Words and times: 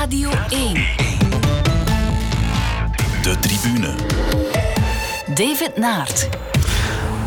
Radio 0.00 0.30
1. 0.50 0.74
De 3.22 3.36
tribune. 3.40 3.94
David 5.34 5.76
Naert. 5.76 6.47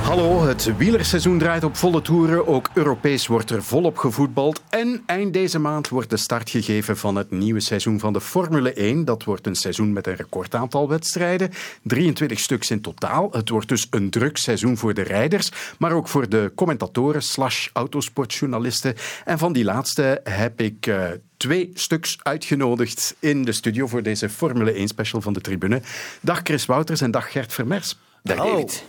Hallo, 0.01 0.43
het 0.43 0.77
wielerseizoen 0.77 1.37
draait 1.37 1.63
op 1.63 1.75
volle 1.75 2.01
toeren. 2.01 2.47
Ook 2.47 2.69
Europees 2.73 3.27
wordt 3.27 3.49
er 3.49 3.63
volop 3.63 3.97
gevoetbald. 3.97 4.61
En 4.69 5.03
eind 5.05 5.33
deze 5.33 5.59
maand 5.59 5.89
wordt 5.89 6.09
de 6.09 6.17
start 6.17 6.49
gegeven 6.49 6.97
van 6.97 7.15
het 7.15 7.31
nieuwe 7.31 7.59
seizoen 7.59 7.99
van 7.99 8.13
de 8.13 8.21
Formule 8.21 8.73
1. 8.73 9.05
Dat 9.05 9.23
wordt 9.23 9.47
een 9.47 9.55
seizoen 9.55 9.93
met 9.93 10.07
een 10.07 10.15
recordaantal 10.15 10.89
wedstrijden. 10.89 11.49
23 11.83 12.39
stuks 12.39 12.71
in 12.71 12.81
totaal. 12.81 13.27
Het 13.31 13.49
wordt 13.49 13.67
dus 13.67 13.87
een 13.89 14.09
druk 14.09 14.37
seizoen 14.37 14.77
voor 14.77 14.93
de 14.93 15.01
rijders, 15.01 15.51
maar 15.77 15.91
ook 15.91 16.07
voor 16.07 16.29
de 16.29 16.51
commentatoren 16.55 17.21
slash 17.21 17.67
autosportjournalisten. 17.73 18.95
En 19.25 19.37
van 19.37 19.53
die 19.53 19.63
laatste 19.63 20.21
heb 20.23 20.61
ik... 20.61 20.87
Uh, 20.87 21.03
twee 21.37 21.71
stuks 21.73 22.17
uitgenodigd 22.23 23.15
in 23.19 23.43
de 23.43 23.51
studio 23.51 23.87
voor 23.87 24.03
deze 24.03 24.29
Formule 24.29 24.71
1 24.71 24.87
special 24.87 25.21
van 25.21 25.33
de 25.33 25.41
tribune. 25.41 25.81
Dag 26.19 26.39
Chris 26.43 26.65
Wouters 26.65 27.01
en 27.01 27.11
dag 27.11 27.31
Gert 27.31 27.53
Vermers. 27.53 27.97
Dag 28.23 28.37
David. 28.37 28.83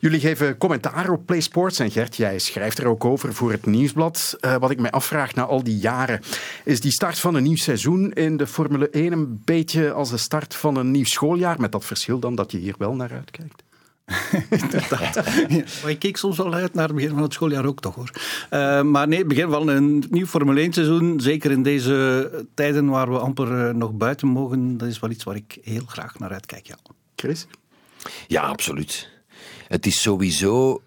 Jullie 0.00 0.20
geven 0.20 0.58
commentaar 0.58 1.10
op 1.10 1.26
PlaySports 1.26 1.78
en 1.78 1.90
Gert, 1.90 2.16
jij 2.16 2.38
schrijft 2.38 2.78
er 2.78 2.86
ook 2.86 3.04
over 3.04 3.34
voor 3.34 3.50
het 3.50 3.66
Nieuwsblad. 3.66 4.36
Uh, 4.40 4.56
wat 4.56 4.70
ik 4.70 4.80
mij 4.80 4.90
afvraag 4.90 5.34
na 5.34 5.44
al 5.44 5.62
die 5.62 5.78
jaren, 5.78 6.20
is 6.64 6.80
die 6.80 6.92
start 6.92 7.18
van 7.18 7.34
een 7.34 7.42
nieuw 7.42 7.56
seizoen 7.56 8.12
in 8.12 8.36
de 8.36 8.46
Formule 8.46 8.90
1 8.90 9.12
een 9.12 9.42
beetje 9.44 9.92
als 9.92 10.10
de 10.10 10.16
start 10.16 10.54
van 10.54 10.76
een 10.76 10.90
nieuw 10.90 11.04
schooljaar, 11.04 11.60
met 11.60 11.72
dat 11.72 11.84
verschil 11.84 12.18
dan 12.18 12.34
dat 12.34 12.52
je 12.52 12.58
hier 12.58 12.74
wel 12.78 12.94
naar 12.94 13.12
uitkijkt? 13.12 13.62
Inderdaad. 14.62 15.14
maar 15.82 15.90
ik 15.90 15.98
keek 15.98 16.16
soms 16.16 16.36
wel 16.36 16.54
uit 16.54 16.74
naar 16.74 16.86
het 16.86 16.94
begin 16.94 17.10
van 17.10 17.22
het 17.22 17.32
schooljaar 17.32 17.66
ook 17.66 17.80
toch 17.80 17.94
hoor. 17.94 18.10
Uh, 18.50 18.82
maar 18.82 19.08
nee, 19.08 19.18
het 19.18 19.28
begin 19.28 19.50
van 19.50 19.68
een 19.68 20.04
nieuw 20.10 20.26
Formule 20.26 20.60
1 20.60 20.72
seizoen, 20.72 21.20
zeker 21.20 21.50
in 21.50 21.62
deze 21.62 22.46
tijden 22.54 22.88
waar 22.88 23.10
we 23.10 23.18
amper 23.18 23.68
uh, 23.68 23.74
nog 23.74 23.92
buiten 23.92 24.28
mogen, 24.28 24.76
dat 24.76 24.88
is 24.88 24.98
wel 24.98 25.10
iets 25.10 25.24
waar 25.24 25.36
ik 25.36 25.58
heel 25.62 25.84
graag 25.86 26.18
naar 26.18 26.32
uitkijk. 26.32 26.66
Ja. 26.66 26.76
Chris? 27.16 27.46
Ja, 28.26 28.42
absoluut. 28.42 29.17
Het 29.68 29.86
is 29.86 30.02
sowieso. 30.02 30.82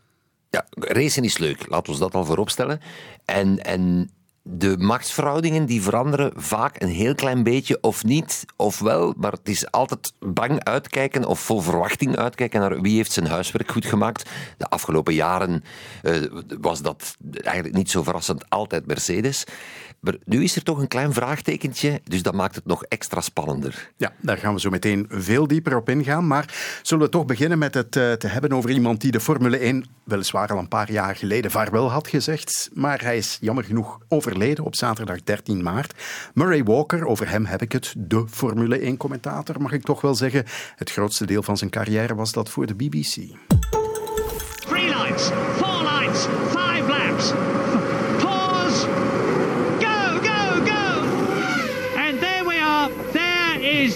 Ja, 0.50 0.66
racen 0.76 1.24
is 1.24 1.38
leuk, 1.38 1.66
laten 1.70 1.94
we 1.94 2.00
dat 2.00 2.14
al 2.14 2.26
vooropstellen. 2.26 2.82
En, 3.26 3.64
en 3.64 4.12
de 4.44 4.78
machtsverhoudingen 4.78 5.66
die 5.66 5.82
veranderen 5.82 6.32
vaak 6.36 6.82
een 6.82 6.90
heel 6.90 7.16
klein 7.16 7.44
beetje, 7.44 7.78
of 7.82 8.04
niet, 8.04 8.46
of 8.56 8.80
wel. 8.80 9.14
Maar 9.18 9.32
het 9.32 9.50
is 9.50 9.72
altijd 9.72 10.14
bang 10.20 10.64
uitkijken 10.64 11.26
of 11.26 11.40
vol 11.40 11.62
verwachting 11.62 12.16
uitkijken 12.16 12.60
naar 12.60 12.82
wie 12.82 12.96
heeft 12.96 13.12
zijn 13.12 13.28
huiswerk 13.28 13.72
goed 13.72 13.86
gemaakt. 13.86 14.30
De 14.58 14.66
afgelopen 14.66 15.14
jaren 15.14 15.64
uh, 16.04 16.26
was 16.60 16.82
dat 16.82 17.16
eigenlijk 17.32 17.76
niet 17.76 17.92
zo 17.92 18.04
verrassend 18.04 18.50
altijd 18.50 18.86
Mercedes. 18.86 19.44
Maar 20.02 20.16
nu 20.26 20.44
is 20.44 20.56
er 20.56 20.64
toch 20.64 20.80
een 20.80 20.88
klein 20.88 21.14
vraagtekentje, 21.14 22.02
dus 22.04 22.24
dat 22.24 22.34
maakt 22.34 22.56
het 22.56 22.66
nog 22.66 22.84
extra 22.84 23.22
spannender. 23.22 23.92
Ja, 23.98 24.14
daar 24.22 24.38
gaan 24.38 24.54
we 24.54 24.60
zo 24.60 24.70
meteen 24.70 25.06
veel 25.10 25.48
dieper 25.48 25.76
op 25.76 25.90
ingaan. 25.90 26.28
Maar 26.28 26.80
zullen 26.82 27.06
we 27.06 27.12
toch 27.12 27.26
beginnen 27.26 27.58
met 27.58 27.74
het 27.74 27.96
uh, 27.96 28.12
te 28.12 28.28
hebben 28.28 28.52
over 28.52 28.70
iemand 28.70 29.02
die 29.02 29.12
de 29.12 29.20
Formule 29.20 29.58
1 29.58 29.86
weliswaar 30.04 30.48
al 30.48 30.58
een 30.58 30.68
paar 30.68 30.92
jaar 30.92 31.16
geleden 31.16 31.52
vaarwel 31.52 31.92
had 31.92 32.08
gezegd. 32.08 32.70
Maar 32.74 33.02
hij 33.02 33.18
is 33.18 33.38
jammer 33.42 33.64
genoeg 33.64 34.00
overleden 34.08 34.66
op 34.66 34.76
zaterdag 34.76 35.24
13 35.24 35.64
maart. 35.64 35.94
Murray 36.34 36.64
Walker, 36.64 37.06
over 37.06 37.30
hem 37.30 37.46
heb 37.46 37.62
ik 37.62 37.72
het, 37.72 37.94
de 37.98 38.26
Formule 38.30 38.94
1-commentator, 38.94 39.62
mag 39.62 39.72
ik 39.72 39.84
toch 39.84 40.02
wel 40.02 40.16
zeggen. 40.16 40.46
Het 40.76 40.92
grootste 40.92 41.26
deel 41.26 41.44
van 41.44 41.58
zijn 41.58 41.70
carrière 41.70 42.16
was 42.16 42.32
dat 42.32 42.50
voor 42.50 42.66
de 42.66 42.76
BBC. 42.76 43.16
Three 44.68 44.88
lights, 44.88 45.30
four 45.58 45.84
lights, 45.84 46.28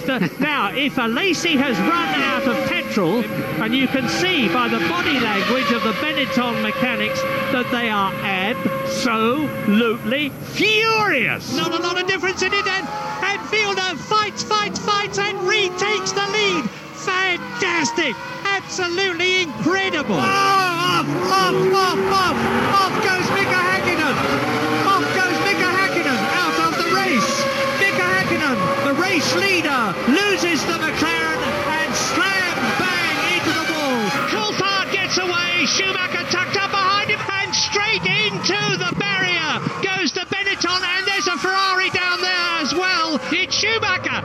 the. 0.06 0.32
Now, 0.40 0.72
if 0.72 0.98
a 0.98 1.08
Lacey 1.08 1.58
has 1.58 1.78
run 1.80 2.22
out 2.22 2.48
of 2.48 2.56
petrol, 2.68 3.24
and 3.62 3.76
you 3.76 3.88
can 3.88 4.08
see 4.08 4.48
by 4.48 4.68
the 4.68 4.80
body 4.88 5.20
language 5.20 5.72
of 5.72 5.84
the 5.84 5.94
Benetton 6.04 6.62
mechanics 6.62 7.20
that 7.52 7.70
they 7.72 7.90
are 7.90 8.14
absolutely 8.24 10.30
furious. 10.30 11.56
Not 11.56 11.74
a 11.74 11.80
lot 11.82 12.00
of 12.00 12.06
difference 12.08 12.42
in 12.42 12.54
it, 12.54 12.68
and, 12.68 12.88
and 13.24 13.42
Fielder 13.50 13.96
fights, 13.98 14.44
fights, 14.44 14.80
fights, 14.80 15.18
and 15.18 15.40
retakes 15.48 16.12
the 16.12 16.28
lead. 16.32 16.70
Fantastic! 17.06 18.16
Absolutely 18.46 19.42
incredible! 19.44 20.16
Oh, 20.16 20.20
off, 20.22 21.06
off, 21.06 21.56
off, 21.74 22.00
off! 22.14 22.38
Off 22.82 22.94
goes 23.04 23.30
Mika 23.38 23.60
Hakkinen! 23.60 24.16
Off 24.90 25.06
goes 25.14 25.38
Mika 25.46 25.70
Hakkinen 25.70 26.18
out 26.42 26.58
of 26.66 26.74
the 26.82 26.90
race! 26.96 27.32
Mika 27.80 28.02
Hakkinen, 28.02 28.58
the 28.86 28.94
race 29.16 29.36
leader, 29.36 29.96
loses 30.12 30.60
the 30.66 30.76
McLaren 30.76 31.40
and 31.80 31.96
slam 31.96 32.56
bang 32.80 33.18
into 33.32 33.52
the 33.56 33.66
wall. 33.72 34.10
Coulthard 34.28 34.92
gets 34.92 35.18
away, 35.18 35.66
Schumacher 35.66 36.26
tucked 36.32 36.58
up 36.58 36.72
behind 36.72 37.10
him 37.10 37.20
and 37.32 37.56
straight 37.56 38.04
into 38.04 38.60
the 38.76 38.94
barrier 39.00 39.64
goes 39.80 40.12
the 40.12 40.28
Benetton 40.28 40.82
and 40.84 41.08
there's 41.08 41.28
a 41.28 41.38
Ferrari 41.38 41.90
down 41.92 42.20
there 42.20 42.60
as 42.60 42.74
well. 42.74 43.18
It's 43.32 43.56
Schumacher! 43.56 44.20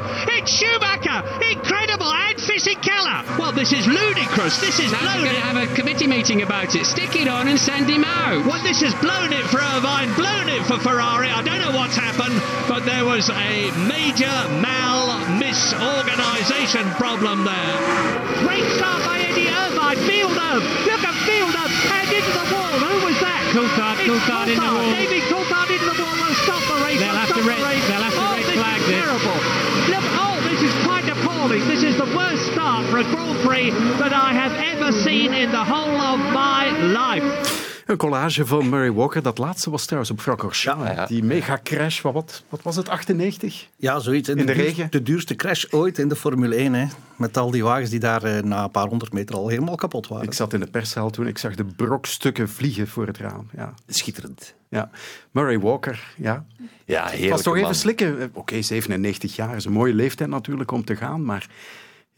Incredible! 2.70 3.06
And 3.06 3.26
Fisichella! 3.26 3.38
Well, 3.38 3.52
this 3.52 3.72
is 3.72 3.86
ludicrous. 3.86 4.60
This 4.60 4.78
is 4.80 4.92
Now 4.92 5.00
blown 5.00 5.18
we're 5.18 5.24
going 5.30 5.36
to 5.36 5.46
have 5.46 5.56
a 5.56 5.66
committee 5.74 6.06
meeting 6.06 6.42
about 6.42 6.74
it. 6.74 6.84
Stick 6.86 7.16
it 7.16 7.28
on 7.28 7.48
and 7.48 7.58
send 7.58 7.88
him 7.88 8.04
out. 8.04 8.44
Well, 8.46 8.62
this 8.62 8.80
has 8.82 8.94
blown 9.00 9.32
it 9.32 9.44
for 9.50 9.58
Irvine, 9.58 10.12
blown 10.14 10.48
it 10.48 10.62
for 10.66 10.78
Ferrari. 10.78 11.28
I 11.28 11.42
don't 11.42 11.60
know 11.60 11.72
what's 11.76 11.96
happened, 11.96 12.34
but 12.68 12.84
there 12.84 13.04
was 13.04 13.28
a 13.30 13.70
major 13.86 14.30
mal 14.62 15.18
misorganisation 15.40 16.86
problem 16.96 17.44
there. 17.44 17.74
Great 18.46 18.64
start 18.78 19.02
by 19.04 19.20
Eddie 19.20 19.48
Irvine. 19.50 19.98
Fielder, 20.06 20.54
look 20.86 21.02
at 21.02 21.16
Fielder, 21.26 21.66
head 21.90 22.08
into 22.12 22.32
the 22.32 22.46
wall. 22.54 22.72
Who 22.78 22.94
was 23.06 23.16
that? 23.20 23.42
Coulthard, 23.50 23.98
It's 23.98 24.06
Coulthard 24.06 24.48
in 24.54 24.56
the 24.56 24.70
wall. 24.70 24.90
David 24.94 25.22
Coulthard 25.26 25.68
into 25.74 25.90
the 25.90 25.98
wall. 25.98 26.14
Will 26.20 26.34
stop 26.46 26.62
the 26.70 26.78
race. 26.86 27.00
They'll 27.02 27.18
have 27.18 27.34
to 27.34 27.42
red- 27.42 27.58
the 27.58 27.66
race. 27.66 27.84
they'll 27.90 28.06
have 28.06 28.14
to 28.14 28.22
oh, 28.22 28.32
red 28.38 28.46
this 28.46 28.54
flag 28.54 28.78
is 28.80 28.86
this. 28.86 29.02
terrible. 29.02 29.38
Look, 29.90 30.04
oh, 30.14 30.29
this 30.29 30.29
is 30.29 30.29
This 31.58 31.82
is 31.82 31.96
the 31.96 32.04
worst 32.04 32.52
start 32.52 32.86
for 32.90 32.98
a 32.98 33.02
Grand 33.02 33.36
Prix 33.40 33.70
that 33.98 34.12
I 34.12 34.32
have 34.32 34.52
ever 34.52 34.92
seen 34.92 35.34
in 35.34 35.50
the 35.50 35.64
whole 35.64 36.00
of 36.00 36.20
my 36.32 36.70
life. 36.92 37.59
Een 37.90 37.96
collage 37.96 38.46
van 38.46 38.68
Murray 38.68 38.92
Walker. 38.92 39.22
Dat 39.22 39.38
laatste 39.38 39.70
was 39.70 39.84
trouwens 39.84 40.10
op 40.10 40.20
Francorchamps. 40.20 40.84
Ja, 40.86 40.92
ja. 40.92 41.06
Die 41.06 41.22
mega 41.24 41.60
crash 41.62 42.00
van 42.00 42.12
wat, 42.12 42.42
wat 42.48 42.62
was 42.62 42.76
het, 42.76 42.88
98? 42.88 43.66
Ja, 43.76 43.98
zoiets. 43.98 44.28
In 44.28 44.36
de 44.36 44.44
duur- 44.44 44.54
regen? 44.54 44.86
De 44.90 45.02
duurste 45.02 45.34
crash 45.34 45.64
ooit 45.70 45.98
in 45.98 46.08
de 46.08 46.16
Formule 46.16 46.54
1. 46.54 46.72
Hè. 46.74 46.86
Met 47.16 47.36
al 47.36 47.50
die 47.50 47.62
wagens 47.64 47.90
die 47.90 47.98
daar 47.98 48.22
eh, 48.22 48.42
na 48.42 48.62
een 48.64 48.70
paar 48.70 48.86
honderd 48.88 49.12
meter 49.12 49.34
al 49.34 49.48
helemaal 49.48 49.74
kapot 49.74 50.08
waren. 50.08 50.26
Ik 50.26 50.32
zat 50.32 50.52
in 50.52 50.60
de 50.60 50.66
perszaal 50.66 51.10
toen 51.10 51.26
ik 51.26 51.38
zag 51.38 51.54
de 51.54 51.64
brokstukken 51.64 52.48
vliegen 52.48 52.88
voor 52.88 53.06
het 53.06 53.18
raam. 53.18 53.48
Ja. 53.56 53.74
Schitterend. 53.86 54.54
Ja. 54.68 54.90
Murray 55.30 55.58
Walker, 55.60 56.14
ja. 56.16 56.44
Ja, 56.84 57.02
Het 57.02 57.10
heerlijk. 57.10 57.30
was 57.32 57.42
toch 57.42 57.56
even 57.56 57.74
slikken. 57.74 58.20
Eh, 58.20 58.26
Oké, 58.32 58.62
97 58.62 59.36
jaar 59.36 59.56
is 59.56 59.64
een 59.64 59.72
mooie 59.72 59.94
leeftijd 59.94 60.30
natuurlijk 60.30 60.70
om 60.70 60.84
te 60.84 60.96
gaan, 60.96 61.24
maar 61.24 61.46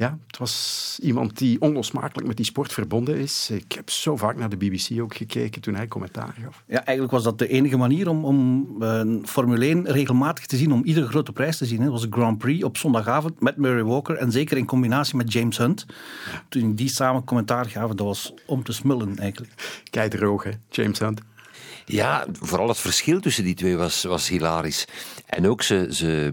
ja, 0.02 0.18
het 0.26 0.38
was 0.38 0.98
iemand 1.02 1.38
die 1.38 1.60
onlosmakelijk 1.60 2.26
met 2.26 2.36
die 2.36 2.46
sport 2.46 2.72
verbonden 2.72 3.18
is. 3.18 3.50
Ik 3.50 3.72
heb 3.72 3.90
zo 3.90 4.16
vaak 4.16 4.36
naar 4.36 4.48
de 4.48 4.56
BBC 4.56 5.00
ook 5.00 5.14
gekeken 5.14 5.60
toen 5.60 5.74
hij 5.74 5.88
commentaar 5.88 6.34
gaf. 6.42 6.62
Ja, 6.66 6.84
eigenlijk 6.84 7.10
was 7.10 7.22
dat 7.22 7.38
de 7.38 7.48
enige 7.48 7.76
manier 7.76 8.08
om, 8.08 8.24
om 8.24 8.66
eh, 8.80 9.02
Formule 9.24 9.66
1 9.66 9.86
regelmatig 9.86 10.46
te 10.46 10.56
zien, 10.56 10.72
om 10.72 10.84
iedere 10.84 11.06
grote 11.06 11.32
prijs 11.32 11.56
te 11.56 11.66
zien. 11.66 11.78
hè. 11.78 11.84
Dat 11.84 11.92
was 11.92 12.02
de 12.02 12.16
Grand 12.16 12.38
Prix 12.38 12.64
op 12.64 12.76
zondagavond 12.76 13.40
met 13.40 13.56
Murray 13.56 13.84
Walker 13.84 14.16
en 14.16 14.32
zeker 14.32 14.56
in 14.56 14.66
combinatie 14.66 15.16
met 15.16 15.32
James 15.32 15.58
Hunt. 15.58 15.86
Toen 16.48 16.74
die 16.74 16.88
samen 16.88 17.24
commentaar 17.24 17.66
gaven, 17.66 17.96
dat 17.96 18.06
was 18.06 18.34
om 18.46 18.62
te 18.62 18.72
smullen 18.72 19.18
eigenlijk. 19.18 19.82
Keidroog, 19.90 20.44
hè, 20.44 20.50
James 20.70 20.98
Hunt. 20.98 21.20
Ja, 21.84 22.26
vooral 22.40 22.68
het 22.68 22.78
verschil 22.78 23.20
tussen 23.20 23.44
die 23.44 23.54
twee 23.54 23.76
was, 23.76 24.02
was 24.02 24.28
hilarisch. 24.28 24.84
En 25.26 25.48
ook 25.48 25.62
ze, 25.62 25.86
ze. 25.90 26.30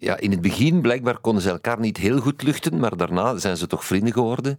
Ja, 0.00 0.18
in 0.18 0.30
het 0.30 0.40
begin 0.40 0.80
blijkbaar 0.80 1.18
konden 1.18 1.42
ze 1.42 1.50
elkaar 1.50 1.80
niet 1.80 1.96
heel 1.96 2.20
goed 2.20 2.42
luchten, 2.42 2.78
maar 2.78 2.96
daarna 2.96 3.38
zijn 3.38 3.56
ze 3.56 3.66
toch 3.66 3.84
vrienden 3.84 4.12
geworden. 4.12 4.58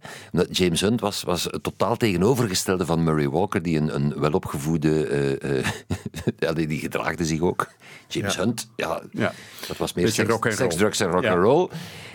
James 0.50 0.80
Hunt 0.80 1.00
was, 1.00 1.22
was 1.22 1.44
het 1.44 1.62
totaal 1.62 1.96
tegenovergestelde 1.96 2.86
van 2.86 3.04
Murray 3.04 3.28
Walker, 3.28 3.62
die 3.62 3.76
een, 3.78 3.94
een 3.94 4.20
welopgevoede. 4.20 5.08
ja, 6.38 6.52
die, 6.52 6.66
die 6.66 6.78
gedraagde 6.80 7.24
zich 7.24 7.40
ook. 7.40 7.68
James 8.08 8.34
Ja. 8.34 8.40
Hunt, 8.40 8.70
ja, 8.76 9.02
Ja. 9.10 9.32
dat 9.68 9.76
was 9.76 9.92
meer 9.92 10.08
seks, 10.08 10.76
drugs 10.76 11.00
en 11.00 11.10
rock 11.10 11.26
and 11.26 11.42
roll. 11.42 11.68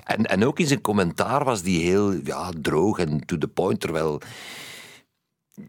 En, 0.03 0.25
en 0.25 0.45
ook 0.45 0.59
in 0.59 0.67
zijn 0.67 0.81
commentaar 0.81 1.43
was 1.43 1.61
die 1.61 1.81
heel 1.81 2.11
ja, 2.23 2.51
droog 2.61 2.99
en 2.99 3.25
to 3.25 3.37
the 3.37 3.47
point, 3.47 3.79
terwijl 3.79 4.21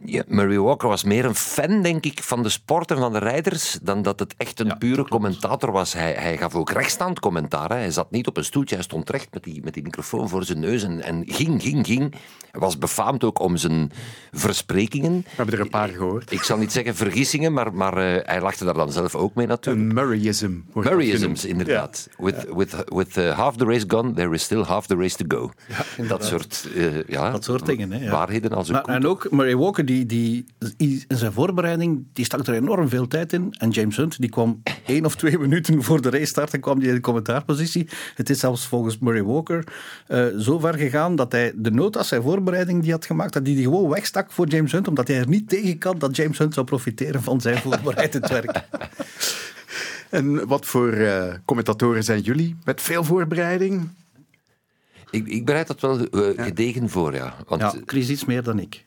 Ja, 0.05 0.23
Murray 0.27 0.59
Walker 0.59 0.89
was 0.89 1.05
meer 1.05 1.25
een 1.25 1.35
fan, 1.35 1.83
denk 1.83 2.05
ik, 2.05 2.23
van 2.23 2.43
de 2.43 2.49
sport 2.49 2.91
en 2.91 2.97
van 2.97 3.13
de 3.13 3.19
rijders, 3.19 3.79
dan 3.83 4.03
dat 4.03 4.19
het 4.19 4.35
echt 4.37 4.61
een 4.61 4.79
pure 4.79 5.09
commentator 5.09 5.73
was. 5.73 5.93
Hij, 5.93 6.13
hij 6.13 6.37
gaf 6.37 6.55
ook 6.55 6.71
rechtstaand 6.71 7.21
commentaar. 7.21 7.69
Hè. 7.69 7.77
Hij 7.77 7.91
zat 7.91 8.11
niet 8.11 8.27
op 8.27 8.37
een 8.37 8.45
stoeltje, 8.45 8.75
hij 8.75 8.85
stond 8.85 9.11
recht 9.11 9.29
met 9.33 9.45
die, 9.45 9.61
met 9.65 9.75
die 9.75 9.83
microfoon 9.83 10.29
voor 10.29 10.45
zijn 10.45 10.61
neus 10.61 10.83
en, 10.83 11.03
en 11.03 11.23
ging, 11.27 11.63
ging, 11.63 11.87
ging. 11.87 12.15
Hij 12.51 12.61
was 12.61 12.79
befaamd 12.79 13.25
ook 13.25 13.39
om 13.39 13.57
zijn 13.57 13.93
versprekingen. 14.33 15.13
We 15.13 15.31
hebben 15.37 15.55
er 15.55 15.61
een 15.61 15.71
paar 15.71 15.89
gehoord. 15.89 16.33
Ik 16.33 16.43
zal 16.43 16.57
niet 16.57 16.73
zeggen 16.73 16.95
vergissingen, 16.95 17.53
maar, 17.53 17.75
maar 17.75 17.97
eh, 17.97 18.27
hij 18.27 18.41
lachte 18.41 18.65
daar 18.65 18.75
dan 18.75 18.93
zelf 18.93 19.15
ook 19.15 19.35
mee 19.35 19.47
natuurlijk. 19.47 19.89
Een 19.89 19.95
Murrayism. 19.95 20.53
Murrayisms, 20.73 21.45
inderdaad. 21.45 22.09
With, 22.19 22.47
with, 22.55 22.85
with 22.85 23.17
uh, 23.17 23.39
half 23.39 23.57
the 23.57 23.65
race 23.65 23.85
gone, 23.89 24.13
there 24.13 24.35
is 24.35 24.43
still 24.43 24.63
half 24.63 24.87
the 24.87 24.97
race 24.97 25.17
to 25.17 25.25
go. 25.37 25.51
dat 26.09 26.25
soort, 26.25 26.69
eh, 26.75 27.09
ja, 27.09 27.31
Dat 27.31 27.45
soort 27.45 27.67
dingen, 27.67 27.93
hè, 27.93 28.05
ja. 28.05 28.11
waarheden 28.11 28.53
als 28.53 28.69
een 28.69 28.75
Maar, 28.75 28.85
en 28.85 29.07
ook 29.07 29.31
Murray 29.31 29.57
Walker, 29.57 29.76
die, 29.85 30.07
die, 30.07 30.45
in 30.77 31.03
zijn 31.09 31.33
voorbereiding, 31.33 32.05
die 32.13 32.25
stak 32.25 32.47
er 32.47 32.55
enorm 32.55 32.89
veel 32.89 33.09
tijd 33.09 33.33
in. 33.33 33.55
En 33.59 33.71
James 33.71 33.97
Hunt, 33.97 34.21
die 34.21 34.31
kwam 34.31 34.63
één 34.87 35.05
of 35.05 35.17
twee 35.17 35.39
minuten 35.39 35.83
voor 35.83 36.01
de 36.03 36.11
race 36.11 36.27
start 36.27 36.55
en 36.55 36.61
kwam 36.61 36.79
die 36.79 36.89
in 36.89 36.95
de 36.95 37.01
commentaarpositie. 37.01 37.89
Het 38.15 38.31
is 38.31 38.39
zelfs 38.39 38.67
volgens 38.67 38.99
Murray 38.99 39.23
Walker 39.23 39.65
eh, 40.07 40.27
zo 40.39 40.59
ver 40.59 40.75
gegaan 40.75 41.17
dat 41.17 41.33
hij 41.33 41.53
de 41.57 41.71
notas, 41.71 42.09
zijn 42.09 42.23
voorbereiding 42.23 42.83
die 42.83 42.93
had 42.93 43.07
gemaakt, 43.07 43.33
dat 43.33 43.47
hij 43.47 43.55
die 43.55 43.65
gewoon 43.65 43.91
wegstak 43.91 44.33
voor 44.33 44.47
James 44.47 44.73
Hunt, 44.73 44.89
omdat 44.89 45.09
hij 45.09 45.19
er 45.19 45.29
niet 45.29 45.49
tegen 45.49 45.79
kan 45.79 45.99
dat 45.99 46.17
James 46.17 46.39
Hunt 46.39 46.55
zou 46.55 46.67
profiteren 46.67 47.23
van 47.23 47.41
zijn 47.41 47.59
voorbereidend 47.59 48.29
werk. 48.29 48.63
En 50.11 50.47
wat 50.47 50.67
voor 50.67 50.93
eh, 50.93 51.35
commentatoren 51.45 52.05
zijn 52.05 52.21
jullie? 52.21 52.57
Met 52.65 52.83
veel 52.83 53.05
voorbereiding? 53.05 53.89
Ik, 55.11 55.27
ik 55.27 55.45
bereid 55.45 55.67
dat 55.67 55.81
wel 55.81 56.07
eh, 56.07 56.45
gedegen 56.45 56.89
voor, 56.89 57.15
ja. 57.15 57.35
Want, 57.47 57.61
Ja, 57.61 57.75
Chris 57.87 58.09
iets 58.09 58.25
meer 58.25 58.43
dan 58.43 58.59
ik. 58.59 58.83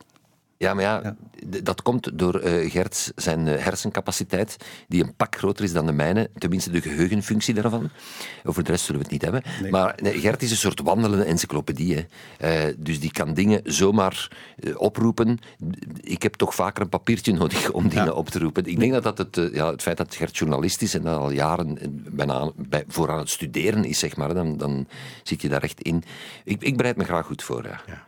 Ja, 0.59 0.73
maar 0.73 0.83
ja, 0.83 1.15
dat 1.63 1.81
komt 1.81 2.19
door 2.19 2.35
eh 2.39 2.71
Gert 2.71 3.11
zijn 3.15 3.47
eh, 3.47 3.63
hersencapaciteit, 3.63 4.57
die 4.87 5.03
een 5.03 5.15
pak 5.15 5.35
groter 5.37 5.63
is 5.63 5.73
dan 5.73 5.85
de 5.85 5.91
mijne. 5.91 6.29
Tenminste, 6.37 6.71
de 6.71 6.81
geheugenfunctie 6.81 7.53
daarvan. 7.53 7.89
Over 8.43 8.63
de 8.63 8.71
rest 8.71 8.85
zullen 8.85 9.01
we 9.01 9.07
het 9.07 9.13
niet 9.13 9.31
hebben. 9.31 9.71
Maar 9.71 9.99
nee, 10.01 10.19
Gert 10.19 10.41
is 10.41 10.51
een 10.51 10.57
soort 10.57 10.81
wandelende 10.81 11.23
encyclopedie. 11.23 11.95
Hè. 11.95 12.05
Eh, 12.67 12.73
dus 12.77 12.99
die 12.99 13.11
kan 13.11 13.33
dingen 13.33 13.61
zomaar 13.63 14.31
oproepen. 14.75 15.39
Ik 16.01 16.23
heb 16.23 16.33
toch 16.33 16.55
vaker 16.55 16.83
een 16.83 16.89
papiertje 16.89 17.33
nodig 17.33 17.71
om 17.71 17.89
dingen 17.89 18.15
op 18.15 18.29
te 18.29 18.39
roepen. 18.39 18.65
Ik 18.65 18.79
denk 18.79 18.91
dat 18.91 19.03
dat 19.03 19.17
het, 19.17 19.53
ja, 19.53 19.71
het 19.71 19.81
feit 19.81 19.97
dat 19.97 20.15
Gert 20.15 20.37
journalist 20.37 20.81
is 20.81 20.93
en 20.93 21.01
dat 21.01 21.17
al 21.17 21.31
jaren 21.31 21.77
bijna 22.11 22.51
bij, 22.55 22.83
voor 22.87 23.11
aan 23.11 23.19
het 23.19 23.29
studeren 23.29 23.83
is, 23.85 23.99
zeg 23.99 24.15
maar, 24.15 24.33
dan, 24.33 24.57
dan 24.57 24.87
zit 25.23 25.41
je 25.41 25.49
daar 25.49 25.63
echt 25.63 25.81
in. 25.81 26.03
Ik, 26.43 26.61
ik 26.61 26.77
bereid 26.77 26.97
me 26.97 27.03
graag 27.03 27.25
goed 27.25 27.43
voor, 27.43 27.63
ja. 27.63 27.81
Ja, 27.87 28.07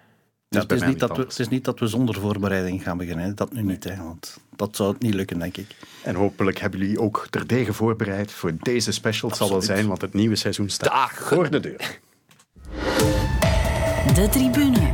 bij 0.51 0.61
het, 0.61 0.71
is 0.71 0.83
niet 0.83 0.99
dat 0.99 1.17
we, 1.17 1.23
het 1.23 1.39
is 1.39 1.47
niet 1.47 1.65
dat 1.65 1.79
we 1.79 1.87
zonder 1.87 2.15
voorbereiding 2.15 2.83
gaan 2.83 2.97
beginnen. 2.97 3.25
hè. 3.25 3.33
Dat 3.33 3.53
nu 3.53 3.61
niet, 3.61 3.83
hè, 3.83 3.95
want 4.03 4.37
dat 4.55 4.75
zou 4.75 4.91
het 4.91 5.01
niet 5.01 5.13
lukken, 5.13 5.39
denk 5.39 5.57
ik. 5.57 5.75
En 6.03 6.15
hopelijk 6.15 6.59
hebben 6.59 6.79
jullie 6.79 6.99
ook 6.99 7.27
terdege 7.29 7.73
voorbereid 7.73 8.31
voor 8.31 8.53
deze 8.59 8.91
special. 8.91 9.29
Het 9.29 9.37
zal 9.37 9.49
wel 9.49 9.61
zijn, 9.61 9.87
want 9.87 10.01
het 10.01 10.13
nieuwe 10.13 10.35
seizoen 10.35 10.69
staat 10.69 10.89
Dagen. 10.89 11.25
voor 11.35 11.49
de 11.49 11.59
deur. 11.59 11.99
De 14.13 14.27
tribune. 14.31 14.93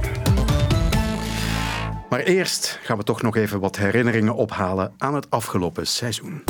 Maar 2.10 2.20
eerst 2.20 2.80
gaan 2.84 2.98
we 2.98 3.04
toch 3.04 3.22
nog 3.22 3.36
even 3.36 3.60
wat 3.60 3.76
herinneringen 3.76 4.36
ophalen 4.36 4.94
aan 4.98 5.16
het 5.16 5.30
afgelopen 5.30 5.88
seizoen. 5.88 6.44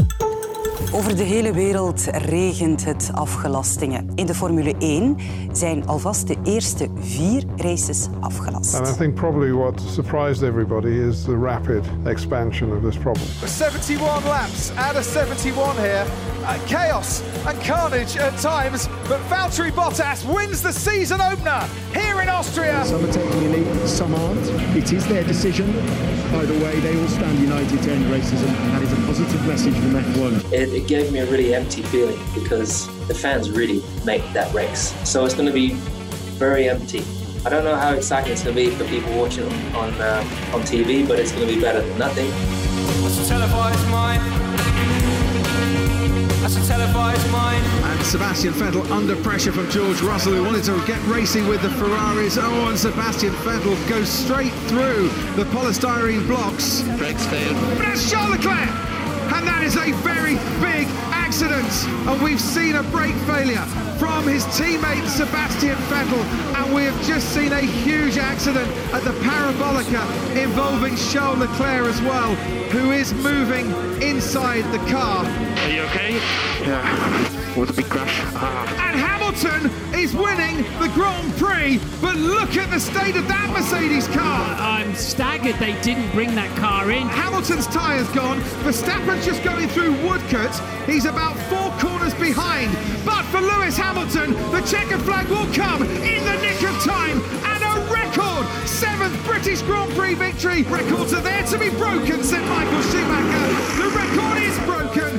Over 0.94 1.16
de 1.16 1.24
hele 1.24 1.54
wereld 1.54 2.04
regent 2.12 2.86
het 2.86 3.10
afgelastingen. 3.14 4.12
In 4.16 4.26
de 4.26 4.34
Formule 4.34 4.76
1 4.80 5.18
zijn 5.52 5.88
alvast 5.88 6.28
de 6.28 6.36
eerste 6.44 6.88
vier 7.00 7.44
races 7.56 8.08
afgelast. 8.20 8.76
And 8.76 8.88
I 8.88 8.98
think 8.98 9.16
probably 9.16 9.52
what 9.52 9.82
surprised 9.82 10.44
everybody 10.44 11.08
is 11.08 11.24
the 11.24 11.38
rapid 11.38 11.84
expansion 12.06 12.72
of 12.76 12.84
this 12.84 12.98
problem. 12.98 13.26
71 13.46 14.24
laps 14.24 14.72
out 14.76 14.96
of 14.96 15.04
71 15.04 15.78
here. 15.78 16.06
Uh, 16.48 16.54
chaos 16.66 17.22
and 17.46 17.62
carnage 17.62 18.18
at 18.18 18.42
times, 18.42 18.88
but 19.10 19.20
Valtteri 19.30 19.72
Bottas 19.72 20.24
wins 20.24 20.62
the 20.62 20.72
season 20.72 21.20
opener 21.20 21.68
here 21.94 22.22
in 22.22 22.30
Austria. 22.30 22.86
Some 22.86 23.04
are 23.04 23.12
taking 23.12 23.48
a 23.48 23.50
lead, 23.50 23.88
some 23.88 24.16
aren't. 24.16 24.48
It 24.74 24.94
is 24.94 25.06
their 25.08 25.24
decision. 25.26 25.68
Either 26.36 26.54
way, 26.64 26.80
they 26.80 26.96
all 27.02 27.08
stand 27.08 27.40
united 27.40 27.82
to 27.84 27.92
end 27.92 28.06
racism, 28.06 28.48
and 28.48 28.72
that 28.72 28.82
is 28.82 28.94
a 28.94 28.96
positive 29.06 29.46
message 29.46 29.74
from 29.74 29.94
F1. 29.94 30.54
It, 30.68 30.74
it 30.74 30.88
gave 30.88 31.12
me 31.12 31.20
a 31.20 31.26
really 31.26 31.54
empty 31.54 31.82
feeling 31.84 32.20
because 32.34 32.88
the 33.08 33.14
fans 33.14 33.50
really 33.50 33.84
make 34.06 34.22
that 34.34 34.54
race. 34.54 34.94
So 35.10 35.26
it's 35.26 35.34
going 35.34 35.48
to 35.48 35.54
be 35.54 35.74
very 36.40 36.70
empty. 36.70 37.04
I 37.46 37.50
don't 37.50 37.64
know 37.64 37.76
how 37.76 37.94
exciting 37.94 38.34
it's 38.34 38.44
going 38.44 38.56
to 38.56 38.62
be 38.62 38.76
for 38.76 38.84
people 38.86 39.16
watching 39.18 39.48
on 39.74 39.94
uh, 40.02 40.24
on 40.54 40.62
TV, 40.62 41.08
but 41.08 41.20
it's 41.20 41.32
going 41.32 41.48
to 41.48 41.54
be 41.54 41.62
better 41.62 41.82
than 41.82 41.98
nothing. 41.98 42.30
That's 43.02 43.26
a 43.26 43.28
televised 43.28 43.90
mine. 43.90 44.20
That's 46.42 46.56
a 46.58 46.68
televised 46.68 47.32
mine. 47.32 47.62
And 47.62 48.06
Sebastian 48.06 48.54
Vettel 48.54 48.90
under 48.92 49.16
pressure 49.18 49.52
from 49.52 49.70
George 49.70 50.02
Russell, 50.02 50.34
who 50.34 50.44
wanted 50.44 50.64
to 50.66 50.86
get 50.86 51.02
racing 51.08 51.48
with 51.48 51.62
the 51.62 51.70
Ferraris. 51.70 52.38
Oh, 52.40 52.68
and 52.70 52.78
Sebastian 52.78 53.32
Vettel 53.44 53.90
goes 53.90 54.10
straight 54.10 54.54
through 54.68 55.10
the 55.36 55.46
polystyrene 55.52 56.26
blocks. 56.28 56.82
Brakes 56.98 57.26
failed. 57.28 57.56
But 57.78 57.80
that's 57.80 58.10
Charles 58.10 58.32
Leclerc! 58.32 58.97
And 59.36 59.48
that 59.48 59.64
is 59.64 59.76
a 59.76 59.92
very 60.04 60.36
big 60.62 60.88
accident. 61.12 61.68
And 62.08 62.22
we've 62.22 62.42
seen 62.42 62.76
a 62.76 62.84
brake 62.84 63.16
failure 63.28 63.66
from 64.00 64.24
his 64.26 64.46
teammate 64.46 65.08
Sebastian 65.08 65.76
Vettel. 65.90 66.24
And 66.56 66.74
we 66.74 66.84
have 66.84 67.06
just 67.06 67.34
seen 67.34 67.52
a 67.52 67.62
huge 67.62 68.18
accident 68.18 68.68
at 68.94 69.04
the 69.04 69.12
Parabolica 69.22 70.04
involving 70.42 70.96
Charles 70.96 71.40
Leclerc 71.40 71.88
as 71.88 72.02
well, 72.02 72.36
who 72.72 72.92
is 72.92 73.14
moving 73.16 73.68
inside 74.02 74.64
the 74.72 74.80
car. 74.92 75.26
Are 75.26 75.70
you 75.70 75.82
okay? 75.84 77.27
Was 77.58 77.72
a 77.72 77.74
big 77.74 77.90
crash. 77.90 78.14
Ah. 78.36 78.70
And 78.86 79.00
Hamilton 79.00 79.74
is 79.98 80.14
winning 80.14 80.62
the 80.78 80.94
Grand 80.94 81.34
Prix, 81.42 81.82
but 82.00 82.16
look 82.16 82.56
at 82.56 82.70
the 82.70 82.80
state 82.80 83.16
of 83.16 83.28
that 83.28 83.50
Mercedes 83.50 84.08
car. 84.10 84.46
I'm 84.62 84.94
staggered 84.94 85.56
they 85.56 85.74
didn't 85.82 86.12
bring 86.12 86.36
that 86.36 86.56
car 86.56 86.92
in. 86.92 87.10
Hamilton's 87.10 87.66
tyre's 87.66 88.08
gone. 88.10 88.42
Verstappen's 88.62 89.26
just 89.26 89.44
going 89.44 89.68
through 89.70 89.98
Woodcut. 90.06 90.54
He's 90.86 91.06
about 91.06 91.34
four 91.50 91.74
corners 91.82 92.14
behind. 92.14 92.70
But 93.02 93.26
for 93.34 93.42
Lewis 93.42 93.76
Hamilton, 93.76 94.38
the 94.54 94.62
checkered 94.62 95.02
flag 95.02 95.26
will 95.26 95.50
come 95.50 95.82
in 95.82 96.22
the 96.30 96.38
nick 96.38 96.62
of 96.62 96.78
time. 96.86 97.18
And 97.42 97.62
a 97.66 97.74
record 97.90 98.46
seventh 98.70 99.18
British 99.26 99.64
Grand 99.64 99.90
Prix 99.98 100.14
victory. 100.14 100.62
Records 100.70 101.12
are 101.12 101.26
there 101.26 101.42
to 101.50 101.58
be 101.58 101.72
broken, 101.72 102.22
said 102.22 102.46
Michael 102.46 102.86
Schumacher. 102.86 103.50
The 103.82 103.90
record 103.98 104.38
is 104.46 104.54
broken. 104.70 105.17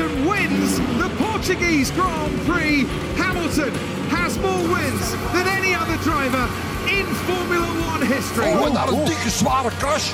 Hamilton 0.00 0.28
wins 0.28 0.78
the 0.98 1.10
Portuguese 1.18 1.92
Grand 1.92 2.32
Prix. 2.46 2.86
Hamilton 3.16 3.72
has 4.08 4.38
more 4.38 4.62
wins 4.74 5.10
than 5.32 5.46
any 5.46 5.74
other 5.74 5.98
driver 6.02 6.48
in 6.88 7.04
Formula 7.28 7.68
One 7.92 8.06
history. 8.06 8.52
Oh, 8.52 8.66
en 8.66 8.72
daar 8.72 8.88
een 8.88 9.04
dikke 9.04 9.30
zware 9.30 9.70
crash. 9.78 10.12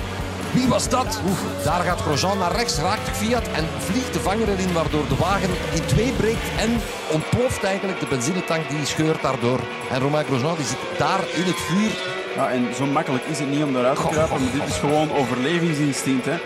Wie 0.53 0.69
was 0.69 0.89
dat? 0.89 1.21
Oef, 1.29 1.41
daar 1.65 1.81
gaat 1.81 2.01
Grosjean 2.01 2.39
naar 2.39 2.53
rechts, 2.53 2.79
raakt 2.79 3.17
Fiat 3.17 3.49
en 3.55 3.65
vliegt 3.79 4.13
de 4.13 4.21
vangrail 4.21 4.59
in, 4.59 4.73
waardoor 4.73 5.09
de 5.09 5.17
wagen 5.17 5.51
in 5.75 5.87
twee 5.87 6.13
breekt 6.13 6.49
en 6.59 6.81
ontploft 7.13 7.65
eigenlijk. 7.65 8.01
De 8.01 8.07
benzinetank 8.07 8.69
die 8.69 8.87
scheurt 8.87 9.23
daardoor. 9.23 9.61
En 9.91 10.01
Romain 10.01 10.25
Grosjean 10.25 10.57
die 10.57 10.67
zit 10.67 10.99
daar 10.99 11.21
in 11.35 11.45
het 11.45 11.61
vuur. 11.61 12.16
Ja, 12.37 12.51
en 12.51 12.75
zo 12.75 12.87
makkelijk 12.87 13.25
is 13.25 13.39
het 13.39 13.51
niet 13.51 13.63
om 13.63 13.77
eruit 13.77 13.97
te 13.97 14.07
kruipen, 14.11 14.43
maar 14.43 14.53
dit 14.53 14.69
is 14.69 14.77
gewoon 14.77 15.13
overlevingsinstinct. 15.13 16.25
Hè. 16.25 16.37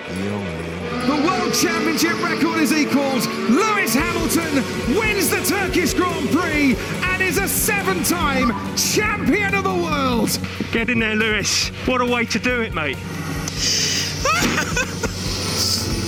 The 1.06 1.20
World 1.22 1.58
Championship 1.58 2.16
record 2.28 2.60
is 2.60 2.70
equalled. 2.70 3.28
Lewis 3.48 3.94
Hamilton 3.94 4.62
wins 5.00 5.28
the 5.28 5.40
Turkish 5.42 5.94
Grand 5.94 6.30
Prix 6.30 6.78
and 7.12 7.20
is 7.20 7.38
a 7.38 7.46
seven 7.46 8.02
time 8.02 8.54
champion 8.76 9.54
of 9.54 9.62
the 9.62 9.78
world. 9.88 10.38
Get 10.70 10.88
in 10.88 10.98
there, 10.98 11.16
Lewis. 11.16 11.70
What 11.84 12.00
a 12.00 12.06
way 12.06 12.24
to 12.24 12.38
do 12.38 12.60
it, 12.60 12.72
mate. 12.72 12.96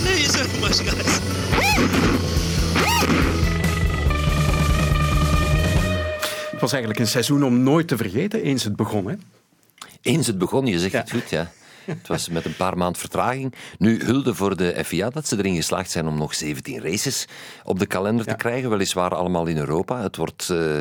Thank 0.05 0.19
you 0.19 0.29
so 0.29 0.61
much, 0.61 0.77
guys. 0.77 1.21
Het 6.51 6.61
was 6.61 6.73
eigenlijk 6.73 7.01
een 7.01 7.07
seizoen 7.07 7.45
om 7.45 7.63
nooit 7.63 7.89
te 7.89 7.97
vergeten, 7.97 8.43
eens 8.43 8.65
het 8.65 8.77
begon. 8.77 9.07
Hè? 9.07 9.15
Eens 10.03 10.27
het 10.27 10.39
begon, 10.39 10.67
je 10.67 10.79
zegt 10.79 10.93
het 10.93 11.11
goed, 11.11 11.31
ja. 11.31 11.51
Het 11.85 12.09
was 12.09 12.29
met 12.29 12.45
een 12.45 12.57
paar 12.57 12.77
maand 12.77 12.99
vertraging. 12.99 13.55
Nu 13.79 14.05
hulde 14.05 14.35
voor 14.35 14.57
de 14.57 14.85
FIA 14.85 15.11
dat 15.11 15.29
ze 15.29 15.39
erin 15.39 15.55
geslaagd 15.55 15.91
zijn 15.91 16.07
om 16.07 16.19
nog 16.19 16.35
17 16.35 16.81
races 16.81 17.27
op 17.65 17.79
de 17.79 17.87
kalender 17.87 18.27
te 18.27 18.35
krijgen. 18.35 18.71
Weliswaar 18.71 19.15
allemaal 19.15 19.47
in 19.47 19.57
Europa. 19.57 20.03
Het 20.03 20.17
wordt, 20.17 20.51
eh, 20.51 20.81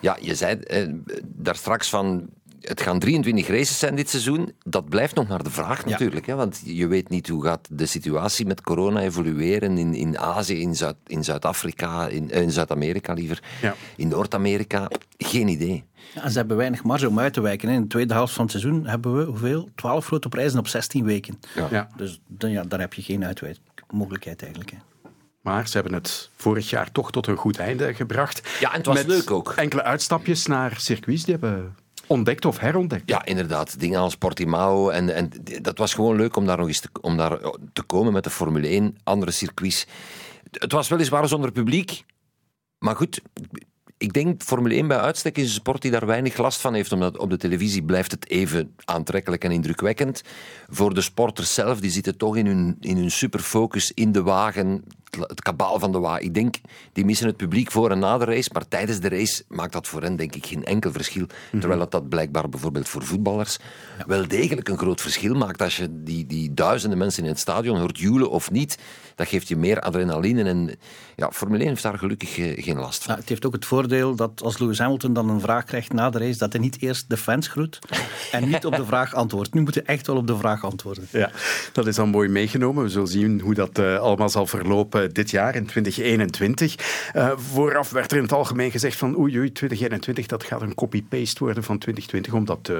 ja, 0.00 0.16
je 0.20 0.34
zei 0.34 0.54
eh, 0.54 0.88
daar 1.22 1.56
straks 1.56 1.88
van. 1.88 2.28
Het 2.68 2.80
gaan 2.80 2.98
23 2.98 3.48
races 3.48 3.78
zijn 3.78 3.96
dit 3.96 4.08
seizoen. 4.08 4.52
Dat 4.64 4.88
blijft 4.88 5.14
nog 5.14 5.28
naar 5.28 5.42
de 5.42 5.50
vraag 5.50 5.84
natuurlijk. 5.84 6.26
Hè? 6.26 6.34
Want 6.34 6.60
je 6.64 6.86
weet 6.86 7.08
niet 7.08 7.28
hoe 7.28 7.44
gaat 7.44 7.68
de 7.70 7.86
situatie 7.86 8.46
met 8.46 8.60
corona 8.60 9.00
evolueren 9.00 9.78
in, 9.78 9.94
in 9.94 10.18
Azië, 10.18 10.60
in, 10.60 10.74
Zuid, 10.76 10.96
in 11.06 11.24
Zuid-Afrika, 11.24 12.06
in, 12.06 12.30
eh, 12.30 12.42
in 12.42 12.50
Zuid-Amerika 12.50 13.12
liever, 13.12 13.42
in 13.96 14.08
Noord-Amerika. 14.08 14.88
Geen 15.18 15.48
idee. 15.48 15.84
Ja, 16.14 16.28
ze 16.28 16.38
hebben 16.38 16.56
weinig 16.56 16.82
marge 16.82 17.08
om 17.08 17.18
uit 17.18 17.32
te 17.32 17.40
wijken. 17.40 17.68
hè. 17.68 17.74
In 17.74 17.80
de 17.80 17.86
tweede 17.86 18.14
helft 18.14 18.32
van 18.34 18.42
het 18.42 18.52
seizoen 18.52 18.86
hebben 18.86 19.16
we 19.16 19.24
hoeveel? 19.24 19.68
12 19.74 20.06
grote 20.06 20.28
prijzen 20.28 20.58
op 20.58 20.68
16 20.68 21.04
weken. 21.04 21.40
Ja. 21.70 21.88
Dus 21.96 22.20
dan, 22.26 22.50
ja, 22.50 22.62
daar 22.62 22.80
heb 22.80 22.94
je 22.94 23.02
geen 23.02 23.24
uitwijkmogelijkheid 23.24 24.40
eigenlijk. 24.42 24.70
Hè. 24.70 24.76
Maar 25.40 25.68
ze 25.68 25.74
hebben 25.74 25.92
het 25.94 26.30
vorig 26.36 26.70
jaar 26.70 26.92
toch 26.92 27.12
tot 27.12 27.26
een 27.26 27.36
goed 27.36 27.58
einde 27.58 27.94
gebracht. 27.94 28.48
Ja, 28.60 28.70
en 28.70 28.76
het 28.76 28.86
was 28.86 28.96
Met 28.96 29.06
leuk 29.06 29.30
ook. 29.30 29.52
Enkele 29.56 29.82
uitstapjes 29.82 30.46
naar 30.46 30.80
circuits 30.80 31.24
die 31.24 31.34
hebben 31.34 31.74
ontdekt 32.06 32.44
of 32.44 32.58
herontdekt. 32.58 33.08
Ja, 33.10 33.24
inderdaad. 33.24 33.80
Dingen 33.80 34.00
als 34.00 34.16
Portimao. 34.16 34.88
En, 34.88 35.14
en 35.14 35.30
dat 35.62 35.78
was 35.78 35.94
gewoon 35.94 36.16
leuk 36.16 36.36
om 36.36 36.46
daar 36.46 36.56
nog 36.56 36.66
eens 36.66 36.80
te, 36.80 36.88
om 37.00 37.16
daar 37.16 37.38
te 37.72 37.82
komen 37.82 38.12
met 38.12 38.24
de 38.24 38.30
Formule 38.30 38.68
1, 38.68 38.96
andere 39.02 39.30
circuits. 39.30 39.86
Het 40.50 40.72
was 40.72 40.88
weliswaar 40.88 41.28
zonder 41.28 41.52
publiek. 41.52 42.04
Maar 42.78 42.96
goed, 42.96 43.20
ik 43.98 44.12
denk 44.12 44.42
Formule 44.42 44.74
1 44.74 44.88
bij 44.88 44.98
uitstek 44.98 45.38
is 45.38 45.44
een 45.44 45.50
sport 45.50 45.82
die 45.82 45.90
daar 45.90 46.06
weinig 46.06 46.36
last 46.36 46.60
van 46.60 46.74
heeft, 46.74 46.92
omdat 46.92 47.18
op 47.18 47.30
de 47.30 47.36
televisie 47.36 47.82
blijft 47.82 48.10
het 48.10 48.28
even 48.28 48.74
aantrekkelijk 48.84 49.44
en 49.44 49.50
indrukwekkend. 49.50 50.22
Voor 50.68 50.94
de 50.94 51.00
sporters 51.00 51.54
zelf, 51.54 51.80
die 51.80 51.90
zitten 51.90 52.16
toch 52.16 52.36
in 52.36 52.46
hun, 52.46 52.76
in 52.80 52.96
hun 52.96 53.10
superfocus 53.10 53.92
in 53.92 54.12
de 54.12 54.22
wagen, 54.22 54.84
het 55.20 55.42
kabaal 55.42 55.78
van 55.78 55.92
de 55.92 55.98
wagen. 55.98 56.24
Ik 56.24 56.34
denk, 56.34 56.56
die 56.92 57.04
missen 57.04 57.26
het 57.26 57.36
publiek 57.36 57.70
voor 57.70 57.90
en 57.90 57.98
na 57.98 58.18
de 58.18 58.24
race, 58.24 58.50
maar 58.52 58.68
tijdens 58.68 59.00
de 59.00 59.08
race 59.08 59.44
maakt 59.48 59.72
dat 59.72 59.88
voor 59.88 60.02
hen 60.02 60.16
denk 60.16 60.34
ik 60.34 60.46
geen 60.46 60.64
enkel 60.64 60.92
verschil. 60.92 61.26
Terwijl 61.50 61.78
dat, 61.78 61.90
dat 61.90 62.08
blijkbaar 62.08 62.48
bijvoorbeeld 62.48 62.88
voor 62.88 63.02
voetballers 63.02 63.58
wel 64.06 64.28
degelijk 64.28 64.68
een 64.68 64.78
groot 64.78 65.00
verschil 65.00 65.34
maakt. 65.34 65.62
Als 65.62 65.76
je 65.76 66.02
die, 66.02 66.26
die 66.26 66.54
duizenden 66.54 66.98
mensen 66.98 67.22
in 67.22 67.28
het 67.28 67.38
stadion 67.38 67.78
hoort 67.78 67.98
joelen 67.98 68.30
of 68.30 68.50
niet, 68.50 68.78
dat 69.14 69.28
geeft 69.28 69.48
je 69.48 69.56
meer 69.56 69.80
adrenaline. 69.80 70.42
En 70.42 70.70
ja, 71.16 71.30
Formule 71.30 71.58
1 71.58 71.68
heeft 71.68 71.82
daar 71.82 71.98
gelukkig 71.98 72.38
eh, 72.38 72.64
geen 72.64 72.78
last 72.78 73.02
van. 73.02 73.14
Ja, 73.14 73.20
het 73.20 73.28
heeft 73.28 73.46
ook 73.46 73.52
het 73.52 73.64
voordeel 73.64 73.85
dat 73.88 74.42
als 74.42 74.58
Lewis 74.58 74.78
Hamilton 74.78 75.12
dan 75.12 75.28
een 75.28 75.40
vraag 75.40 75.64
krijgt 75.64 75.92
na 75.92 76.10
de 76.10 76.18
race, 76.18 76.38
dat 76.38 76.52
hij 76.52 76.60
niet 76.60 76.80
eerst 76.80 77.08
de 77.08 77.16
fans 77.16 77.48
groet 77.48 77.78
en 78.32 78.48
niet 78.48 78.64
op 78.64 78.76
de 78.76 78.86
vraag 78.92 79.14
antwoordt. 79.14 79.54
Nu 79.54 79.60
moet 79.60 79.74
hij 79.74 79.84
echt 79.84 80.06
wel 80.06 80.16
op 80.16 80.26
de 80.26 80.36
vraag 80.36 80.64
antwoorden. 80.64 81.08
Ja, 81.10 81.30
dat 81.72 81.86
is 81.86 81.96
dan 81.96 82.08
mooi 82.08 82.28
meegenomen. 82.28 82.82
We 82.82 82.88
zullen 82.88 83.08
zien 83.08 83.40
hoe 83.40 83.54
dat 83.54 83.78
eh, 83.78 83.98
allemaal 83.98 84.28
zal 84.28 84.46
verlopen 84.46 85.14
dit 85.14 85.30
jaar 85.30 85.54
in 85.54 85.66
2021. 85.66 86.74
Eh, 87.12 87.30
vooraf 87.36 87.90
werd 87.90 88.10
er 88.10 88.16
in 88.16 88.22
het 88.22 88.32
algemeen 88.32 88.70
gezegd 88.70 88.96
van 88.96 89.18
oei, 89.18 89.38
oei 89.38 89.52
2021 89.52 90.26
dat 90.26 90.44
gaat 90.44 90.62
een 90.62 90.74
copy-paste 90.74 91.44
worden 91.44 91.62
van 91.62 91.78
2020, 91.78 92.32
omdat 92.32 92.68
uh, 92.68 92.78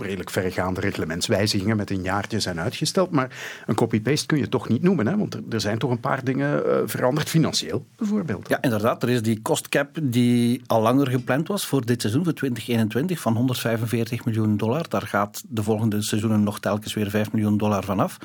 redelijk 0.00 0.30
verregaande 0.30 0.80
reglementswijzigingen 0.80 1.76
met 1.76 1.90
een 1.90 2.02
jaartje 2.02 2.40
zijn 2.40 2.60
uitgesteld. 2.60 3.10
Maar 3.10 3.62
een 3.66 3.74
copy-paste 3.74 4.26
kun 4.26 4.38
je 4.38 4.48
toch 4.48 4.68
niet 4.68 4.82
noemen, 4.82 5.06
hè? 5.06 5.16
want 5.16 5.38
er, 5.50 5.60
zijn 5.60 5.78
toch 5.78 5.90
een 5.90 6.00
paar 6.00 6.24
dingen 6.24 6.62
uh, 6.66 6.76
veranderd, 6.84 7.28
financieel 7.28 7.86
bijvoorbeeld. 7.96 8.48
Ja, 8.48 8.62
inderdaad. 8.62 9.02
Er 9.02 9.08
is 9.08 9.22
die 9.22 9.42
cost 9.42 9.68
cap 9.68 9.88
die 10.02 10.62
al 10.66 10.82
langer 10.82 11.06
gepland 11.06 11.48
was 11.48 11.66
voor 11.66 11.86
dit 11.86 12.00
seizoen, 12.00 12.24
voor 12.24 12.34
2021, 12.34 13.20
van 13.20 13.36
145 13.36 14.24
miljoen 14.24 14.56
dollar. 14.56 14.88
Daar 14.88 15.06
gaat 15.06 15.42
de 15.48 15.62
volgende 15.62 16.02
seizoenen 16.02 16.42
nog 16.42 16.60
telkens 16.60 16.94
weer 16.94 17.10
5 17.10 17.32
miljoen 17.32 17.56
dollar 17.56 17.84
vanaf. 17.84 18.18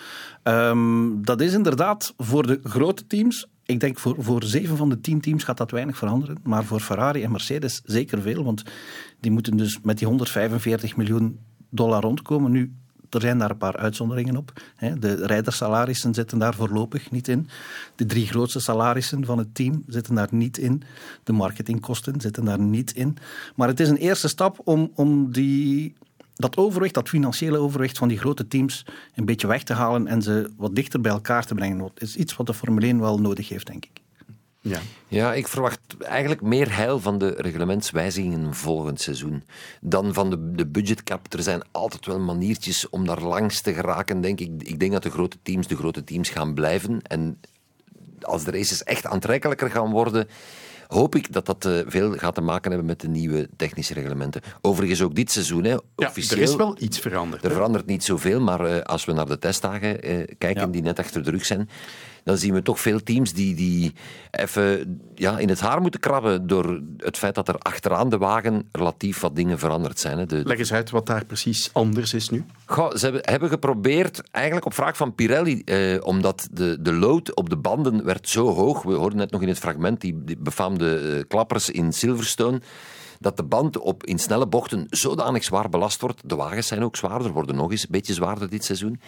Um, 0.44 1.26
dat 1.26 1.42
is 1.42 1.54
inderdaad 1.54 2.14
voor 2.18 2.48
de 2.48 2.60
grote 2.64 3.08
teams 3.08 3.48
ik 3.68 3.80
denk 3.80 4.00
voor, 4.00 4.16
voor 4.20 4.44
zeven 4.44 4.78
van 4.78 4.90
de 4.90 5.02
tien 5.02 5.22
teams 5.22 5.44
gaat 5.44 5.58
dat 5.58 5.72
weinig 5.72 5.98
veranderen. 5.98 6.38
Maar 6.44 6.64
voor 6.64 6.80
Ferrari 6.80 7.24
en 7.24 7.32
Mercedes 7.32 7.82
zeker 7.86 8.22
veel. 8.22 8.44
Want 8.44 8.64
die 9.20 9.32
moeten 9.32 9.58
dus 9.58 9.80
met 9.84 9.98
die 9.98 10.08
145 10.08 10.96
miljoen 10.96 11.40
dollar 11.70 12.02
rondkomen. 12.02 12.52
Nu, 12.52 12.74
er 13.10 13.22
zijn 13.22 13.38
daar 13.38 13.50
een 13.50 13.58
paar 13.58 13.78
uitzonderingen 13.78 14.38
op. 14.38 14.54
De 15.00 15.26
rijdersalarissen 15.26 16.14
zitten 16.14 16.40
daar 16.40 16.54
voorlopig 16.54 17.12
niet 17.12 17.28
in. 17.28 17.48
De 17.96 18.06
drie 18.06 18.28
grootste 18.28 18.60
salarissen 18.60 19.26
van 19.26 19.38
het 19.38 19.56
team 19.56 19.84
zitten 19.88 20.16
daar 20.16 20.28
niet 20.32 20.58
in. 20.58 20.84
De 21.24 21.34
marketingkosten 21.34 22.22
zitten 22.22 22.46
daar 22.46 22.60
niet 22.60 22.94
in. 22.94 23.18
Maar 23.56 23.68
het 23.68 23.80
is 23.80 23.90
een 23.90 23.98
eerste 23.98 24.28
stap 24.28 24.62
om, 24.64 24.92
om 24.96 25.32
die 25.32 25.96
dat 26.36 26.58
overwicht, 26.58 26.94
dat 26.94 27.10
financiële 27.10 27.58
overwicht 27.58 27.98
van 27.98 28.08
die 28.08 28.18
grote 28.18 28.48
teams 28.48 28.86
een 29.16 29.26
beetje 29.26 29.48
weg 29.48 29.64
te 29.64 29.74
halen 29.74 30.08
en 30.08 30.22
ze 30.22 30.50
wat 30.58 30.76
dichter 30.76 31.02
bij 31.02 31.12
elkaar 31.12 31.46
te 31.46 31.54
brengen. 31.54 31.78
Dat 31.78 31.92
is 31.96 32.16
iets 32.16 32.36
wat 32.36 32.46
de 32.46 32.54
Formule 32.54 32.86
1 32.86 33.00
wel 33.00 33.20
nodig 33.20 33.50
heeft, 33.50 33.68
denk 33.68 33.86
ik. 33.86 34.02
Ja. 34.68 34.80
ja, 35.08 35.34
ik 35.34 35.48
verwacht 35.48 35.80
eigenlijk 36.00 36.42
meer 36.42 36.76
heil 36.76 37.00
van 37.00 37.18
de 37.18 37.34
reglementswijzigingen 37.38 38.54
volgend 38.54 39.02
seizoen 39.02 39.44
dan 39.82 40.14
van 40.14 40.30
de, 40.30 40.52
de 40.52 40.68
budgetcap. 40.68 41.34
Er 41.34 41.44
zijn 41.44 41.62
altijd 41.72 42.06
wel 42.06 42.20
maniertjes 42.20 42.90
om 42.90 43.06
daar 43.06 43.22
langs 43.22 43.62
te 43.62 43.74
geraken, 43.74 44.22
denk 44.22 44.40
ik. 44.40 44.50
Ik 44.58 44.80
denk 44.80 44.92
dat 44.92 45.04
de 45.04 45.12
grote 45.12 45.38
teams 45.42 45.68
de 45.68 45.76
grote 45.76 46.04
teams 46.04 46.30
gaan 46.30 46.54
blijven. 46.54 47.02
En 47.02 47.40
als 48.22 48.44
de 48.44 48.52
races 48.52 48.84
echt 48.84 49.06
aantrekkelijker 49.06 49.70
gaan 49.70 49.92
worden, 49.92 50.28
hoop 50.88 51.16
ik 51.16 51.34
dat 51.34 51.46
dat 51.46 51.66
uh, 51.66 51.80
veel 51.86 52.12
gaat 52.12 52.36
te 52.36 52.42
maken 52.42 52.70
hebben 52.70 52.88
met 52.88 53.02
de 53.02 53.08
nieuwe 53.08 53.50
technische 53.56 53.94
reglementen. 53.94 54.42
Overigens 54.62 55.02
ook 55.02 55.16
dit 55.16 55.32
seizoen. 55.32 55.64
Hè, 55.64 55.70
ja, 55.70 55.82
officieel, 55.96 56.38
er 56.38 56.48
is 56.48 56.56
wel 56.56 56.76
iets 56.80 57.00
veranderd. 57.00 57.46
Er 57.46 57.52
verandert 57.52 57.86
niet 57.86 58.04
zoveel, 58.04 58.42
maar 58.42 58.70
uh, 58.70 58.82
als 58.82 59.06
we 59.06 59.14
naar 59.14 59.26
de 59.26 59.40
testdagen 59.40 60.12
uh, 60.12 60.26
kijken 60.38 60.66
ja. 60.66 60.68
die 60.68 60.82
net 60.82 61.00
achter 61.00 61.24
de 61.24 61.32
rug 61.32 61.46
zijn, 61.46 61.70
dan 62.28 62.38
zien 62.38 62.54
we 62.54 62.62
toch 62.62 62.80
veel 62.80 63.04
teams 63.04 63.34
die, 63.34 63.56
die 63.56 63.94
even 64.32 65.02
ja, 65.16 65.38
in 65.38 65.50
het 65.50 65.60
haar 65.60 65.82
moeten 65.82 66.00
krabben 66.00 66.48
door 66.48 66.82
het 66.98 67.18
feit 67.18 67.36
dat 67.36 67.48
er 67.48 67.58
achteraan 67.58 68.10
de 68.10 68.18
wagen 68.18 68.68
relatief 68.72 69.20
wat 69.20 69.36
dingen 69.36 69.60
veranderd 69.60 70.00
zijn. 70.00 70.18
Hè. 70.18 70.26
De, 70.26 70.42
Leg 70.46 70.58
eens 70.58 70.74
uit 70.74 70.90
wat 70.90 71.06
daar 71.06 71.26
precies 71.26 71.70
anders 71.74 72.14
is 72.14 72.30
nu. 72.30 72.46
Goh, 72.66 72.96
ze 72.96 73.04
hebben, 73.04 73.22
hebben, 73.24 73.50
geprobeerd, 73.50 74.22
eigenlijk 74.32 74.66
op 74.66 74.74
vraag 74.74 74.98
van 74.98 75.16
Pirelli, 75.16 75.62
eh, 75.62 75.98
omdat 76.04 76.48
de, 76.52 76.78
de 76.82 76.94
load 76.94 77.36
op 77.36 77.50
de 77.50 77.58
banden 77.58 78.06
werd 78.06 78.30
zo 78.30 78.54
hoog. 78.54 78.84
We 78.84 78.94
hoorden 78.94 79.18
net 79.18 79.32
nog 79.32 79.42
in 79.42 79.48
het 79.48 79.60
fragment 79.60 80.02
die, 80.02 80.24
die 80.24 80.38
befaamde 80.38 81.02
uh, 81.02 81.24
klappers 81.28 81.70
in 81.70 81.94
Silverstone 81.94 82.62
dat 83.20 83.38
de 83.38 83.44
band 83.44 83.78
op, 83.78 84.06
in 84.06 84.20
snelle 84.20 84.48
bochten 84.48 84.86
zodanig 84.90 85.44
zwaar 85.44 85.70
belast 85.70 86.02
wordt. 86.02 86.30
De 86.30 86.36
wagens 86.36 86.68
zijn 86.68 86.84
ook 86.84 86.96
zwaarder, 86.96 87.32
worden 87.32 87.56
nog 87.56 87.72
eens 87.72 87.82
een 87.82 87.92
beetje 87.92 88.14
zwaarder 88.14 88.50
dit 88.50 88.64
seizoen. 88.64 89.00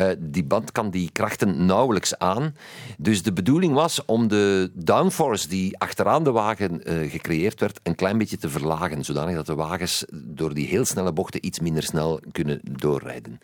Uh, 0.00 0.08
die 0.18 0.44
band 0.44 0.72
kan 0.72 0.90
die 0.90 1.10
krachten 1.12 1.66
nauwelijks 1.66 2.18
aan. 2.18 2.54
Dus 2.98 3.22
de 3.22 3.32
bedoeling 3.32 3.74
was 3.74 4.04
om 4.04 4.28
de 4.28 4.70
downforce 4.74 5.48
die 5.48 5.78
achteraan 5.78 6.24
de 6.24 6.32
wagen 6.32 6.92
uh, 6.92 7.10
gecreëerd 7.10 7.60
werd, 7.60 7.80
een 7.82 7.94
klein 7.94 8.18
beetje 8.18 8.36
te 8.36 8.48
verlagen, 8.48 9.04
zodanig 9.04 9.34
dat 9.34 9.46
de 9.46 9.54
wagens 9.54 10.04
door 10.12 10.54
die 10.54 10.66
heel 10.66 10.84
snelle 10.84 11.12
bochten 11.12 11.46
iets 11.46 11.60
minder 11.60 11.82
snel 11.82 12.20
kunnen 12.32 12.60
doorrijden. 12.62 13.40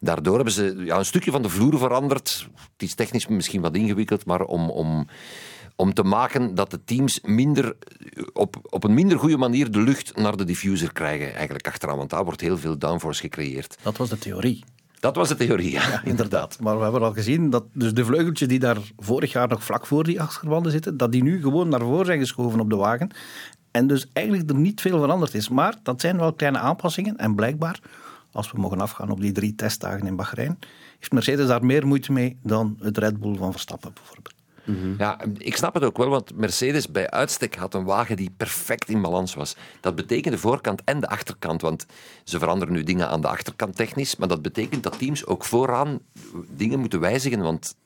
Daardoor 0.00 0.34
hebben 0.34 0.52
ze 0.52 0.82
ja, 0.84 0.98
een 0.98 1.04
stukje 1.04 1.30
van 1.30 1.42
de 1.42 1.48
vloer 1.48 1.78
veranderd. 1.78 2.48
Het 2.72 2.82
is 2.82 2.94
technisch 2.94 3.26
misschien 3.26 3.60
wat 3.60 3.76
ingewikkeld, 3.76 4.26
maar 4.26 4.40
om, 4.40 4.70
om 4.70 5.06
om 5.76 5.94
te 5.94 6.02
maken 6.02 6.54
dat 6.54 6.70
de 6.70 6.84
teams 6.84 7.20
minder, 7.20 7.76
op, 8.32 8.56
op 8.62 8.84
een 8.84 8.94
minder 8.94 9.18
goede 9.18 9.36
manier 9.36 9.70
de 9.70 9.80
lucht 9.80 10.16
naar 10.16 10.36
de 10.36 10.44
diffuser 10.44 10.92
krijgen, 10.92 11.34
eigenlijk 11.34 11.66
achteraan. 11.66 11.96
Want 11.96 12.10
daar 12.10 12.24
wordt 12.24 12.40
heel 12.40 12.58
veel 12.58 12.78
downforce 12.78 13.20
gecreëerd. 13.20 13.78
Dat 13.82 13.96
was 13.96 14.08
de 14.08 14.18
theorie. 14.18 14.64
Dat 15.00 15.16
was 15.16 15.28
de 15.28 15.36
theorie, 15.36 15.70
ja. 15.70 15.88
ja. 15.92 16.04
inderdaad. 16.04 16.60
Maar 16.60 16.76
we 16.76 16.82
hebben 16.82 17.02
al 17.02 17.12
gezien 17.12 17.50
dat 17.50 17.64
dus 17.72 17.94
de 17.94 18.04
vleugeltjes 18.04 18.48
die 18.48 18.58
daar 18.58 18.78
vorig 18.96 19.32
jaar 19.32 19.48
nog 19.48 19.64
vlak 19.64 19.86
voor 19.86 20.04
die 20.04 20.20
achterwanden 20.20 20.72
zitten, 20.72 20.96
dat 20.96 21.12
die 21.12 21.22
nu 21.22 21.40
gewoon 21.40 21.68
naar 21.68 21.80
voren 21.80 22.06
zijn 22.06 22.18
geschoven 22.18 22.60
op 22.60 22.70
de 22.70 22.76
wagen. 22.76 23.10
En 23.70 23.86
dus 23.86 24.06
eigenlijk 24.12 24.50
er 24.50 24.56
niet 24.56 24.80
veel 24.80 24.98
veranderd 24.98 25.34
is. 25.34 25.48
Maar 25.48 25.74
dat 25.82 26.00
zijn 26.00 26.16
wel 26.16 26.32
kleine 26.32 26.58
aanpassingen. 26.58 27.16
En 27.16 27.34
blijkbaar, 27.34 27.80
als 28.32 28.52
we 28.52 28.60
mogen 28.60 28.80
afgaan 28.80 29.10
op 29.10 29.20
die 29.20 29.32
drie 29.32 29.54
testdagen 29.54 30.06
in 30.06 30.16
Bahrein, 30.16 30.58
heeft 30.98 31.12
Mercedes 31.12 31.46
daar 31.46 31.64
meer 31.64 31.86
moeite 31.86 32.12
mee 32.12 32.38
dan 32.42 32.76
het 32.80 32.98
Red 32.98 33.20
Bull 33.20 33.36
van 33.36 33.52
Verstappen 33.52 33.92
bijvoorbeeld. 33.94 34.35
Mm 34.66 34.80
-hmm. 34.80 34.94
Ja, 34.98 35.20
ik 35.38 35.56
snap 35.56 35.74
het 35.74 35.84
ook 35.84 35.96
wel, 35.96 36.08
want 36.08 36.36
Mercedes 36.36 36.90
bij 36.90 37.10
uitstek 37.10 37.54
had 37.54 37.74
een 37.74 37.84
wagen 37.84 38.16
die 38.16 38.30
perfect 38.36 38.88
in 38.88 39.02
balans 39.02 39.34
was. 39.34 39.56
Dat 39.80 39.94
betekent 39.94 40.34
de 40.34 40.40
voorkant 40.40 40.82
en 40.84 41.00
de 41.00 41.08
achterkant, 41.08 41.60
want 41.60 41.86
ze 42.24 42.38
veranderen 42.38 42.74
nu 42.74 42.82
dingen 42.82 43.08
aan 43.08 43.20
de 43.20 43.28
achterkant 43.28 43.76
technisch, 43.76 44.16
maar 44.16 44.28
dat 44.28 44.42
betekent 44.42 44.82
dat 44.82 44.98
teams 44.98 45.26
ook 45.26 45.44
vooraan 45.44 45.98
dingen 46.48 46.78
moeten 46.78 47.00
wijzigen, 47.00 47.40
want 47.40 47.76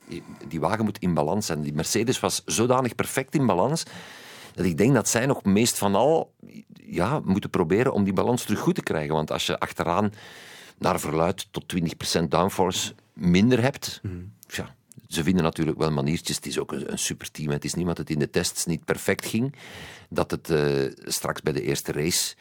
die 0.49 0.61
wagen 0.61 0.85
moet 0.85 0.99
in 0.99 1.15
balans 1.15 1.47
zijn. 1.47 1.61
Die 1.61 1.75
Mercedes 1.75 2.21
was 2.21 2.43
zodanig 2.45 2.95
perfect 2.95 3.35
in 3.35 3.47
balans 3.47 3.85
dat 4.55 4.65
ik 4.65 4.79
denk 4.79 4.95
dat 4.95 5.09
zij 5.09 5.27
nog 5.27 5.45
meest 5.45 5.79
van 5.79 5.95
al 5.95 6.33
ja, 6.73 7.21
moeten 7.25 7.51
proberen 7.51 7.93
om 7.93 8.05
die 8.05 8.13
balans 8.13 8.43
terug 8.43 8.59
goed 8.61 8.75
te 8.75 8.83
krijgen. 8.83 9.15
Want 9.15 9.31
als 9.31 9.47
je 9.47 9.59
achteraan 9.59 10.13
naar 10.79 11.01
verluid 11.01 11.47
tot 11.51 11.75
20% 12.21 12.23
downforce 12.29 12.95
minder 13.13 13.63
hebt, 13.63 14.01
mm. 14.03 14.33
ja, 14.47 14.75
ze 15.11 15.23
vinden 15.23 15.43
natuurlijk 15.43 15.79
wel 15.79 15.91
maniertjes. 15.91 16.37
Het 16.37 16.47
is 16.47 16.59
ook 16.59 16.73
een, 16.73 16.93
een 16.93 16.99
superteam. 16.99 17.51
Het 17.51 17.65
is 17.65 17.75
niet 17.75 17.87
dat 17.87 17.99
het 17.99 18.11
in 18.11 18.19
de 18.19 18.31
tests 18.31 18.67
niet 18.67 18.85
perfect 18.85 19.27
ging. 19.27 19.55
Dat 20.09 20.31
het 20.31 20.51
uh, 20.51 20.59
straks 21.05 21.43
bij 21.43 21.53
de 21.53 21.63
eerste 21.63 21.93
race 21.93 22.35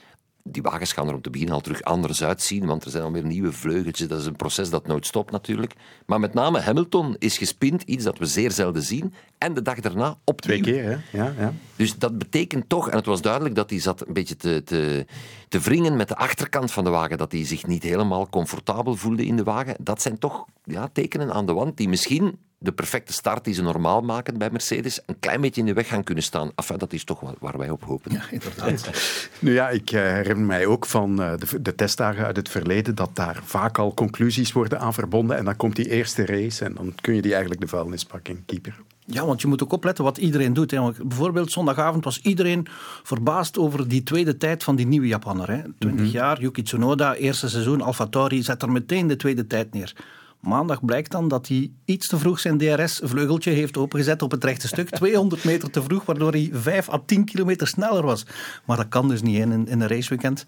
die 0.44 0.62
wagens 0.62 0.94
gaan 0.94 1.08
er 1.08 1.14
om 1.14 1.22
te 1.22 1.30
beginnen 1.30 1.56
al 1.56 1.62
terug 1.62 1.82
anders 1.82 2.24
uitzien, 2.24 2.66
want 2.66 2.86
er 2.86 2.92
zijn 2.92 3.04
alweer 3.04 3.26
nieuwe 3.26 3.52
vleugeltjes. 3.52 4.08
Dat 4.08 4.20
is 4.20 4.26
een 4.26 4.36
proces 4.36 4.70
dat 4.70 4.88
nooit 4.88 5.06
stopt 5.06 5.32
natuurlijk. 5.32 5.74
Maar 6.06 6.20
met 6.20 6.34
name 6.34 6.60
Hamilton 6.60 7.16
is 7.20 7.38
gespind, 7.38 7.82
iets 7.82 8.04
dat 8.04 8.18
we 8.18 8.26
zeer 8.26 8.52
zelden 8.52 8.82
zien. 8.82 9.14
En 9.38 9.54
de 9.54 9.62
dag 9.62 9.80
daarna 9.80 10.18
opnieuw. 10.24 10.62
Twee 10.62 10.74
keer, 10.74 10.84
hè? 10.84 11.18
Ja, 11.18 11.34
ja. 11.38 11.54
Dus 11.76 11.98
dat 11.98 12.18
betekent 12.18 12.70
toch, 12.70 12.90
en 12.90 12.98
het 12.98 13.06
was 13.06 13.22
duidelijk 13.22 13.56
dat 13.56 13.70
hij 13.70 13.80
zat 13.80 14.08
een 14.08 14.14
beetje 14.14 14.36
te, 14.36 14.64
te, 14.64 15.06
te 15.48 15.60
wringen 15.60 15.96
met 15.96 16.08
de 16.08 16.16
achterkant 16.16 16.72
van 16.72 16.84
de 16.84 16.90
wagen, 16.90 17.18
dat 17.18 17.32
hij 17.32 17.46
zich 17.46 17.66
niet 17.66 17.84
helemaal 17.84 18.30
comfortabel 18.30 18.96
voelde 18.96 19.26
in 19.26 19.36
de 19.36 19.44
wagen. 19.44 19.76
Dat 19.80 20.02
zijn 20.02 20.20
toch 20.20 20.46
ja, 20.64 20.90
tekenen 20.94 21.34
aan 21.34 21.46
de 21.46 21.54
wand 21.54 21.78
die 21.78 21.90
misschien 21.90 22.38
de 22.62 22.72
perfecte 22.72 23.13
start 23.13 23.44
die 23.44 23.54
ze 23.54 23.62
normaal 23.62 24.01
maken 24.01 24.38
bij 24.38 24.50
Mercedes 24.51 25.00
een 25.06 25.20
klein 25.20 25.42
beetje 25.42 25.62
in 25.62 25.68
de 25.68 25.74
weg 25.74 25.88
gaan 25.88 26.04
kunnen 26.04 26.24
staan. 26.24 26.51
Enfin, 26.56 26.78
dat 26.78 26.94
is 26.94 27.04
toch 27.04 27.34
waar 27.39 27.58
wij 27.58 27.70
op 27.70 27.84
hopen. 27.84 28.12
Ja, 28.12 28.22
inderdaad. 28.32 28.89
nu 29.39 29.54
ja, 29.54 29.70
ik 29.70 29.92
eh, 29.92 30.01
herinner 30.01 30.46
mij 30.46 30.66
ook 30.66 30.86
van 30.86 31.22
uh, 31.22 31.34
de, 31.38 31.62
de, 31.62 31.75
testdagen 31.75 32.25
uit 32.25 32.36
het 32.36 32.50
verleden 32.50 32.96
dat 32.96 33.10
daar 33.13 33.42
vaak 33.44 33.78
al 33.78 33.94
conclusies 33.94 34.51
worden 34.51 34.80
aan 34.80 34.94
verbonden 34.94 35.38
en 35.38 35.46
dan 35.46 35.56
komt 35.56 35.75
die 35.75 35.89
eerste 35.89 36.25
race 36.25 36.66
en 36.66 36.74
dan 36.74 36.94
kun 37.01 37.16
je 37.16 37.22
die 37.22 37.32
eigenlijk 37.32 37.62
de 37.62 37.68
vuilnisbak 37.68 38.28
in 38.28 38.44
keeper. 38.46 38.80
Ja, 39.06 39.25
want 39.25 39.42
je 39.42 39.48
moet 39.48 39.63
ook 39.63 39.72
opletten 39.72 40.04
wat 40.04 40.18
iedereen 40.18 40.54
doet. 40.54 40.72
Hè. 40.72 40.92
Bijvoorbeeld 41.04 41.51
zondagavond 41.51 42.04
was 42.04 42.22
iedereen 42.22 42.68
verbaasd 43.04 43.58
over 43.58 43.88
die 43.88 44.04
tweede 44.04 44.38
tijd 44.38 44.63
van 44.63 44.75
die 44.75 44.88
nieuwe 44.88 45.08
Japanner. 45.08 45.48
Hè. 45.48 45.62
20 45.62 45.89
mm 45.89 45.98
-hmm. 45.98 46.06
jaar, 46.06 46.42
Yuki 46.42 46.63
Tsunoda, 46.63 47.16
eerste 47.16 47.50
seizoen, 47.50 47.82
AlphaTauri, 47.82 48.44
zet 48.44 48.62
er 48.62 48.72
meteen 48.72 49.08
de 49.08 49.16
tweede 49.16 49.48
tijd 49.48 49.74
neer. 49.74 49.94
Maandag 50.39 50.86
blijkt 50.86 51.12
dan 51.12 51.27
dat 51.27 51.48
hij 51.48 51.72
iets 51.86 52.08
te 52.08 52.17
vroeg 52.17 52.39
zijn 52.39 52.58
DRS-vleugeltje 52.58 53.51
heeft 53.51 53.77
opengezet 53.77 54.22
op 54.22 54.31
het 54.31 54.43
rechte 54.43 54.67
stuk. 54.67 54.89
200 54.96 55.43
meter 55.43 55.69
te 55.69 55.84
vroeg, 55.84 56.05
waardoor 56.05 56.31
hij 56.31 56.50
5 56.53 56.89
à 56.89 57.01
10 57.05 57.25
kilometer 57.25 57.67
sneller 57.67 58.03
was. 58.03 58.25
Maar 58.65 58.77
dat 58.77 58.89
kan 58.89 59.08
dus 59.08 59.22
niet 59.22 59.38
in, 59.38 59.51
in 59.51 59.81
een 59.81 59.88
raceweekend. 59.88 60.46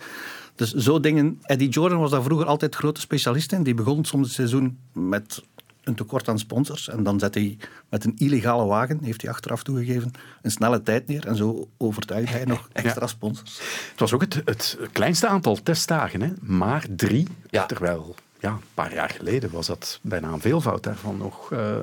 Dus 0.55 0.73
zo 0.73 0.99
dingen. 0.99 1.39
Eddie 1.41 1.69
Jordan 1.69 1.99
was 1.99 2.11
daar 2.11 2.23
vroeger 2.23 2.47
altijd 2.47 2.75
grote 2.75 3.01
specialist 3.01 3.51
in. 3.51 3.63
Die 3.63 3.73
begon 3.73 4.05
soms 4.05 4.25
het 4.25 4.35
seizoen 4.35 4.77
met 4.93 5.43
een 5.83 5.95
tekort 5.95 6.27
aan 6.27 6.39
sponsors. 6.39 6.89
En 6.89 7.03
dan 7.03 7.19
zet 7.19 7.33
hij 7.33 7.57
met 7.89 8.05
een 8.05 8.15
illegale 8.17 8.65
wagen, 8.65 8.99
heeft 9.03 9.21
hij 9.21 9.31
achteraf 9.31 9.63
toegegeven, 9.63 10.11
een 10.41 10.51
snelle 10.51 10.83
tijd 10.83 11.07
neer. 11.07 11.27
En 11.27 11.35
zo 11.35 11.67
overtuigt 11.77 12.31
hij 12.31 12.45
nog 12.45 12.69
extra 12.73 13.07
sponsors. 13.07 13.59
Het 13.91 13.99
was 13.99 14.13
ook 14.13 14.21
het, 14.21 14.41
het 14.45 14.77
kleinste 14.91 15.27
aantal 15.27 15.55
testdagen, 15.63 16.21
hè? 16.21 16.29
maar 16.41 16.85
drie. 16.95 17.27
Ja. 17.49 17.65
Terwijl 17.65 18.15
ja, 18.41 18.49
een 18.49 18.61
paar 18.73 18.93
jaar 18.93 19.09
geleden 19.09 19.51
was 19.51 19.67
dat 19.67 19.99
bijna 20.01 20.27
een 20.27 20.41
veelvoud 20.41 20.83
daarvan 20.83 21.17
nog. 21.17 21.51
Uh, 21.51 21.75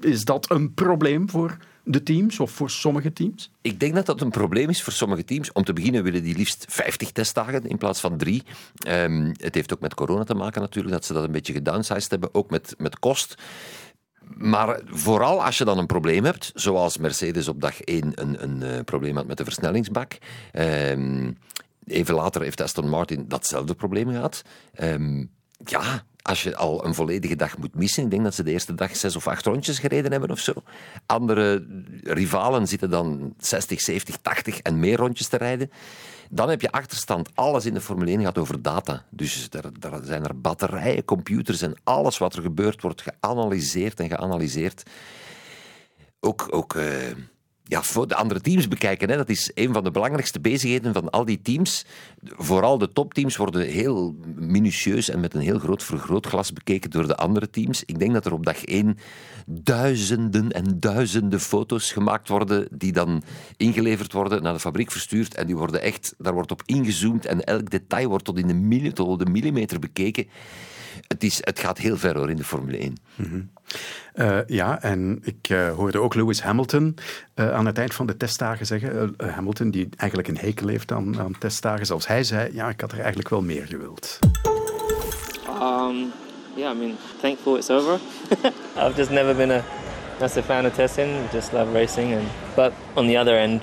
is 0.00 0.24
dat 0.24 0.50
een 0.50 0.74
probleem 0.74 1.30
voor 1.30 1.56
de 1.84 2.02
teams 2.02 2.40
of 2.40 2.50
voor 2.50 2.70
sommige 2.70 3.12
teams? 3.12 3.50
Ik 3.60 3.80
denk 3.80 3.94
dat 3.94 4.06
dat 4.06 4.20
een 4.20 4.30
probleem 4.30 4.68
is 4.68 4.82
voor 4.82 4.92
sommige 4.92 5.24
teams. 5.24 5.52
Om 5.52 5.64
te 5.64 5.72
beginnen 5.72 6.02
willen 6.02 6.22
die 6.22 6.36
liefst 6.36 6.64
50 6.68 7.12
testdagen 7.12 7.66
in 7.66 7.78
plaats 7.78 8.00
van 8.00 8.16
drie. 8.16 8.42
Um, 8.88 9.32
het 9.36 9.54
heeft 9.54 9.72
ook 9.72 9.80
met 9.80 9.94
corona 9.94 10.24
te 10.24 10.34
maken 10.34 10.60
natuurlijk, 10.60 10.94
dat 10.94 11.04
ze 11.04 11.12
dat 11.12 11.24
een 11.24 11.32
beetje 11.32 11.52
gedownsized 11.52 12.10
hebben. 12.10 12.34
Ook 12.34 12.50
met, 12.50 12.74
met 12.78 12.98
kost. 12.98 13.34
Maar 14.36 14.80
vooral 14.86 15.44
als 15.44 15.58
je 15.58 15.64
dan 15.64 15.78
een 15.78 15.86
probleem 15.86 16.24
hebt, 16.24 16.50
zoals 16.54 16.98
Mercedes 16.98 17.48
op 17.48 17.60
dag 17.60 17.80
1 17.80 18.12
een, 18.14 18.42
een 18.42 18.60
uh, 18.62 18.80
probleem 18.84 19.16
had 19.16 19.26
met 19.26 19.36
de 19.36 19.44
versnellingsbak. 19.44 20.18
Um, 20.52 21.36
even 21.86 22.14
later 22.14 22.42
heeft 22.42 22.60
Aston 22.60 22.88
Martin 22.88 23.24
datzelfde 23.28 23.74
probleem 23.74 24.08
gehad. 24.08 24.42
Um, 24.80 25.30
ja, 25.64 26.04
als 26.22 26.42
je 26.42 26.56
al 26.56 26.84
een 26.84 26.94
volledige 26.94 27.36
dag 27.36 27.58
moet 27.58 27.74
missen, 27.74 28.04
ik 28.04 28.10
denk 28.10 28.22
dat 28.22 28.34
ze 28.34 28.42
de 28.42 28.50
eerste 28.50 28.74
dag 28.74 28.96
zes 28.96 29.16
of 29.16 29.26
acht 29.26 29.46
rondjes 29.46 29.78
gereden 29.78 30.10
hebben 30.10 30.30
of 30.30 30.38
zo. 30.38 30.52
Andere 31.06 31.66
rivalen 32.02 32.66
zitten 32.66 32.90
dan 32.90 33.34
60, 33.38 33.80
70, 33.80 34.16
80 34.16 34.58
en 34.58 34.78
meer 34.78 34.96
rondjes 34.96 35.28
te 35.28 35.36
rijden. 35.36 35.70
Dan 36.30 36.48
heb 36.48 36.60
je 36.60 36.70
achterstand. 36.70 37.28
Alles 37.34 37.66
in 37.66 37.74
de 37.74 37.80
Formule 37.80 38.10
1 38.10 38.22
gaat 38.22 38.38
over 38.38 38.62
data. 38.62 39.04
Dus 39.10 39.48
daar 39.50 40.00
zijn 40.02 40.24
er 40.24 40.40
batterijen, 40.40 41.04
computers 41.04 41.62
en 41.62 41.76
alles 41.84 42.18
wat 42.18 42.34
er 42.34 42.42
gebeurt 42.42 42.82
wordt 42.82 43.02
geanalyseerd 43.02 44.00
en 44.00 44.08
geanalyseerd. 44.08 44.82
Ook, 46.20 46.46
ook 46.50 46.74
uh, 46.74 46.84
ja, 47.70 47.82
voor 47.82 48.08
de 48.08 48.14
andere 48.14 48.40
teams 48.40 48.68
bekijken. 48.68 49.10
Hè. 49.10 49.16
Dat 49.16 49.28
is 49.28 49.50
een 49.54 49.72
van 49.72 49.84
de 49.84 49.90
belangrijkste 49.90 50.40
bezigheden 50.40 50.92
van 50.92 51.10
al 51.10 51.24
die 51.24 51.42
teams. 51.42 51.84
Vooral 52.24 52.78
de 52.78 52.92
topteams 52.92 53.36
worden 53.36 53.66
heel 53.66 54.14
minutieus 54.36 55.08
en 55.08 55.20
met 55.20 55.34
een 55.34 55.40
heel 55.40 55.58
groot 55.58 55.82
vergrootglas 55.82 56.52
bekeken 56.52 56.90
door 56.90 57.06
de 57.06 57.16
andere 57.16 57.50
teams. 57.50 57.82
Ik 57.84 57.98
denk 57.98 58.12
dat 58.12 58.26
er 58.26 58.32
op 58.32 58.44
dag 58.44 58.64
één 58.64 58.98
duizenden 59.46 60.52
en 60.52 60.80
duizenden 60.80 61.40
foto's 61.40 61.92
gemaakt 61.92 62.28
worden 62.28 62.68
die 62.70 62.92
dan 62.92 63.22
ingeleverd 63.56 64.12
worden, 64.12 64.42
naar 64.42 64.52
de 64.52 64.60
fabriek 64.60 64.90
verstuurd 64.90 65.34
en 65.34 65.46
die 65.46 65.56
worden 65.56 65.82
echt, 65.82 66.14
daar 66.18 66.34
wordt 66.34 66.50
op 66.50 66.62
ingezoomd 66.66 67.26
en 67.26 67.44
elk 67.44 67.70
detail 67.70 68.08
wordt 68.08 68.24
tot 68.24 68.38
in 68.38 68.70
de, 68.70 68.92
tot 68.92 69.18
de 69.18 69.30
millimeter 69.30 69.78
bekeken. 69.78 70.26
Het, 71.08 71.24
is, 71.24 71.38
het 71.40 71.58
gaat 71.58 71.78
heel 71.78 71.96
ver 71.96 72.16
hoor 72.16 72.30
in 72.30 72.36
de 72.36 72.44
Formule 72.44 72.78
1. 72.78 72.96
Mm 73.14 73.26
-hmm. 73.26 73.50
uh, 74.14 74.38
ja, 74.46 74.82
en 74.82 75.20
ik 75.22 75.48
uh, 75.48 75.72
hoorde 75.72 75.98
ook 75.98 76.14
Lewis 76.14 76.42
Hamilton 76.42 76.96
uh, 77.34 77.52
aan 77.52 77.66
het 77.66 77.78
eind 77.78 77.94
van 77.94 78.06
de 78.06 78.16
testdagen 78.16 78.66
zeggen. 78.66 79.14
Hamilton, 79.16 79.70
die 79.70 79.88
eigenlijk 79.96 80.28
een 80.28 80.38
hekel 80.38 80.68
heeft 80.68 80.92
aan, 80.92 81.20
aan 81.20 81.38
testdagen, 81.38 81.86
zoals 81.86 82.06
hij 82.06 82.24
zei, 82.24 82.50
ja, 82.52 82.68
ik 82.68 82.80
had 82.80 82.92
er 82.92 82.98
eigenlijk 82.98 83.28
wel 83.28 83.42
meer 83.42 83.66
gewild. 83.66 84.18
Um, 85.62 86.12
yeah, 86.54 86.74
I 86.74 86.78
mean, 86.78 86.96
thankful 87.20 87.56
it's 87.56 87.70
over. 87.70 88.00
I've 88.76 88.96
just 88.96 89.10
never 89.10 89.36
been 89.36 89.50
a 89.50 89.62
massive 90.20 90.44
fan 90.44 90.66
of 90.66 90.74
testing, 90.74 91.10
just 91.32 91.52
love 91.52 91.72
racing. 91.72 92.14
And, 92.14 92.26
but 92.54 92.72
on 92.94 93.06
the 93.06 93.18
other 93.18 93.36
end, 93.36 93.62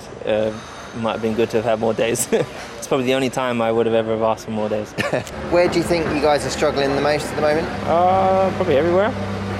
it 0.94 1.00
might 1.00 1.12
have 1.12 1.22
been 1.22 1.34
good 1.34 1.50
to 1.50 1.58
have 1.58 1.64
had 1.64 1.80
more 1.80 1.94
days. 1.94 2.28
it's 2.32 2.86
probably 2.86 3.06
the 3.06 3.14
only 3.14 3.30
time 3.30 3.60
I 3.60 3.70
would 3.70 3.86
have 3.86 3.94
ever 3.94 4.12
have 4.12 4.22
asked 4.22 4.46
for 4.46 4.50
more 4.50 4.68
days. 4.68 4.90
Where 5.50 5.68
do 5.68 5.78
you 5.78 5.84
think 5.84 6.04
you 6.14 6.20
guys 6.20 6.44
are 6.46 6.50
struggling 6.50 6.94
the 6.94 7.00
most 7.00 7.26
at 7.26 7.36
the 7.36 7.42
moment? 7.42 7.66
Uh, 7.84 8.50
probably 8.56 8.76
everywhere. 8.76 9.12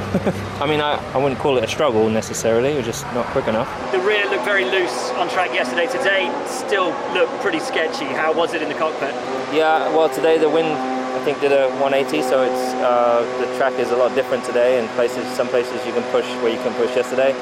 I 0.60 0.66
mean, 0.66 0.80
I, 0.80 0.96
I 1.12 1.18
wouldn't 1.18 1.38
call 1.38 1.58
it 1.58 1.64
a 1.64 1.68
struggle 1.68 2.08
necessarily, 2.08 2.72
we're 2.72 2.82
just 2.82 3.04
not 3.12 3.26
quick 3.26 3.46
enough. 3.46 3.68
The 3.92 4.00
rear 4.00 4.24
looked 4.30 4.44
very 4.44 4.64
loose 4.64 5.10
on 5.10 5.28
track 5.28 5.52
yesterday. 5.52 5.86
Today 5.86 6.32
still 6.46 6.96
looked 7.12 7.32
pretty 7.42 7.60
sketchy. 7.60 8.06
How 8.06 8.32
was 8.32 8.54
it 8.54 8.62
in 8.62 8.70
the 8.70 8.74
cockpit? 8.74 9.12
Yeah, 9.52 9.94
well, 9.94 10.08
today 10.08 10.38
the 10.38 10.48
wind 10.48 10.68
I 10.68 11.24
think 11.24 11.40
did 11.40 11.52
a 11.52 11.68
180, 11.82 12.22
so 12.22 12.42
it's 12.42 12.74
uh, 12.80 13.20
the 13.38 13.54
track 13.58 13.74
is 13.74 13.90
a 13.90 13.96
lot 13.96 14.14
different 14.14 14.44
today. 14.44 14.78
And 14.78 14.88
places, 14.90 15.26
some 15.36 15.48
places 15.48 15.74
you 15.84 15.92
can 15.92 16.04
push 16.10 16.24
where 16.40 16.50
you 16.50 16.62
can 16.62 16.72
push 16.74 16.96
yesterday, 16.96 17.32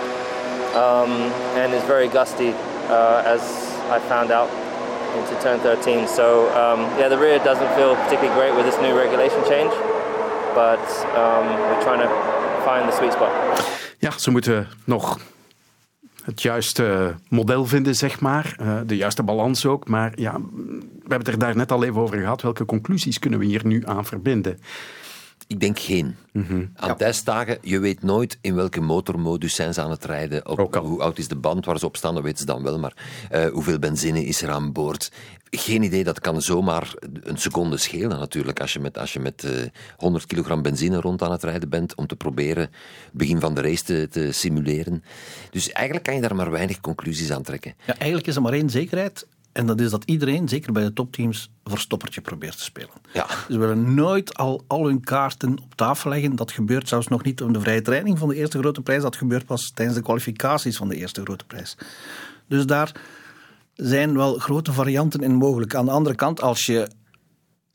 um, 0.75 1.11
and 1.55 1.73
it's 1.73 1.85
very 1.85 2.09
gusty 2.09 2.51
uh, 2.89 3.23
as 3.25 3.66
I 3.91 3.99
found 4.09 4.31
out 4.31 4.49
into 5.19 5.35
turn 5.41 5.59
13. 5.61 6.09
So 6.09 6.49
um, 6.55 6.81
yeah, 6.99 7.09
the 7.09 7.19
rear 7.19 7.39
doesn't 7.39 7.73
feel 7.75 7.95
particularly 7.95 8.35
great 8.41 8.55
with 8.57 8.67
this 8.67 8.79
new 8.81 8.95
regulation 8.99 9.43
change, 9.45 9.73
but 10.55 10.85
um, 11.15 11.47
we're 11.69 11.83
trying 11.83 12.03
to 12.07 12.11
find 12.65 12.89
the 12.89 12.97
sweet 12.97 13.13
spot. 13.13 13.31
Ja, 13.99 14.11
ze 14.19 14.31
moeten 14.31 14.69
nog 14.85 15.19
het 16.25 16.43
juiste 16.43 17.15
model 17.29 17.65
vinden, 17.65 17.95
zeg 17.95 18.21
maar. 18.21 18.57
Uh, 18.61 18.81
de 18.87 18.97
juiste 18.97 19.23
balans 19.23 19.67
ook. 19.67 19.89
Maar 19.89 20.13
ja, 20.15 20.33
we 20.33 21.09
hebben 21.09 21.19
het 21.19 21.29
er 21.29 21.39
daar 21.39 21.57
net 21.57 21.73
al 21.73 21.85
even 21.85 22.01
over 22.01 22.19
gehad. 22.19 22.43
Welke 22.43 22.65
conclusies 22.65 23.19
kunnen 23.19 23.39
we 23.39 23.45
hier 23.45 23.67
nu 23.67 23.83
aan 23.87 24.05
verbinden? 24.05 24.59
Ik 25.47 25.61
denk 25.61 25.79
geen. 25.79 26.17
Mhm. 26.33 26.45
Mm 26.45 26.45
-hmm. 26.45 26.71
Aan 26.75 26.89
ja. 26.89 26.95
testdagen, 26.95 27.59
je 27.63 27.79
weet 27.79 28.03
nooit 28.03 28.39
in 28.41 28.55
welke 28.55 28.81
motormodus 28.81 29.55
zijn 29.55 29.75
ze 29.75 29.81
aan 29.81 29.91
het 29.91 30.05
rijden. 30.05 30.49
Op, 30.49 30.75
hoe 30.75 31.03
oud 31.03 31.19
is 31.19 31.29
de 31.29 31.37
band 31.37 31.65
waar 31.65 31.79
ze 31.79 31.87
op 31.87 31.97
staan, 31.97 32.15
dat 32.15 32.23
weten 32.23 32.39
ze 32.39 32.45
dan 32.45 32.63
wel. 32.63 32.79
Maar 32.79 32.95
uh, 33.33 33.47
hoeveel 33.47 33.79
benzine 33.79 34.25
is 34.25 34.43
er 34.43 34.51
aan 34.51 34.73
boord? 34.73 35.13
Geen 35.51 35.83
idee, 35.83 36.05
dat 36.05 36.21
kan 36.21 36.43
zomaar 36.43 36.95
een 37.23 37.39
seconde 37.39 37.77
schelen 37.77 38.19
natuurlijk. 38.19 38.61
Als 38.61 38.73
je 38.73 38.81
met, 38.81 38.99
als 38.99 39.13
je 39.13 39.21
met 39.21 39.45
uh, 39.45 39.51
100 39.97 40.27
kilogram 40.27 40.63
benzine 40.63 41.01
rond 41.01 41.23
aan 41.23 41.31
het 41.31 41.43
rijden 41.43 41.69
bent, 41.69 41.95
om 41.95 42.07
te 42.07 42.17
proberen 42.17 42.71
begin 43.13 43.41
van 43.41 43.55
de 43.55 43.61
race 43.61 43.85
te, 43.85 44.09
te 44.11 44.33
simuleren. 44.33 45.05
Dus 45.51 45.73
eigenlijk 45.73 46.07
kan 46.07 46.15
je 46.15 46.21
daar 46.21 46.35
maar 46.35 46.51
weinig 46.51 46.81
conclusies 46.81 47.33
aan 47.33 47.43
trekken. 47.43 47.75
Ja, 47.87 47.95
eigenlijk 47.99 48.27
is 48.27 48.37
er 48.37 48.43
maar 48.43 48.53
één 48.53 48.71
zekerheid. 48.71 49.27
En 49.57 49.67
dat 49.67 49.81
is 49.81 49.91
dat 49.91 50.05
iedereen, 50.05 50.49
zeker 50.49 50.73
bij 50.73 50.83
de 50.83 50.93
topteams, 50.93 51.51
verstoppertje 51.65 52.21
probeert 52.21 52.57
te 52.57 52.63
spelen. 52.63 52.91
Ja. 53.13 53.27
Ze 53.49 53.59
willen 53.59 53.95
nooit 53.95 54.35
al, 54.35 54.65
al 54.67 54.87
hun 54.87 55.01
kaarten 55.01 55.59
op 55.63 55.75
tafel 55.75 56.11
leggen. 56.11 56.37
Dat 56.37 56.53
gebeurt 56.53 56.89
zelfs 56.89 57.09
nog 57.09 57.23
niet 57.23 57.43
om 57.43 57.53
de 57.53 57.61
vrije 57.61 57.83
training 57.83 58.19
van 58.19 58.29
de 58.29 58.35
eerste 58.35 58.59
grote 58.59 58.81
prijs. 58.81 59.03
Dat 59.03 59.17
gebeurt 59.17 59.47
pas 59.47 59.73
tijdens 59.75 59.97
de 59.97 60.03
kwalificaties 60.03 60.77
van 60.77 60.89
de 60.89 60.97
eerste 60.97 61.23
grote 61.23 61.45
prijs. 61.45 61.77
Dus 62.49 62.67
daar 62.67 63.01
zijn 63.75 64.17
wel 64.17 64.39
grote 64.39 64.73
varianten 64.73 65.21
in 65.21 65.35
mogelijk. 65.35 65.75
Aan 65.75 65.85
de 65.85 65.91
andere 65.91 66.15
kant, 66.15 66.41
als 66.41 66.67
je 66.67 66.89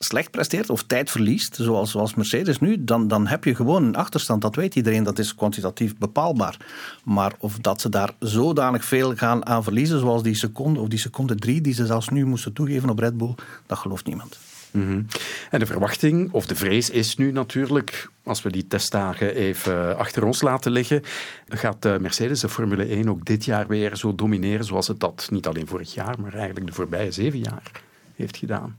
slecht 0.04 0.32
presteert 0.32 0.70
of 0.70 0.84
tijd 0.84 1.12
verliest, 1.12 1.56
zoals, 1.56 1.92
zoals 1.92 2.14
Mercedes 2.14 2.60
nu, 2.60 2.84
dan, 2.84 3.08
dan 3.08 3.28
heb 3.28 3.44
je 3.44 3.56
gewoon 3.56 3.84
een 3.84 3.96
achterstand. 3.96 4.42
Dat 4.42 4.56
weet 4.56 4.76
iedereen, 4.76 5.04
dat 5.04 5.20
is 5.20 5.36
kwantitatief 5.36 5.98
bepaalbaar. 5.98 6.58
Maar 7.04 7.34
of 7.40 7.58
dat 7.60 7.82
ze 7.82 7.90
daar 7.90 8.14
zodanig 8.20 8.86
veel 8.86 9.16
gaan 9.16 9.46
aan 9.46 9.64
verliezen, 9.64 10.00
zoals 10.00 10.24
die 10.24 10.36
seconde 10.36 10.80
of 10.80 10.88
die 10.88 11.00
seconde 11.00 11.36
drie 11.36 11.62
die 11.62 11.74
ze 11.74 11.86
zelfs 11.86 12.10
nu 12.10 12.26
moesten 12.26 12.54
toegeven 12.54 12.90
op 12.90 13.00
Red 13.00 13.18
Bull, 13.18 13.36
dat 13.66 13.78
gelooft 13.78 14.06
niemand. 14.06 14.40
-hmm. 14.72 15.06
En 15.50 15.60
de 15.60 15.66
verwachting 15.66 16.32
of 16.32 16.46
de 16.46 16.56
vrees 16.56 16.90
is 16.90 17.16
nu 17.16 17.32
natuurlijk, 17.32 18.10
als 18.24 18.42
we 18.42 18.52
die 18.52 18.68
testdagen 18.68 19.36
even 19.36 19.98
achter 19.98 20.24
ons 20.24 20.42
laten 20.42 20.72
liggen, 20.72 21.04
gaat 21.48 21.84
Mercedes 22.00 22.40
de 22.40 22.50
Formule 22.50 22.86
1 22.86 23.10
ook 23.10 23.26
dit 23.26 23.46
jaar 23.46 23.68
weer 23.68 23.96
zo 23.96 24.16
domineren 24.16 24.66
zoals 24.66 24.88
het 24.88 25.00
dat 25.00 25.28
niet 25.32 25.48
alleen 25.48 25.68
vorig 25.68 25.94
jaar, 25.94 26.22
maar 26.22 26.34
eigenlijk 26.34 26.68
de 26.68 26.74
voorbije 26.74 27.12
zeven 27.12 27.40
jaar 27.40 27.72
heeft 28.16 28.38
gedaan. 28.38 28.78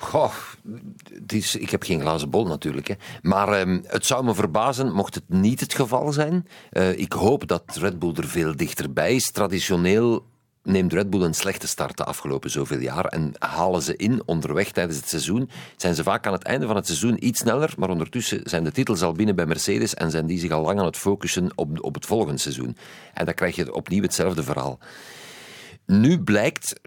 Goh, 0.00 0.32
het 1.12 1.32
is, 1.32 1.56
ik 1.56 1.70
heb 1.70 1.82
geen 1.82 2.00
glazen 2.00 2.30
bol 2.30 2.46
natuurlijk. 2.46 2.88
Hè. 2.88 2.94
Maar 3.22 3.48
ehm, 3.48 3.80
het 3.86 4.06
zou 4.06 4.24
me 4.24 4.34
verbazen 4.34 4.92
mocht 4.92 5.14
het 5.14 5.28
niet 5.28 5.60
het 5.60 5.74
geval 5.74 6.12
zijn. 6.12 6.46
Eh, 6.70 6.98
ik 6.98 7.12
hoop 7.12 7.46
dat 7.46 7.76
Red 7.80 7.98
Bull 7.98 8.14
er 8.16 8.28
veel 8.28 8.56
dichterbij 8.56 9.14
is. 9.14 9.30
Traditioneel 9.30 10.24
neemt 10.62 10.92
Red 10.92 11.10
Bull 11.10 11.22
een 11.22 11.34
slechte 11.34 11.66
start 11.66 11.96
de 11.96 12.04
afgelopen 12.04 12.50
zoveel 12.50 12.78
jaar 12.78 13.04
en 13.04 13.32
halen 13.38 13.82
ze 13.82 13.96
in 13.96 14.22
onderweg 14.24 14.72
tijdens 14.72 14.96
het 14.96 15.08
seizoen. 15.08 15.50
Zijn 15.76 15.94
ze 15.94 16.02
vaak 16.02 16.26
aan 16.26 16.32
het 16.32 16.44
einde 16.44 16.66
van 16.66 16.76
het 16.76 16.86
seizoen 16.86 17.26
iets 17.26 17.40
sneller, 17.40 17.74
maar 17.76 17.90
ondertussen 17.90 18.40
zijn 18.44 18.64
de 18.64 18.72
titels 18.72 19.02
al 19.02 19.12
binnen 19.12 19.36
bij 19.36 19.46
Mercedes 19.46 19.94
en 19.94 20.10
zijn 20.10 20.26
die 20.26 20.38
zich 20.38 20.50
al 20.50 20.62
lang 20.62 20.78
aan 20.78 20.84
het 20.84 20.96
focussen 20.96 21.50
op, 21.54 21.84
op 21.84 21.94
het 21.94 22.06
volgende 22.06 22.40
seizoen. 22.40 22.76
En 23.14 23.24
dan 23.24 23.34
krijg 23.34 23.56
je 23.56 23.74
opnieuw 23.74 24.02
hetzelfde 24.02 24.42
verhaal. 24.42 24.78
Nu 25.86 26.22
blijkt 26.22 26.80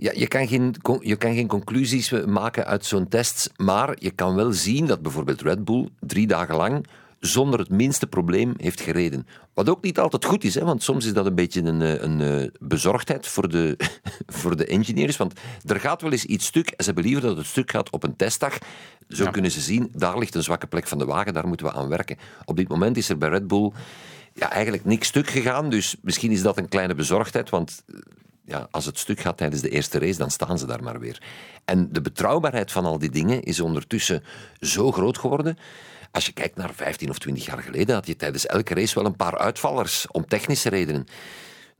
ja, 0.00 0.10
je, 0.14 0.28
kan 0.28 0.48
geen, 0.48 0.74
je 1.00 1.16
kan 1.16 1.34
geen 1.34 1.46
conclusies 1.46 2.10
maken 2.26 2.66
uit 2.66 2.84
zo'n 2.84 3.08
test, 3.08 3.50
maar 3.56 3.96
je 3.98 4.10
kan 4.10 4.34
wel 4.34 4.52
zien 4.52 4.86
dat 4.86 5.02
bijvoorbeeld 5.02 5.42
Red 5.42 5.64
Bull 5.64 5.88
drie 5.98 6.26
dagen 6.26 6.56
lang 6.56 6.86
zonder 7.18 7.58
het 7.58 7.68
minste 7.68 8.06
probleem 8.06 8.54
heeft 8.56 8.80
gereden. 8.80 9.26
Wat 9.54 9.68
ook 9.68 9.82
niet 9.82 9.98
altijd 9.98 10.24
goed 10.24 10.44
is, 10.44 10.54
hè, 10.54 10.64
want 10.64 10.82
soms 10.82 11.06
is 11.06 11.12
dat 11.12 11.26
een 11.26 11.34
beetje 11.34 11.62
een, 11.62 11.82
eh, 11.82 12.02
een, 12.02 12.20
een 12.20 12.42
eh, 12.42 12.50
bezorgdheid 12.60 13.26
voor 13.26 13.48
de, 13.48 13.76
voor 14.40 14.56
de 14.56 14.66
engineers. 14.66 15.16
Want 15.16 15.32
er 15.66 15.80
gaat 15.80 16.02
wel 16.02 16.12
eens 16.12 16.24
iets 16.24 16.46
stuk 16.46 16.68
en 16.68 16.84
ze 16.84 16.84
hebben 16.84 17.04
liever 17.04 17.22
dat 17.22 17.36
het 17.36 17.46
stuk 17.46 17.70
gaat 17.70 17.90
op 17.90 18.02
een 18.02 18.16
testdag. 18.16 18.58
Zo 19.08 19.30
kunnen 19.30 19.50
ze 19.50 19.60
zien, 19.60 19.90
daar 19.92 20.18
ligt 20.18 20.34
een 20.34 20.42
zwakke 20.42 20.66
plek 20.66 20.86
van 20.86 20.98
de 20.98 21.04
wagen, 21.04 21.34
daar 21.34 21.48
moeten 21.48 21.66
we 21.66 21.72
aan 21.72 21.88
werken. 21.88 22.16
Op 22.44 22.56
dit 22.56 22.68
moment 22.68 22.96
is 22.96 23.08
er 23.08 23.18
bij 23.18 23.28
Red 23.28 23.46
Bull 23.46 23.72
ja, 24.34 24.50
eigenlijk 24.50 24.84
niks 24.84 25.08
stuk 25.08 25.28
gegaan, 25.28 25.70
dus 25.70 25.96
misschien 26.02 26.30
is 26.30 26.42
dat 26.42 26.58
een 26.58 26.68
kleine 26.68 26.94
bezorgdheid, 26.94 27.50
want 27.50 27.84
ja, 28.50 28.68
als 28.70 28.86
het 28.86 28.98
stuk 28.98 29.20
gaat 29.20 29.36
tijdens 29.36 29.60
de 29.60 29.68
eerste 29.68 29.98
race, 29.98 30.18
dan 30.18 30.30
staan 30.30 30.58
ze 30.58 30.66
daar 30.66 30.82
maar 30.82 31.00
weer. 31.00 31.22
En 31.64 31.92
de 31.92 32.00
betrouwbaarheid 32.00 32.72
van 32.72 32.84
al 32.84 32.98
die 32.98 33.10
dingen 33.10 33.42
is 33.42 33.60
ondertussen 33.60 34.24
zo 34.60 34.92
groot 34.92 35.18
geworden. 35.18 35.58
Als 36.12 36.26
je 36.26 36.32
kijkt 36.32 36.56
naar 36.56 36.70
15 36.74 37.10
of 37.10 37.18
20 37.18 37.46
jaar 37.46 37.62
geleden, 37.62 37.94
had 37.94 38.06
je 38.06 38.16
tijdens 38.16 38.46
elke 38.46 38.74
race 38.74 38.94
wel 38.94 39.04
een 39.04 39.16
paar 39.16 39.38
uitvallers 39.38 40.06
om 40.10 40.26
technische 40.26 40.68
redenen. 40.68 41.06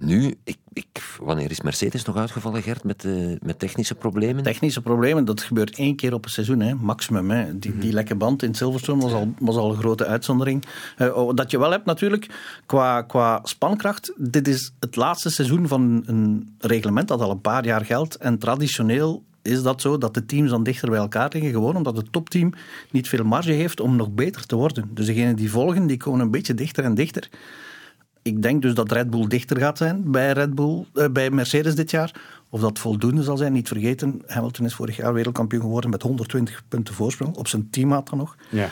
Nu, 0.00 0.34
ik, 0.44 0.56
ik, 0.72 0.86
wanneer 1.18 1.50
is 1.50 1.60
Mercedes 1.60 2.04
nog 2.04 2.16
uitgevallen, 2.16 2.62
Gert, 2.62 2.84
met, 2.84 3.04
uh, 3.04 3.36
met 3.42 3.58
technische 3.58 3.94
problemen? 3.94 4.42
Technische 4.42 4.80
problemen, 4.80 5.24
dat 5.24 5.42
gebeurt 5.42 5.76
één 5.76 5.96
keer 5.96 6.14
op 6.14 6.24
een 6.24 6.30
seizoen, 6.30 6.60
hè, 6.60 6.74
maximum. 6.74 7.30
Hè. 7.30 7.58
Die, 7.58 7.78
die 7.78 7.92
lekke 7.92 8.14
band 8.14 8.42
in 8.42 8.54
Silverstone 8.54 9.02
was 9.02 9.12
al, 9.12 9.32
was 9.38 9.56
al 9.56 9.70
een 9.70 9.78
grote 9.78 10.06
uitzondering. 10.06 10.64
Uh, 10.98 11.28
dat 11.34 11.50
je 11.50 11.58
wel 11.58 11.70
hebt 11.70 11.84
natuurlijk, 11.84 12.26
qua, 12.66 13.02
qua 13.02 13.40
spankracht, 13.42 14.12
dit 14.16 14.48
is 14.48 14.72
het 14.78 14.96
laatste 14.96 15.30
seizoen 15.30 15.68
van 15.68 16.02
een 16.06 16.54
reglement 16.58 17.08
dat 17.08 17.20
al 17.20 17.30
een 17.30 17.40
paar 17.40 17.64
jaar 17.64 17.84
geldt. 17.84 18.16
En 18.16 18.38
traditioneel 18.38 19.22
is 19.42 19.62
dat 19.62 19.80
zo 19.80 19.98
dat 19.98 20.14
de 20.14 20.26
teams 20.26 20.50
dan 20.50 20.62
dichter 20.62 20.90
bij 20.90 20.98
elkaar 20.98 21.30
liggen, 21.32 21.50
gewoon 21.50 21.76
omdat 21.76 21.96
het 21.96 22.12
topteam 22.12 22.52
niet 22.90 23.08
veel 23.08 23.24
marge 23.24 23.52
heeft 23.52 23.80
om 23.80 23.96
nog 23.96 24.10
beter 24.10 24.46
te 24.46 24.56
worden. 24.56 24.90
Dus 24.94 25.06
degenen 25.06 25.36
die 25.36 25.50
volgen, 25.50 25.86
die 25.86 25.96
komen 25.96 26.20
een 26.20 26.30
beetje 26.30 26.54
dichter 26.54 26.84
en 26.84 26.94
dichter 26.94 27.28
ik 28.22 28.42
denk 28.42 28.62
dus 28.62 28.74
dat 28.74 28.92
Red 28.92 29.10
Bull 29.10 29.26
dichter 29.26 29.58
gaat 29.58 29.78
zijn 29.78 30.10
bij, 30.10 30.32
Red 30.32 30.54
Bull, 30.54 30.84
uh, 30.94 31.08
bij 31.08 31.30
Mercedes 31.30 31.74
dit 31.74 31.90
jaar. 31.90 32.12
Of 32.48 32.60
dat 32.60 32.78
voldoende 32.78 33.22
zal 33.22 33.36
zijn, 33.36 33.52
niet 33.52 33.68
vergeten. 33.68 34.22
Hamilton 34.26 34.66
is 34.66 34.74
vorig 34.74 34.96
jaar 34.96 35.12
wereldkampioen 35.12 35.62
geworden 35.62 35.90
met 35.90 36.02
120 36.02 36.62
punten 36.68 36.94
voorsprong. 36.94 37.36
Op 37.36 37.48
zijn 37.48 37.70
teammaat 37.70 38.08
dan 38.10 38.18
nog. 38.18 38.36
Ja. 38.50 38.68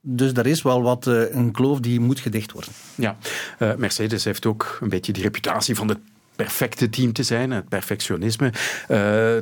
Dus 0.00 0.32
er 0.32 0.46
is 0.46 0.62
wel 0.62 0.82
wat 0.82 1.06
uh, 1.06 1.34
een 1.34 1.52
kloof 1.52 1.80
die 1.80 2.00
moet 2.00 2.20
gedicht 2.20 2.52
worden. 2.52 2.72
Ja, 2.94 3.16
uh, 3.58 3.74
Mercedes 3.74 4.24
heeft 4.24 4.46
ook 4.46 4.78
een 4.80 4.88
beetje 4.88 5.12
die 5.12 5.22
reputatie 5.22 5.74
van 5.74 5.88
het 5.88 5.98
perfecte 6.36 6.90
team 6.90 7.12
te 7.12 7.22
zijn, 7.22 7.50
het 7.50 7.68
perfectionisme. 7.68 8.52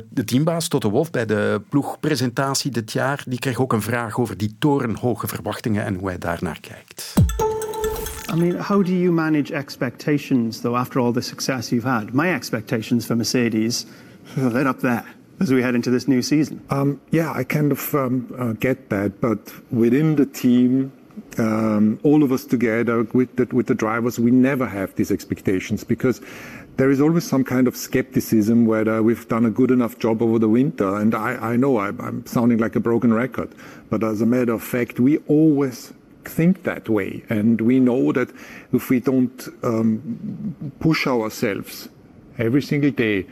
de 0.09 0.23
teambaas 0.25 0.67
Toto 0.67 0.89
Wolf 0.89 1.11
bij 1.11 1.25
de 1.25 1.61
ploegpresentatie 1.69 2.71
dit 2.71 2.91
jaar, 2.91 3.23
die 3.27 3.39
kreeg 3.39 3.59
ook 3.59 3.73
een 3.73 3.81
vraag 3.81 4.19
over 4.19 4.37
die 4.37 4.55
torenhoge 4.59 5.27
verwachtingen 5.27 5.85
en 5.85 5.95
hoe 5.95 6.07
hij 6.07 6.17
daarnaar 6.17 6.59
kijkt. 6.59 7.13
I 8.29 8.35
mean, 8.35 8.55
how 8.55 8.83
do 8.83 8.93
you 8.93 9.11
manage 9.11 9.51
expectations, 9.51 10.61
though, 10.61 10.75
after 10.75 10.99
all 10.99 11.13
the 11.13 11.21
success 11.21 11.71
you've 11.71 11.85
had? 11.85 12.13
My 12.13 12.33
expectations 12.33 13.05
for 13.05 13.15
Mercedes, 13.15 13.85
they're 14.35 14.67
up 14.67 14.81
there 14.81 15.05
as 15.39 15.53
we 15.53 15.61
head 15.61 15.75
into 15.75 15.89
this 15.89 16.07
new 16.07 16.21
season. 16.21 16.63
Um, 16.69 16.99
yeah, 17.11 17.31
I 17.31 17.43
kind 17.43 17.71
of 17.71 17.95
um, 17.95 18.33
uh, 18.37 18.53
get 18.53 18.89
that, 18.89 19.21
but 19.21 19.39
within 19.71 20.15
the 20.15 20.25
team, 20.25 20.91
um, 21.37 21.99
all 22.03 22.23
of 22.23 22.31
us 22.31 22.45
together 22.45 23.03
with 23.13 23.35
the, 23.37 23.45
with 23.55 23.67
the 23.67 23.75
drivers, 23.75 24.19
we 24.19 24.31
never 24.31 24.67
have 24.67 24.93
these 24.95 25.11
expectations 25.11 25.83
because 25.83 26.21
there 26.77 26.91
is 26.91 26.99
always 26.99 27.23
some 27.23 27.43
kind 27.43 27.67
of 27.67 27.75
skepticism 27.75 28.65
whether 28.65 29.01
we've 29.01 29.27
done 29.27 29.45
a 29.45 29.49
good 29.49 29.71
enough 29.71 29.97
job 29.99 30.21
over 30.21 30.37
the 30.37 30.49
winter. 30.49 30.95
And 30.97 31.15
I, 31.15 31.35
I 31.35 31.55
know 31.55 31.77
I, 31.77 31.87
I'm 31.87 32.25
sounding 32.25 32.57
like 32.57 32.75
a 32.75 32.79
broken 32.79 33.13
record, 33.13 33.53
but 33.89 34.03
as 34.03 34.21
a 34.21 34.25
matter 34.25 34.53
of 34.53 34.63
fact, 34.63 34.99
we 34.99 35.17
always 35.27 35.93
think 36.35 36.63
that 36.63 36.87
way. 36.87 37.23
And 37.29 37.61
we 37.61 37.79
know 37.79 38.11
that 38.11 38.29
if 38.71 38.89
we 38.89 38.99
don't 38.99 39.49
um, 39.61 40.01
push 40.77 41.07
ourselves 41.07 41.89
every 42.37 42.61
single 42.61 42.91
day, 42.91 43.25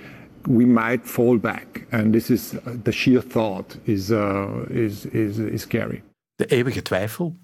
we 0.47 0.65
might 0.65 1.01
fall 1.03 1.37
back. 1.37 1.85
And 1.89 2.13
this 2.13 2.29
is 2.29 2.53
uh, 2.53 2.75
the 2.83 2.91
sheer 2.91 3.21
thought 3.21 3.77
is, 3.83 4.09
uh, 4.09 4.47
is, 4.69 5.05
is, 5.05 5.37
is 5.37 5.61
scary. 5.61 6.03
De 6.35 6.45
eeuwige 6.45 6.81
twijfel, 6.81 7.35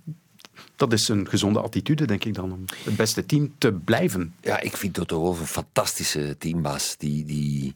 dat 0.76 0.94
is 0.94 1.08
een 1.08 1.28
gezonde 1.30 1.60
attitude, 1.60 2.06
denk 2.06 2.26
ik 2.26 2.34
dan, 2.34 2.52
om 2.52 2.66
het 2.84 2.96
beste 2.96 3.26
team 3.26 3.54
te 3.58 3.74
blijven. 3.74 4.34
Ja, 4.42 4.60
ik 4.60 4.78
vind 4.78 4.94
Toto 4.94 5.20
Wolff 5.20 5.40
een 5.40 5.46
fantastische 5.46 6.36
teambaas. 6.38 6.98
Die, 6.98 7.26
die 7.26 7.74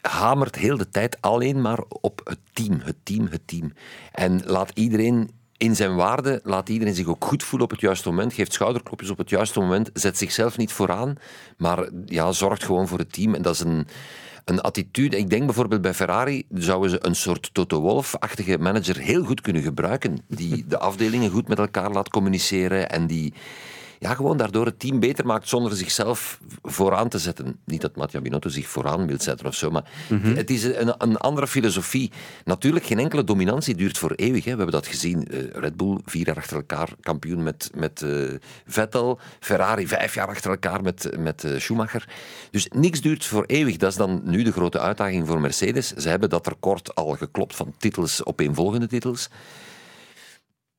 hamert 0.00 0.56
heel 0.56 0.76
de 0.76 0.88
tijd 0.88 1.20
alleen 1.20 1.60
maar 1.60 1.78
op 1.88 2.20
het 2.24 2.38
team, 2.52 2.80
het 2.82 2.96
team, 3.02 3.26
het 3.30 3.46
team. 3.46 3.72
En 4.12 4.42
laat 4.44 4.70
iedereen 4.74 5.30
in 5.58 5.76
zijn 5.76 5.94
waarde 5.94 6.40
laat 6.44 6.68
iedereen 6.68 6.94
zich 6.94 7.06
ook 7.06 7.24
goed 7.24 7.42
voelen 7.42 7.68
op 7.68 7.70
het 7.70 7.80
juiste 7.80 8.08
moment, 8.08 8.32
geeft 8.32 8.52
schouderklopjes 8.52 9.10
op 9.10 9.18
het 9.18 9.30
juiste 9.30 9.60
moment, 9.60 9.90
zet 9.92 10.18
zichzelf 10.18 10.56
niet 10.56 10.72
vooraan, 10.72 11.16
maar 11.56 11.88
ja, 12.06 12.32
zorgt 12.32 12.64
gewoon 12.64 12.88
voor 12.88 12.98
het 12.98 13.12
team. 13.12 13.34
En 13.34 13.42
dat 13.42 13.54
is 13.54 13.60
een, 13.60 13.86
een 14.44 14.60
attitude. 14.60 15.18
Ik 15.18 15.30
denk 15.30 15.44
bijvoorbeeld 15.44 15.80
bij 15.80 15.94
Ferrari 15.94 16.44
zouden 16.50 16.90
ze 16.90 17.06
een 17.06 17.14
soort 17.14 17.50
Toto 17.52 17.80
Wolff-achtige 17.80 18.58
manager 18.58 18.98
heel 18.98 19.24
goed 19.24 19.40
kunnen 19.40 19.62
gebruiken, 19.62 20.18
die 20.28 20.64
de 20.66 20.78
afdelingen 20.78 21.30
goed 21.30 21.48
met 21.48 21.58
elkaar 21.58 21.90
laat 21.90 22.08
communiceren 22.08 22.90
en 22.90 23.06
die 23.06 23.32
ja, 23.98 24.14
gewoon 24.14 24.36
daardoor 24.36 24.66
het 24.66 24.78
team 24.78 25.00
beter 25.00 25.26
maakt 25.26 25.48
zonder 25.48 25.76
zichzelf 25.76 26.40
vooraan 26.62 27.08
te 27.08 27.18
zetten. 27.18 27.60
Niet 27.64 27.80
dat 27.80 27.96
Mattia 27.96 28.20
Binotto 28.20 28.48
zich 28.48 28.68
vooraan 28.68 29.06
wil 29.06 29.20
zetten 29.20 29.46
of 29.46 29.54
zo, 29.54 29.70
maar 29.70 29.90
mhm. 30.08 30.36
het 30.36 30.50
is 30.50 30.64
een, 30.64 30.94
een, 30.98 31.16
andere 31.16 31.46
filosofie. 31.46 32.12
Natuurlijk, 32.44 32.84
geen 32.84 32.98
enkele 32.98 33.24
dominantie 33.24 33.74
duurt 33.74 33.98
voor 33.98 34.12
eeuwig. 34.12 34.44
Hè. 34.44 34.50
We 34.50 34.56
hebben 34.56 34.74
dat 34.74 34.86
gezien. 34.86 35.28
Uh, 35.30 35.50
Red 35.52 35.76
Bull, 35.76 35.98
vier 36.04 36.26
jaar 36.26 36.36
achter 36.36 36.56
elkaar 36.56 36.88
kampioen 37.00 37.42
met, 37.42 37.70
met 37.74 38.00
uh, 38.00 38.34
Vettel. 38.66 39.18
Ferrari, 39.40 39.88
vijf 39.88 40.14
jaar 40.14 40.28
achter 40.28 40.50
elkaar 40.50 40.82
met, 40.82 41.16
met 41.18 41.44
uh, 41.44 41.60
Schumacher. 41.60 42.08
Dus 42.50 42.68
niks 42.74 43.00
duurt 43.00 43.24
voor 43.24 43.44
eeuwig. 43.44 43.76
Dat 43.76 43.90
is 43.90 43.96
dan 43.96 44.20
nu 44.24 44.42
de 44.42 44.52
grote 44.52 44.80
uitdaging 44.80 45.26
voor 45.26 45.40
Mercedes. 45.40 45.92
Ze 45.92 46.08
hebben 46.08 46.28
dat 46.28 46.46
record 46.46 46.94
al 46.94 47.10
geklopt 47.10 47.56
van 47.56 47.74
titels 47.78 48.22
op 48.22 48.40
eenvolgende 48.40 48.86
titels. 48.86 49.28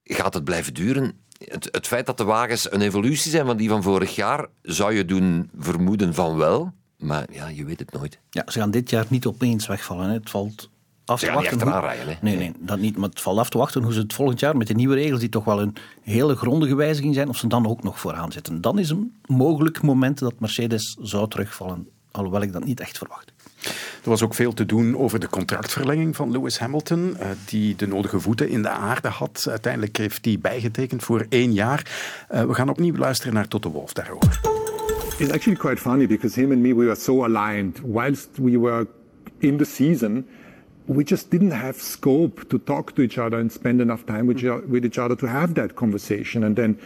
Gaat 0.04 0.34
het 0.34 0.44
blijven 0.44 0.74
duren? 0.74 1.28
Het, 1.40 1.68
het 1.72 1.88
feit 1.88 2.06
dat 2.06 2.18
de 2.18 2.24
wagens 2.24 2.72
een 2.72 2.82
evolutie 2.82 3.32
zijn 3.32 3.46
van 3.46 3.58
die 3.58 3.70
van 3.70 3.84
vorig 3.84 4.16
jaar, 4.16 4.48
zou 4.62 4.94
je 4.94 5.06
doen 5.06 5.50
vermoeden 5.58 6.14
van 6.14 6.36
wel. 6.36 6.74
Maar 6.98 7.28
ja, 7.32 7.48
je 7.48 7.66
weet 7.66 7.80
het 7.80 7.92
nooit. 7.92 8.20
Ja, 8.30 8.44
ze 8.48 8.60
gaan 8.60 8.72
dit 8.72 8.90
jaar 8.90 9.06
niet 9.10 9.26
opeens 9.26 9.68
wegvallen. 9.68 10.08
Hè. 10.08 10.14
Het 10.14 10.30
valt 10.30 10.70
af 11.06 11.20
te 11.20 11.32
wachten. 11.32 11.62
Hoe... 11.62 11.80
Rijden, 11.80 12.18
nee, 12.22 12.36
nee, 12.36 12.52
dat 12.60 12.80
niet. 12.80 12.98
Maar 12.98 13.10
het 13.10 13.22
valt 13.22 13.38
af 13.38 13.50
te 13.50 13.58
wachten 13.58 13.84
hoe 13.84 13.94
ze 13.94 14.00
het 14.00 14.14
volgend 14.14 14.40
jaar 14.40 14.58
met 14.58 14.68
de 14.68 14.74
nieuwe 14.74 14.96
regels, 14.96 15.20
die 15.20 15.30
toch 15.30 15.44
wel 15.44 15.62
een 15.62 15.76
hele 16.02 16.36
grondige 16.36 16.76
wijziging 16.76 17.14
zijn, 17.14 17.30
of 17.30 17.38
ze 17.38 17.48
dan 17.48 17.68
ook 17.68 17.84
nog 17.84 18.00
vooraan 18.00 18.32
zitten. 18.32 18.62
Dan 18.62 18.80
is 18.80 18.90
een 18.90 19.16
mogelijk 19.26 19.82
moment 19.82 20.20
dat 20.20 20.40
Mercedes 20.40 20.98
zou 21.02 21.30
terugvallen. 21.30 21.88
Alhoewel 22.12 22.42
ik 22.42 22.54
dat 22.54 22.64
niet 22.64 22.80
echt 22.80 22.98
verwacht. 22.98 23.34
Er 24.04 24.10
was 24.10 24.24
ook 24.24 24.34
veel 24.34 24.54
te 24.54 24.66
doen 24.66 24.98
over 24.98 25.20
de 25.20 25.30
contractverlenging 25.30 26.16
van 26.16 26.32
Lewis 26.32 26.60
Hamilton, 26.60 27.00
uh, 27.20 27.28
die 27.46 27.76
de 27.76 27.88
nodige 27.88 28.20
voeten 28.20 28.50
in 28.50 28.62
de 28.62 28.70
aarde 28.70 29.08
had. 29.08 29.46
Uiteindelijk 29.50 29.98
heeft 29.98 30.26
hij 30.26 30.40
bijgetekend 30.42 31.04
voor 31.04 31.26
één 31.30 31.54
jaar. 31.54 31.92
Uh, 32.32 32.44
we 32.44 32.54
gaan 32.54 32.70
opnieuw 32.70 32.96
luisteren 32.96 33.34
naar 33.34 33.48
Toto 33.48 33.72
Wolff 33.72 33.94
daarover. 33.94 34.40
It's 35.18 35.32
actually 35.32 35.58
quite 35.58 35.82
funny 35.82 36.08
because 36.08 36.40
him 36.40 36.52
and 36.52 36.62
me 36.62 36.76
we 36.76 36.86
were 36.86 36.96
so 36.96 37.24
aligned. 37.24 37.82
Whilst 37.84 38.30
we 38.36 38.60
were 38.60 38.88
in 39.38 39.58
the 39.58 39.66
season, 39.66 40.26
we 40.86 41.04
just 41.04 41.32
didn't 41.32 41.54
have 41.54 41.74
scope 41.80 42.48
to 42.48 42.58
talk 42.64 42.92
to 42.92 43.02
each 43.02 43.18
other 43.18 43.40
and 43.40 43.52
spend 43.52 43.82
enough 43.82 44.06
time 44.06 44.28
with, 44.28 44.42
with 44.68 44.86
each 44.86 44.98
other 44.98 45.18
to 45.18 45.28
have 45.28 45.54
that 45.54 45.74
conversation. 45.74 46.44
And 46.44 46.56
then 46.56 46.80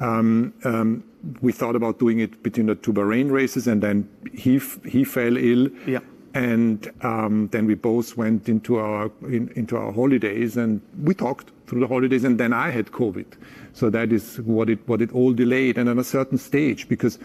um, 0.00 0.52
um, 0.64 1.02
we 1.40 1.52
thought 1.52 1.76
about 1.76 1.98
doing 1.98 2.20
it 2.20 2.42
between 2.42 2.66
the 2.66 2.74
two 2.74 2.92
Bahrain 2.92 3.30
races, 3.30 3.66
and 3.66 3.80
then 3.80 4.08
he 4.32 4.60
he 4.84 5.04
fell 5.04 5.36
ill. 5.36 5.68
Yeah 5.86 6.00
and 6.36 6.92
um, 7.02 7.48
then 7.48 7.66
we 7.66 7.74
both 7.74 8.16
went 8.16 8.48
into 8.48 8.78
our 8.78 9.10
in, 9.22 9.50
into 9.56 9.76
our 9.76 9.92
holidays 9.92 10.56
and 10.56 10.80
we 11.02 11.14
talked 11.14 11.50
through 11.66 11.80
the 11.80 11.88
holidays 11.88 12.24
and 12.24 12.38
then 12.38 12.52
I 12.52 12.70
had 12.70 12.86
COVID 12.92 13.26
so 13.72 13.90
that 13.90 14.12
is 14.12 14.40
what 14.40 14.70
it 14.70 14.80
what 14.86 15.00
it 15.02 15.12
all 15.12 15.32
delayed 15.32 15.78
and 15.78 15.88
at 15.88 15.98
a 15.98 16.04
certain 16.04 16.38
stage 16.38 16.88
because 16.88 17.18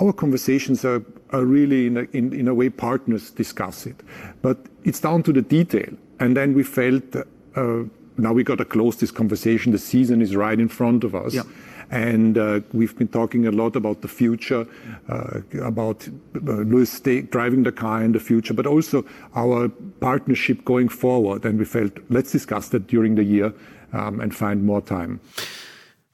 our 0.00 0.12
conversations 0.12 0.84
are 0.84 1.02
are 1.30 1.44
really, 1.44 1.86
in 1.86 1.96
a, 1.96 2.02
in, 2.12 2.32
in 2.32 2.48
a 2.48 2.54
way, 2.54 2.70
partners 2.70 3.30
discuss 3.30 3.86
it. 3.86 3.96
But 4.42 4.58
it's 4.84 5.00
down 5.00 5.22
to 5.24 5.32
the 5.32 5.42
detail. 5.42 5.92
And 6.20 6.36
then 6.36 6.54
we 6.54 6.62
felt, 6.62 7.16
uh, 7.16 7.82
now 8.16 8.32
we 8.32 8.44
got 8.44 8.58
to 8.58 8.64
close 8.64 8.96
this 8.96 9.10
conversation. 9.10 9.72
The 9.72 9.78
season 9.78 10.22
is 10.22 10.36
right 10.36 10.58
in 10.58 10.68
front 10.68 11.04
of 11.04 11.14
us. 11.14 11.34
Yeah. 11.34 11.42
And 11.90 12.36
uh, 12.36 12.60
we've 12.72 12.96
been 12.96 13.08
talking 13.08 13.46
a 13.46 13.52
lot 13.52 13.76
about 13.76 14.02
the 14.02 14.08
future, 14.08 14.66
uh, 15.08 15.40
about 15.62 16.08
uh, 16.08 16.40
Lewis 16.40 17.00
driving 17.00 17.62
the 17.62 17.72
car 17.72 18.02
in 18.02 18.12
the 18.12 18.20
future, 18.20 18.54
but 18.54 18.66
also 18.66 19.04
our 19.34 19.68
partnership 20.00 20.64
going 20.64 20.88
forward. 20.88 21.44
And 21.44 21.58
we 21.58 21.64
felt, 21.64 21.92
let's 22.08 22.32
discuss 22.32 22.68
that 22.70 22.86
during 22.86 23.14
the 23.14 23.24
year 23.24 23.52
um, 23.92 24.20
and 24.20 24.34
find 24.34 24.64
more 24.64 24.80
time. 24.80 25.20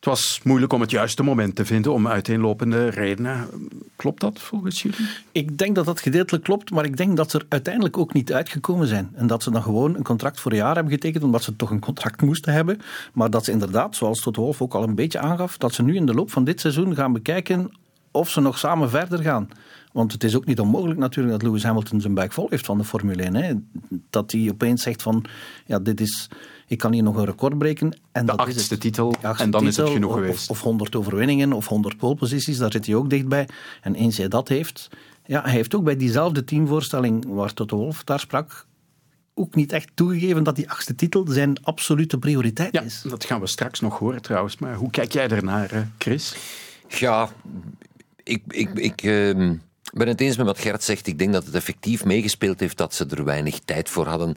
Het 0.03 0.11
was 0.11 0.41
moeilijk 0.45 0.73
om 0.73 0.81
het 0.81 0.91
juiste 0.91 1.23
moment 1.23 1.55
te 1.55 1.65
vinden 1.65 1.93
om 1.93 2.09
uiteenlopende 2.09 2.88
redenen. 2.88 3.49
Klopt 3.97 4.21
dat 4.21 4.41
volgens 4.41 4.83
jullie? 4.83 5.07
Ik 5.33 5.59
denk 5.59 5.75
dat 5.75 5.85
dat 5.85 6.01
gedeeltelijk 6.01 6.45
klopt, 6.45 6.71
maar 6.71 6.85
ik 6.85 6.97
denk 6.97 7.17
dat 7.17 7.31
ze 7.31 7.38
er 7.38 7.47
uiteindelijk 7.49 7.99
ook 7.99 8.12
niet 8.12 8.33
uitgekomen 8.33 8.87
zijn. 8.87 9.11
En 9.15 9.27
dat 9.27 9.43
ze 9.43 9.51
dan 9.51 9.62
gewoon 9.62 9.97
een 9.97 10.03
contract 10.03 10.41
voor 10.41 10.51
een 10.51 10.57
jaar 10.57 10.75
hebben 10.75 10.93
getekend, 10.93 11.25
omdat 11.25 11.43
ze 11.43 11.57
toch 11.57 11.71
een 11.71 11.81
contract 11.81 12.23
moesten 12.23 12.53
hebben. 12.53 12.81
Maar 13.12 13.31
dat 13.31 13.45
ze 13.45 13.51
inderdaad, 13.51 13.97
zoals 13.97 14.21
Toto 14.21 14.43
Wolf 14.43 14.62
ook 14.62 14.75
al 14.75 14.83
een 14.83 14.95
beetje 14.95 15.19
aangaf, 15.19 15.59
dat 15.59 15.75
ze 15.75 15.83
nu 15.83 15.97
in 15.97 16.07
de 16.07 16.15
loop 16.15 16.31
van 16.31 16.45
dit 16.45 16.61
seizoen 16.61 16.95
gaan 16.95 17.12
bekijken 17.12 17.71
of 18.11 18.31
ze 18.31 18.41
nog 18.41 18.59
samen 18.59 18.91
verder 18.91 19.23
gaan. 19.23 19.49
Want 19.93 20.12
het 20.12 20.25
is 20.25 20.37
ook 20.37 20.47
niet 20.47 20.61
onmogelijk 20.61 21.01
natuurlijk 21.01 21.35
dat 21.35 21.43
Lewis 21.43 21.62
Hamilton 21.62 22.01
zijn 22.01 22.15
buik 22.15 22.33
vol 22.33 22.47
heeft 22.51 22.67
van 22.67 22.79
de 22.79 22.85
Formule 22.85 23.23
1. 23.23 23.35
Hè. 23.35 23.55
Dat 24.11 24.33
hij 24.33 24.49
opeens 24.51 24.83
zegt 24.83 25.03
van, 25.03 25.25
ja, 25.67 25.79
dit 25.79 26.01
is, 26.01 26.29
ik 26.73 26.79
kan 26.79 26.93
hier 26.93 27.03
nog 27.03 27.17
een 27.17 27.25
record 27.25 27.59
breken. 27.59 27.99
En 28.13 28.27
de 28.27 28.31
dat 28.31 28.37
achtste 28.41 28.61
is 28.61 28.71
het. 28.71 28.81
titel 28.81 29.11
De 29.21 29.27
achtste 29.27 29.45
en 29.45 29.51
dan 29.51 29.67
is 29.67 29.77
het 29.77 29.89
genoeg 29.89 30.11
of- 30.11 30.17
geweest. 30.17 30.51
Of 30.51 30.61
100 30.61 30.97
overwinningen 30.97 31.53
of 31.53 31.67
100 31.67 31.97
poleposities, 31.97 32.57
daar 32.59 32.73
zit 32.73 32.87
hij 32.87 32.95
ook 32.95 33.11
dichtbij. 33.11 33.49
En 33.81 33.95
eens 33.95 34.17
hij 34.17 34.29
dat 34.29 34.49
heeft, 34.49 34.89
ja, 35.27 35.43
hij 35.43 35.53
heeft 35.53 35.75
ook 35.75 35.85
bij 35.85 35.97
diezelfde 35.97 36.45
teamvoorstelling 36.45 37.25
waar 37.29 37.55
Toto 37.55 37.77
Wolff 37.77 38.05
daar 38.05 38.21
sprak, 38.21 38.67
ook 39.35 39.55
niet 39.55 39.73
echt 39.73 39.91
toegegeven 39.95 40.43
dat 40.43 40.57
die 40.57 40.71
achtste 40.71 40.95
titel 40.95 41.27
zijn 41.29 41.63
absolute 41.63 42.19
prioriteit 42.19 42.73
Ja, 42.75 42.83
is. 42.83 43.03
dat 43.09 43.25
gaan 43.25 43.41
we 43.41 43.47
straks 43.47 43.81
nog 43.81 43.99
horen 43.99 44.23
trouwens. 44.23 44.59
Maar 44.59 44.75
hoe 44.75 44.91
kijk 44.91 45.13
jij 45.13 45.29
ernaar, 45.29 45.89
Chris? 45.99 46.37
Ja, 46.89 47.29
ik, 48.23 48.43
ik, 48.49 48.71
ik 48.75 49.03
ehm, 49.03 49.55
ben 49.95 50.09
het 50.09 50.21
eens 50.21 50.37
met 50.37 50.47
wat 50.47 50.59
Gert 50.59 50.83
zegt. 50.83 51.07
Ik 51.07 51.19
denk 51.19 51.33
dat 51.33 51.45
het 51.47 51.55
effectief 51.55 52.05
meegespeeld 52.05 52.61
heeft 52.61 52.77
dat 52.77 52.95
ze 52.95 53.07
er 53.07 53.25
weinig 53.25 53.59
tijd 53.59 53.89
voor 53.89 54.07
hadden. 54.07 54.37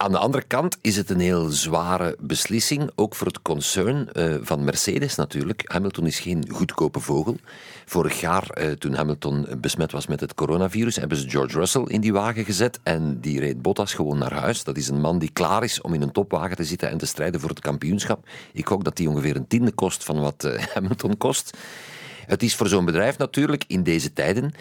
Aan 0.00 0.12
de 0.12 0.18
andere 0.18 0.44
kant 0.46 0.78
is 0.80 0.96
het 0.96 1.10
een 1.10 1.20
heel 1.20 1.50
zware 1.50 2.16
beslissing, 2.20 2.90
ook 2.94 3.14
voor 3.14 3.26
het 3.26 3.42
concern 3.42 4.12
eh, 4.12 4.34
van 4.40 4.64
Mercedes 4.64 5.14
natuurlijk. 5.14 5.62
Hamilton 5.64 6.06
is 6.06 6.20
geen 6.20 6.44
goedkope 6.50 7.00
vogel. 7.00 7.36
Vorig 7.84 8.20
jaar, 8.20 8.50
eh, 8.50 8.70
toen 8.70 8.94
Hamilton 8.94 9.46
besmet 9.60 9.92
was 9.92 10.06
met 10.06 10.20
het 10.20 10.34
coronavirus, 10.34 10.96
hebben 10.96 11.18
ze 11.18 11.30
George 11.30 11.58
Russell 11.58 11.84
in 11.86 12.00
die 12.00 12.12
wagen 12.12 12.44
gezet 12.44 12.80
en 12.82 13.20
die 13.20 13.40
reed 13.40 13.62
Bottas 13.62 13.94
gewoon 13.94 14.18
naar 14.18 14.32
huis. 14.32 14.64
Dat 14.64 14.76
is 14.76 14.88
een 14.88 15.00
man 15.00 15.18
die 15.18 15.30
klaar 15.32 15.64
is 15.64 15.80
om 15.80 15.94
in 15.94 16.02
een 16.02 16.12
topwagen 16.12 16.56
te 16.56 16.64
zitten 16.64 16.90
en 16.90 16.98
te 16.98 17.06
strijden 17.06 17.40
voor 17.40 17.50
het 17.50 17.60
kampioenschap. 17.60 18.28
Ik 18.52 18.66
gok 18.66 18.84
dat 18.84 18.96
die 18.96 19.08
ongeveer 19.08 19.36
een 19.36 19.46
tiende 19.46 19.72
kost 19.72 20.04
van 20.04 20.20
wat 20.20 20.44
eh, 20.44 20.62
Hamilton 20.74 21.16
kost. 21.16 21.56
Het 22.26 22.42
is 22.42 22.54
voor 22.54 22.68
zo'n 22.68 22.84
bedrijf 22.84 23.18
natuurlijk 23.18 23.64
in 23.66 23.82
deze 23.82 24.12
tijden 24.12 24.52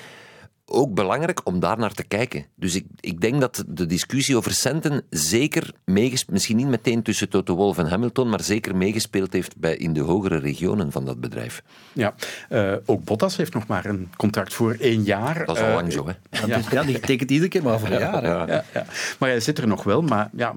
ook 0.70 0.94
belangrijk 0.94 1.42
om 1.44 1.60
daar 1.60 1.78
naar 1.78 1.94
te 1.94 2.04
kijken. 2.04 2.46
Dus 2.56 2.76
ik, 2.76 2.86
ik 3.00 3.22
denk 3.22 3.42
dat 3.42 3.64
de 3.68 3.86
discussie 3.86 4.38
over 4.38 4.52
centen 4.52 5.04
zeker 5.10 5.72
meegespeeld, 5.86 6.32
misschien 6.32 6.56
niet 6.58 6.68
meteen 6.68 7.04
tussen 7.04 7.30
Toto 7.30 7.56
Wolff 7.56 7.80
en 7.80 7.88
Hamilton, 7.90 8.30
maar 8.30 8.44
zeker 8.44 8.76
meegespeeld 8.76 9.34
heeft 9.34 9.58
bij, 9.58 9.76
in 9.76 9.94
de 9.94 10.00
hogere 10.00 10.38
regionen 10.38 10.92
van 10.92 11.06
dat 11.06 11.20
bedrijf. 11.20 11.64
Ja, 11.94 12.14
eh, 12.50 12.74
ook 12.86 13.04
Bottas 13.04 13.38
heeft 13.38 13.54
nog 13.54 13.68
maar 13.68 13.86
een 13.86 14.10
contract 14.18 14.54
voor 14.54 14.76
één 14.80 15.04
jaar. 15.04 15.46
Dat 15.46 15.56
is 15.56 15.62
al 15.62 15.68
Eh, 15.68 15.74
lang 15.76 15.92
zo, 15.94 16.08
hè? 16.08 16.14
Ja, 16.48 16.56
dus, 16.58 16.68
ja, 16.70 16.84
die 16.84 17.00
tekent 17.00 17.32
iedere 17.32 17.50
keer 17.50 17.64
maar 17.64 17.80
voor 17.80 17.90
een 17.90 18.00
jaar. 18.00 18.24
ja, 18.26 18.64
ja. 18.74 18.86
Maar 19.20 19.30
hij 19.30 19.40
zit 19.40 19.58
er 19.58 19.68
nog 19.68 19.84
wel. 19.84 20.02
Maar 20.02 20.30
ja, 20.36 20.56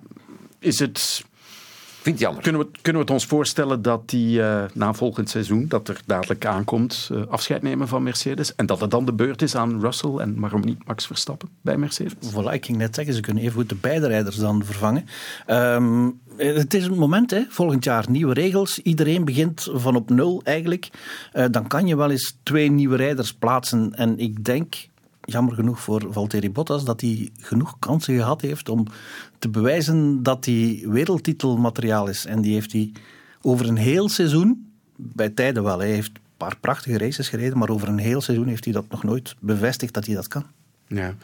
is 0.59 0.79
het... 0.79 1.25
Vind 2.01 2.15
het 2.15 2.25
jammer. 2.25 2.43
Kunnen 2.43 2.61
we, 2.61 2.67
kunnen 2.83 3.03
we 3.03 3.09
het 3.09 3.17
ons 3.21 3.27
voorstellen 3.27 3.83
dat 3.83 4.09
die 4.09 4.43
eh, 4.43 4.65
na 4.73 4.93
volgend 4.93 5.31
seizoen, 5.31 5.69
dat 5.69 5.89
er 5.89 6.01
dadelijk 6.07 6.47
aankomt, 6.47 7.09
eh, 7.13 7.27
afscheid 7.27 7.63
nemen 7.63 7.89
van 7.89 8.03
Mercedes? 8.03 8.55
En 8.55 8.67
dat 8.67 8.81
het 8.81 8.91
dan 8.91 9.05
de 9.05 9.13
beurt 9.13 9.43
is 9.43 9.55
aan 9.55 9.81
Russell 9.81 10.17
en 10.17 10.41
waarom 10.41 10.61
niet 10.61 10.87
Max 10.87 11.07
Verstappen 11.07 11.49
bij 11.61 11.77
Mercedes? 11.77 12.13
Voilà, 12.13 12.53
ik 12.53 12.65
ging 12.65 12.79
net 12.79 12.95
zeggen, 12.95 13.15
ze 13.15 13.21
kunnen 13.21 13.43
even 13.43 13.55
goed 13.55 13.69
de 13.69 13.75
beide 13.75 14.07
rijders 14.07 14.37
dan 14.37 14.65
vervangen. 14.65 15.07
Ehm, 15.47 16.11
het 16.37 16.75
is 16.75 16.85
een 16.85 16.99
moment, 16.99 17.31
hè, 17.31 17.43
volgend 17.49 17.85
jaar 17.85 18.05
nieuwe 18.09 18.35
regels. 18.35 18.79
Iedereen 18.79 19.25
begint 19.25 19.69
van 19.73 19.97
op 19.97 20.11
nul 20.11 20.41
eigenlijk. 20.45 20.91
Eh, 21.33 21.45
dan 21.51 21.67
kan 21.67 21.87
je 21.87 21.97
wel 21.97 22.11
eens 22.11 22.37
twee 22.43 22.71
nieuwe 22.71 22.97
rijders 22.97 23.35
plaatsen. 23.35 23.95
En 23.95 24.19
ik 24.19 24.45
denk, 24.45 24.89
jammer 25.31 25.55
genoeg 25.55 25.81
voor 25.81 26.07
Valtteri 26.11 26.51
Bottas, 26.51 26.85
dat 26.85 27.01
hij 27.01 27.31
genoeg 27.41 27.79
kansen 27.79 28.15
gehad 28.15 28.41
heeft 28.41 28.69
om 28.69 28.87
te 29.39 29.49
bewijzen 29.49 30.23
dat 30.23 30.45
hij 30.45 30.85
wereldtitelmateriaal 30.87 32.09
is. 32.09 32.27
En 32.27 32.41
die 32.41 32.53
heeft 32.53 32.73
hij 32.73 32.93
over 33.43 33.69
een 33.69 33.77
heel 33.77 34.09
seizoen, 34.09 34.71
bij 34.97 35.29
tijden 35.29 35.63
wel, 35.63 35.79
hij 35.79 35.91
heeft 35.91 36.11
een 36.15 36.21
paar 36.37 36.57
prachtige 36.61 36.99
races 36.99 37.29
gereden, 37.29 37.59
maar 37.59 37.69
over 37.69 37.89
een 37.89 37.99
heel 37.99 38.21
seizoen 38.21 38.47
heeft 38.47 38.65
hij 38.65 38.73
dat 38.73 38.91
nog 38.91 39.03
nooit 39.03 39.35
bevestigd 39.39 39.95
dat 39.95 40.07
hij 40.07 40.15
dat 40.15 40.29
kan. 40.29 40.45
Ja. 40.87 41.15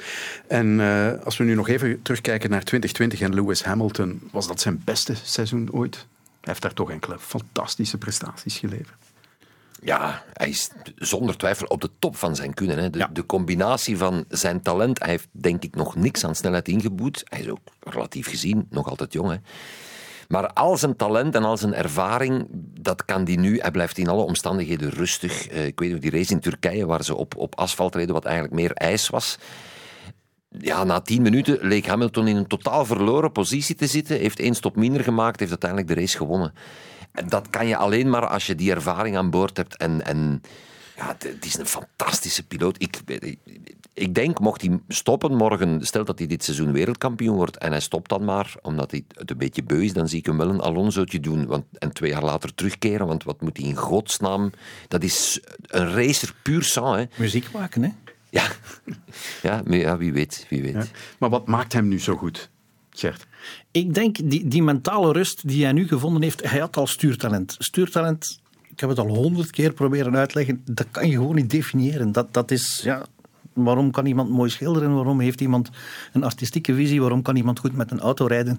En 0.49 0.81
eh, 0.81 1.25
als 1.25 1.37
we 1.37 1.45
nu 1.45 1.55
nog 1.55 1.69
even 1.69 2.03
terugkijken 2.03 2.51
naar 2.51 2.63
2020 2.63 3.21
en 3.21 3.35
Lewis 3.35 3.63
Hamilton, 3.63 4.21
was 4.33 4.47
dat 4.49 4.61
zijn 4.61 4.83
beste 4.85 5.15
seizoen 5.23 5.73
ooit? 5.73 5.95
Hij 5.95 6.05
heeft 6.41 6.63
daar 6.63 6.73
toch 6.73 6.91
enkele 6.91 7.19
fantastische 7.19 7.99
prestaties 7.99 8.59
geleverd. 8.59 9.06
Ja, 9.83 10.23
hij 10.33 10.49
is 10.49 10.71
zonder 10.97 11.37
twijfel 11.37 11.67
op 11.67 11.81
de 11.81 11.91
top 11.99 12.17
van 12.17 12.37
zijn 12.37 12.55
kunnen. 12.55 12.79
Hè. 12.79 12.91
De, 12.91 13.07
de 13.13 13.27
combinatie 13.27 13.97
van 13.97 14.25
zijn 14.29 14.63
talent, 14.63 14.99
hij 14.99 15.09
heeft 15.09 15.29
denk 15.31 15.63
ik 15.65 15.75
nog 15.75 15.97
niks 15.97 16.25
aan 16.25 16.35
snelheid 16.35 16.69
ingeboet. 16.69 17.23
Hij 17.25 17.41
is 17.41 17.49
ook 17.49 17.61
relatief 17.81 18.29
gezien 18.29 18.67
nog 18.71 18.89
altijd 18.89 19.13
jong. 19.13 19.31
Hè. 19.31 19.37
Maar 20.29 20.47
al 20.53 20.77
zijn 20.77 20.97
talent 20.97 21.35
en 21.35 21.45
al 21.45 21.57
zijn 21.57 21.75
ervaring, 21.75 22.47
dat 22.81 23.05
kan 23.05 23.25
hij 23.25 23.37
nu. 23.37 23.59
Hij 23.61 23.71
blijft 23.71 23.99
in 23.99 24.09
alle 24.09 24.23
omstandigheden 24.23 24.91
rustig. 24.91 25.49
Eh, 25.49 25.67
ik 25.67 25.79
weet 25.79 25.91
nog 25.91 26.01
die 26.01 26.11
race 26.11 26.33
in 26.33 26.41
Turkije, 26.41 26.87
waar 26.87 27.05
ze 27.05 27.15
op, 27.15 27.37
op 27.37 27.59
asfalt 27.59 27.95
reden, 27.95 28.15
wat 28.15 28.25
eigenlijk 28.25 28.55
meer 28.55 28.73
ijs 28.73 29.09
was. 29.09 29.39
Ja, 30.59 30.85
na 30.85 31.01
tien 31.01 31.23
minuten 31.23 31.59
leek 31.61 31.87
Hamilton 31.87 32.29
in 32.29 32.37
een 32.37 32.47
totaal 32.47 32.85
verloren 32.85 33.33
positie 33.33 33.75
te 33.75 33.87
zitten. 33.87 34.19
Heeft 34.19 34.39
één 34.39 34.55
stop 34.55 34.77
minder 34.77 35.03
gemaakt, 35.03 35.39
heeft 35.39 35.51
uiteindelijk 35.51 35.91
de 35.91 36.01
race 36.01 36.17
gewonnen. 36.17 36.53
En 37.17 37.29
dat 37.29 37.51
kan 37.51 37.67
je 37.67 37.77
alleen 37.77 38.11
maar 38.11 38.27
als 38.27 38.47
je 38.47 38.55
die 38.55 38.71
ervaring 38.71 39.17
aan 39.17 39.31
boord 39.31 39.57
hebt. 39.57 39.77
En, 39.77 40.05
en 40.05 40.43
ja, 40.97 41.17
het- 41.19 41.45
is 41.45 41.59
een 41.59 41.67
fantastische 41.67 42.47
piloot. 42.47 42.83
Ik, 42.83 43.01
ik 43.95 44.15
denk, 44.15 44.41
mocht 44.41 44.61
hij 44.61 44.79
stoppen 44.89 45.35
morgen, 45.35 45.87
stel 45.87 46.05
dat 46.05 46.19
hij 46.19 46.27
dit 46.29 46.45
seizoen 46.45 46.73
wereldkampioen 46.73 47.37
wordt 47.37 47.57
en 47.59 47.71
hij 47.71 47.81
stopt 47.81 48.09
dan 48.09 48.25
maar, 48.25 48.55
omdat 48.63 48.91
hij 48.91 49.05
het 49.15 49.31
een 49.31 49.39
beetje 49.39 49.63
beu 49.63 49.83
is, 49.85 49.93
dan 49.93 50.09
zie 50.09 50.19
ik 50.19 50.27
hem 50.27 50.37
wel 50.39 50.49
een 50.49 50.63
Alonso'tje 50.63 51.21
doen 51.21 51.47
want, 51.47 51.65
en 51.79 51.93
twee 51.93 52.11
jaar 52.11 52.25
later 52.25 52.55
terugkeren. 52.55 53.07
Want 53.07 53.25
wat 53.25 53.41
moet 53.41 53.57
hij 53.57 53.67
in 53.67 53.77
godsnaam... 53.77 54.51
Dat 54.89 55.03
is 55.03 55.41
een 55.67 55.93
racer 55.93 56.35
puur 56.43 56.63
sang, 56.63 56.97
hè. 56.97 57.05
Muziek 57.17 57.53
maken, 57.53 57.83
hè? 57.83 57.91
Ja, 58.31 58.45
ja, 59.43 59.63
maar 59.65 59.77
ja 59.79 59.97
wie 59.97 60.13
weet, 60.13 60.47
wie 60.49 60.63
weet. 60.63 60.73
Ja. 60.75 60.85
Maar 61.19 61.31
wat 61.31 61.47
maakt 61.47 61.73
hem 61.73 61.89
nu 61.89 62.01
zo 62.01 62.17
goed, 62.17 62.51
Ik 63.71 63.95
denk 63.95 64.31
die, 64.31 64.49
die 64.49 64.63
mentale 64.63 65.13
rust 65.13 65.49
die 65.49 65.65
hij 65.65 65.73
nu 65.73 65.89
gevonden 65.89 66.23
heeft, 66.23 66.51
hij 66.51 66.61
had 66.61 66.77
al 66.77 66.87
stuurtalent. 66.87 67.57
Stuurtalent, 67.59 68.41
ik 68.69 68.81
heb 68.81 68.89
het 68.89 68.99
al 68.99 69.09
honderd 69.09 69.51
keer 69.51 69.73
proberen 69.73 70.17
uitleggen, 70.17 70.63
dat 70.65 70.87
kan 70.91 71.09
je 71.09 71.17
gewoon 71.17 71.35
niet 71.35 71.51
definiëren. 71.51 72.13
Dat, 72.13 72.35
dat 72.35 72.51
is, 72.51 72.81
ja, 72.85 73.07
waarom 73.53 73.91
kan 73.91 74.07
iemand 74.07 74.31
mooi 74.31 74.51
schilderen? 74.51 74.95
Waarom 74.95 75.21
heeft 75.21 75.41
iemand 75.41 75.71
een 76.13 76.25
artistieke 76.25 76.75
visie? 76.75 77.01
Waarom 77.01 77.23
kan 77.23 77.37
iemand 77.37 77.59
goed 77.59 77.73
met 77.73 77.91
een 77.91 78.01
auto 78.01 78.27
rijden? 78.27 78.59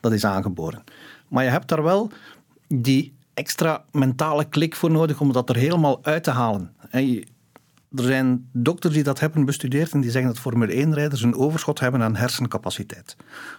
Dat 0.00 0.12
is 0.12 0.24
aangeboren. 0.24 0.84
Maar 1.28 1.44
je 1.44 1.50
hebt 1.50 1.68
daar 1.68 1.82
wel 1.82 2.10
die 2.68 3.12
extra 3.34 3.84
mentale 3.92 4.44
klik 4.44 4.76
voor 4.76 4.90
nodig 4.90 5.20
om 5.20 5.32
dat 5.32 5.48
er 5.48 5.56
helemaal 5.56 5.98
uit 6.02 6.24
te 6.24 6.30
halen. 6.30 6.72
Er 7.94 8.04
zijn 8.04 8.48
dokters 8.52 8.94
die 8.94 9.02
dat 9.02 9.20
hebben 9.20 9.44
bestudeerd 9.44 9.92
en 9.92 10.00
die 10.00 10.10
zeggen 10.10 10.30
dat 10.32 10.40
Formule 10.40 10.86
1-rijders 10.86 11.22
een 11.22 11.34
overschot 11.34 11.80
hebben 11.80 12.02
aan 12.02 12.16
hersencapaciteit. 12.16 13.16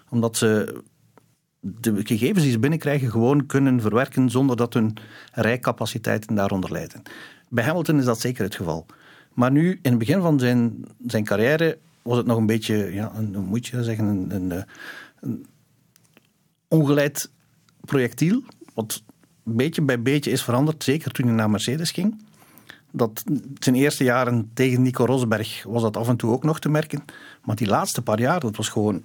Omdat 0.09 0.37
ze 0.37 0.81
de 1.59 2.05
gegevens 2.05 2.43
die 2.43 2.51
ze 2.51 2.59
binnenkrijgen 2.59 3.11
gewoon 3.11 3.45
kunnen 3.45 3.81
verwerken 3.81 4.29
zonder 4.29 4.55
dat 4.55 4.73
hun 4.73 4.97
rijcapaciteiten 5.31 6.35
daaronder 6.35 6.71
lijden. 6.71 7.01
Bij 7.49 7.63
Hamilton 7.63 7.97
is 7.97 8.05
dat 8.05 8.19
zeker 8.19 8.43
het 8.43 8.55
geval. 8.55 8.85
Maar 9.33 9.51
nu, 9.51 9.79
in 9.81 9.89
het 9.89 9.97
begin 9.97 10.21
van 10.21 10.39
zijn, 10.39 10.85
zijn 11.07 11.23
carrière, 11.23 11.77
was 12.01 12.17
het 12.17 12.25
nog 12.25 12.37
een 12.37 12.45
beetje, 12.45 12.75
ja, 12.93 13.11
een, 13.15 13.45
moet 13.45 13.67
je 13.67 13.83
zeggen, 13.83 14.05
een, 14.05 14.35
een, 14.35 14.65
een 15.19 15.45
ongeleid 16.67 17.31
projectiel. 17.85 18.43
Wat 18.73 19.03
beetje 19.43 19.81
bij 19.81 20.01
beetje 20.01 20.31
is 20.31 20.43
veranderd, 20.43 20.83
zeker 20.83 21.11
toen 21.11 21.25
hij 21.25 21.35
naar 21.35 21.49
Mercedes 21.49 21.91
ging. 21.91 22.23
Dat 22.91 23.23
zijn 23.59 23.75
eerste 23.75 24.03
jaren 24.03 24.51
tegen 24.53 24.81
Nico 24.81 25.05
Rosberg 25.05 25.63
was 25.67 25.81
dat 25.81 25.97
af 25.97 26.07
en 26.07 26.17
toe 26.17 26.31
ook 26.31 26.43
nog 26.43 26.59
te 26.59 26.69
merken. 26.69 27.03
Maar 27.43 27.55
die 27.55 27.67
laatste 27.67 28.01
paar 28.01 28.19
jaar, 28.19 28.39
dat 28.39 28.55
was 28.55 28.69
gewoon 28.69 29.03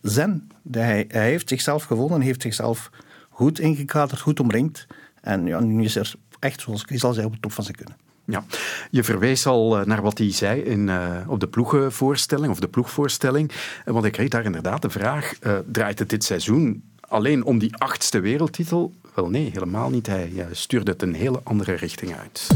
zen. 0.00 0.50
Hij, 0.70 1.04
hij 1.08 1.28
heeft 1.28 1.48
zichzelf 1.48 1.84
gevonden, 1.84 2.20
heeft 2.20 2.42
zichzelf 2.42 2.90
goed 3.28 3.58
ingekaderd, 3.58 4.20
goed 4.20 4.40
omringd. 4.40 4.86
En 5.20 5.46
ja, 5.46 5.60
nu 5.60 5.84
is 5.84 5.96
er 5.96 6.14
echt, 6.38 6.60
zoals 6.60 6.82
Chris 6.82 7.04
al 7.04 7.12
zei, 7.12 7.26
op 7.26 7.32
de 7.32 7.40
top 7.40 7.52
van 7.52 7.64
zijn 7.64 7.76
kunnen. 7.76 7.96
Ja, 8.24 8.44
je 8.90 9.04
verwees 9.04 9.46
al 9.46 9.78
eh, 9.78 9.86
naar 9.86 10.02
wat 10.02 10.18
hij 10.18 10.32
zei 10.32 10.60
in, 10.60 10.88
uh, 10.88 11.16
op 11.26 11.40
de 11.40 11.48
ploegenvoorstelling 11.48 12.52
of 12.52 12.60
de 12.60 12.68
ploegvoorstelling. 12.68 13.52
Want 13.84 14.04
ik 14.04 14.12
kreeg 14.12 14.28
daar 14.28 14.44
inderdaad 14.44 14.82
de 14.82 14.90
vraag: 14.90 15.32
uh, 15.42 15.58
draait 15.72 15.98
het 15.98 16.08
dit 16.08 16.24
seizoen 16.24 16.82
alleen 17.00 17.44
om 17.44 17.58
die 17.58 17.76
achtste 17.76 18.20
wereldtitel? 18.20 18.94
Wel 19.14 19.28
nee, 19.28 19.50
helemaal 19.52 19.90
niet. 19.90 20.06
Hij 20.06 20.46
stuurde 20.52 20.90
het 20.90 21.02
een 21.02 21.14
hele 21.14 21.40
andere 21.44 21.74
richting 21.74 22.16
uit. 22.16 22.46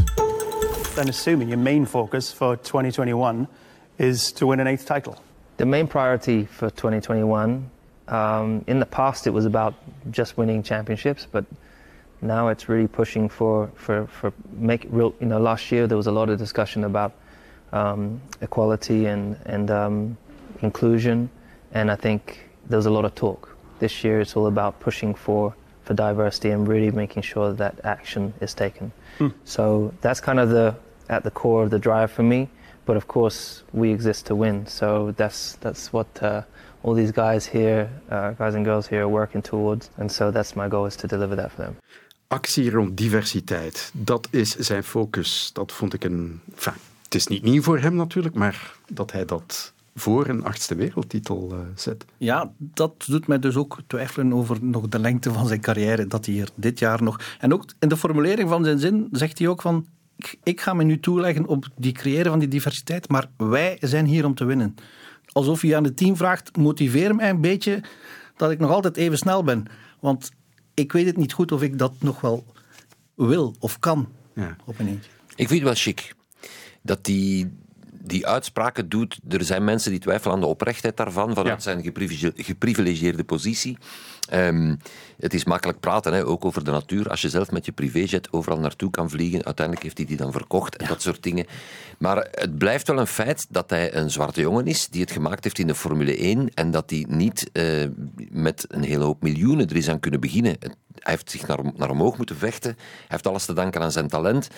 Then 0.97 1.09
assuming 1.09 1.49
your 1.49 1.59
main 1.59 1.85
focus 1.85 2.31
for 2.31 2.55
2021 2.55 3.47
is 3.99 4.31
to 4.31 4.47
win 4.47 4.59
an 4.59 4.65
eighth 4.65 4.87
title. 4.87 5.21
The 5.57 5.65
main 5.67 5.85
priority 5.85 6.45
for 6.45 6.71
2021, 6.71 7.69
um, 8.07 8.65
in 8.65 8.79
the 8.79 8.85
past 8.87 9.27
it 9.27 9.29
was 9.29 9.45
about 9.45 9.75
just 10.09 10.39
winning 10.39 10.63
championships, 10.63 11.27
but 11.31 11.45
now 12.23 12.47
it's 12.47 12.67
really 12.67 12.87
pushing 12.87 13.29
for 13.29 13.69
for 13.75 14.07
for 14.07 14.33
make 14.53 14.87
real. 14.89 15.13
You 15.19 15.27
know, 15.27 15.39
last 15.39 15.71
year 15.71 15.85
there 15.85 15.97
was 15.97 16.07
a 16.07 16.11
lot 16.11 16.31
of 16.31 16.39
discussion 16.39 16.83
about 16.83 17.13
um, 17.73 18.19
equality 18.41 19.05
and 19.05 19.37
and 19.45 19.69
um, 19.69 20.17
inclusion, 20.63 21.29
and 21.75 21.91
I 21.91 21.95
think 21.95 22.49
there 22.69 22.77
was 22.77 22.87
a 22.87 22.91
lot 22.97 23.05
of 23.05 23.13
talk. 23.13 23.55
This 23.77 24.03
year 24.03 24.19
it's 24.19 24.35
all 24.35 24.47
about 24.47 24.79
pushing 24.79 25.13
for 25.13 25.53
for 25.83 25.93
diversity 25.93 26.49
and 26.49 26.67
really 26.67 26.89
making 26.89 27.21
sure 27.21 27.53
that 27.53 27.81
action 27.83 28.33
is 28.41 28.55
taken. 28.55 28.91
Hmm. 29.19 29.27
So 29.45 29.93
that's 30.01 30.19
kind 30.19 30.39
of 30.39 30.49
the 30.49 30.75
at 31.07 31.23
the 31.23 31.31
core 31.31 31.63
of 31.63 31.69
the 31.69 31.79
drive 31.79 32.07
for 32.07 32.23
me. 32.23 32.47
But 32.85 32.95
of 32.95 33.05
course, 33.05 33.63
we 33.71 33.91
exist 33.91 34.25
to 34.25 34.35
win. 34.35 34.65
So 34.67 35.11
that's 35.15 35.57
that's 35.59 35.89
what 35.91 36.07
uh, 36.21 36.41
all 36.81 36.95
these 36.95 37.11
guys 37.11 37.49
here, 37.49 37.89
uh, 38.11 38.29
guys 38.37 38.53
and 38.53 38.65
girls 38.65 38.87
here, 38.87 39.01
are 39.01 39.09
working 39.09 39.43
towards. 39.43 39.89
And 39.97 40.11
so 40.11 40.31
that's 40.31 40.53
my 40.53 40.67
goal 40.69 40.85
is 40.85 40.95
to 40.95 41.07
deliver 41.07 41.35
that 41.35 41.51
for 41.51 41.63
them. 41.63 41.75
Actie 42.27 42.71
rond 42.71 42.97
diversiteit, 42.97 43.91
dat 43.93 44.27
is 44.31 44.55
zijn 44.55 44.83
focus. 44.83 45.49
Dat 45.53 45.71
vond 45.71 45.93
ik 45.93 46.03
een. 46.03 46.41
Enfin, 46.55 46.73
het 47.03 47.15
is 47.15 47.27
niet 47.27 47.43
nieuw 47.43 47.61
voor 47.61 47.79
hem 47.79 47.95
natuurlijk, 47.95 48.35
maar 48.35 48.73
dat 48.91 49.11
hij 49.11 49.25
dat 49.25 49.73
voor 49.95 50.27
een 50.27 50.43
achtste 50.43 50.75
wereldtitel 50.75 51.49
uh, 51.51 51.59
zet. 51.75 52.05
Ja, 52.17 52.51
dat 52.57 53.05
doet 53.07 53.27
mij 53.27 53.39
dus 53.39 53.55
ook 53.55 53.77
twijfelen 53.87 54.33
over 54.33 54.57
nog 54.61 54.87
de 54.87 54.99
lengte 54.99 55.31
van 55.31 55.47
zijn 55.47 55.61
carrière. 55.61 56.07
Dat 56.07 56.25
hij 56.25 56.33
hier 56.33 56.49
dit 56.55 56.79
jaar 56.79 57.03
nog. 57.03 57.19
En 57.39 57.53
ook 57.53 57.65
in 57.79 57.89
de 57.89 57.97
formulering 57.97 58.49
van 58.49 58.63
zijn 58.63 58.79
zin 58.79 59.07
zegt 59.11 59.39
hij 59.39 59.47
ook 59.47 59.61
van. 59.61 59.85
Ik 60.43 60.61
ga 60.61 60.73
me 60.73 60.83
nu 60.83 60.99
toeleggen 60.99 61.47
op 61.47 61.67
die 61.75 61.91
creëren 61.91 62.31
van 62.31 62.39
die 62.39 62.47
diversiteit, 62.47 63.09
maar 63.09 63.29
wij 63.37 63.77
zijn 63.79 64.05
hier 64.05 64.25
om 64.25 64.35
te 64.35 64.45
winnen. 64.45 64.75
Alsof 65.31 65.61
je 65.61 65.75
aan 65.75 65.83
het 65.83 65.97
team 65.97 66.15
vraagt: 66.17 66.57
motiveer 66.57 67.15
mij 67.15 67.29
een 67.29 67.41
beetje 67.41 67.83
dat 68.35 68.51
ik 68.51 68.59
nog 68.59 68.71
altijd 68.71 68.97
even 68.97 69.17
snel 69.17 69.43
ben. 69.43 69.65
Want 69.99 70.31
ik 70.73 70.91
weet 70.91 71.05
het 71.05 71.17
niet 71.17 71.33
goed 71.33 71.51
of 71.51 71.61
ik 71.61 71.77
dat 71.77 71.93
nog 71.99 72.21
wel 72.21 72.45
wil 73.15 73.55
of 73.59 73.79
kan 73.79 74.07
ja. 74.33 74.55
op 74.65 74.79
een 74.79 74.87
eentje. 74.87 75.09
Ik 75.35 75.47
vind 75.47 75.49
het 75.49 75.63
wel 75.63 75.73
chic 75.73 76.15
dat 76.81 77.05
die 77.05 77.51
die 78.07 78.27
uitspraken 78.27 78.89
doet. 78.89 79.19
Er 79.29 79.43
zijn 79.43 79.63
mensen 79.63 79.91
die 79.91 79.99
twijfelen 79.99 80.33
aan 80.33 80.41
de 80.41 80.47
oprechtheid 80.47 80.97
daarvan, 80.97 81.33
vanuit 81.33 81.63
zijn 81.63 81.93
geprivilegieerde 82.35 83.23
positie. 83.23 83.77
Um, 84.33 84.77
het 85.19 85.33
is 85.33 85.43
makkelijk 85.43 85.79
praten, 85.79 86.13
hè, 86.13 86.25
ook 86.25 86.45
over 86.45 86.63
de 86.63 86.71
natuur. 86.71 87.09
Als 87.09 87.21
je 87.21 87.29
zelf 87.29 87.51
met 87.51 87.65
je 87.65 87.71
privéjet 87.71 88.33
overal 88.33 88.59
naartoe 88.59 88.89
kan 88.89 89.09
vliegen, 89.09 89.45
uiteindelijk 89.45 89.85
heeft 89.85 89.97
hij 89.97 90.07
die 90.07 90.17
dan 90.17 90.31
verkocht 90.31 90.75
en 90.75 90.87
dat 90.87 91.01
soort 91.01 91.23
dingen. 91.23 91.45
Maar 91.97 92.27
het 92.31 92.57
blijft 92.57 92.87
wel 92.87 92.99
een 92.99 93.07
feit 93.07 93.45
dat 93.49 93.69
hij 93.69 93.95
een 93.95 94.11
zwarte 94.11 94.41
jongen 94.41 94.67
is 94.67 94.87
die 94.87 95.01
het 95.01 95.11
gemaakt 95.11 95.43
heeft 95.43 95.59
in 95.59 95.67
de 95.67 95.75
Formule 95.75 96.17
1 96.17 96.53
en 96.53 96.71
dat 96.71 96.89
hij 96.89 97.05
niet 97.09 97.49
uh, 97.53 97.85
met 98.29 98.65
een 98.67 98.83
hele 98.83 99.03
hoop 99.03 99.21
miljoenen 99.21 99.69
er 99.69 99.75
is 99.75 99.89
aan 99.89 99.99
kunnen 99.99 100.19
beginnen. 100.19 100.55
Hij 100.59 101.13
heeft 101.13 101.31
zich 101.31 101.47
naar, 101.47 101.59
naar 101.75 101.89
omhoog 101.89 102.17
moeten 102.17 102.37
vechten. 102.37 102.75
Hij 102.77 103.05
heeft 103.07 103.27
alles 103.27 103.45
te 103.45 103.53
danken 103.53 103.81
aan 103.81 103.91
zijn 103.91 104.07
talent. 104.07 104.49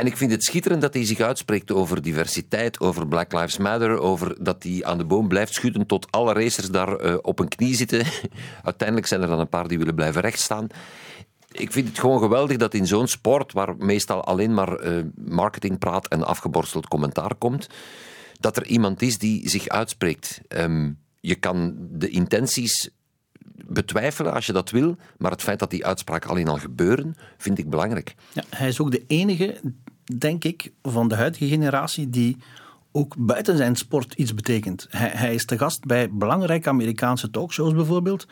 En 0.00 0.06
ik 0.06 0.16
vind 0.16 0.30
het 0.30 0.44
schitterend 0.44 0.80
dat 0.80 0.94
hij 0.94 1.04
zich 1.04 1.20
uitspreekt 1.20 1.72
over 1.72 2.02
diversiteit, 2.02 2.80
over 2.80 3.08
Black 3.08 3.32
Lives 3.32 3.56
Matter, 3.56 3.98
over 3.98 4.44
dat 4.44 4.62
hij 4.62 4.84
aan 4.84 4.98
de 4.98 5.04
boom 5.04 5.28
blijft 5.28 5.54
schudden 5.54 5.86
tot 5.86 6.10
alle 6.10 6.32
racers 6.32 6.70
daar 6.70 7.04
uh, 7.04 7.16
op 7.22 7.38
een 7.38 7.48
knie 7.48 7.74
zitten. 7.74 8.06
Uiteindelijk 8.62 9.06
zijn 9.06 9.22
er 9.22 9.28
dan 9.28 9.38
een 9.38 9.48
paar 9.48 9.68
die 9.68 9.78
willen 9.78 9.94
blijven 9.94 10.20
rechtstaan. 10.20 10.66
Ik 11.52 11.72
vind 11.72 11.88
het 11.88 11.98
gewoon 11.98 12.18
geweldig 12.18 12.56
dat 12.56 12.74
in 12.74 12.86
zo'n 12.86 13.08
sport, 13.08 13.52
waar 13.52 13.76
meestal 13.76 14.24
alleen 14.24 14.54
maar 14.54 14.84
uh, 14.84 15.04
marketingpraat 15.14 16.08
en 16.08 16.26
afgeborsteld 16.26 16.88
commentaar 16.88 17.34
komt, 17.34 17.68
dat 18.38 18.56
er 18.56 18.66
iemand 18.66 19.02
is 19.02 19.18
die 19.18 19.48
zich 19.48 19.68
uitspreekt. 19.68 20.40
Um, 20.48 20.98
je 21.20 21.34
kan 21.34 21.76
de 21.90 22.08
intenties 22.08 22.90
betwijfelen 23.66 24.32
als 24.32 24.46
je 24.46 24.52
dat 24.52 24.70
wil, 24.70 24.96
maar 25.18 25.30
het 25.30 25.42
feit 25.42 25.58
dat 25.58 25.70
die 25.70 25.86
uitspraken 25.86 26.30
alleen 26.30 26.48
al 26.48 26.58
gebeuren, 26.58 27.16
vind 27.38 27.58
ik 27.58 27.70
belangrijk. 27.70 28.14
Ja, 28.32 28.42
hij 28.48 28.68
is 28.68 28.80
ook 28.80 28.90
de 28.90 29.04
enige, 29.06 29.60
denk 30.18 30.44
ik, 30.44 30.72
van 30.82 31.08
de 31.08 31.14
huidige 31.14 31.46
generatie 31.46 32.10
die 32.10 32.36
ook 32.92 33.14
buiten 33.18 33.56
zijn 33.56 33.76
sport 33.76 34.14
iets 34.14 34.34
betekent. 34.34 34.86
Hij, 34.90 35.10
hij 35.12 35.34
is 35.34 35.44
te 35.44 35.58
gast 35.58 35.84
bij 35.84 36.10
belangrijke 36.10 36.68
Amerikaanse 36.68 37.30
talkshows 37.30 37.74
bijvoorbeeld. 37.74 38.26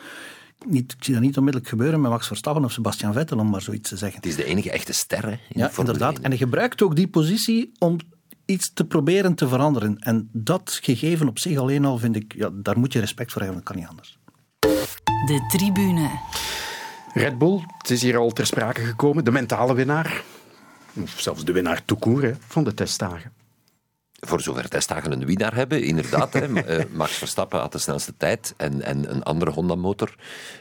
Niet, 0.67 0.93
ik 0.93 1.05
zie 1.05 1.15
dat 1.15 1.23
niet 1.23 1.37
onmiddellijk 1.37 1.71
gebeuren 1.71 2.01
met 2.01 2.11
Max 2.11 2.27
Verstappen 2.27 2.65
of 2.65 2.73
Sebastian 2.73 3.13
Vettel, 3.13 3.39
om 3.39 3.51
maar 3.51 3.63
zoiets 3.63 3.89
te 3.89 3.97
zeggen. 3.97 4.17
Het 4.17 4.27
is 4.27 4.37
de 4.37 4.45
enige 4.45 4.71
echte 4.71 4.93
ster 4.93 5.29
in 5.29 5.39
ja, 5.49 5.71
inderdaad. 5.79 6.19
En 6.19 6.31
hij 6.31 6.39
gebruikt 6.39 6.83
ook 6.83 6.97
die 6.97 7.09
positie 7.09 7.73
om 7.79 7.97
iets 8.45 8.73
te 8.73 8.85
proberen 8.85 9.35
te 9.35 9.49
veranderen. 9.49 9.99
En 9.99 10.29
dat 10.33 10.79
gegeven 10.83 11.29
op 11.29 11.39
zich 11.39 11.59
alleen 11.59 11.85
al 11.85 11.99
vind 11.99 12.17
ik, 12.17 12.35
ja, 12.37 12.51
daar 12.53 12.79
moet 12.79 12.93
je 12.93 13.01
respect 13.01 13.33
voor 13.33 13.43
hebben, 13.43 13.61
dat 13.61 13.69
kan 13.69 13.77
niet 13.77 13.89
anders. 13.89 14.19
De 15.27 15.47
tribune. 15.49 16.11
Red 17.15 17.39
Bull, 17.39 17.61
het 17.79 17.91
is 17.91 18.03
hier 18.03 18.17
al 18.17 18.31
ter 18.31 18.47
sprake 18.47 18.81
gekomen, 18.81 19.25
de 19.25 19.31
mentale 19.31 19.75
winnaar. 19.75 20.23
Of 21.03 21.21
zelfs 21.21 21.45
de 21.45 21.53
winnaar 21.53 21.85
toekoer 21.85 22.37
van 22.47 22.65
de 22.65 22.75
testdagen. 22.75 23.33
Voor 24.21 24.41
zover 24.41 24.69
testdagen 24.69 25.13
een 25.13 25.27
winnaar 25.27 25.55
hebben, 25.55 25.83
inderdaad. 25.83 26.33
hè. 26.33 26.47
Eh, 26.63 26.85
Max 26.93 27.13
Verstappen 27.13 27.61
had 27.61 27.73
de 27.73 27.79
snelste 27.79 28.15
tijd 28.17 28.55
en, 28.57 28.83
en 28.83 29.11
een 29.11 29.23
andere 29.23 29.51
Honda-motor. 29.51 30.15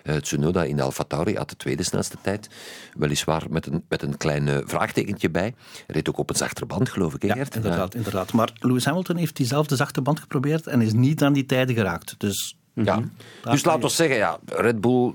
Uh, 0.04 0.15
Tsunoda 0.15 0.63
in 0.63 0.82
Alfa 0.82 1.04
Tauri 1.04 1.36
had 1.36 1.50
de 1.50 1.56
tweede 1.56 1.84
snelste 1.84 2.17
tijd. 2.21 2.50
Weliswaar 2.97 3.43
met 3.50 3.65
een, 3.65 3.84
met 3.89 4.02
een 4.02 4.17
klein 4.17 4.47
uh, 4.47 4.58
vraagtekentje 4.65 5.30
bij. 5.30 5.54
Reed 5.88 6.10
ook 6.10 6.17
op 6.17 6.30
een 6.30 6.36
zachte 6.36 6.65
band, 6.65 6.89
geloof 6.89 7.13
ik. 7.13 7.23
Ja, 7.23 7.36
inderdaad, 7.36 7.95
inderdaad. 7.95 8.34
Maar 8.34 8.52
Lewis 8.60 8.86
Hamilton 8.86 9.15
heeft 9.15 9.36
diezelfde 9.36 9.76
zachte 9.76 10.02
band 10.02 10.19
geprobeerd 10.19 10.67
en 10.67 10.82
is 10.82 10.93
niet 10.93 11.23
aan 11.23 11.34
die 11.34 11.45
tijden 11.45 11.76
geraakt. 11.76 12.15
Dus 12.17 12.58
ja. 12.73 13.02
Dus 13.43 13.63
laten 13.65 13.82
we 13.82 13.89
zeggen, 13.89 14.17
ja, 14.17 14.39
Red 14.45 14.82
Bull, 14.82 15.13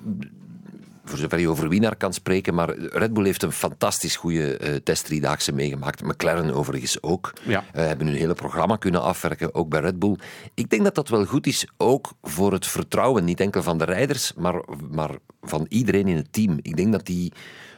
voor 1.04 1.18
zover 1.18 1.38
je 1.38 1.48
over 1.48 1.68
winnaar 1.68 1.96
kan 1.96 2.12
spreken, 2.12 2.54
maar 2.54 2.76
Red 2.76 3.12
Bull 3.12 3.24
heeft 3.24 3.42
een 3.42 3.52
fantastisch 3.52 4.16
goede 4.16 4.60
uh, 4.60 4.74
testdriedaagse 4.74 5.52
meegemaakt. 5.52 6.02
McLaren 6.02 6.54
overigens 6.54 7.02
ook. 7.02 7.32
Ja. 7.42 7.64
Uh, 7.74 7.86
hebben 7.86 8.06
hun 8.06 8.16
hele 8.16 8.34
programma 8.34 8.76
kunnen 8.76 9.02
afwerken, 9.02 9.54
ook 9.54 9.68
bij 9.68 9.80
Red 9.80 9.98
Bull. 9.98 10.16
Ik 10.54 10.70
denk 10.70 10.84
dat 10.84 10.94
dat 10.94 11.08
wel 11.08 11.24
goed 11.24 11.46
is, 11.46 11.66
ook 11.76 12.12
voor 12.22 12.52
het 12.52 12.66
vertrouwen, 12.66 13.24
niet 13.24 13.40
enkel 13.40 13.62
van 13.62 13.78
de 13.78 13.84
rijders, 13.84 14.32
maar, 14.34 14.64
maar 14.90 15.10
van 15.40 15.66
iedereen 15.68 16.08
in 16.08 16.16
het 16.16 16.32
team. 16.32 16.58
Ik 16.62 16.76
denk 16.76 16.92
dat 16.92 17.06
die 17.06 17.32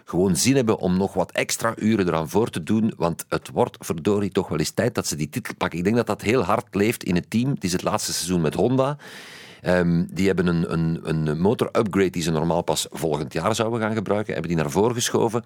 gewoon 0.04 0.36
zin 0.36 0.56
hebben 0.56 0.78
om 0.78 0.96
nog 0.96 1.14
wat 1.14 1.32
extra 1.32 1.72
uren 1.76 2.08
eraan 2.08 2.28
voor 2.28 2.50
te 2.50 2.62
doen, 2.62 2.92
want 2.96 3.24
het 3.28 3.50
wordt 3.52 3.76
verdorie 3.80 4.30
toch 4.30 4.48
wel 4.48 4.58
eens 4.58 4.70
tijd 4.70 4.94
dat 4.94 5.06
ze 5.06 5.16
die 5.16 5.28
titel 5.28 5.54
pakken. 5.54 5.78
Ik 5.78 5.84
denk 5.84 5.96
dat 5.96 6.06
dat 6.06 6.22
heel 6.22 6.42
hard 6.42 6.74
leeft 6.74 7.04
in 7.04 7.14
het 7.14 7.30
team. 7.30 7.50
Het 7.50 7.64
is 7.64 7.72
het 7.72 7.82
laatste 7.82 8.12
seizoen 8.12 8.40
met 8.40 8.54
Honda. 8.54 8.96
Um, 9.66 10.06
die 10.10 10.26
hebben 10.26 10.46
een, 10.46 10.72
een, 10.72 11.00
een 11.02 11.38
motor-upgrade 11.40 12.10
die 12.10 12.22
ze 12.22 12.30
normaal 12.30 12.62
pas 12.62 12.86
volgend 12.90 13.32
jaar 13.32 13.54
zouden 13.54 13.80
gaan 13.80 13.94
gebruiken, 13.94 14.32
hebben 14.32 14.50
die 14.50 14.60
naar 14.60 14.70
voren 14.70 14.94
geschoven. 14.94 15.44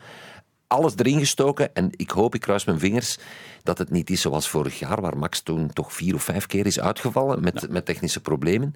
Alles 0.68 0.92
erin 0.96 1.18
gestoken 1.18 1.74
en 1.74 1.90
ik 1.96 2.10
hoop, 2.10 2.34
ik 2.34 2.40
kruis 2.40 2.64
mijn 2.64 2.78
vingers, 2.78 3.18
dat 3.62 3.78
het 3.78 3.90
niet 3.90 4.10
is 4.10 4.20
zoals 4.20 4.48
vorig 4.48 4.78
jaar, 4.78 5.00
waar 5.00 5.18
Max 5.18 5.40
toen 5.40 5.72
toch 5.72 5.92
vier 5.92 6.14
of 6.14 6.22
vijf 6.22 6.46
keer 6.46 6.66
is 6.66 6.80
uitgevallen 6.80 7.42
met, 7.42 7.70
met 7.70 7.84
technische 7.84 8.20
problemen. 8.20 8.74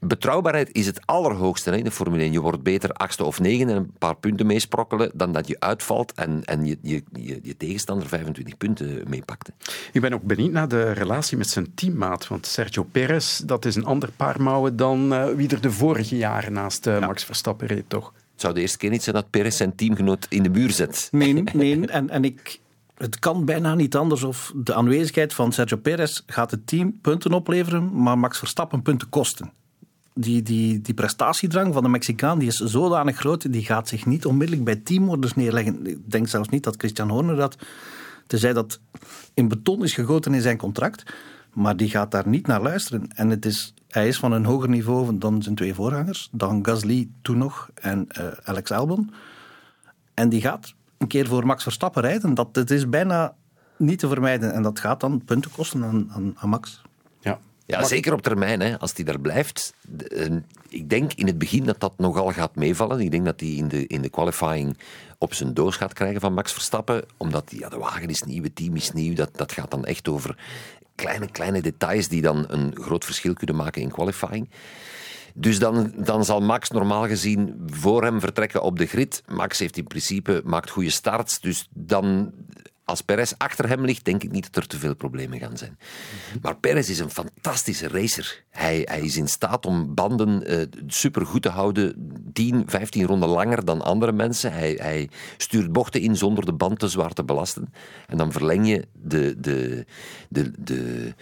Betrouwbaarheid 0.00 0.68
is 0.72 0.86
het 0.86 1.00
allerhoogste 1.04 1.78
in 1.78 1.84
de 1.84 1.90
Formule 1.90 2.22
1. 2.22 2.32
Je 2.32 2.40
wordt 2.40 2.62
beter 2.62 2.90
achtste 2.90 3.24
of 3.24 3.40
negen 3.40 3.68
en 3.68 3.76
een 3.76 3.92
paar 3.98 4.16
punten 4.16 4.46
meesprokkelen 4.46 5.10
dan 5.14 5.32
dat 5.32 5.48
je 5.48 5.60
uitvalt 5.60 6.12
en, 6.12 6.44
en 6.44 6.64
je, 6.64 6.78
je, 6.82 7.02
je, 7.12 7.40
je 7.42 7.56
tegenstander 7.56 8.08
25 8.08 8.56
punten 8.56 9.02
meepakte. 9.08 9.52
Ik 9.92 10.00
ben 10.00 10.12
ook 10.12 10.22
benieuwd 10.22 10.52
naar 10.52 10.68
de 10.68 10.92
relatie 10.92 11.36
met 11.36 11.48
zijn 11.48 11.74
teammaat. 11.74 12.28
Want 12.28 12.46
Sergio 12.46 12.82
Perez, 12.82 13.38
dat 13.38 13.64
is 13.64 13.74
een 13.74 13.84
ander 13.84 14.10
paar 14.16 14.42
mouwen 14.42 14.76
dan 14.76 15.12
uh, 15.12 15.24
wie 15.28 15.48
er 15.48 15.60
de 15.60 15.70
vorige 15.70 16.16
jaren 16.16 16.52
naast 16.52 16.86
uh, 16.86 17.00
Max 17.00 17.24
Verstappen 17.24 17.66
reed, 17.66 17.84
toch? 17.88 18.12
Het 18.36 18.44
zou 18.44 18.54
de 18.54 18.60
eerste 18.60 18.78
keer 18.78 18.90
niet 18.90 19.02
zijn 19.02 19.16
dat 19.16 19.30
Perez 19.30 19.56
zijn 19.56 19.74
teamgenoot 19.74 20.26
in 20.28 20.42
de 20.42 20.48
muur 20.48 20.70
zet. 20.70 21.08
Nee, 21.12 21.32
nee. 21.52 21.86
En, 21.86 22.10
en 22.10 22.24
ik, 22.24 22.60
het 22.94 23.18
kan 23.18 23.44
bijna 23.44 23.74
niet 23.74 23.96
anders 23.96 24.22
of 24.22 24.52
de 24.56 24.74
aanwezigheid 24.74 25.34
van 25.34 25.52
Sergio 25.52 25.76
Perez 25.76 26.20
gaat 26.26 26.50
het 26.50 26.66
team 26.66 26.98
punten 27.00 27.32
opleveren, 27.32 28.02
maar 28.02 28.18
Max 28.18 28.38
Verstappen 28.38 28.82
punten 28.82 29.08
kosten 29.08 29.52
die, 30.18 30.42
die, 30.42 30.80
die 30.80 30.94
prestatiedrang 30.94 31.74
van 31.74 31.82
de 31.82 31.88
Mexicaan 31.88 32.38
die 32.38 32.48
is 32.48 32.56
zodanig 32.56 33.16
groot, 33.16 33.52
die 33.52 33.64
gaat 33.64 33.88
zich 33.88 34.06
niet 34.06 34.26
onmiddellijk 34.26 34.64
bij 34.64 34.76
teamorders 34.76 35.34
neerleggen. 35.34 35.86
Ik 35.86 36.10
denk 36.10 36.28
zelfs 36.28 36.48
niet 36.48 36.64
dat 36.64 36.74
Christian 36.78 37.10
Horner 37.10 37.36
dat, 37.36 37.56
tenzij 38.26 38.52
dat 38.52 38.80
in 39.34 39.48
beton 39.48 39.84
is 39.84 39.92
gegoten 39.92 40.34
in 40.34 40.40
zijn 40.40 40.56
contract, 40.56 41.02
maar 41.52 41.76
die 41.76 41.90
gaat 41.90 42.10
daar 42.10 42.28
niet 42.28 42.46
naar 42.46 42.62
luisteren. 42.62 43.08
En 43.14 43.30
het 43.30 43.46
is, 43.46 43.74
hij 43.88 44.08
is 44.08 44.18
van 44.18 44.32
een 44.32 44.44
hoger 44.44 44.68
niveau 44.68 45.18
dan 45.18 45.42
zijn 45.42 45.54
twee 45.54 45.74
voorgangers, 45.74 46.28
dan 46.32 46.64
Gasly 46.66 47.08
toen 47.22 47.38
nog 47.38 47.70
en 47.74 48.06
uh, 48.18 48.26
Alex 48.44 48.70
Albon. 48.70 49.12
En 50.14 50.28
die 50.28 50.40
gaat 50.40 50.74
een 50.98 51.06
keer 51.06 51.26
voor 51.26 51.46
Max 51.46 51.62
Verstappen 51.62 52.02
rijden. 52.02 52.34
Dat, 52.34 52.48
het 52.52 52.70
is 52.70 52.88
bijna 52.88 53.34
niet 53.76 53.98
te 53.98 54.08
vermijden. 54.08 54.52
En 54.52 54.62
dat 54.62 54.80
gaat 54.80 55.00
dan 55.00 55.24
punten 55.24 55.50
kosten 55.50 55.84
aan, 55.84 56.10
aan, 56.12 56.34
aan 56.36 56.48
Max. 56.48 56.82
Ja. 57.20 57.40
Ja, 57.66 57.84
zeker 57.84 58.12
op 58.12 58.22
termijn, 58.22 58.60
hè, 58.60 58.78
als 58.78 58.92
hij 58.94 59.04
daar 59.04 59.20
blijft. 59.20 59.74
Ik 60.68 60.90
denk 60.90 61.12
in 61.12 61.26
het 61.26 61.38
begin 61.38 61.64
dat 61.64 61.80
dat 61.80 61.92
nogal 61.96 62.32
gaat 62.32 62.56
meevallen. 62.56 63.00
Ik 63.00 63.10
denk 63.10 63.24
dat 63.24 63.40
hij 63.40 63.48
in 63.48 63.68
de, 63.68 63.86
in 63.86 64.02
de 64.02 64.08
qualifying 64.08 64.78
op 65.18 65.34
zijn 65.34 65.54
doos 65.54 65.76
gaat 65.76 65.92
krijgen 65.92 66.20
van 66.20 66.34
Max 66.34 66.52
Verstappen. 66.52 67.04
Omdat 67.16 67.50
ja, 67.50 67.68
de 67.68 67.78
wagen 67.78 68.08
is 68.08 68.22
nieuw, 68.22 68.42
het 68.42 68.56
team 68.56 68.76
is 68.76 68.92
nieuw. 68.92 69.14
Dat, 69.14 69.36
dat 69.36 69.52
gaat 69.52 69.70
dan 69.70 69.84
echt 69.84 70.08
over 70.08 70.36
kleine, 70.96 71.30
kleine 71.30 71.60
details 71.60 72.08
die 72.08 72.22
dan 72.22 72.44
een 72.48 72.76
groot 72.80 73.04
verschil 73.04 73.34
kunnen 73.34 73.56
maken 73.56 73.82
in 73.82 73.90
qualifying. 73.90 74.48
Dus 75.34 75.58
dan, 75.58 75.92
dan 75.96 76.24
zal 76.24 76.40
Max 76.40 76.70
normaal 76.70 77.06
gezien 77.06 77.62
voor 77.66 78.02
hem 78.02 78.20
vertrekken 78.20 78.62
op 78.62 78.78
de 78.78 78.86
grid. 78.86 79.22
Max 79.26 79.58
heeft 79.58 79.76
in 79.76 79.86
principe 79.86 80.42
maakt 80.44 80.70
goede 80.70 80.90
starts. 80.90 81.40
Dus 81.40 81.68
dan 81.70 82.32
als 82.86 83.00
Perez 83.00 83.32
achter 83.36 83.68
hem 83.68 83.84
ligt, 83.84 84.04
denk 84.04 84.22
ik 84.22 84.30
niet 84.30 84.44
dat 84.52 84.62
er 84.62 84.68
te 84.68 84.78
veel 84.78 84.94
problemen 84.94 85.38
gaan 85.38 85.56
zijn. 85.56 85.78
Maar 86.42 86.56
Perez 86.56 86.88
is 86.88 86.98
een 86.98 87.10
fantastische 87.10 87.88
racer. 87.88 88.44
Hij, 88.50 88.82
hij 88.84 89.00
is 89.00 89.16
in 89.16 89.28
staat 89.28 89.66
om 89.66 89.94
banden 89.94 90.52
uh, 90.52 90.62
supergoed 90.86 91.42
te 91.42 91.48
houden, 91.48 92.12
10, 92.32 92.62
15 92.66 93.06
ronden 93.06 93.28
langer 93.28 93.64
dan 93.64 93.82
andere 93.82 94.12
mensen. 94.12 94.52
Hij, 94.52 94.78
hij 94.80 95.08
stuurt 95.36 95.72
bochten 95.72 96.00
in 96.00 96.16
zonder 96.16 96.44
de 96.44 96.52
band 96.52 96.78
te 96.78 96.88
zwaar 96.88 97.12
te 97.12 97.24
belasten. 97.24 97.72
En 98.06 98.16
dan 98.16 98.32
verleng 98.32 98.68
je 98.68 98.86
de, 98.92 99.40
de, 99.40 99.86
de, 100.28 100.52
de, 100.58 101.14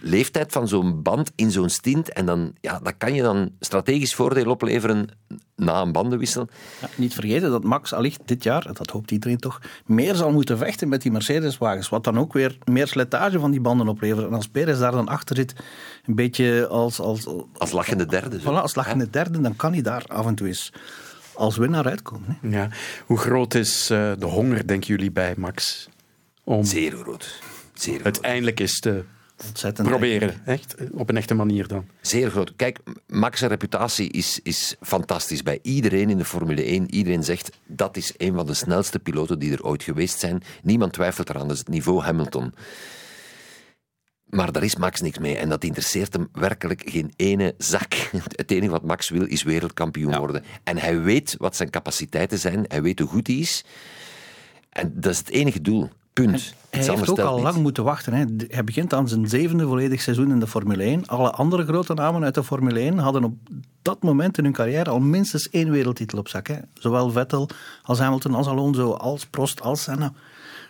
leeftijd 0.00 0.52
van 0.52 0.68
zo'n 0.68 1.02
band 1.02 1.32
in 1.34 1.50
zo'n 1.50 1.68
stint. 1.68 2.12
En 2.12 2.26
dan, 2.26 2.52
ja, 2.60 2.80
dat 2.82 2.94
kan 2.98 3.14
je 3.14 3.22
dan 3.22 3.50
strategisch 3.60 4.14
voordeel 4.14 4.50
opleveren 4.50 5.08
na 5.56 5.80
een 5.80 5.92
bandenwissel. 5.92 6.48
Ja, 6.80 6.88
niet 6.94 7.14
vergeten 7.14 7.50
dat 7.50 7.64
Max 7.64 7.92
allicht 7.92 8.20
dit 8.24 8.42
jaar, 8.42 8.72
dat 8.72 8.90
hoopt 8.90 9.10
iedereen 9.10 9.38
toch, 9.38 9.60
meer 9.86 10.14
zal 10.14 10.32
moeten 10.32 10.58
vechten 10.58 10.88
met 10.88 11.02
die 11.02 11.12
Mercedes-wagens. 11.12 11.88
Wat 11.88 12.04
dan 12.04 12.18
ook 12.18 12.32
weer 12.32 12.58
meer 12.64 12.86
slijtage 12.86 13.38
van 13.38 13.50
die 13.50 13.60
banden 13.60 13.88
oplevert. 13.88 14.26
En 14.26 14.34
als 14.34 14.48
Perez 14.48 14.78
daar 14.78 14.92
dan 14.92 15.08
achter 15.08 15.36
zit, 15.36 15.54
een 16.06 16.14
beetje 16.14 16.66
als... 16.66 17.00
Als, 17.00 17.26
als 17.56 17.72
lachende 17.72 18.06
derde. 18.06 18.40
Zo. 18.40 18.50
Voilà, 18.50 18.62
als 18.62 18.74
lachende 18.74 19.10
derde, 19.10 19.40
dan 19.40 19.56
kan 19.56 19.72
hij 19.72 19.82
daar 19.82 20.04
af 20.06 20.26
en 20.26 20.34
toe 20.34 20.46
eens 20.46 20.72
als 21.34 21.56
winnaar 21.56 21.86
uitkomen. 21.86 22.38
Hè? 22.40 22.48
Ja. 22.48 22.68
Hoe 23.06 23.18
groot 23.18 23.54
is 23.54 23.90
uh, 23.90 24.12
de 24.18 24.26
honger, 24.26 24.66
denken 24.66 24.88
jullie, 24.88 25.10
bij 25.10 25.34
Max? 25.36 25.88
Om 26.44 26.64
Zeer 26.64 26.92
groot. 26.92 27.40
Zeer 27.74 27.94
groot. 27.94 28.04
Uiteindelijk 28.04 28.60
is 28.60 28.80
de 28.80 29.04
Ontzettend 29.46 29.88
proberen, 29.88 30.46
echt, 30.46 30.74
op 30.92 31.08
een 31.08 31.16
echte 31.16 31.34
manier 31.34 31.66
dan. 31.68 31.86
Zeer 32.00 32.30
groot. 32.30 32.52
Kijk, 32.56 32.78
Max' 33.06 33.40
reputatie 33.40 34.10
is, 34.10 34.40
is 34.42 34.76
fantastisch 34.80 35.42
bij 35.42 35.58
iedereen 35.62 36.10
in 36.10 36.18
de 36.18 36.24
Formule 36.24 36.62
1. 36.62 36.94
Iedereen 36.94 37.24
zegt 37.24 37.50
dat 37.66 37.96
is 37.96 38.14
een 38.16 38.34
van 38.34 38.46
de 38.46 38.54
snelste 38.54 38.98
piloten 38.98 39.38
die 39.38 39.52
er 39.52 39.64
ooit 39.64 39.82
geweest 39.82 40.18
zijn. 40.18 40.42
Niemand 40.62 40.92
twijfelt 40.92 41.28
eraan, 41.28 41.42
dat 41.42 41.52
is 41.52 41.58
het 41.58 41.68
niveau 41.68 42.02
Hamilton. 42.02 42.54
Maar 44.24 44.52
daar 44.52 44.62
is 44.62 44.76
Max 44.76 45.00
niks 45.00 45.18
mee 45.18 45.36
en 45.36 45.48
dat 45.48 45.64
interesseert 45.64 46.12
hem 46.12 46.28
werkelijk 46.32 46.82
geen 46.86 47.12
ene 47.16 47.54
zak. 47.58 47.94
Het 48.36 48.50
enige 48.50 48.70
wat 48.70 48.84
Max 48.84 49.08
wil 49.08 49.24
is 49.24 49.42
wereldkampioen 49.42 50.16
worden. 50.16 50.44
En 50.64 50.78
hij 50.78 51.00
weet 51.00 51.34
wat 51.38 51.56
zijn 51.56 51.70
capaciteiten 51.70 52.38
zijn, 52.38 52.64
hij 52.68 52.82
weet 52.82 52.98
hoe 52.98 53.08
goed 53.08 53.26
hij 53.26 53.36
is. 53.36 53.64
En 54.70 54.92
dat 54.94 55.12
is 55.12 55.18
het 55.18 55.30
enige 55.30 55.60
doel. 55.60 55.90
Punt. 56.24 56.54
Hij 56.70 56.84
heeft 56.84 57.10
ook 57.10 57.18
al 57.18 57.40
lang 57.40 57.56
moeten 57.56 57.84
wachten. 57.84 58.12
Hè. 58.12 58.24
Hij 58.48 58.64
begint 58.64 58.94
aan 58.94 59.08
zijn 59.08 59.28
zevende 59.28 59.66
volledig 59.66 60.00
seizoen 60.00 60.30
in 60.30 60.40
de 60.40 60.46
Formule 60.46 60.82
1. 60.82 61.06
Alle 61.06 61.30
andere 61.30 61.64
grote 61.64 61.94
namen 61.94 62.24
uit 62.24 62.34
de 62.34 62.44
Formule 62.44 62.78
1 62.78 62.98
hadden 62.98 63.24
op 63.24 63.34
dat 63.82 64.02
moment 64.02 64.38
in 64.38 64.44
hun 64.44 64.52
carrière 64.52 64.90
al 64.90 65.00
minstens 65.00 65.50
één 65.50 65.70
wereldtitel 65.70 66.18
op 66.18 66.28
zak. 66.28 66.46
Hè. 66.46 66.56
Zowel 66.74 67.10
Vettel 67.10 67.48
als 67.82 67.98
Hamilton, 67.98 68.34
als 68.34 68.46
Alonso, 68.46 68.92
als 68.92 69.26
Prost, 69.26 69.60
als 69.60 69.82
Senna. 69.82 70.12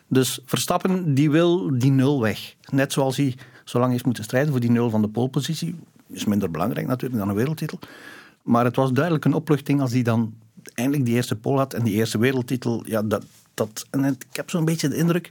Dus 0.07 0.41
Verstappen 0.45 1.15
die 1.15 1.31
wil 1.31 1.79
die 1.79 1.91
nul 1.91 2.21
weg. 2.21 2.55
Net 2.71 2.93
zoals 2.93 3.17
hij 3.17 3.35
zo 3.65 3.79
lang 3.79 3.93
heeft 3.93 4.05
moeten 4.05 4.25
strijden 4.25 4.51
voor 4.51 4.61
die 4.61 4.71
nul 4.71 4.91
van 4.91 5.03
de 5.03 5.09
polepositie. 5.09 5.75
Is 6.11 6.25
minder 6.25 6.51
belangrijk 6.51 6.87
natuurlijk 6.87 7.21
dan 7.21 7.29
een 7.29 7.35
wereldtitel. 7.35 7.79
Maar 8.43 8.65
het 8.65 8.77
was 8.77 8.93
duidelijk 8.93 9.25
een 9.25 9.35
opluchting 9.35 9.81
als 9.81 9.93
hij 9.93 10.03
dan 10.03 10.35
eindelijk 10.75 11.05
die 11.05 11.15
eerste 11.15 11.37
pole 11.37 11.59
had 11.59 11.75
en 11.75 11.85
die 11.85 11.95
eerste 11.95 12.19
wereldtitel. 12.19 12.83
Ja, 12.87 13.03
dat, 13.03 13.25
dat, 13.59 13.87
en 13.91 14.05
ik 14.05 14.37
heb 14.37 14.51
zo'n 14.51 14.65
beetje 14.65 14.89
de 14.89 14.97
indruk 14.97 15.31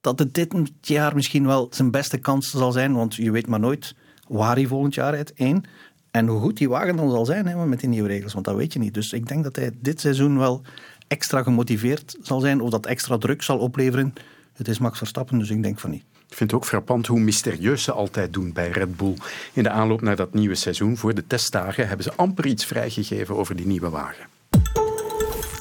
dat 0.00 0.18
het 0.18 0.34
dit 0.34 0.54
jaar 0.80 1.14
misschien 1.14 1.46
wel 1.46 1.68
zijn 1.70 1.90
beste 1.90 2.18
kans 2.18 2.50
zal 2.50 2.72
zijn. 2.72 2.94
Want 2.94 3.14
je 3.14 3.30
weet 3.30 3.46
maar 3.46 3.60
nooit 3.60 3.94
waar 4.28 4.54
hij 4.54 4.66
volgend 4.66 4.94
jaar 4.94 5.14
rijdt. 5.14 5.32
Één. 5.34 5.64
En 6.10 6.26
hoe 6.26 6.40
goed 6.40 6.56
die 6.56 6.68
wagen 6.68 6.96
dan 6.96 7.10
zal 7.10 7.24
zijn 7.24 7.46
hè, 7.46 7.66
met 7.66 7.80
die 7.80 7.88
nieuwe 7.88 8.08
regels. 8.08 8.32
Want 8.32 8.44
dat 8.44 8.56
weet 8.56 8.72
je 8.72 8.78
niet. 8.78 8.94
Dus 8.94 9.12
ik 9.12 9.28
denk 9.28 9.44
dat 9.44 9.56
hij 9.56 9.70
dit 9.80 10.00
seizoen 10.00 10.38
wel 10.38 10.62
extra 11.08 11.42
gemotiveerd 11.42 12.16
zal 12.22 12.40
zijn. 12.40 12.60
Of 12.60 12.70
dat 12.70 12.86
extra 12.86 13.18
druk 13.18 13.42
zal 13.42 13.58
opleveren. 13.58 14.12
Het 14.52 14.68
is 14.68 14.78
Max 14.78 14.98
Verstappen, 14.98 15.38
dus 15.38 15.50
ik 15.50 15.62
denk 15.62 15.78
van 15.78 15.90
niet. 15.90 16.04
Ik 16.28 16.36
vind 16.36 16.50
het 16.50 16.60
ook 16.60 16.66
frappant 16.66 17.06
hoe 17.06 17.20
mysterieus 17.20 17.82
ze 17.82 17.92
altijd 17.92 18.32
doen 18.32 18.52
bij 18.52 18.70
Red 18.70 18.96
Bull. 18.96 19.14
In 19.52 19.62
de 19.62 19.70
aanloop 19.70 20.00
naar 20.00 20.16
dat 20.16 20.34
nieuwe 20.34 20.54
seizoen, 20.54 20.96
voor 20.96 21.14
de 21.14 21.26
testdagen, 21.26 21.88
hebben 21.88 22.04
ze 22.04 22.12
amper 22.14 22.46
iets 22.46 22.64
vrijgegeven 22.64 23.36
over 23.36 23.56
die 23.56 23.66
nieuwe 23.66 23.88
wagen. 23.88 24.26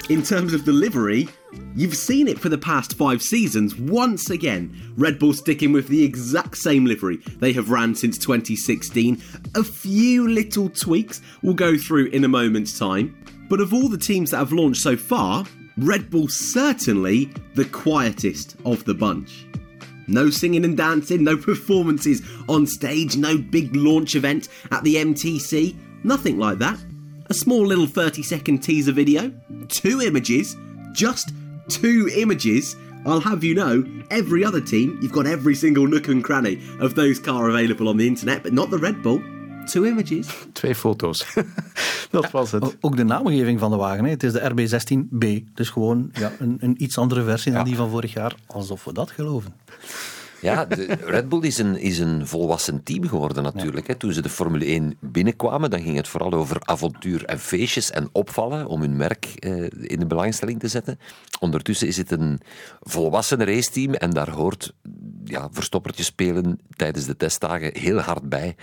In 0.10 0.24
terms 0.24 0.56
of 0.56 0.66
delivery, 0.66 1.30
you've 1.76 1.96
seen 1.96 2.28
it 2.28 2.40
for 2.40 2.50
the 2.50 2.58
past 2.58 2.98
five 2.98 3.22
seasons. 3.22 3.76
Once 3.76 4.32
again, 4.32 4.92
Red 4.98 5.20
Bull 5.20 5.34
sticking 5.34 5.72
with 5.72 5.88
the 5.88 6.04
exact 6.04 6.58
same 6.58 6.86
livery 6.86 7.18
they 7.38 7.54
have 7.54 7.70
ran 7.70 7.94
since 7.94 8.18
2016. 8.18 9.22
A 9.54 9.64
few 9.64 10.28
little 10.28 10.68
tweaks 10.70 11.22
we'll 11.44 11.54
go 11.54 11.78
through 11.78 12.08
in 12.08 12.24
a 12.24 12.28
moment's 12.28 12.80
time. 12.80 13.24
But 13.50 13.62
of 13.62 13.72
all 13.72 13.88
the 13.88 14.00
teams 14.00 14.32
that 14.32 14.38
have 14.38 14.52
launched 14.52 14.82
so 14.82 14.98
far, 14.98 15.46
Red 15.78 16.10
Bull 16.10 16.28
certainly 16.28 17.32
the 17.54 17.66
quietest 17.66 18.56
of 18.66 18.84
the 18.86 18.96
bunch. 18.96 19.46
No 20.08 20.32
singing 20.32 20.66
and 20.66 20.76
dancing, 20.76 21.24
no 21.24 21.38
performances 21.38 22.24
on 22.48 22.66
stage, 22.66 23.16
no 23.16 23.38
big 23.38 23.76
launch 23.76 24.16
event 24.16 24.48
at 24.72 24.84
the 24.84 24.96
MTC, 24.96 25.76
nothing 26.04 26.40
like 26.40 26.58
that 26.58 26.80
a 27.30 27.34
small 27.34 27.66
little 27.66 27.86
30 27.86 28.24
second 28.24 28.60
teaser 28.60 28.92
video, 28.92 29.32
two 29.68 30.02
images, 30.02 30.56
just 30.94 31.32
two 31.68 32.10
images. 32.16 32.76
I'll 33.06 33.22
have 33.22 33.44
you 33.44 33.56
know, 33.56 33.84
every 34.10 34.44
other 34.44 34.62
team, 34.62 34.98
you've 35.02 35.12
got 35.12 35.26
every 35.26 35.56
single 35.56 35.88
nook 35.88 36.08
and 36.08 36.24
cranny 36.24 36.60
of 36.80 36.96
those 36.96 37.20
car 37.20 37.50
available 37.50 37.88
on 37.88 37.98
the 37.98 38.08
internet, 38.08 38.44
but 38.44 38.54
not 38.54 38.70
the 38.70 38.78
Red 38.78 39.02
Bull. 39.02 39.22
Two 39.66 39.86
images. 39.86 40.28
Twee 40.54 40.76
foto's. 40.76 41.26
Dat 42.12 42.32
was 42.32 42.52
het. 42.52 42.78
Ook 42.80 42.98
de 42.98 43.04
naamgeving 43.04 43.60
van 43.60 43.72
de 43.72 43.78
wagen. 43.78 44.04
Hè. 44.04 44.10
Het 44.10 44.24
is 44.24 44.34
de 44.34 44.52
RB16B. 44.52 45.54
Dus 45.54 45.70
gewoon 45.70 46.10
ja, 46.14 46.32
een, 46.40 46.58
een 46.60 46.84
iets 46.84 46.98
andere 46.98 47.24
versie 47.24 47.52
dan 47.52 47.66
die 47.66 47.76
van 47.76 47.90
vorig 47.90 48.14
jaar. 48.14 48.36
Alsof 48.46 48.84
we 48.84 48.94
dat 48.94 49.12
geloven. 49.12 49.54
Ja, 50.42 50.66
de 50.66 50.98
Red 51.06 51.30
Bull 51.30 51.42
is 51.42 51.58
een, 51.58 51.78
is 51.78 52.00
een 52.00 52.28
volwassen 52.28 52.84
team 52.84 53.08
geworden 53.08 53.44
natuurlijk. 53.44 53.88
Hè. 53.88 53.96
Toen 53.96 54.14
ze 54.14 54.22
de 54.22 54.30
Formule 54.30 54.66
1 54.66 54.98
binnenkwamen, 55.00 55.70
dan 55.70 55.82
ging 55.82 55.96
het 55.96 56.08
vooral 56.08 56.34
over 56.34 56.58
avontuur 56.60 57.26
en 57.26 57.40
feestjes 57.40 57.92
en 57.92 58.10
opvallen 58.12 58.68
om 58.68 58.82
hun 58.82 58.96
merk 58.96 59.26
eh, 59.26 59.62
in 59.72 60.00
de 60.00 60.06
belangstelling 60.06 60.60
te 60.60 60.68
zetten. 60.68 61.00
Ondertussen 61.40 61.88
is 61.88 61.98
het 61.98 62.12
een 62.12 62.40
volwassen 62.80 63.46
raceteam 63.46 63.94
en 63.94 64.10
daar 64.10 64.30
hoort 64.30 64.74
ja, 65.24 65.50
verstoppertje 65.52 66.04
spelen 66.04 66.60
tijdens 66.76 67.06
de 67.06 67.18
testdagen 67.18 67.78
heel 67.78 68.00
hard 68.00 68.30
bij. 68.30 68.56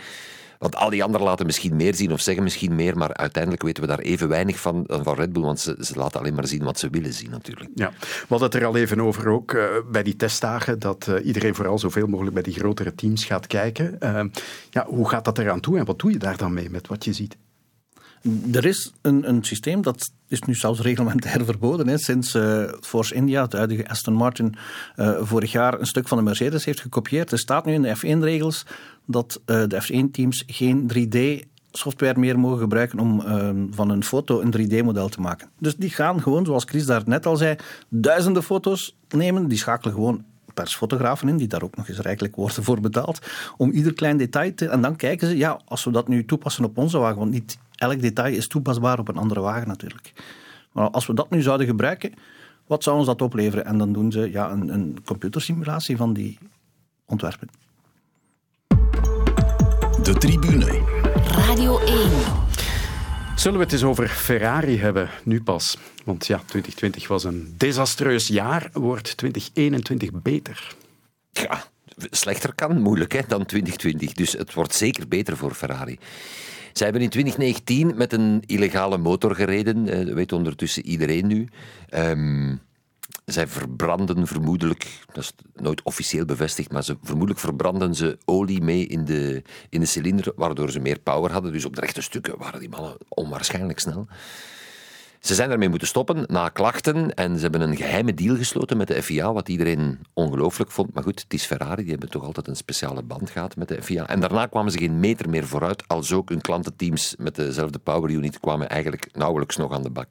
Want 0.59 0.76
al 0.76 0.90
die 0.90 1.02
anderen 1.02 1.26
laten 1.26 1.46
misschien 1.46 1.76
meer 1.76 1.94
zien 1.94 2.12
of 2.12 2.20
zeggen 2.20 2.44
misschien 2.44 2.74
meer, 2.74 2.96
maar 2.96 3.14
uiteindelijk 3.14 3.62
weten 3.62 3.82
we 3.82 3.88
daar 3.88 3.98
even 3.98 4.28
weinig 4.28 4.61
van, 4.61 4.84
van 4.86 5.14
Red 5.14 5.32
Bull, 5.32 5.42
want 5.42 5.61
ze, 5.61 5.76
ze 5.80 5.96
laten 5.96 6.20
alleen 6.20 6.34
maar 6.34 6.46
zien 6.46 6.64
wat 6.64 6.78
ze 6.78 6.90
willen 6.90 7.12
zien 7.12 7.30
natuurlijk. 7.30 7.70
Ja, 7.74 7.92
we 7.98 8.26
hadden 8.28 8.48
het 8.48 8.57
er 8.57 8.66
al 8.66 8.76
even 8.76 9.00
over 9.00 9.28
ook 9.28 9.52
uh, 9.52 9.64
bij 9.90 10.02
die 10.02 10.16
testdagen, 10.16 10.78
dat 10.78 11.07
uh, 11.11 11.26
iedereen 11.26 11.54
vooral 11.54 11.78
zoveel 11.78 12.07
mogelijk 12.07 12.34
bij 12.34 12.42
die 12.42 12.54
grotere 12.54 12.94
teams 12.94 13.24
gaat 13.24 13.46
kijken. 13.46 13.96
Uh, 14.00 14.24
ja, 14.70 14.86
hoe 14.86 15.09
gaat 15.09 15.24
dat 15.24 15.38
eraan 15.38 15.61
toe 15.61 15.78
en 15.78 15.84
wat 15.84 15.98
doe 15.98 16.12
je 16.12 16.18
daar 16.18 16.36
dan 16.36 16.54
mee 16.54 16.70
met 16.70 16.86
wat 16.86 17.04
je 17.04 17.12
ziet? 17.12 17.36
Er 18.52 18.64
is 18.64 18.92
een, 19.02 19.28
een 19.28 19.44
systeem 19.44 19.82
dat 19.82 20.11
is 20.28 20.40
nu 20.40 20.54
zelfs 20.54 20.80
reglementair 20.80 21.44
verboden. 21.54 21.88
Hè, 21.88 21.98
sinds 21.98 22.34
uh, 22.34 22.72
Force 22.80 23.14
India, 23.14 23.42
het 23.42 23.52
huidige 23.52 23.88
Aston 23.88 24.14
Martin, 24.14 24.54
uh, 24.96 25.16
vorig 25.20 25.52
jaar 25.52 25.80
een 25.80 25.86
stuk 25.86 26.09
van 26.09 26.18
de 26.18 26.24
Mercedes 26.24 26.64
heeft 26.64 26.80
gekopieerd. 26.80 27.32
Er 27.32 27.38
staat 27.38 27.64
nu 27.64 27.72
in 27.72 27.82
de 27.82 27.96
F1-regels 27.96 28.66
dat 29.07 29.40
uh, 29.46 29.62
de 29.66 29.82
F1-teams 29.82 30.44
geen 30.46 30.90
3D 30.94 31.48
software 31.70 32.18
meer 32.18 32.38
mogen 32.38 32.59
gebruiken 32.59 32.98
om 32.98 33.22
van 33.72 33.90
een 33.90 34.04
foto 34.04 34.40
een 34.40 34.54
3D-model 34.57 35.09
te 35.09 35.20
maken. 35.20 35.48
Dus 35.59 35.76
die 35.76 35.90
gaan 35.90 36.22
gewoon, 36.22 36.44
zoals 36.44 36.64
Chris 36.64 36.86
daar 36.86 37.02
net 37.04 37.26
al 37.26 37.36
zei, 37.36 37.57
duizenden 37.88 38.42
foto's 38.42 38.96
nemen. 39.09 39.48
Die 39.48 39.59
schakelen 39.59 39.94
gewoon 39.94 40.24
persfotografen 40.57 41.28
in, 41.28 41.36
die 41.36 41.48
daar 41.48 41.62
ook 41.62 41.76
nog 41.76 41.88
eens 41.88 41.98
rijkelijk 41.98 42.36
worden 42.36 42.64
voor 42.64 42.80
betaald, 42.80 43.18
om 43.57 43.70
ieder 43.70 43.94
klein 43.94 44.16
detail 44.16 44.54
te... 44.54 44.68
En 44.68 44.80
dan 44.80 44.96
kijken 44.96 45.28
ze, 45.28 45.36
ja, 45.36 45.61
als 45.64 45.84
we 45.84 45.90
dat 45.90 46.09
nu 46.09 46.24
toepassen 46.24 46.64
op 46.64 46.78
onze 46.78 46.98
wagen, 46.98 47.18
want 47.18 47.30
niet 47.30 47.59
elk 47.74 48.00
detail 48.00 48.34
is 48.34 48.48
toepasbaar 48.48 48.98
op 48.98 49.09
een 49.09 49.16
andere 49.16 49.40
wagen 49.40 49.68
natuurlijk. 49.68 50.12
Maar 50.72 50.90
als 50.90 51.07
we 51.07 51.14
dat 51.14 51.30
nu 51.30 51.42
zouden 51.42 51.66
gebruiken, 51.66 52.12
wat 52.66 52.82
zou 52.82 52.96
ons 52.96 53.07
dat 53.07 53.22
opleveren? 53.22 53.64
En 53.64 53.78
dan 53.78 53.92
doen 53.92 54.12
ze 54.12 54.30
ja, 54.30 54.50
een, 54.50 54.68
een 54.68 54.98
computersimulatie 55.04 55.96
van 55.96 56.12
die 56.12 56.38
ontwerpen. 57.07 57.48
De 60.07 60.14
tribune. 60.14 60.82
Radio 61.28 61.78
1. 61.78 62.11
Zullen 63.36 63.59
we 63.59 63.64
het 63.64 63.72
eens 63.72 63.82
over 63.84 64.09
Ferrari 64.09 64.78
hebben, 64.78 65.09
nu 65.24 65.42
pas? 65.42 65.78
Want 66.04 66.26
ja, 66.26 66.36
2020 66.36 67.09
was 67.09 67.24
een 67.24 67.54
desastreus 67.57 68.26
jaar. 68.26 68.70
Wordt 68.72 69.16
2021 69.16 70.11
beter? 70.12 70.74
Ja, 71.30 71.64
slechter 72.11 72.54
kan 72.54 72.80
moeilijk 72.80 73.12
hè, 73.12 73.20
dan 73.28 73.46
2020. 73.46 74.12
Dus 74.12 74.32
het 74.32 74.54
wordt 74.54 74.74
zeker 74.74 75.09
beter 75.09 75.36
voor 75.36 75.54
Ferrari. 75.54 75.98
Zij 76.72 76.86
hebben 76.86 77.02
in 77.04 77.11
2019 77.11 77.96
met 77.96 78.12
een 78.12 78.42
illegale 78.46 78.98
motor 78.98 79.34
gereden. 79.34 79.88
Eh, 79.88 80.07
Dat 80.07 80.14
weet 80.14 80.32
ondertussen 80.32 80.86
iedereen 80.86 81.26
nu. 81.26 81.48
Ehm, 81.88 82.54
zij 83.27 83.47
verbranden 83.47 84.27
vermoedelijk, 84.27 84.99
dat 85.12 85.22
is 85.22 85.33
nooit 85.55 85.83
officieel 85.83 86.24
bevestigd, 86.24 86.72
maar 86.72 86.85
ze, 86.85 86.97
vermoedelijk 87.03 87.41
verbranden 87.41 87.95
ze 87.95 88.18
olie 88.24 88.62
mee 88.62 88.87
in 88.87 89.05
de, 89.05 89.43
in 89.68 89.81
de 89.81 89.87
cilinder, 89.87 90.33
waardoor 90.37 90.70
ze 90.70 90.81
meer 90.81 90.99
power 90.99 91.33
hadden. 91.33 91.53
Dus 91.53 91.64
op 91.64 91.74
de 91.74 91.81
rechte 91.81 92.01
stukken 92.01 92.39
waren 92.39 92.61
die 92.61 92.68
mannen 92.68 92.97
onwaarschijnlijk 93.09 93.79
snel. 93.79 94.07
Ze 95.20 95.35
zijn 95.35 95.49
daarmee 95.49 95.68
moeten 95.68 95.89
stoppen 95.89 96.24
na 96.27 96.49
klachten 96.49 97.14
en 97.14 97.35
ze 97.37 97.43
hebben 97.43 97.61
een 97.61 97.77
geheime 97.77 98.14
deal 98.14 98.37
gesloten 98.37 98.77
met 98.77 98.89
de 98.89 99.03
FIA, 99.03 99.33
wat 99.33 99.49
iedereen 99.49 99.99
ongelooflijk 100.12 100.70
vond. 100.70 100.95
Maar 100.95 101.03
goed, 101.03 101.22
het 101.22 101.35
is 101.35 101.45
Ferrari, 101.45 101.83
die 101.83 101.91
hebben 101.91 102.11
toch 102.11 102.24
altijd 102.24 102.49
een 102.49 102.57
speciale 102.57 103.03
band 103.03 103.31
gehad 103.31 103.57
met 103.57 103.68
de 103.68 103.83
FIA. 103.83 104.09
En 104.09 104.20
daarna 104.20 104.47
kwamen 104.47 104.72
ze 104.72 104.79
geen 104.79 105.01
meter 105.01 105.29
meer 105.29 105.47
vooruit, 105.47 105.89
als 105.89 106.12
ook 106.12 106.29
hun 106.29 106.41
klantenteams 106.41 107.14
met 107.18 107.35
dezelfde 107.35 107.79
power 107.79 108.11
unit 108.11 108.41
kwamen 108.41 108.68
eigenlijk 108.68 109.09
nauwelijks 109.12 109.57
nog 109.57 109.72
aan 109.72 109.83
de 109.83 109.91
bak. 109.91 110.11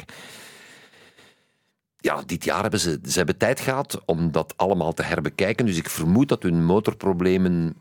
Ja, 2.05 2.23
dit 2.25 2.43
jaar 2.43 2.61
hebben 2.61 2.79
ze, 2.79 2.99
ze 3.05 3.17
hebben 3.17 3.37
tijd 3.37 3.59
gehad 3.59 4.01
om 4.05 4.31
dat 4.31 4.53
allemaal 4.55 4.93
te 4.93 5.03
herbekijken. 5.03 5.65
Dus 5.65 5.77
ik 5.77 5.89
vermoed 5.89 6.29
dat 6.29 6.43
hun 6.43 6.65
motorproblemen 6.65 7.75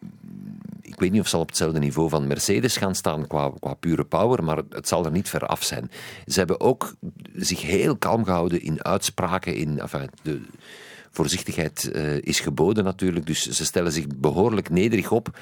ik 0.82 1.00
weet 1.00 1.10
niet 1.10 1.20
of 1.20 1.28
ze 1.28 1.36
op 1.36 1.48
hetzelfde 1.48 1.78
niveau 1.78 2.08
van 2.08 2.26
Mercedes 2.26 2.76
gaan 2.76 2.94
staan 2.94 3.26
qua, 3.26 3.52
qua 3.60 3.74
pure 3.74 4.04
power, 4.04 4.44
maar 4.44 4.60
het 4.68 4.88
zal 4.88 5.04
er 5.04 5.10
niet 5.10 5.28
ver 5.28 5.46
af 5.46 5.62
zijn. 5.62 5.90
Ze 6.26 6.38
hebben 6.38 6.60
ook 6.60 6.94
zich 7.34 7.62
heel 7.62 7.96
kalm 7.96 8.24
gehouden 8.24 8.62
in 8.62 8.84
uitspraken. 8.84 9.54
In, 9.54 9.80
enfin, 9.80 10.10
de 10.22 10.40
voorzichtigheid 11.10 11.90
eh, 11.90 12.16
is 12.20 12.40
geboden 12.40 12.84
natuurlijk, 12.84 13.26
dus 13.26 13.48
ze 13.48 13.64
stellen 13.64 13.92
zich 13.92 14.06
behoorlijk 14.16 14.70
nederig 14.70 15.10
op. 15.10 15.38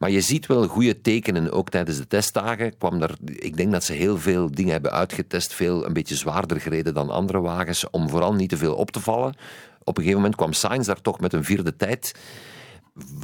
Maar 0.00 0.10
je 0.10 0.20
ziet 0.20 0.46
wel 0.46 0.66
goede 0.66 1.00
tekenen, 1.00 1.52
ook 1.52 1.68
tijdens 1.68 1.96
de 1.96 2.06
testdagen. 2.06 2.76
Kwam 2.78 3.02
er, 3.02 3.16
ik 3.24 3.56
denk 3.56 3.72
dat 3.72 3.84
ze 3.84 3.92
heel 3.92 4.18
veel 4.18 4.50
dingen 4.50 4.72
hebben 4.72 4.92
uitgetest, 4.92 5.54
veel 5.54 5.86
een 5.86 5.92
beetje 5.92 6.16
zwaarder 6.16 6.60
gereden 6.60 6.94
dan 6.94 7.10
andere 7.10 7.40
wagens, 7.40 7.90
om 7.90 8.08
vooral 8.08 8.34
niet 8.34 8.48
te 8.48 8.56
veel 8.56 8.74
op 8.74 8.90
te 8.90 9.00
vallen. 9.00 9.34
Op 9.78 9.96
een 9.96 10.02
gegeven 10.02 10.16
moment 10.16 10.36
kwam 10.36 10.52
Sainz 10.52 10.86
daar 10.86 11.00
toch 11.00 11.20
met 11.20 11.32
een 11.32 11.44
vierde 11.44 11.76
tijd 11.76 12.14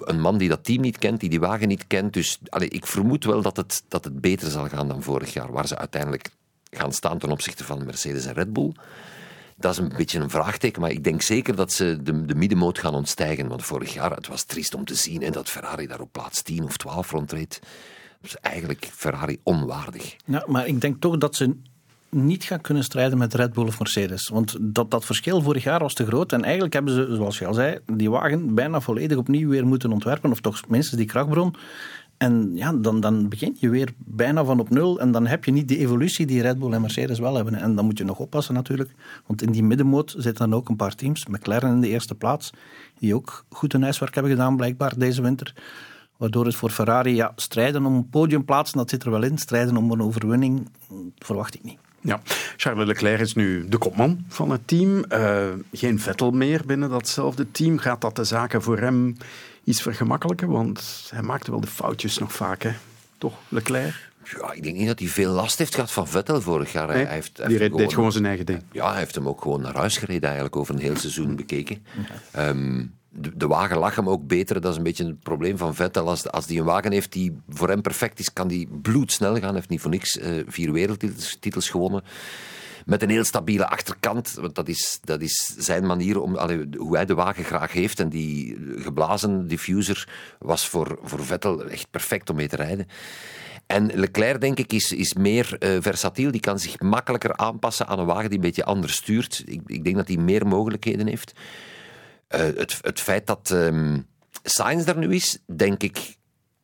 een 0.01 0.21
man 0.21 0.39
die 0.39 0.49
dat 0.49 0.65
team 0.65 0.81
niet 0.81 0.99
kent, 0.99 1.21
die 1.21 1.31
die 1.31 1.41
wagen 1.41 1.69
niet 1.69 1.87
kent. 1.87 2.13
Dus 2.13 2.39
ik 2.59 2.87
vermoed 2.87 3.25
wel 3.25 3.43
dat 3.43 3.57
het, 3.57 3.83
dat 3.89 4.05
het 4.05 4.21
beter 4.21 4.51
zal 4.51 4.69
gaan 4.69 4.89
dan 4.89 5.03
vorig 5.03 5.33
jaar, 5.33 5.53
waar 5.53 5.67
ze 5.67 5.79
uiteindelijk 5.79 6.31
gaan 6.71 6.93
staan 6.93 7.19
ten 7.19 7.31
opzichte 7.31 7.65
van 7.65 7.85
Mercedes 7.85 8.27
en 8.27 8.35
Red 8.35 8.53
Bull. 8.53 8.73
Dat 9.59 9.73
is 9.73 9.79
een 9.79 9.93
beetje 9.97 10.21
een 10.21 10.31
vraagteken, 10.31 10.81
maar 10.81 10.91
ik 10.91 11.05
denk 11.05 11.23
zeker 11.23 11.57
dat 11.57 11.73
ze 11.73 11.99
de, 12.03 12.25
de 12.25 12.35
middenmoot 12.35 12.79
gaan 12.79 12.95
ontstijgen. 12.95 13.49
Want 13.49 13.65
vorig 13.65 13.95
jaar, 13.95 14.11
het 14.11 14.29
was 14.29 14.45
triest 14.45 14.75
om 14.75 14.85
te 14.85 14.95
zien 14.95 15.23
en 15.23 15.33
dat 15.33 15.49
Ferrari 15.49 15.87
daar 15.87 16.01
op 16.01 16.13
plaats 16.13 16.43
10 16.43 16.65
of 16.65 16.77
12 16.77 17.11
rondreed. 17.11 17.61
Dat 18.21 18.31
is 18.31 18.37
eigenlijk 18.37 18.91
Ferrari 18.95 19.39
onwaardig. 19.43 20.17
Ja, 20.25 20.45
maar 20.47 20.67
ik 20.67 20.81
denk 20.81 21.01
toch 21.01 21.19
dat 21.19 21.37
ze 21.37 21.57
niet 22.11 22.45
gaan 22.45 22.61
kunnen 22.61 22.85
strijden 22.85 23.19
met 23.19 23.35
Red 23.35 23.53
Bull 23.53 23.67
of 23.67 23.79
Mercedes. 23.79 24.29
Want 24.29 24.57
dat, 24.61 24.91
dat 24.91 25.05
verschil 25.05 25.43
vorig 25.43 25.63
jaar 25.63 25.81
was 25.81 25.95
te 25.95 26.07
groot. 26.07 26.33
En 26.33 26.43
eigenlijk 26.43 26.73
hebben 26.73 26.95
ze, 26.95 27.15
zoals 27.15 27.39
je 27.39 27.47
al 27.47 27.55
zei, 27.55 27.79
die 27.87 28.11
wagen 28.11 28.55
bijna 28.55 28.81
volledig 28.81 29.17
opnieuw 29.17 29.49
weer 29.49 29.67
moeten 29.67 29.93
ontwerpen. 29.93 30.31
Of 30.31 30.41
toch 30.41 30.69
minstens 30.69 30.97
die 30.97 31.07
krachtbron. 31.07 31.55
En 32.17 32.51
ja, 32.55 32.73
dan, 32.73 33.01
dan 33.01 33.29
begin 33.29 33.57
je 33.59 33.69
weer 33.69 33.93
bijna 33.97 34.45
van 34.45 34.61
op 34.61 34.71
nul. 34.71 35.01
En 35.01 35.13
dan 35.13 35.27
heb 35.27 35.45
je 35.45 35.53
niet 35.53 35.69
die 35.69 35.79
evolutie 35.79 36.27
die 36.27 36.43
Red 36.43 36.59
Bull 36.59 36.73
en 36.73 36.81
Mercedes 36.81 37.19
wel 37.19 37.35
hebben. 37.35 37.55
En 37.55 37.75
dan 37.75 37.85
moet 37.85 37.99
je 37.99 38.05
nog 38.05 38.19
oppassen 38.19 38.55
natuurlijk. 38.55 38.91
Want 39.27 39.43
in 39.43 39.53
die 39.53 39.63
middenmoot 39.63 40.15
zitten 40.19 40.51
dan 40.51 40.59
ook 40.59 40.69
een 40.69 40.77
paar 40.77 40.95
teams. 40.95 41.27
McLaren 41.27 41.71
in 41.71 41.81
de 41.81 41.89
eerste 41.89 42.15
plaats. 42.15 42.53
Die 42.99 43.15
ook 43.15 43.45
goed 43.51 43.73
hun 43.73 43.83
huiswerk 43.83 44.15
hebben 44.15 44.33
gedaan 44.33 44.57
blijkbaar 44.57 44.99
deze 44.99 45.23
winter. 45.23 45.55
Waardoor 46.17 46.45
het 46.45 46.55
voor 46.55 46.71
Ferrari, 46.71 47.15
ja, 47.15 47.33
strijden 47.37 47.87
om 47.87 47.95
een 47.95 48.09
podiumplaats, 48.09 48.73
dat 48.73 48.91
zit 48.91 49.03
er 49.03 49.11
wel 49.11 49.23
in. 49.23 49.39
Strijden 49.39 49.77
om 49.77 49.91
een 49.91 50.03
overwinning, 50.03 50.69
verwacht 51.19 51.55
ik 51.55 51.65
niet. 51.65 51.79
Ja, 52.01 52.21
Charles 52.57 52.87
Leclerc 52.87 53.21
is 53.21 53.35
nu 53.35 53.69
de 53.69 53.79
kopman 53.79 54.25
van 54.29 54.51
het 54.51 54.69
team. 54.69 55.05
Uh, 55.09 55.47
geen 55.73 56.01
Vettel 56.01 56.31
meer 56.31 56.63
binnen 56.67 56.91
datzelfde 56.91 57.51
team. 57.51 57.79
Gaat 57.79 58.01
dat 58.01 58.17
de 58.17 58.25
zaken 58.25 58.63
voor 58.63 58.79
hem 58.79 59.17
iets 59.67 59.83
vergemakkelijken? 59.83 60.49
Want 60.49 61.09
hij 61.13 61.23
maakte 61.23 61.51
wel 61.51 61.61
de 61.61 61.67
foutjes 61.67 62.19
nog 62.19 62.33
vaak, 62.33 62.63
hè? 62.63 62.73
Toch, 63.19 63.35
Leclerc? 63.49 64.11
Ja, 64.41 64.53
ik 64.53 64.63
denk 64.63 64.77
niet 64.77 64.87
dat 64.87 64.99
hij 64.99 65.09
veel 65.09 65.33
last 65.33 65.59
heeft 65.59 65.75
gehad 65.75 65.93
van 65.93 66.09
Vettel 66.09 66.41
vorig 66.41 66.73
jaar. 66.73 66.87
Nee, 66.87 67.05
hij 67.05 67.15
heeft, 67.15 67.47
die 67.47 67.59
heeft 67.59 67.77
deed 67.77 67.95
gewoon 67.95 68.13
zijn 68.13 68.27
eigen 68.27 68.47
ding. 68.47 68.63
Ja, 68.73 68.91
hij 68.91 68.99
heeft 68.99 69.15
hem 69.15 69.29
ook 69.29 69.43
gewoon 69.43 69.61
naar 69.61 69.75
huis 69.75 69.97
gereden 69.97 70.23
eigenlijk 70.23 70.57
over 70.57 70.75
een 70.75 70.81
heel 70.81 70.97
seizoen 70.97 71.37
bekeken. 71.37 71.85
Um, 72.39 72.95
de, 73.09 73.37
de, 73.37 73.47
wagen 73.47 73.79
lag 73.79 73.95
hem 73.95 74.09
ook 74.09 74.27
beter. 74.27 74.61
Dat 74.61 74.71
is 74.71 74.77
een 74.77 74.83
beetje 74.83 75.07
het 75.07 75.21
probleem 75.21 75.57
van 75.57 75.75
Vettel. 75.75 76.09
Als, 76.09 76.31
als 76.31 76.47
die 76.47 76.59
een 76.59 76.65
wagen 76.65 76.93
heeft 76.93 77.13
die 77.13 77.37
voor 77.49 77.69
hem 77.69 77.83
perfect 77.83 78.19
is, 78.19 78.33
kan 78.33 78.49
die 78.49 78.69
bloedsnel 78.83 79.35
gaan. 79.35 79.43
Hij 79.43 79.55
heeft 79.55 79.69
niet 79.69 79.81
voor 79.81 79.91
niks 79.91 80.17
uh, 80.17 80.43
vier 80.47 80.73
wereldtitels 80.73 81.37
titels 81.41 81.69
gewonnen. 81.69 82.03
Met 82.87 83.03
een 83.03 83.11
heel 83.11 83.25
stabiele 83.25 83.69
achterkant. 83.69 84.33
Want 84.33 84.55
dat 84.55 84.69
is, 84.69 84.99
dat 85.03 85.21
is 85.21 85.55
zijn 85.59 85.87
manier 85.87 86.21
om 86.21 86.39
hoe 86.77 86.97
hij 86.97 87.05
de 87.05 87.15
wagen 87.15 87.45
graag 87.45 87.73
heeft. 87.73 88.01
En 88.01 88.09
die 88.09 88.57
geblazen 88.77 89.49
diffuser 89.49 90.09
was 90.39 90.69
voor, 90.69 90.99
voor 91.03 91.25
Vettel 91.25 91.65
echt 91.65 91.91
perfect 91.91 92.31
om 92.31 92.37
mee 92.37 92.49
te 92.49 92.57
rijden. 92.57 92.89
En 93.67 93.91
Leclerc, 93.95 94.41
denk 94.41 94.59
ik, 94.59 94.73
is, 94.73 94.93
is 94.93 95.15
meer 95.15 95.57
uh, 95.59 95.77
versatiel. 95.81 96.31
Die 96.31 96.41
kan 96.41 96.59
zich 96.59 96.81
makkelijker 96.81 97.37
aanpassen 97.37 97.87
aan 97.87 97.99
een 97.99 98.07
wagen 98.07 98.29
die 98.29 98.39
een 98.39 98.45
beetje 98.45 98.65
anders 98.65 98.95
stuurt. 98.95 99.43
Ik, 99.47 99.61
ik 99.67 99.85
denk 99.85 99.97
dat 99.97 100.09
hij 100.09 100.17
meer 100.17 100.47
mogelijkheden 100.47 101.07
heeft. 101.07 101.33
Uh, 102.29 102.41
het, 102.41 102.79
het 102.81 103.01
feit 103.01 103.27
dat 103.27 103.51
um, 103.51 104.07
Sainz 104.43 104.87
er 104.87 104.99
nu 104.99 105.15
is, 105.15 105.39
denk 105.57 105.83
ik. 105.83 106.17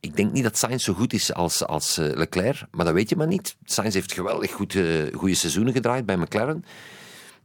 Ik 0.02 0.16
denk 0.16 0.32
niet 0.32 0.42
dat 0.42 0.58
Sainz 0.58 0.84
zo 0.84 0.92
goed 0.92 1.12
is 1.12 1.34
als, 1.34 1.66
als 1.66 1.98
uh, 1.98 2.06
Leclerc, 2.14 2.66
maar 2.70 2.84
dat 2.84 2.94
weet 2.94 3.08
je 3.08 3.16
maar 3.16 3.26
niet. 3.26 3.56
Sainz 3.64 3.94
heeft 3.94 4.12
geweldig 4.12 4.50
goed, 4.50 4.74
uh, 4.74 5.14
goede 5.14 5.34
seizoenen 5.34 5.72
gedraaid 5.72 6.06
bij 6.06 6.16
McLaren. 6.16 6.64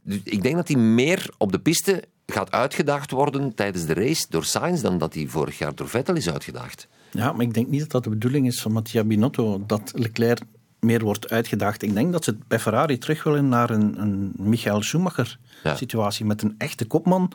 Dus 0.02 0.18
ik 0.24 0.42
denk 0.42 0.54
dat 0.54 0.68
hij 0.68 0.76
meer 0.76 1.30
op 1.36 1.52
de 1.52 1.58
piste 1.58 2.04
gaat 2.26 2.50
uitgedaagd 2.50 3.10
worden 3.10 3.54
tijdens 3.54 3.86
de 3.86 3.94
race 3.94 4.26
door 4.28 4.44
Sainz 4.44 4.80
dan 4.80 4.98
dat 4.98 5.14
hij 5.14 5.26
vorig 5.26 5.58
jaar 5.58 5.74
door 5.74 5.88
Vettel 5.88 6.16
is 6.16 6.30
uitgedaagd. 6.30 6.88
Ja, 7.10 7.32
maar 7.32 7.46
ik 7.46 7.54
denk 7.54 7.68
niet 7.68 7.80
dat 7.80 7.90
dat 7.90 8.04
de 8.04 8.10
bedoeling 8.10 8.46
is 8.46 8.60
van 8.60 8.72
Mattia 8.72 9.04
Binotto, 9.04 9.64
dat 9.66 9.92
Leclerc 9.94 10.42
meer 10.80 11.00
wordt 11.00 11.30
uitgedaagd. 11.30 11.82
Ik 11.82 11.94
denk 11.94 12.12
dat 12.12 12.24
ze 12.24 12.36
bij 12.48 12.58
Ferrari 12.58 12.98
terug 12.98 13.22
willen 13.22 13.48
naar 13.48 13.70
een, 13.70 14.00
een 14.00 14.32
Michael 14.36 14.82
Schumacher 14.82 15.38
ja. 15.64 15.76
situatie 15.76 16.24
met 16.24 16.42
een 16.42 16.54
echte 16.58 16.86
kopman 16.86 17.32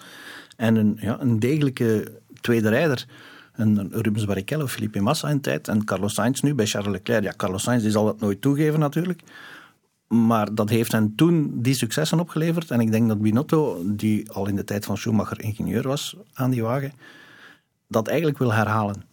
en 0.55 0.75
een, 0.75 0.97
ja, 1.01 1.21
een 1.21 1.39
degelijke 1.39 2.11
tweede 2.41 2.69
rijder. 2.69 3.05
Een 3.53 3.91
Rubens 3.91 4.25
Barrichello, 4.25 4.67
Felipe 4.67 5.01
Massa 5.01 5.29
in 5.29 5.41
tijd 5.41 5.67
en 5.67 5.83
Carlos 5.83 6.13
Sainz 6.13 6.41
nu 6.41 6.53
bij 6.53 6.65
Charles 6.65 6.91
Leclerc. 6.91 7.23
Ja, 7.23 7.33
Carlos 7.37 7.63
Sainz 7.63 7.81
die 7.81 7.91
zal 7.91 8.05
dat 8.05 8.19
nooit 8.19 8.41
toegeven 8.41 8.79
natuurlijk. 8.79 9.21
Maar 10.07 10.55
dat 10.55 10.69
heeft 10.69 10.91
hen 10.91 11.15
toen 11.15 11.61
die 11.61 11.73
successen 11.73 12.19
opgeleverd. 12.19 12.71
En 12.71 12.79
ik 12.79 12.91
denk 12.91 13.07
dat 13.07 13.21
Binotto, 13.21 13.81
die 13.85 14.31
al 14.31 14.47
in 14.47 14.55
de 14.55 14.63
tijd 14.63 14.85
van 14.85 14.97
Schumacher 14.97 15.41
ingenieur 15.41 15.87
was 15.87 16.15
aan 16.33 16.49
die 16.49 16.63
wagen, 16.63 16.93
dat 17.87 18.07
eigenlijk 18.07 18.37
wil 18.37 18.53
herhalen. 18.53 19.03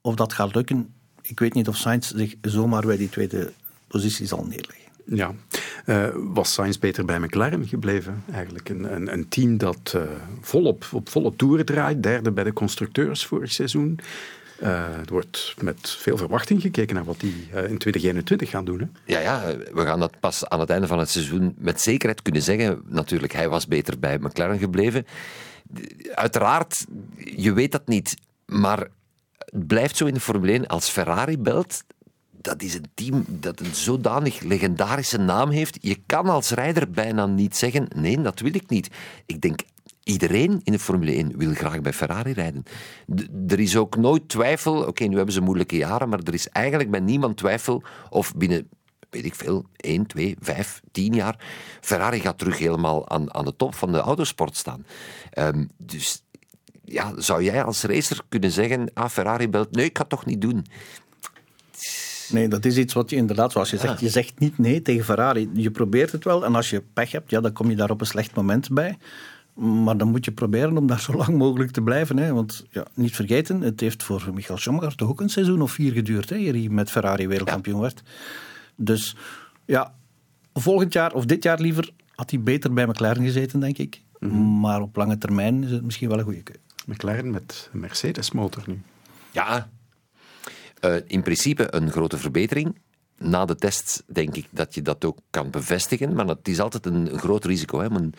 Of 0.00 0.14
dat 0.14 0.32
gaat 0.32 0.54
lukken, 0.54 0.94
ik 1.22 1.38
weet 1.38 1.54
niet 1.54 1.68
of 1.68 1.76
Sainz 1.76 2.10
zich 2.10 2.34
zomaar 2.40 2.86
bij 2.86 2.96
die 2.96 3.08
tweede 3.08 3.52
positie 3.86 4.26
zal 4.26 4.44
neerleggen. 4.44 4.92
Ja, 5.04 5.34
uh, 5.88 6.08
was 6.14 6.52
Sainz 6.52 6.76
beter 6.76 7.04
bij 7.04 7.18
McLaren 7.18 7.66
gebleven 7.66 8.24
eigenlijk? 8.32 8.68
Een, 8.68 8.94
een, 8.94 9.12
een 9.12 9.28
team 9.28 9.58
dat 9.58 9.94
uh, 9.96 10.64
op 10.94 11.08
volle 11.08 11.36
toeren 11.36 11.66
draait, 11.66 12.02
derde 12.02 12.30
bij 12.30 12.44
de 12.44 12.52
constructeurs 12.52 13.26
vorig 13.26 13.52
seizoen. 13.52 13.98
Uh, 14.62 14.68
er 14.68 15.08
wordt 15.08 15.54
met 15.60 15.90
veel 15.90 16.16
verwachting 16.16 16.60
gekeken 16.60 16.94
naar 16.94 17.04
wat 17.04 17.20
die 17.20 17.48
in 17.50 17.78
2021 17.78 18.50
gaan 18.50 18.64
doen. 18.64 18.96
Ja, 19.04 19.18
ja, 19.18 19.56
we 19.72 19.82
gaan 19.82 20.00
dat 20.00 20.20
pas 20.20 20.48
aan 20.48 20.60
het 20.60 20.70
einde 20.70 20.86
van 20.86 20.98
het 20.98 21.08
seizoen 21.08 21.54
met 21.58 21.80
zekerheid 21.80 22.22
kunnen 22.22 22.42
zeggen. 22.42 22.82
Natuurlijk, 22.86 23.32
hij 23.32 23.48
was 23.48 23.66
beter 23.66 23.98
bij 23.98 24.18
McLaren 24.18 24.58
gebleven. 24.58 25.06
Uiteraard, 26.14 26.86
je 27.16 27.52
weet 27.52 27.72
dat 27.72 27.86
niet, 27.86 28.16
maar 28.46 28.88
het 29.38 29.66
blijft 29.66 29.96
zo 29.96 30.06
in 30.06 30.14
de 30.14 30.20
Formule 30.20 30.52
1 30.52 30.66
als 30.66 30.88
Ferrari 30.88 31.38
belt 31.38 31.82
dat 32.40 32.62
is 32.62 32.74
een 32.74 32.90
team 32.94 33.24
dat 33.28 33.60
een 33.60 33.74
zodanig 33.74 34.40
legendarische 34.40 35.18
naam 35.18 35.50
heeft. 35.50 35.78
Je 35.80 35.96
kan 36.06 36.26
als 36.26 36.50
rijder 36.50 36.90
bijna 36.90 37.26
niet 37.26 37.56
zeggen: 37.56 37.88
nee, 37.94 38.20
dat 38.20 38.40
wil 38.40 38.54
ik 38.54 38.68
niet. 38.68 38.88
Ik 39.26 39.40
denk. 39.40 39.60
Iedereen 40.02 40.60
in 40.64 40.72
de 40.72 40.78
Formule 40.78 41.12
1 41.12 41.38
wil 41.38 41.54
graag 41.54 41.80
bij 41.80 41.92
Ferrari 41.92 42.32
rijden. 42.32 42.62
Er 43.48 43.60
is 43.60 43.76
ook 43.76 43.96
nooit 43.96 44.28
twijfel. 44.28 44.86
Oké, 44.86 45.04
nu 45.04 45.16
hebben 45.16 45.34
ze 45.34 45.40
moeilijke 45.40 45.76
jaren, 45.76 46.08
maar 46.08 46.18
er 46.18 46.34
is 46.34 46.48
eigenlijk 46.48 46.90
bij 46.90 47.00
niemand 47.00 47.36
twijfel 47.36 47.82
of 48.10 48.34
binnen 48.34 48.68
weet 49.10 49.24
ik 49.24 49.34
veel, 49.34 49.64
1, 49.76 50.06
2, 50.06 50.36
5, 50.40 50.80
10 50.92 51.14
jaar, 51.14 51.44
Ferrari 51.80 52.20
gaat 52.20 52.38
terug 52.38 52.58
helemaal 52.58 53.08
aan, 53.08 53.34
aan 53.34 53.44
de 53.44 53.56
top 53.56 53.74
van 53.74 53.92
de 53.92 53.98
autosport 53.98 54.56
staan. 54.56 54.86
Um, 55.38 55.70
dus 55.76 56.22
ja, 56.84 57.12
zou 57.16 57.42
jij 57.42 57.64
als 57.64 57.82
racer 57.82 58.20
kunnen 58.28 58.50
zeggen, 58.50 58.90
ah, 58.94 59.08
Ferrari 59.08 59.48
belt, 59.48 59.70
nee, 59.70 59.84
ik 59.84 59.96
ga 59.96 60.02
het 60.02 60.10
toch 60.10 60.26
niet 60.26 60.40
doen 60.40 60.66
Nee, 62.30 62.48
dat 62.48 62.64
is 62.64 62.76
iets 62.76 62.94
wat 62.94 63.10
je 63.10 63.16
inderdaad, 63.16 63.52
zoals 63.52 63.70
je 63.70 63.76
zegt, 63.76 64.00
je 64.00 64.08
zegt 64.08 64.38
niet 64.38 64.58
nee 64.58 64.82
tegen 64.82 65.04
Ferrari. 65.04 65.50
Je 65.52 65.70
probeert 65.70 66.12
het 66.12 66.24
wel 66.24 66.44
en 66.44 66.54
als 66.54 66.70
je 66.70 66.82
pech 66.92 67.12
hebt, 67.12 67.30
ja, 67.30 67.40
dan 67.40 67.52
kom 67.52 67.70
je 67.70 67.76
daar 67.76 67.90
op 67.90 68.00
een 68.00 68.06
slecht 68.06 68.34
moment 68.34 68.70
bij. 68.70 68.98
Maar 69.54 69.96
dan 69.96 70.08
moet 70.08 70.24
je 70.24 70.32
proberen 70.32 70.76
om 70.76 70.86
daar 70.86 71.00
zo 71.00 71.12
lang 71.12 71.36
mogelijk 71.36 71.70
te 71.70 71.80
blijven. 71.80 72.16
Hè. 72.18 72.32
Want 72.32 72.66
ja, 72.70 72.86
niet 72.94 73.14
vergeten, 73.14 73.60
het 73.60 73.80
heeft 73.80 74.02
voor 74.02 74.30
Michael 74.34 74.58
Schumacher 74.58 74.94
toch 74.94 75.08
ook 75.08 75.20
een 75.20 75.28
seizoen 75.28 75.62
of 75.62 75.72
vier 75.72 75.92
geduurd, 75.92 76.28
hè, 76.28 76.36
eer 76.36 76.52
hij 76.52 76.68
met 76.70 76.90
Ferrari 76.90 77.28
wereldkampioen 77.28 77.80
werd. 77.80 78.02
Dus 78.76 79.16
ja, 79.64 79.94
volgend 80.52 80.92
jaar, 80.92 81.12
of 81.12 81.24
dit 81.24 81.42
jaar 81.42 81.60
liever, 81.60 81.90
had 82.14 82.30
hij 82.30 82.40
beter 82.40 82.72
bij 82.72 82.86
McLaren 82.86 83.24
gezeten, 83.24 83.60
denk 83.60 83.78
ik. 83.78 84.02
Maar 84.60 84.80
op 84.80 84.96
lange 84.96 85.18
termijn 85.18 85.64
is 85.64 85.70
het 85.70 85.84
misschien 85.84 86.08
wel 86.08 86.18
een 86.18 86.24
goede 86.24 86.42
keuze. 86.42 86.60
McLaren 86.86 87.30
met 87.30 87.70
een 87.72 87.80
Mercedes-motor 87.80 88.62
nu. 88.66 88.80
Ja, 89.30 89.68
eh, 90.80 90.94
in 91.06 91.22
principe 91.22 91.74
een 91.74 91.90
grote 91.90 92.18
verbetering. 92.18 92.76
Na 93.18 93.44
de 93.44 93.56
tests 93.56 94.02
denk 94.06 94.36
ik 94.36 94.46
dat 94.50 94.74
je 94.74 94.82
dat 94.82 95.04
ook 95.04 95.18
kan 95.30 95.50
bevestigen. 95.50 96.14
Maar 96.14 96.26
het 96.26 96.48
is 96.48 96.60
altijd 96.60 96.86
een, 96.86 97.18
groot 97.18 97.44
risico 97.44 97.80
hè, 97.80 97.86
om 97.86 97.96
een 97.96 98.14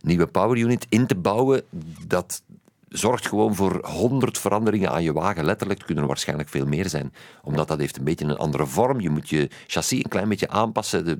nieuwe 0.00 0.26
power 0.26 0.58
unit 0.58 0.86
in 0.88 1.06
te 1.06 1.14
bouwen. 1.14 1.62
Dat 2.06 2.42
zorgt 2.88 3.28
gewoon 3.28 3.54
voor 3.54 3.86
honderd 3.86 4.38
veranderingen 4.38 4.90
aan 4.90 5.02
je 5.02 5.12
wagen. 5.12 5.44
Letterlijk 5.44 5.80
kunnen 5.80 6.02
er 6.02 6.08
waarschijnlijk 6.08 6.48
veel 6.48 6.66
meer 6.66 6.88
zijn. 6.88 7.12
Omdat 7.42 7.68
dat 7.68 7.78
heeft 7.78 7.96
een 7.96 8.04
beetje 8.04 8.24
een 8.24 8.36
andere 8.36 8.66
vorm. 8.66 9.00
Je 9.00 9.10
moet 9.10 9.28
je 9.28 9.50
chassis 9.66 9.98
een 9.98 10.08
klein 10.08 10.28
beetje 10.28 10.48
aanpassen. 10.48 11.04
De, 11.04 11.18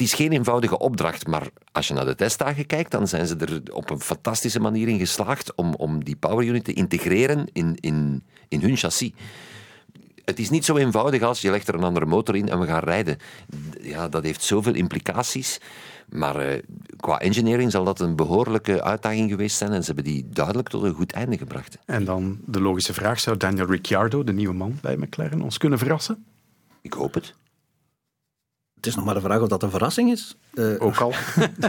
het 0.00 0.08
is 0.08 0.14
geen 0.14 0.32
eenvoudige 0.32 0.78
opdracht, 0.78 1.26
maar 1.26 1.48
als 1.72 1.88
je 1.88 1.94
naar 1.94 2.04
de 2.04 2.14
testdagen 2.14 2.66
kijkt, 2.66 2.90
dan 2.90 3.08
zijn 3.08 3.26
ze 3.26 3.36
er 3.36 3.74
op 3.74 3.90
een 3.90 4.00
fantastische 4.00 4.60
manier 4.60 4.88
in 4.88 4.98
geslaagd 4.98 5.54
om, 5.54 5.74
om 5.74 6.04
die 6.04 6.16
power 6.16 6.46
unit 6.46 6.64
te 6.64 6.72
integreren 6.72 7.46
in, 7.52 7.76
in, 7.80 8.22
in 8.48 8.60
hun 8.60 8.76
chassis. 8.76 9.12
Het 10.24 10.38
is 10.38 10.50
niet 10.50 10.64
zo 10.64 10.76
eenvoudig 10.76 11.22
als 11.22 11.40
je 11.40 11.50
legt 11.50 11.68
er 11.68 11.74
een 11.74 11.82
andere 11.82 12.06
motor 12.06 12.36
in 12.36 12.48
en 12.48 12.60
we 12.60 12.66
gaan 12.66 12.82
rijden. 12.82 13.16
Ja, 13.80 14.08
dat 14.08 14.22
heeft 14.22 14.42
zoveel 14.42 14.74
implicaties. 14.74 15.60
Maar 16.08 16.52
uh, 16.52 16.58
qua 16.96 17.18
engineering 17.18 17.70
zal 17.70 17.84
dat 17.84 18.00
een 18.00 18.16
behoorlijke 18.16 18.82
uitdaging 18.82 19.30
geweest 19.30 19.56
zijn 19.56 19.72
en 19.72 19.80
ze 19.80 19.86
hebben 19.86 20.12
die 20.12 20.28
duidelijk 20.28 20.68
tot 20.68 20.82
een 20.82 20.94
goed 20.94 21.12
einde 21.12 21.38
gebracht. 21.38 21.78
En 21.84 22.04
dan 22.04 22.38
de 22.44 22.60
logische 22.60 22.94
vraag, 22.94 23.20
zou 23.20 23.36
Daniel 23.36 23.66
Ricciardo, 23.66 24.24
de 24.24 24.32
nieuwe 24.32 24.54
man 24.54 24.78
bij 24.80 24.96
McLaren, 24.96 25.42
ons 25.42 25.58
kunnen 25.58 25.78
verrassen? 25.78 26.24
Ik 26.80 26.92
hoop 26.92 27.14
het. 27.14 27.34
Het 28.80 28.88
is 28.88 28.94
nog 28.94 29.04
maar 29.04 29.14
de 29.14 29.20
vraag 29.20 29.40
of 29.40 29.48
dat 29.48 29.62
een 29.62 29.70
verrassing 29.70 30.10
is. 30.10 30.36
Uh, 30.54 30.74
Ook 30.78 30.96
al. 30.96 31.12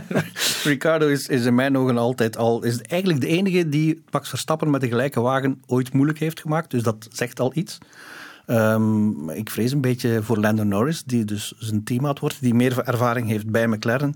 Ricardo 0.63 1.07
is, 1.07 1.27
is 1.27 1.45
in 1.45 1.55
mijn 1.55 1.77
ogen 1.77 1.97
altijd 1.97 2.37
al... 2.37 2.63
is 2.63 2.81
eigenlijk 2.81 3.21
de 3.21 3.27
enige 3.27 3.69
die 3.69 4.03
Max 4.11 4.29
Verstappen 4.29 4.69
met 4.69 4.81
de 4.81 4.87
gelijke 4.87 5.21
wagen 5.21 5.61
ooit 5.65 5.93
moeilijk 5.93 6.19
heeft 6.19 6.39
gemaakt. 6.39 6.71
Dus 6.71 6.83
dat 6.83 7.07
zegt 7.09 7.39
al 7.39 7.51
iets. 7.53 7.77
Um, 8.47 9.29
ik 9.29 9.49
vrees 9.49 9.71
een 9.71 9.81
beetje 9.81 10.23
voor 10.23 10.37
Lando 10.37 10.63
Norris, 10.63 11.03
die 11.03 11.25
dus 11.25 11.53
zijn 11.57 11.83
teammaat 11.83 12.19
wordt, 12.19 12.41
die 12.41 12.53
meer 12.53 12.79
ervaring 12.79 13.27
heeft 13.27 13.49
bij 13.49 13.67
McLaren, 13.67 14.15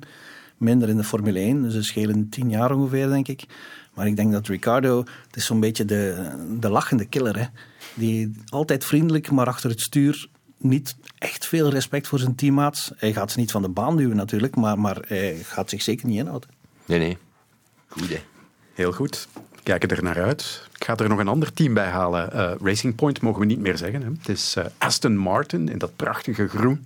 minder 0.58 0.90
in 0.90 0.98
de 0.98 1.04
Formule 1.04 1.40
1. 1.40 1.62
Dus 1.62 1.74
ze 1.74 1.84
schelen 1.84 2.30
tien 2.30 2.50
jaar 2.50 2.72
ongeveer, 2.72 3.08
denk 3.08 3.28
ik. 3.28 3.46
Maar 3.94 4.08
ik 4.08 4.16
denk 4.16 4.32
dat 4.32 4.48
Ricardo, 4.48 4.98
het 5.28 5.36
is 5.36 5.46
zo'n 5.46 5.60
beetje 5.60 5.86
de, 5.86 6.32
de 6.60 6.70
lachende 6.70 7.06
killer. 7.06 7.40
Hè? 7.40 7.46
Die 7.94 8.32
altijd 8.50 8.86
vriendelijk, 8.86 9.32
maar 9.32 9.48
achter 9.48 9.70
het 9.70 9.82
stuur 9.82 10.28
niet 10.68 10.96
echt 11.18 11.46
veel 11.46 11.70
respect 11.70 12.08
voor 12.08 12.20
zijn 12.20 12.36
teammaats. 12.36 12.92
Hij 12.96 13.14
gaat 13.14 13.32
ze 13.32 13.40
niet 13.40 13.52
van 13.52 13.62
de 13.62 13.70
baan 13.70 13.98
duwen 13.98 14.16
natuurlijk, 14.16 14.56
maar, 14.56 14.80
maar 14.80 14.98
hij 15.08 15.36
gaat 15.44 15.70
zich 15.70 15.82
zeker 15.82 16.08
niet 16.08 16.18
inhouden. 16.18 16.50
Nee, 16.86 17.00
nee. 17.00 17.18
Goed, 17.88 18.10
hè. 18.10 18.22
Heel 18.74 18.92
goed. 18.92 19.28
We 19.34 19.64
kijken 19.64 19.90
er 19.90 20.04
naar 20.04 20.24
uit. 20.24 20.68
Ik 20.76 20.84
ga 20.84 20.98
er 20.98 21.10
nog 21.10 21.20
een 21.20 21.28
ander 21.28 21.54
team 21.54 21.74
bij 21.74 21.88
halen. 21.88 22.30
Uh, 22.34 22.52
Racing 22.62 22.96
Point 22.96 23.22
mogen 23.22 23.40
we 23.40 23.46
niet 23.46 23.60
meer 23.60 23.78
zeggen. 23.78 24.02
Hè. 24.02 24.10
Het 24.10 24.30
is 24.30 24.56
uh, 24.58 24.66
Aston 24.78 25.18
Martin 25.18 25.70
in 25.70 25.78
dat 25.78 25.96
prachtige 25.96 26.48
groen. 26.48 26.86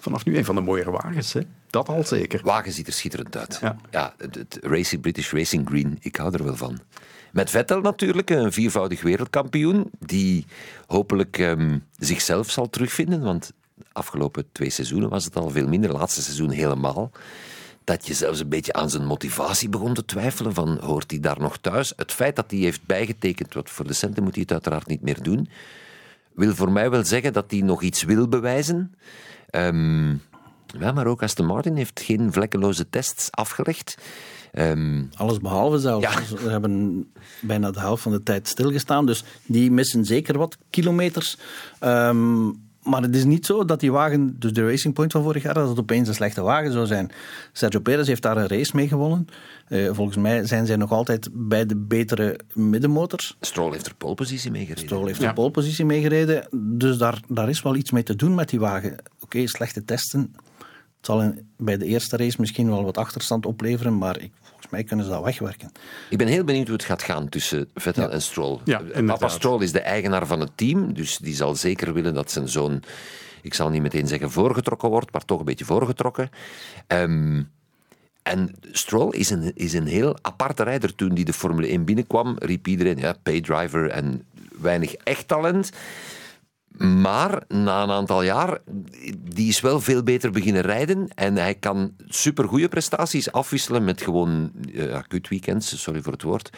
Vanaf 0.00 0.24
nu 0.24 0.36
een 0.36 0.44
van 0.44 0.54
de 0.54 0.60
mooiere 0.60 0.90
wagens. 0.90 1.32
Hè. 1.32 1.40
Dat 1.70 1.88
al 1.88 2.04
zeker. 2.04 2.40
Wagen 2.42 2.72
ziet 2.72 2.86
er 2.86 2.92
schitterend 2.92 3.36
uit. 3.36 3.58
Ja, 3.60 3.76
ja 3.90 4.14
het, 4.18 4.34
het 4.34 4.58
Racing, 4.62 5.00
British 5.00 5.32
Racing 5.32 5.68
Green, 5.68 5.98
ik 6.00 6.16
hou 6.16 6.34
er 6.34 6.44
wel 6.44 6.56
van. 6.56 6.80
Met 7.34 7.50
Vettel 7.50 7.80
natuurlijk, 7.80 8.30
een 8.30 8.52
viervoudig 8.52 9.02
wereldkampioen, 9.02 9.90
die 9.98 10.46
hopelijk 10.86 11.38
um, 11.38 11.84
zichzelf 11.98 12.50
zal 12.50 12.70
terugvinden, 12.70 13.20
want 13.22 13.52
de 13.74 13.84
afgelopen 13.92 14.44
twee 14.52 14.70
seizoenen 14.70 15.08
was 15.08 15.24
het 15.24 15.36
al 15.36 15.50
veel 15.50 15.68
minder, 15.68 15.92
laatste 15.92 16.22
seizoen 16.22 16.50
helemaal. 16.50 17.10
Dat 17.84 18.06
je 18.06 18.14
zelfs 18.14 18.40
een 18.40 18.48
beetje 18.48 18.72
aan 18.72 18.90
zijn 18.90 19.06
motivatie 19.06 19.68
begon 19.68 19.94
te 19.94 20.04
twijfelen, 20.04 20.54
van 20.54 20.78
hoort 20.78 21.10
hij 21.10 21.20
daar 21.20 21.40
nog 21.40 21.58
thuis? 21.58 21.92
Het 21.96 22.12
feit 22.12 22.36
dat 22.36 22.50
hij 22.50 22.60
heeft 22.60 22.86
bijgetekend, 22.86 23.54
wat 23.54 23.70
voor 23.70 23.86
de 23.86 23.92
centen 23.92 24.22
moet 24.22 24.34
hij 24.34 24.42
het 24.42 24.52
uiteraard 24.52 24.86
niet 24.86 25.02
meer 25.02 25.22
doen, 25.22 25.48
wil 26.34 26.54
voor 26.54 26.72
mij 26.72 26.90
wel 26.90 27.04
zeggen 27.04 27.32
dat 27.32 27.50
hij 27.50 27.60
nog 27.60 27.82
iets 27.82 28.02
wil 28.02 28.28
bewijzen. 28.28 28.94
Um, 29.50 30.22
ja, 30.78 30.92
maar 30.92 31.06
ook 31.06 31.22
Aston 31.22 31.46
Martin 31.46 31.76
heeft 31.76 32.00
geen 32.00 32.32
vlekkeloze 32.32 32.88
tests 32.88 33.30
afgelegd. 33.30 33.96
Um, 34.58 35.08
Alles 35.14 35.38
behalve 35.38 35.78
zelfs. 35.78 36.04
Ja. 36.04 36.22
Ze 36.22 36.48
hebben 36.48 37.06
bijna 37.40 37.70
de 37.70 37.80
helft 37.80 38.02
van 38.02 38.12
de 38.12 38.22
tijd 38.22 38.48
stilgestaan, 38.48 39.06
dus 39.06 39.24
die 39.46 39.70
missen 39.70 40.04
zeker 40.04 40.38
wat 40.38 40.58
kilometers. 40.70 41.38
Um, 41.80 42.62
maar 42.82 43.02
het 43.02 43.16
is 43.16 43.24
niet 43.24 43.46
zo 43.46 43.64
dat 43.64 43.80
die 43.80 43.92
wagen, 43.92 44.36
dus 44.38 44.52
de 44.52 44.66
Racing 44.66 44.94
Point 44.94 45.12
van 45.12 45.22
vorig 45.22 45.42
jaar, 45.42 45.54
dat 45.54 45.68
het 45.68 45.78
opeens 45.78 46.08
een 46.08 46.14
slechte 46.14 46.42
wagen 46.42 46.72
zou 46.72 46.86
zijn. 46.86 47.10
Sergio 47.52 47.80
Perez 47.80 48.06
heeft 48.06 48.22
daar 48.22 48.36
een 48.36 48.46
race 48.46 48.76
mee 48.76 48.88
gewonnen. 48.88 49.26
Uh, 49.68 49.90
volgens 49.92 50.16
mij 50.16 50.46
zijn 50.46 50.66
zij 50.66 50.76
nog 50.76 50.90
altijd 50.90 51.28
bij 51.32 51.66
de 51.66 51.76
betere 51.76 52.38
middenmotors. 52.52 53.36
Stroll 53.40 53.72
heeft 53.72 53.86
er 53.86 53.94
polepositie 53.94 54.50
mee 54.50 54.66
gereden. 54.66 54.84
Stroll 54.84 55.06
heeft 55.06 55.20
ja. 55.20 55.28
er 55.28 55.34
polepositie 55.34 55.84
mee 55.84 56.02
gereden. 56.02 56.48
Dus 56.52 56.98
daar, 56.98 57.20
daar 57.28 57.48
is 57.48 57.62
wel 57.62 57.76
iets 57.76 57.90
mee 57.90 58.02
te 58.02 58.16
doen 58.16 58.34
met 58.34 58.48
die 58.48 58.60
wagen. 58.60 58.92
Oké, 58.92 59.02
okay, 59.20 59.46
slechte 59.46 59.84
testen. 59.84 60.34
Het 61.04 61.12
zal 61.12 61.22
in, 61.22 61.48
bij 61.56 61.76
de 61.76 61.84
eerste 61.84 62.16
race 62.16 62.40
misschien 62.40 62.70
wel 62.70 62.84
wat 62.84 62.98
achterstand 62.98 63.46
opleveren, 63.46 63.98
maar 63.98 64.20
ik, 64.20 64.32
volgens 64.42 64.70
mij 64.70 64.84
kunnen 64.84 65.04
ze 65.04 65.10
dat 65.10 65.22
wegwerken. 65.22 65.72
Ik 66.10 66.18
ben 66.18 66.26
heel 66.26 66.44
benieuwd 66.44 66.66
hoe 66.66 66.76
het 66.76 66.84
gaat 66.84 67.02
gaan 67.02 67.28
tussen 67.28 67.68
Vettel 67.74 68.02
ja. 68.02 68.08
en 68.08 68.22
Stroll. 68.22 68.58
Ja, 68.64 68.82
Papa 69.06 69.28
Stroll 69.28 69.62
is 69.62 69.72
de 69.72 69.80
eigenaar 69.80 70.26
van 70.26 70.40
het 70.40 70.50
team, 70.54 70.94
dus 70.94 71.18
die 71.18 71.34
zal 71.34 71.54
zeker 71.54 71.92
willen 71.92 72.14
dat 72.14 72.30
zijn 72.30 72.48
zoon, 72.48 72.82
ik 73.42 73.54
zal 73.54 73.68
niet 73.68 73.82
meteen 73.82 74.06
zeggen 74.06 74.30
voorgetrokken 74.30 74.88
wordt, 74.88 75.12
maar 75.12 75.24
toch 75.24 75.38
een 75.38 75.44
beetje 75.44 75.64
voorgetrokken. 75.64 76.30
Um, 76.88 77.50
en 78.22 78.54
Stroll 78.72 79.10
is 79.10 79.30
een, 79.30 79.52
is 79.54 79.72
een 79.72 79.86
heel 79.86 80.16
aparte 80.22 80.62
rijder. 80.62 80.94
Toen 80.94 81.14
die 81.14 81.24
de 81.24 81.32
Formule 81.32 81.66
1 81.66 81.84
binnenkwam, 81.84 82.36
riep 82.38 82.66
iedereen, 82.66 82.96
ja, 82.96 83.14
paydriver 83.22 83.90
en 83.90 84.22
weinig 84.60 84.94
echt 84.94 85.28
talent. 85.28 85.70
Maar 86.78 87.42
na 87.48 87.82
een 87.82 87.90
aantal 87.90 88.22
jaar, 88.22 88.58
die 89.18 89.48
is 89.48 89.60
wel 89.60 89.80
veel 89.80 90.02
beter 90.02 90.30
beginnen 90.30 90.62
rijden. 90.62 91.08
En 91.08 91.36
hij 91.36 91.54
kan 91.54 91.94
supergoeie 92.06 92.68
prestaties 92.68 93.32
afwisselen 93.32 93.84
met 93.84 94.02
gewoon 94.02 94.52
uh, 94.72 94.98
kutweekends, 95.08 95.82
sorry 95.82 96.02
voor 96.02 96.12
het 96.12 96.22
woord. 96.22 96.50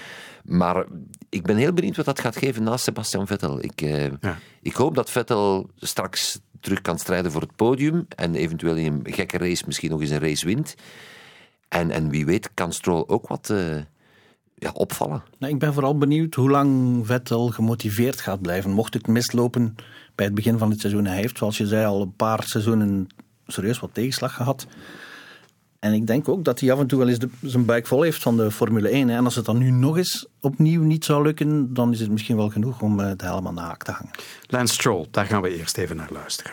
Maar 0.44 0.84
ik 1.28 1.42
ben 1.42 1.56
heel 1.56 1.72
benieuwd 1.72 1.96
wat 1.96 2.04
dat 2.04 2.20
gaat 2.20 2.36
geven 2.36 2.62
naast 2.62 2.84
Sebastian 2.84 3.26
Vettel. 3.26 3.64
Ik, 3.64 3.82
uh, 3.82 4.06
ja. 4.06 4.38
ik 4.62 4.74
hoop 4.74 4.94
dat 4.94 5.10
Vettel 5.10 5.70
straks 5.76 6.40
terug 6.60 6.80
kan 6.80 6.98
strijden 6.98 7.32
voor 7.32 7.40
het 7.40 7.56
podium. 7.56 8.06
En 8.08 8.34
eventueel 8.34 8.76
in 8.76 9.02
een 9.04 9.14
gekke 9.14 9.38
race 9.38 9.64
misschien 9.66 9.90
nog 9.90 10.00
eens 10.00 10.10
een 10.10 10.18
race 10.20 10.46
wint. 10.46 10.74
En, 11.68 11.90
en 11.90 12.10
wie 12.10 12.26
weet 12.26 12.50
kan 12.54 12.72
Stroll 12.72 13.04
ook 13.06 13.28
wat... 13.28 13.48
Uh, 13.52 13.76
ja, 14.58 14.70
opvallen. 14.72 15.22
Nou, 15.38 15.52
ik 15.52 15.58
ben 15.58 15.72
vooral 15.72 15.98
benieuwd 15.98 16.34
hoe 16.34 16.50
lang 16.50 17.00
Vettel 17.06 17.48
gemotiveerd 17.48 18.20
gaat 18.20 18.40
blijven. 18.40 18.70
Mocht 18.70 18.94
het 18.94 19.06
mislopen 19.06 19.74
bij 20.16 20.26
het 20.26 20.34
begin 20.34 20.58
van 20.58 20.70
het 20.70 20.80
seizoen. 20.80 21.06
Hij 21.06 21.16
heeft, 21.16 21.38
zoals 21.38 21.56
je 21.56 21.66
zei, 21.66 21.86
al 21.86 22.02
een 22.02 22.16
paar 22.16 22.42
seizoenen 22.42 23.06
serieus 23.46 23.80
wat 23.80 23.90
tegenslag 23.94 24.34
gehad. 24.34 24.66
En 25.78 25.92
ik 25.92 26.06
denk 26.06 26.28
ook 26.28 26.44
dat 26.44 26.60
hij 26.60 26.72
af 26.72 26.78
en 26.78 26.86
toe 26.86 26.98
wel 26.98 27.08
eens 27.08 27.18
de, 27.18 27.28
zijn 27.42 27.64
buik 27.64 27.86
vol 27.86 28.02
heeft 28.02 28.22
van 28.22 28.36
de 28.36 28.50
Formule 28.50 28.88
1. 28.88 29.08
Hè. 29.08 29.16
En 29.16 29.24
als 29.24 29.34
het 29.34 29.44
dan 29.44 29.58
nu 29.58 29.70
nog 29.70 29.96
eens 29.96 30.26
opnieuw 30.40 30.82
niet 30.82 31.04
zou 31.04 31.22
lukken, 31.22 31.74
dan 31.74 31.92
is 31.92 32.00
het 32.00 32.10
misschien 32.10 32.36
wel 32.36 32.50
genoeg 32.50 32.82
om 32.82 32.98
het 32.98 33.20
helemaal 33.20 33.52
na 33.52 33.74
te 33.78 33.90
hangen. 33.90 34.10
Lance 34.46 34.74
Stroll, 34.74 35.06
daar 35.10 35.26
gaan 35.26 35.42
we 35.42 35.58
eerst 35.58 35.78
even 35.78 35.96
naar 35.96 36.10
luisteren. 36.12 36.52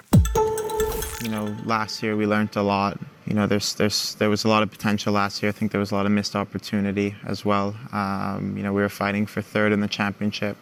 You 1.17 1.35
know, 1.35 1.65
last 1.65 1.99
year 1.99 2.17
we 2.17 2.27
learned 2.27 2.55
a 2.55 2.63
lot. 2.63 2.95
You 3.23 3.35
know, 3.35 3.47
there's 3.47 3.73
there's 3.73 4.13
there 4.17 4.29
was 4.29 4.45
a 4.45 4.49
lot 4.49 4.61
of 4.63 4.69
potential 4.69 5.13
last 5.13 5.39
year. 5.39 5.53
I 5.53 5.57
think 5.57 5.71
there 5.71 5.83
was 5.83 5.91
a 5.91 5.95
lot 5.95 6.05
of 6.05 6.11
missed 6.11 6.35
opportunity 6.35 7.15
as 7.25 7.43
well. 7.43 7.73
Um, 7.93 8.57
you 8.57 8.63
know, 8.63 8.73
we 8.73 8.81
were 8.81 8.89
fighting 8.89 9.29
for 9.29 9.43
third 9.43 9.71
in 9.71 9.79
the 9.79 9.87
championship. 9.87 10.55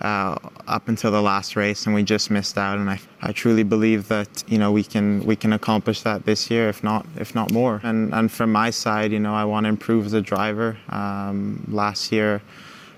Uh, 0.00 0.36
up 0.66 0.88
until 0.88 1.10
the 1.10 1.22
last 1.22 1.56
race, 1.56 1.86
and 1.86 1.94
we 1.94 2.02
just 2.02 2.30
missed 2.30 2.58
out. 2.58 2.78
And 2.78 2.90
I, 2.90 3.00
I 3.22 3.32
truly 3.32 3.62
believe 3.62 4.08
that 4.08 4.44
you 4.46 4.58
know 4.58 4.70
we 4.72 4.84
can 4.84 5.24
we 5.24 5.36
can 5.36 5.52
accomplish 5.52 6.02
that 6.02 6.24
this 6.24 6.50
year, 6.50 6.68
if 6.68 6.84
not 6.84 7.06
if 7.16 7.34
not 7.34 7.52
more. 7.52 7.80
And 7.82 8.12
and 8.14 8.30
from 8.30 8.52
my 8.52 8.70
side, 8.70 9.12
you 9.12 9.20
know, 9.20 9.34
I 9.34 9.44
want 9.44 9.64
to 9.64 9.68
improve 9.68 10.06
as 10.06 10.12
a 10.12 10.20
driver. 10.20 10.76
Um, 10.90 11.64
last 11.68 12.12
year, 12.12 12.42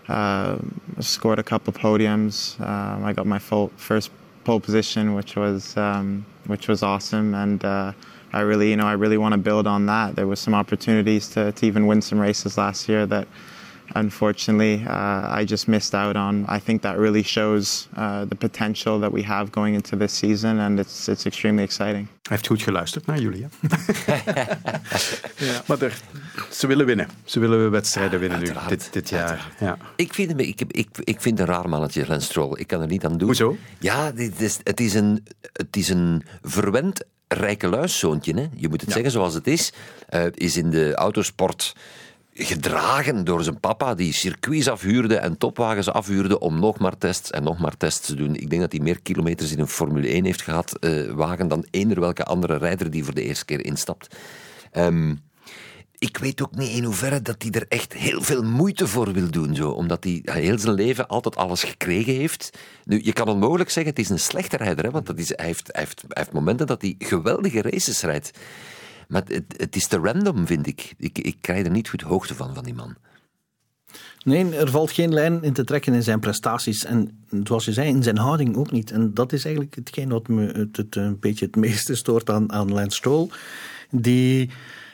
uh, 0.09 0.59
scored 1.01 1.38
a 1.38 1.44
couple 1.44 1.72
podiums. 1.72 2.61
Um, 2.61 3.05
I 3.05 3.12
got 3.12 3.26
my 3.26 3.38
full, 3.38 3.68
first 3.76 4.11
pole 4.44 4.61
position, 4.61 5.14
which 5.14 5.36
was 5.36 5.76
um, 5.76 6.24
which 6.46 6.68
was 6.68 6.82
awesome, 6.82 7.34
and. 7.34 7.64
Uh, 7.64 7.92
I 8.30 8.40
really, 8.40 8.68
you 8.68 8.76
know, 8.76 8.86
I 8.86 8.92
really 8.92 9.16
want 9.16 9.32
to 9.32 9.38
build 9.38 9.66
on 9.66 9.86
that. 9.86 10.14
There 10.14 10.26
was 10.26 10.38
some 10.38 10.53
opportunities 10.53 11.30
to, 11.30 11.51
to 11.51 11.66
even 11.66 11.86
win 11.86 12.03
some 12.03 12.18
races 12.18 12.59
last 12.59 12.86
year 12.86 13.07
that 13.07 13.26
unfortunately, 13.95 14.84
uh, 14.86 15.41
I 15.41 15.45
just 15.45 15.66
missed 15.66 15.95
out 15.95 16.16
on. 16.16 16.45
I 16.49 16.61
think 16.61 16.82
that 16.82 16.97
really 16.99 17.22
shows 17.22 17.89
uh, 17.97 18.24
the 18.28 18.34
potential 18.34 19.01
that 19.01 19.12
we 19.12 19.22
have 19.22 19.51
going 19.51 19.74
into 19.74 19.97
this 19.97 20.18
season, 20.18 20.59
and 20.59 20.78
it's 20.78 21.09
it's 21.09 21.24
extremely 21.24 21.62
exciting. 21.62 22.07
Hij 22.28 22.36
heeft 22.36 22.47
goed 22.47 22.62
geluisterd 22.62 23.07
naar 23.07 23.18
jullie. 23.18 23.43
Hè? 23.43 23.68
ja. 25.47 25.62
Maar 25.66 25.82
er, 25.82 26.01
ze 26.51 26.66
willen 26.66 26.86
winnen. 26.86 27.09
Ze 27.24 27.41
willen 27.41 27.70
wedstrijden 27.70 28.20
winnen 28.20 28.41
nu, 28.41 28.53
dit, 28.68 28.89
dit 28.93 29.09
jaar. 29.09 29.53
Ja. 29.61 29.76
Ik 29.97 30.14
vind 30.14 30.28
hem 30.28 30.39
ik, 30.39 30.61
ik, 30.61 30.89
ik 31.05 31.20
vind 31.20 31.41
een 31.41 31.47
raar 31.47 31.68
mannetje, 31.68 32.07
Lance 32.07 32.26
Stroll. 32.26 32.59
Ik 32.59 32.66
kan 32.66 32.80
er 32.80 32.86
niet 32.86 33.05
aan 33.05 33.18
doen. 33.18 33.26
Hoezo? 33.26 33.57
Ja, 33.78 34.11
dit 34.11 34.41
is, 34.41 34.59
het, 34.62 34.80
is 34.80 34.95
een, 34.95 35.26
het 35.53 35.76
is 35.76 35.89
een 35.89 36.22
verwend 36.43 37.05
rijke 37.28 37.68
luiszoontje. 37.68 38.34
Hè? 38.34 38.47
Je 38.55 38.68
moet 38.68 38.80
het 38.80 38.93
zeggen 38.93 39.11
zoals 39.11 39.34
het 39.34 39.47
is. 39.47 39.72
Uh, 40.11 40.24
is 40.34 40.57
in 40.57 40.70
de 40.70 40.95
autosport 40.95 41.74
gedragen 42.39 43.24
door 43.24 43.43
zijn 43.43 43.61
papa, 43.61 43.95
die 43.95 44.12
circuits 44.12 44.68
afhuurde 44.68 45.16
en 45.16 45.39
topwagens 45.39 45.89
afhuurde 45.89 46.39
om 46.39 46.61
nog 46.61 46.78
maar 46.78 46.99
tests 46.99 47.30
en 47.30 47.43
nog 47.43 47.59
maar 47.59 47.76
tests 47.76 48.07
te 48.07 48.14
doen. 48.14 48.34
Ik 48.34 48.51
denk 48.51 48.62
dat 48.62 48.72
hij 48.72 48.80
meer 48.80 49.03
kilometers 49.03 49.53
in 49.53 49.61
een 49.61 49.68
Formule 49.68 50.09
1 50.09 50.24
heeft 50.24 50.43
gehad, 50.43 50.76
uh, 50.80 51.11
wagen, 51.11 51.49
dan 51.49 51.66
eender 51.70 52.01
welke 52.01 52.24
andere 52.24 52.57
rijder 52.57 52.91
die 52.91 53.05
voor 53.05 53.14
de 53.14 53.22
eerste 53.22 53.45
keer 53.45 53.64
instapt. 53.64 54.16
Um, 54.72 55.26
ik 55.99 56.18
weet 56.18 56.43
ook 56.43 56.57
niet 56.57 56.70
in 56.70 56.84
hoeverre 56.84 57.22
dat 57.22 57.43
hij 57.43 57.51
er 57.51 57.66
echt 57.68 57.93
heel 57.93 58.22
veel 58.22 58.43
moeite 58.43 58.86
voor 58.86 59.12
wil 59.12 59.30
doen. 59.30 59.55
Zo, 59.55 59.70
omdat 59.70 60.05
hij 60.05 60.22
heel 60.24 60.59
zijn 60.59 60.74
leven 60.74 61.09
altijd 61.09 61.36
alles 61.36 61.62
gekregen 61.62 62.14
heeft. 62.14 62.59
Nu, 62.84 63.01
je 63.03 63.12
kan 63.12 63.28
onmogelijk 63.28 63.70
zeggen, 63.70 63.93
het 63.93 64.03
is 64.03 64.09
een 64.09 64.18
slechte 64.18 64.57
rijder. 64.57 64.84
Hè, 64.84 64.91
want 64.91 65.07
dat 65.07 65.16
hij, 65.16 65.47
heeft, 65.47 65.68
heeft, 65.72 66.03
hij 66.09 66.22
heeft 66.22 66.32
momenten 66.32 66.66
dat 66.66 66.82
hij 66.82 66.95
geweldige 66.99 67.62
races 67.62 68.03
rijdt. 68.03 68.30
Maar 69.09 69.23
het, 69.27 69.55
het 69.57 69.77
is 69.77 69.87
te 69.87 69.99
random, 69.99 70.47
vind 70.47 70.67
ik. 70.67 70.95
ik. 70.99 71.19
Ik 71.19 71.37
krijg 71.41 71.65
er 71.65 71.71
niet 71.71 71.89
goed 71.89 72.03
hoogte 72.03 72.35
van, 72.35 72.55
van 72.55 72.65
die 72.65 72.75
man. 72.75 72.97
Nee, 74.25 74.57
er 74.57 74.71
valt 74.71 74.91
geen 74.91 75.13
lijn 75.13 75.43
in 75.43 75.53
te 75.53 75.65
trekken 75.65 75.95
in 75.95 76.03
zijn 76.03 76.21
prestaties. 76.21 76.85
En 76.85 77.25
zoals 77.43 77.65
je 77.65 77.73
zei, 77.73 77.89
in 77.89 78.03
zijn 78.03 78.19
houding 78.19 78.57
ook 78.57 78.71
niet. 78.71 78.91
En 78.91 79.15
dat 79.15 79.33
is 79.33 79.45
eigenlijk 79.45 79.75
hetgeen 79.75 80.09
wat 80.09 80.29
me 80.29 80.47
het, 80.47 80.77
het 80.77 80.97
een 80.97 81.19
beetje 81.21 81.47
het 81.47 81.57
meeste 81.57 81.95
stoort 81.95 82.31
aan, 82.31 82.53
aan 82.53 82.73
Lance 82.73 82.97
Stroll. 82.97 83.29
Die 83.91 84.51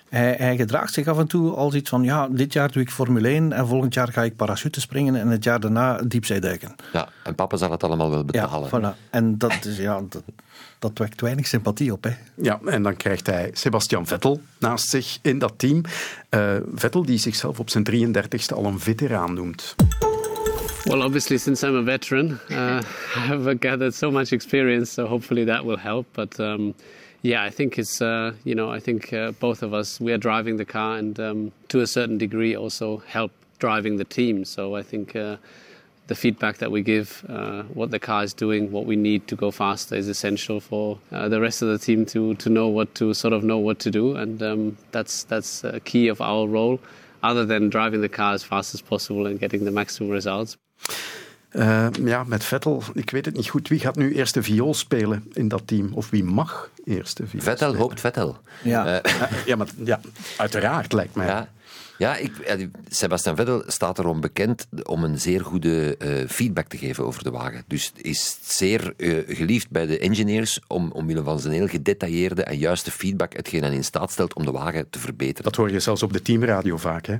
hij, 0.08 0.34
hij, 0.38 0.56
gedraagt 0.56 0.92
zich 0.92 1.06
af 1.06 1.18
en 1.18 1.26
toe 1.26 1.54
als 1.54 1.74
iets 1.74 1.90
van, 1.90 2.02
ja, 2.02 2.28
dit 2.28 2.52
jaar 2.52 2.72
doe 2.72 2.82
ik 2.82 2.90
Formule 2.90 3.28
1 3.28 3.52
en 3.52 3.66
volgend 3.66 3.94
jaar 3.94 4.12
ga 4.12 4.22
ik 4.22 4.36
parachute 4.36 4.80
springen 4.80 5.16
en 5.16 5.28
het 5.28 5.44
jaar 5.44 5.60
daarna 5.60 6.02
diepzeeduiken. 6.02 6.74
Ja, 6.92 7.08
en 7.22 7.34
papa 7.34 7.56
zal 7.56 7.70
het 7.70 7.84
allemaal 7.84 8.10
wel 8.10 8.24
betalen. 8.24 8.80
Ja, 8.80 8.94
voilà. 8.94 9.10
En 9.10 9.38
dat, 9.38 9.64
is, 9.64 9.76
ja, 9.76 10.00
dat, 10.08 10.22
dat 10.78 10.98
wekt 10.98 11.20
weinig 11.20 11.46
sympathie 11.46 11.92
op. 11.92 12.04
Hè. 12.04 12.10
Ja, 12.34 12.60
en 12.64 12.82
dan 12.82 12.96
krijgt 12.96 13.26
hij 13.26 13.50
Sebastian 13.52 14.06
Vettel 14.06 14.40
naast 14.58 14.88
zich 14.88 15.18
in 15.22 15.38
dat 15.38 15.52
team. 15.56 15.82
Uh, 16.30 16.56
Vettel 16.74 17.04
die 17.04 17.18
zichzelf 17.18 17.58
op 17.58 17.70
zijn 17.70 17.84
33ste 17.84 18.54
al 18.54 18.64
een 18.64 18.80
veteraan 18.80 19.34
noemt. 19.34 19.74
Well, 20.84 21.00
obviously, 21.00 21.38
since 21.38 21.66
I'm 21.66 21.76
a 21.76 21.82
veteran, 21.82 22.38
uh, 22.50 22.82
I 23.16 23.26
have 23.26 23.56
gathered 23.60 23.94
so 23.94 24.10
much 24.10 24.32
experience, 24.32 24.92
so 24.92 25.06
hopefully 25.06 25.44
that 25.46 25.64
will 25.64 25.78
help. 25.78 26.06
But 26.12 26.38
um, 26.38 26.74
yeah, 27.22 27.46
I 27.48 27.50
think 27.50 27.78
it's 27.78 28.00
uh, 28.00 28.32
you 28.42 28.54
know 28.54 28.76
I 28.76 28.80
think 28.80 29.10
uh, 29.12 29.30
both 29.40 29.62
of 29.62 29.72
us 29.72 29.98
we 29.98 30.12
are 30.12 30.18
driving 30.18 30.58
the 30.58 30.64
car 30.64 30.98
and 30.98 31.18
um, 31.18 31.52
to 31.68 31.80
a 31.80 31.86
certain 31.86 32.18
degree 32.18 32.54
also 32.54 33.02
help 33.06 33.30
driving 33.58 33.96
the 33.96 34.04
team. 34.04 34.44
So 34.44 34.76
I 34.76 34.82
think 34.82 35.16
uh, 35.16 35.36
the 36.06 36.14
feedback 36.14 36.58
that 36.58 36.70
we 36.70 36.82
give, 36.82 37.24
uh, 37.28 37.62
what 37.74 37.90
the 37.90 37.98
car 37.98 38.22
is 38.22 38.34
doing, 38.34 38.70
what 38.70 38.84
we 38.84 38.96
need 38.96 39.26
to 39.28 39.36
go 39.36 39.50
faster 39.50 39.94
is 39.94 40.08
essential 40.08 40.60
for 40.60 40.98
uh, 41.12 41.28
the 41.28 41.40
rest 41.40 41.62
of 41.62 41.68
the 41.68 41.78
team 41.78 42.04
to 42.06 42.34
to 42.34 42.48
know 42.48 42.68
what 42.68 42.94
to 42.94 43.14
sort 43.14 43.32
of 43.32 43.42
know 43.42 43.58
what 43.58 43.78
to 43.78 43.90
do, 43.90 44.16
and 44.16 44.42
um, 44.42 44.76
that's 44.90 45.24
that's 45.24 45.64
a 45.64 45.80
key 45.80 46.08
of 46.08 46.20
our 46.20 46.46
role. 46.46 46.78
Other 47.22 47.46
than 47.46 47.70
driving 47.70 48.02
the 48.02 48.08
car 48.08 48.34
as 48.34 48.44
fast 48.44 48.74
as 48.74 48.82
possible 48.82 49.26
and 49.26 49.40
getting 49.40 49.64
the 49.64 49.70
maximum 49.70 50.10
results. 50.10 50.58
Uh, 51.56 51.86
ja, 52.04 52.24
met 52.24 52.44
Vettel, 52.44 52.82
ik 52.94 53.10
weet 53.10 53.24
het 53.24 53.36
niet 53.36 53.48
goed. 53.48 53.68
Wie 53.68 53.80
gaat 53.80 53.96
nu 53.96 54.14
eerst 54.14 54.34
de 54.34 54.42
viool 54.42 54.74
spelen 54.74 55.30
in 55.32 55.48
dat 55.48 55.62
team? 55.64 55.92
Of 55.92 56.10
wie 56.10 56.24
mag 56.24 56.70
eerst 56.84 57.16
de 57.16 57.26
viool 57.26 57.42
Vettel 57.42 57.68
spelen? 57.68 57.86
hoopt 57.86 58.00
Vettel. 58.00 58.36
Ja, 58.62 59.04
uh, 59.06 59.12
ja, 59.46 59.56
maar, 59.56 59.68
ja 59.84 60.00
uiteraard 60.36 60.92
lijkt 60.92 61.14
mij. 61.14 61.26
Ja. 61.26 61.48
Ja, 62.04 62.16
ik, 62.16 62.32
Sebastian 62.88 63.36
Vettel 63.36 63.62
staat 63.66 63.98
erom 63.98 64.20
bekend 64.20 64.66
om 64.82 65.04
een 65.04 65.20
zeer 65.20 65.44
goede 65.44 65.96
uh, 65.98 66.28
feedback 66.28 66.66
te 66.66 66.76
geven 66.76 67.04
over 67.04 67.22
de 67.22 67.30
wagen. 67.30 67.64
Dus 67.66 67.92
is 67.96 68.38
zeer 68.42 68.94
uh, 68.96 69.36
geliefd 69.36 69.70
bij 69.70 69.86
de 69.86 69.98
engineers 69.98 70.60
om, 70.66 70.90
omwille 70.92 71.22
van 71.22 71.40
zijn 71.40 71.52
heel 71.52 71.68
gedetailleerde 71.68 72.42
en 72.42 72.58
juiste 72.58 72.90
feedback 72.90 73.32
hetgeen 73.36 73.62
hij 73.62 73.74
in 73.74 73.84
staat 73.84 74.10
stelt 74.10 74.34
om 74.34 74.44
de 74.44 74.50
wagen 74.50 74.90
te 74.90 74.98
verbeteren. 74.98 75.42
Dat 75.42 75.56
hoor 75.56 75.70
je 75.70 75.80
zelfs 75.80 76.02
op 76.02 76.12
de 76.12 76.22
teamradio 76.22 76.76
vaak, 76.76 77.06
hè? 77.06 77.18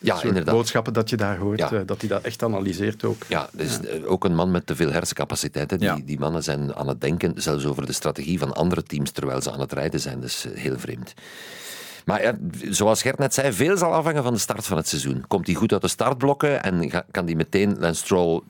Ja, 0.00 0.22
inderdaad. 0.22 0.54
boodschappen 0.54 0.92
dat 0.92 1.10
je 1.10 1.16
daar 1.16 1.38
hoort, 1.38 1.58
ja. 1.58 1.72
uh, 1.72 1.80
dat 1.86 2.00
hij 2.00 2.08
dat 2.08 2.22
echt 2.22 2.42
analyseert 2.42 3.04
ook. 3.04 3.22
Ja, 3.28 3.48
dus 3.52 3.78
ja. 3.82 4.04
ook 4.06 4.24
een 4.24 4.34
man 4.34 4.50
met 4.50 4.66
te 4.66 4.76
veel 4.76 4.92
hersencapaciteiten. 4.92 5.78
Die, 5.78 5.88
ja. 5.88 5.98
die 6.04 6.18
mannen 6.18 6.42
zijn 6.42 6.74
aan 6.74 6.88
het 6.88 7.00
denken, 7.00 7.42
zelfs 7.42 7.64
over 7.64 7.86
de 7.86 7.92
strategie 7.92 8.38
van 8.38 8.54
andere 8.54 8.82
teams, 8.82 9.10
terwijl 9.10 9.42
ze 9.42 9.52
aan 9.52 9.60
het 9.60 9.72
rijden 9.72 10.00
zijn. 10.00 10.20
Dus 10.20 10.46
heel 10.54 10.78
vreemd. 10.78 11.14
Maar 12.04 12.34
zoals 12.70 13.02
Gert 13.02 13.18
net 13.18 13.34
zei, 13.34 13.52
veel 13.52 13.76
zal 13.76 13.92
afhangen 13.92 14.22
van 14.22 14.32
de 14.32 14.38
start 14.38 14.66
van 14.66 14.76
het 14.76 14.88
seizoen. 14.88 15.24
Komt 15.28 15.46
hij 15.46 15.56
goed 15.56 15.72
uit 15.72 15.82
de 15.82 15.88
startblokken 15.88 16.62
en 16.62 16.90
kan 17.10 17.24
hij 17.24 17.34
meteen 17.34 17.78
Lance 17.78 18.04
Stroll 18.04 18.40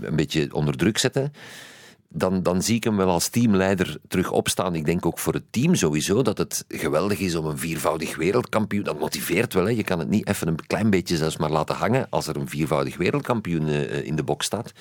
een 0.00 0.16
beetje 0.16 0.54
onder 0.54 0.76
druk 0.76 0.98
zetten? 0.98 1.32
Dan, 2.12 2.42
dan 2.42 2.62
zie 2.62 2.76
ik 2.76 2.84
hem 2.84 2.96
wel 2.96 3.08
als 3.08 3.28
teamleider 3.28 3.96
terug 4.08 4.30
opstaan. 4.30 4.74
Ik 4.74 4.84
denk 4.84 5.06
ook 5.06 5.18
voor 5.18 5.32
het 5.32 5.44
team 5.50 5.74
sowieso 5.74 6.22
dat 6.22 6.38
het 6.38 6.64
geweldig 6.68 7.18
is 7.18 7.34
om 7.34 7.46
een 7.46 7.58
viervoudig 7.58 8.16
wereldkampioen. 8.16 8.84
Dat 8.84 8.98
motiveert 8.98 9.54
wel. 9.54 9.64
Hè. 9.64 9.70
Je 9.70 9.84
kan 9.84 9.98
het 9.98 10.08
niet 10.08 10.28
even 10.28 10.48
een 10.48 10.66
klein 10.66 10.90
beetje 10.90 11.16
zelfs 11.16 11.36
maar 11.36 11.50
laten 11.50 11.74
hangen 11.74 12.06
als 12.10 12.26
er 12.26 12.36
een 12.36 12.48
viervoudig 12.48 12.96
wereldkampioen 12.96 13.68
uh, 13.68 14.06
in 14.06 14.16
de 14.16 14.22
box 14.22 14.46
staat. 14.46 14.72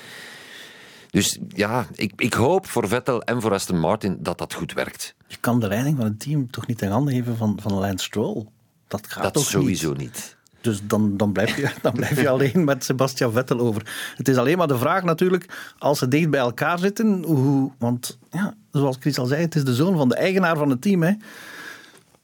Dus 1.10 1.40
ja, 1.48 1.88
ik, 1.96 2.14
ik 2.16 2.34
hoop 2.34 2.66
voor 2.66 2.88
Vettel 2.88 3.22
en 3.22 3.42
voor 3.42 3.54
Aston 3.54 3.80
Martin 3.80 4.18
dat 4.20 4.38
dat 4.38 4.54
goed 4.54 4.74
werkt. 4.74 5.16
Je 5.28 5.38
kan 5.40 5.60
de 5.60 5.68
leiding 5.68 5.98
van 5.98 6.06
het 6.06 6.20
team 6.20 6.52
toch 6.52 6.68
niet 6.68 6.82
in 6.82 6.90
handen 6.90 7.14
geven 7.14 7.38
van, 7.38 7.60
van 7.62 7.74
Lance 7.74 8.06
Stroll? 8.06 8.46
Dat 8.88 9.08
gaat 9.08 9.24
dat 9.24 9.34
toch 9.34 9.46
sowieso 9.46 9.90
niet? 9.90 10.00
niet. 10.00 10.38
Dus 10.62 10.80
dan, 10.84 11.18
dan, 11.18 11.32
blijf 11.32 11.56
je, 11.56 11.72
dan 11.82 11.94
blijf 11.94 12.22
je 12.22 12.30
alleen 12.40 12.64
met 12.64 12.84
Sebastian 12.84 13.32
Vettel 13.32 13.60
over. 13.60 14.14
Het 14.16 14.28
is 14.28 14.38
alleen 14.38 14.58
maar 14.58 14.68
de 14.68 14.78
vraag 14.78 15.04
natuurlijk, 15.04 15.74
als 15.78 16.00
ze 16.00 16.08
dicht 16.08 16.30
bij 16.30 16.40
elkaar 16.40 16.80
zitten, 16.80 17.24
hoe, 17.24 17.72
want 17.78 18.18
ja, 18.32 18.54
zoals 18.72 18.98
Chris 19.00 19.20
al 19.20 19.26
zei, 19.26 19.42
het 19.42 19.56
is 19.56 19.64
de 19.64 19.76
zoon 19.76 19.98
van 19.98 20.10
de 20.10 20.16
eigenaar 20.16 20.58
van 20.58 20.70
het 20.70 20.82
team. 20.82 21.04
Hè. 21.04 21.14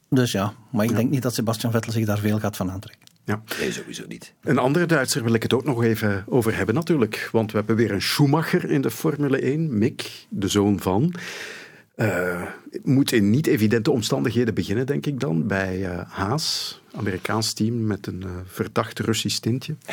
Dus 0.08 0.32
ja, 0.32 0.52
maar 0.70 0.84
ik 0.84 0.96
denk 0.96 1.10
niet 1.10 1.22
dat 1.22 1.34
Sebastian 1.34 1.72
Vettel 1.72 1.92
zich 1.92 2.06
daar 2.06 2.18
veel 2.18 2.38
gaat 2.38 2.56
van 2.56 2.70
aantrekken. 2.70 3.05
Ja. 3.26 3.42
Nee, 3.60 3.72
sowieso 3.72 4.04
niet. 4.08 4.34
Een 4.42 4.58
andere 4.58 4.86
Duitser 4.86 5.24
wil 5.24 5.34
ik 5.34 5.42
het 5.42 5.52
ook 5.52 5.64
nog 5.64 5.84
even 5.84 6.24
over 6.28 6.56
hebben 6.56 6.74
natuurlijk. 6.74 7.28
Want 7.32 7.50
we 7.52 7.58
hebben 7.58 7.76
weer 7.76 7.90
een 7.90 8.02
Schumacher 8.02 8.70
in 8.70 8.80
de 8.80 8.90
Formule 8.90 9.38
1. 9.40 9.78
Mick, 9.78 10.26
de 10.28 10.48
zoon 10.48 10.80
van. 10.80 11.14
Uh, 11.96 12.42
moet 12.82 13.12
in 13.12 13.30
niet 13.30 13.46
evidente 13.46 13.90
omstandigheden 13.90 14.54
beginnen, 14.54 14.86
denk 14.86 15.06
ik 15.06 15.20
dan, 15.20 15.46
bij 15.46 15.78
uh, 15.78 16.00
Haas. 16.08 16.80
Amerikaans 16.96 17.52
team 17.52 17.86
met 17.86 18.06
een 18.06 18.22
uh, 18.26 18.30
verdacht 18.44 18.98
Russisch 18.98 19.38
tintje. 19.38 19.74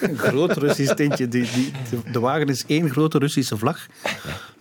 Een 0.00 0.18
groot 0.18 0.56
Russisch 0.56 0.94
tintje. 0.94 1.28
Die, 1.28 1.48
die, 1.54 1.72
de, 2.12 2.20
wagen 2.20 2.48
is 2.48 2.64
één 2.66 2.90
grote 2.90 3.18
Russische 3.18 3.56
vlag. 3.56 3.86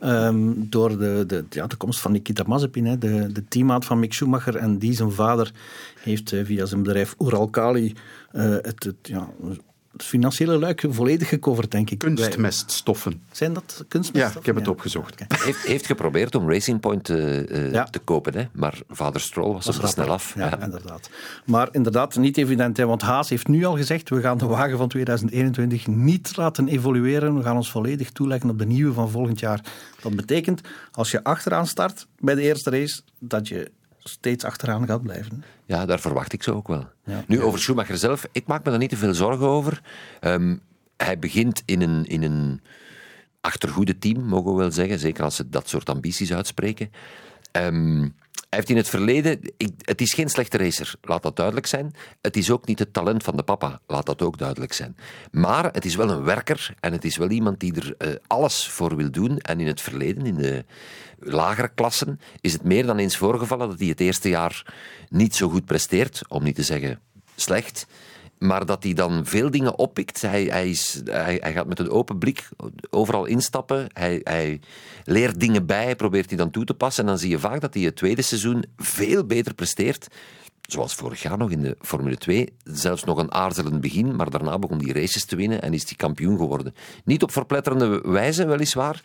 Um, 0.03 0.69
door 0.69 0.97
de, 0.97 1.23
de, 1.27 1.45
ja, 1.49 1.67
de 1.67 1.75
komst 1.75 1.99
van 1.99 2.11
Nikita 2.11 2.43
Mazepin, 2.47 2.85
hè, 2.85 2.97
de, 2.97 3.31
de 3.31 3.47
teammaat 3.47 3.85
van 3.85 3.99
Mick 3.99 4.13
Schumacher. 4.13 4.55
En 4.55 4.77
die, 4.77 4.93
zijn 4.93 5.11
vader, 5.11 5.51
heeft 5.99 6.35
via 6.43 6.65
zijn 6.65 6.83
bedrijf 6.83 7.15
Uralkali 7.19 7.93
het, 8.31 8.83
het 8.83 8.95
ja, 9.01 9.29
het 9.97 10.05
financiële 10.05 10.59
luik 10.59 10.83
volledig 10.89 11.29
gecoverd, 11.29 11.71
denk 11.71 11.89
ik. 11.89 11.97
Kunstmeststoffen. 11.97 13.21
Zijn 13.31 13.53
dat 13.53 13.85
kunstmeststoffen? 13.87 14.33
Ja, 14.33 14.39
ik 14.39 14.45
heb 14.45 14.55
het 14.55 14.65
ja. 14.65 14.71
opgezocht. 14.71 15.21
Okay. 15.21 15.45
Heeft, 15.45 15.65
heeft 15.65 15.85
geprobeerd 15.85 16.35
om 16.35 16.51
Racing 16.51 16.79
Point 16.79 17.09
uh, 17.09 17.49
uh, 17.49 17.71
ja. 17.71 17.83
te 17.83 17.99
kopen, 17.99 18.37
hè? 18.37 18.43
maar 18.51 18.79
vader 18.89 19.21
Stroll 19.21 19.53
was, 19.53 19.65
was 19.65 19.77
er 19.77 19.87
snel 19.87 20.09
af. 20.09 20.35
Ja, 20.35 20.45
ja, 20.45 20.63
inderdaad. 20.63 21.09
Maar 21.45 21.67
inderdaad, 21.71 22.15
niet 22.15 22.37
evident, 22.37 22.77
hè, 22.77 22.85
want 22.85 23.01
Haas 23.01 23.29
heeft 23.29 23.47
nu 23.47 23.65
al 23.65 23.75
gezegd, 23.75 24.09
we 24.09 24.21
gaan 24.21 24.37
de 24.37 24.45
wagen 24.45 24.77
van 24.77 24.87
2021 24.87 25.87
niet 25.87 26.37
laten 26.37 26.67
evolueren. 26.67 27.35
We 27.37 27.43
gaan 27.43 27.55
ons 27.55 27.71
volledig 27.71 28.11
toeleggen 28.11 28.49
op 28.49 28.59
de 28.59 28.65
nieuwe 28.65 28.93
van 28.93 29.09
volgend 29.09 29.39
jaar. 29.39 29.61
Dat 30.01 30.15
betekent, 30.15 30.61
als 30.91 31.11
je 31.11 31.23
achteraan 31.23 31.67
start 31.67 32.07
bij 32.19 32.35
de 32.35 32.41
eerste 32.41 32.69
race, 32.69 33.01
dat 33.19 33.47
je 33.47 33.71
steeds 34.09 34.43
achteraan 34.43 34.87
gaat 34.87 35.01
blijven. 35.01 35.43
Ja, 35.65 35.85
daar 35.85 35.99
verwacht 35.99 36.33
ik 36.33 36.43
ze 36.43 36.53
ook 36.53 36.67
wel. 36.67 36.87
Ja. 37.03 37.23
Nu, 37.27 37.41
over 37.41 37.59
Schumacher 37.59 37.97
zelf, 37.97 38.27
ik 38.31 38.47
maak 38.47 38.63
me 38.63 38.69
daar 38.69 38.79
niet 38.79 38.89
te 38.89 38.97
veel 38.97 39.13
zorgen 39.13 39.47
over. 39.47 39.81
Um, 40.21 40.61
hij 40.97 41.19
begint 41.19 41.61
in 41.65 41.81
een, 41.81 42.05
in 42.05 42.23
een 42.23 42.61
achtergoede 43.41 43.97
team, 43.97 44.23
mogen 44.23 44.51
we 44.51 44.57
wel 44.57 44.71
zeggen. 44.71 44.99
Zeker 44.99 45.23
als 45.23 45.35
ze 45.35 45.49
dat 45.49 45.69
soort 45.69 45.89
ambities 45.89 46.33
uitspreken. 46.33 46.91
Um, 47.51 48.01
hij 48.01 48.13
heeft 48.55 48.69
in 48.69 48.77
het 48.77 48.89
verleden... 48.89 49.39
Ik, 49.57 49.71
het 49.81 50.01
is 50.01 50.13
geen 50.13 50.29
slechte 50.29 50.57
racer, 50.57 50.95
laat 51.01 51.23
dat 51.23 51.35
duidelijk 51.35 51.67
zijn. 51.67 51.93
Het 52.21 52.37
is 52.37 52.51
ook 52.51 52.65
niet 52.65 52.79
het 52.79 52.93
talent 52.93 53.23
van 53.23 53.35
de 53.35 53.43
papa, 53.43 53.79
laat 53.87 54.05
dat 54.05 54.21
ook 54.21 54.37
duidelijk 54.37 54.73
zijn. 54.73 54.97
Maar 55.31 55.63
het 55.63 55.85
is 55.85 55.95
wel 55.95 56.09
een 56.09 56.23
werker 56.23 56.73
en 56.79 56.91
het 56.91 57.05
is 57.05 57.17
wel 57.17 57.29
iemand 57.29 57.59
die 57.59 57.73
er 57.75 57.95
uh, 57.97 58.15
alles 58.27 58.67
voor 58.67 58.95
wil 58.95 59.11
doen. 59.11 59.37
En 59.37 59.59
in 59.59 59.67
het 59.67 59.81
verleden, 59.81 60.25
in 60.25 60.35
de 60.35 60.65
lagere 61.19 61.71
klassen, 61.75 62.19
is 62.41 62.53
het 62.53 62.63
meer 62.63 62.85
dan 62.85 62.97
eens 62.97 63.17
voorgevallen 63.17 63.69
dat 63.69 63.79
hij 63.79 63.87
het 63.87 63.99
eerste 63.99 64.29
jaar 64.29 64.73
niet 65.09 65.35
zo 65.35 65.49
goed 65.49 65.65
presteert, 65.65 66.21
om 66.27 66.43
niet 66.43 66.55
te 66.55 66.63
zeggen 66.63 66.99
slecht. 67.35 67.87
Maar 68.37 68.65
dat 68.65 68.83
hij 68.83 68.93
dan 68.93 69.25
veel 69.25 69.51
dingen 69.51 69.77
oppikt. 69.77 70.21
Hij, 70.21 70.43
hij, 70.43 70.69
is, 70.69 71.01
hij, 71.05 71.53
gaat 71.53 71.67
met 71.67 71.79
een 71.79 71.89
open 71.89 72.17
blik 72.17 72.49
overal 72.89 73.25
instappen. 73.25 73.87
Hij, 73.93 74.19
hij 74.23 74.59
leert 75.03 75.39
dingen 75.39 75.65
bij, 75.65 75.95
probeert 75.95 76.29
die 76.29 76.37
dan 76.37 76.51
toe 76.51 76.65
te 76.65 76.73
passen. 76.73 77.03
En 77.03 77.09
dan 77.09 77.19
zie 77.19 77.29
je 77.29 77.39
vaak 77.39 77.61
dat 77.61 77.73
hij 77.73 77.83
het 77.83 77.95
tweede 77.95 78.21
seizoen 78.21 78.65
veel 78.77 79.25
beter 79.25 79.53
presteert. 79.53 80.07
Zoals 80.61 80.95
vorig 80.95 81.21
jaar 81.21 81.37
nog 81.37 81.51
in 81.51 81.61
de 81.61 81.77
Formule 81.81 82.17
2. 82.17 82.53
Zelfs 82.63 83.03
nog 83.03 83.17
een 83.17 83.31
aarzelend 83.31 83.81
begin, 83.81 84.15
maar 84.15 84.29
daarna 84.29 84.59
begon 84.59 84.83
hij 84.83 85.01
races 85.01 85.25
te 85.25 85.35
winnen 85.35 85.61
en 85.61 85.73
is 85.73 85.83
hij 85.83 85.95
kampioen 85.95 86.37
geworden. 86.37 86.75
Niet 87.03 87.23
op 87.23 87.31
verpletterende 87.31 88.01
wijze, 88.01 88.45
weliswaar. 88.45 89.01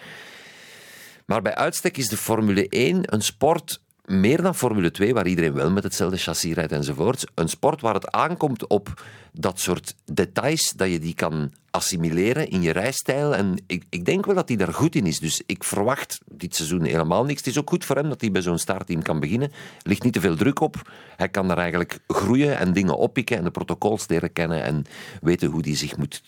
Maar 1.26 1.43
bij 1.43 1.55
uitstek 1.55 1.97
is 1.97 2.09
de 2.09 2.16
Formule 2.16 2.68
1 2.68 3.14
een 3.14 3.22
sport 3.22 3.81
meer 4.11 4.42
dan 4.42 4.54
Formule 4.54 4.90
2, 4.90 5.14
waar 5.14 5.26
iedereen 5.26 5.52
wel 5.52 5.70
met 5.70 5.82
hetzelfde 5.82 6.16
chassis 6.16 6.54
rijdt 6.54 6.72
enzovoort. 6.72 7.24
Een 7.34 7.48
sport 7.48 7.80
waar 7.80 7.94
het 7.94 8.11
aankomt 8.11 8.66
op 8.66 9.02
dat 9.32 9.61
soort 9.61 9.94
details, 10.04 10.72
dat 10.76 10.90
je 10.90 10.98
die 10.98 11.14
kan 11.14 11.52
assimileren 11.70 12.48
in 12.48 12.62
je 12.62 12.70
rijstijl. 12.70 13.34
En 13.34 13.62
ik, 13.66 13.84
ik 13.88 14.04
denk 14.04 14.26
wel 14.26 14.34
dat 14.34 14.48
hij 14.48 14.56
daar 14.56 14.74
goed 14.74 14.94
in 14.94 15.06
is. 15.06 15.18
Dus 15.18 15.42
ik 15.46 15.64
verwacht 15.64 16.20
dit 16.24 16.56
seizoen 16.56 16.84
helemaal 16.84 17.24
niks. 17.24 17.38
Het 17.38 17.46
is 17.46 17.58
ook 17.58 17.68
goed 17.68 17.84
voor 17.84 17.96
hem 17.96 18.08
dat 18.08 18.20
hij 18.20 18.30
bij 18.30 18.42
zo'n 18.42 18.58
startteam 18.58 19.02
kan 19.02 19.20
beginnen. 19.20 19.52
Ligt 19.82 20.02
niet 20.02 20.12
te 20.12 20.20
veel 20.20 20.36
druk 20.36 20.61
op. 20.61 20.90
Hij 21.16 21.28
kan 21.28 21.48
daar 21.48 21.58
eigenlijk 21.58 21.98
groeien 22.06 22.58
en 22.58 22.72
dingen 22.72 22.96
oppikken 22.96 23.36
en 23.36 23.44
de 23.44 23.50
protocols 23.50 24.08
leren 24.08 24.32
kennen 24.32 24.62
en 24.62 24.84
weten 25.20 25.50
hoe 25.50 25.62
hij 25.64 25.76
zich 25.76 25.96
moet 25.96 26.22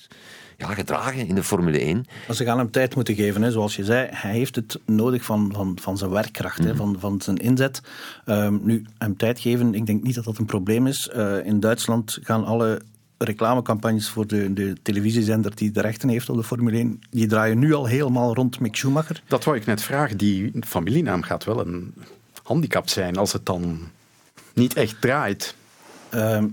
ja, 0.59 0.75
gedragen 0.75 1.27
in 1.27 1.35
de 1.35 1.43
Formule 1.43 1.79
1. 1.79 2.05
Maar 2.27 2.37
ze 2.37 2.45
gaan 2.45 2.59
hem 2.59 2.71
tijd 2.71 2.95
moeten 2.95 3.15
geven, 3.15 3.43
hè. 3.43 3.51
zoals 3.51 3.77
je 3.77 3.85
zei. 3.85 4.09
Hij 4.11 4.33
heeft 4.33 4.57
het 4.57 4.79
nodig 4.87 5.25
van, 5.25 5.51
van, 5.55 5.79
van 5.81 5.99
zijn 5.99 6.11
werkkracht, 6.11 6.59
hè, 6.59 6.69
Mhm. 6.69 6.77
van, 6.77 6.97
van 6.99 7.21
zijn 7.21 7.37
inzet. 7.37 7.81
Ehm, 8.25 8.59
nu, 8.63 8.85
hem 8.99 9.17
tijd 9.17 9.41
geven, 9.41 9.75
ik 9.75 9.87
denk 9.87 10.03
niet 10.03 10.15
dat 10.15 10.25
dat 10.25 10.39
een 10.39 10.45
probleem 10.47 10.87
is. 10.87 11.09
Eh, 11.09 11.45
in 11.47 11.61
Duitsland 11.61 12.19
gaan 12.23 12.45
alle 12.45 12.81
reclamecampagnes 13.19 14.09
voor 14.09 14.27
de, 14.27 14.53
de 14.53 14.77
televisiezender 14.83 15.55
die 15.57 15.71
de 15.71 15.81
rechten 15.81 16.09
heeft 16.09 16.29
op 16.29 16.37
de 16.37 16.43
Formule 16.45 16.77
1, 16.77 17.01
die 17.11 17.27
draaien 17.27 17.59
nu 17.59 17.73
al 17.75 17.87
helemaal 17.87 18.35
rond 18.35 18.61
Mick 18.61 18.77
Schumacher. 18.77 19.23
Dat 19.29 19.45
wou 19.45 19.57
ik 19.57 19.67
net 19.67 19.83
vragen. 19.83 20.17
Die 20.17 20.53
familienaam 20.67 21.23
gaat 21.23 21.45
wel 21.45 21.61
een 21.67 21.95
handicap 22.43 22.89
zijn 22.89 23.17
als 23.17 23.33
het 23.33 23.47
dan 23.47 23.79
niet 24.55 24.75
echt 24.75 25.01
draait. 25.01 25.55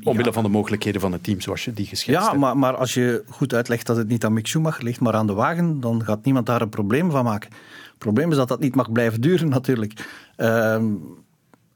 Omwille 0.04 0.34
van 0.34 0.44
de 0.44 0.50
mogelijkheden 0.50 1.02
van 1.02 1.12
het 1.12 1.24
team 1.24 1.42
zoals 1.42 1.66
je 1.66 1.74
die 1.74 1.86
geschetst 1.86 2.22
Ja, 2.22 2.28
hebt. 2.28 2.38
maar, 2.38 2.58
maar 2.58 2.76
als 2.76 2.94
je 2.94 3.24
goed 3.30 3.54
uitlegt 3.54 3.86
dat 3.86 3.98
het 3.98 4.08
niet 4.08 4.26
aan 4.26 4.34
Mick 4.34 4.48
Schumacher 4.48 4.84
ligt, 4.84 5.00
maar 5.00 5.14
aan 5.14 5.28
de 5.28 5.34
wagen, 5.34 5.80
dan 5.80 6.04
gaat 6.04 6.24
niemand 6.26 6.46
daar 6.46 6.62
een 6.62 6.70
probleem 6.70 7.12
van 7.12 7.24
maken. 7.24 7.50
Het 7.90 7.98
probleem 7.98 8.30
is 8.32 8.38
dat 8.38 8.48
dat 8.48 8.60
niet 8.60 8.76
mag 8.76 8.92
blijven 8.92 9.22
duren, 9.22 9.50
natuurlijk. 9.60 10.08
Ehm, 10.36 10.94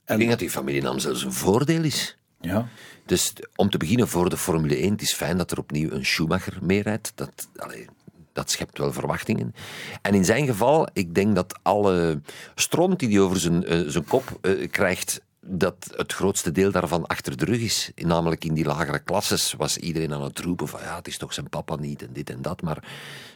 Ik 0.06 0.18
denk 0.18 0.30
dat 0.30 0.40
die 0.40 0.50
familienaam 0.50 1.00
zelfs 1.00 1.24
een 1.24 1.34
voordeel 1.34 1.84
is. 1.84 2.18
Ja. 2.42 2.68
Dus 3.06 3.34
om 3.56 3.70
te 3.70 3.78
beginnen 3.78 4.08
voor 4.08 4.30
de 4.30 4.38
Formule 4.38 4.76
1, 4.76 4.92
het 4.92 5.02
is 5.02 5.14
fijn 5.14 5.38
dat 5.38 5.52
er 5.52 5.58
opnieuw 5.58 5.92
een 5.92 6.06
Schumacher 6.06 6.58
meerijdt. 6.62 7.12
Dat, 7.16 7.48
allee, 7.56 7.86
dat 8.34 8.52
schept 8.52 8.78
wel 8.78 8.94
verwachtingen. 8.94 9.56
En 10.02 10.14
in 10.14 10.26
zijn 10.26 10.46
geval, 10.46 10.88
ik 10.94 11.16
denk 11.16 11.36
dat 11.36 11.60
alle 11.62 12.22
stront 12.56 13.00
die 13.00 13.10
hij 13.10 13.20
over 13.20 13.40
zijn, 13.40 13.66
eh, 13.66 13.80
zijn 13.88 14.06
kop 14.06 14.38
eh, 14.42 14.70
krijgt, 14.72 15.22
dat 15.46 15.94
het 15.96 16.14
grootste 16.14 16.52
deel 16.52 16.72
daarvan 16.72 17.06
achter 17.06 17.38
de 17.38 17.46
rug 17.46 17.60
is. 17.60 17.92
Namelijk 17.96 18.46
in 18.46 18.54
die 18.54 18.66
lagere 18.66 19.00
klasses 19.00 19.54
was 19.54 19.78
iedereen 19.78 20.14
aan 20.14 20.24
het 20.24 20.40
roepen 20.40 20.68
van 20.68 20.80
ja, 20.82 20.96
het 20.96 21.08
is 21.08 21.18
toch 21.18 21.34
zijn 21.34 21.50
papa 21.50 21.76
niet 21.76 22.02
en 22.02 22.14
dit 22.14 22.30
en 22.30 22.42
dat. 22.42 22.62
Maar 22.62 22.84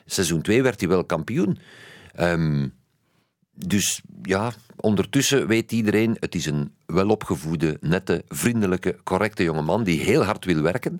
seizoen 0.05 0.41
2 0.41 0.63
werd 0.63 0.79
hij 0.79 0.89
wel 0.89 1.03
kampioen. 1.03 1.59
Ehm, 2.13 2.67
dus 3.53 4.01
ja, 4.21 4.51
ondertussen 4.75 5.47
weet 5.47 5.71
iedereen, 5.71 6.17
het 6.19 6.35
is 6.35 6.45
een 6.45 6.73
welopgevoede, 6.85 7.77
nette, 7.81 8.23
vriendelijke, 8.27 8.97
correcte 9.03 9.43
jongeman 9.43 9.83
die 9.83 9.99
heel 9.99 10.23
hard 10.23 10.45
wil 10.45 10.61
werken. 10.61 10.99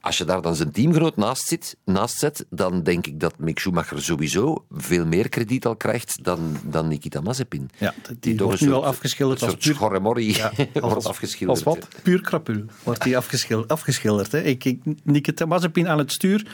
Als 0.00 0.18
je 0.18 0.24
daar 0.24 0.42
dan 0.42 0.56
zijn 0.56 0.70
teamgenoot 0.70 1.16
naast, 1.16 1.46
zit, 1.46 1.76
naast 1.84 2.18
zet, 2.18 2.46
dan 2.50 2.82
denk 2.82 3.06
ik 3.06 3.20
dat 3.20 3.38
Mick 3.38 3.58
Schumacher 3.58 4.02
sowieso 4.02 4.64
veel 4.70 5.06
meer 5.06 5.28
krediet 5.28 5.66
al 5.66 5.76
krijgt 5.76 6.24
dan, 6.24 6.56
dan 6.64 6.88
Nikita 6.88 7.20
Mazepin. 7.20 7.70
Ja, 7.78 7.94
die 8.20 8.36
wordt 8.36 8.60
nu 8.60 8.72
al 8.72 8.86
afgeschilderd 8.86 9.42
als 9.42 9.54
puur- 9.54 9.74
schorremorrie 9.74 10.36
Ja, 10.36 10.52
wordt 10.80 11.06
afgeschilderd. 11.06 11.66
Als 11.66 11.76
wat? 11.76 11.88
Puur 12.02 12.20
krapul 12.20 12.64
wordt 12.82 13.02
die 13.02 13.16
afgeschil- 13.16 13.64
afgeschilderd. 13.66 14.32
Hè. 14.32 14.40
Ik, 14.42 14.64
ik, 14.64 14.80
Nikita 15.04 15.46
Mazepin 15.46 15.88
aan 15.88 15.98
het 15.98 16.12
stuur, 16.12 16.46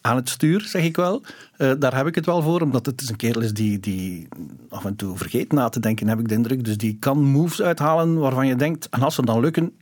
aan 0.00 0.16
het 0.16 0.28
stuur 0.28 0.60
zeg 0.60 0.82
ik 0.84 0.96
wel, 0.96 1.22
Eh, 1.56 1.72
daar 1.78 1.96
heb 1.96 2.06
ik 2.06 2.14
het 2.14 2.26
wel 2.26 2.42
voor, 2.42 2.60
omdat 2.60 2.86
het 2.86 3.00
is 3.02 3.08
een 3.08 3.16
kerel 3.16 3.42
is 3.42 3.52
die, 3.52 3.80
die 3.80 4.28
af 4.68 4.84
en 4.84 4.96
toe 4.96 5.16
vergeet 5.16 5.52
na 5.52 5.68
te 5.68 5.80
denken, 5.80 6.08
heb 6.08 6.18
ik 6.18 6.28
de 6.28 6.34
indruk. 6.34 6.64
Dus 6.64 6.76
die 6.76 6.96
kan 7.00 7.22
moves 7.22 7.62
uithalen 7.62 8.18
waarvan 8.18 8.46
je 8.46 8.56
denkt, 8.56 8.88
en 8.88 9.02
als 9.02 9.14
ze 9.14 9.24
dan 9.24 9.40
lukken, 9.40 9.72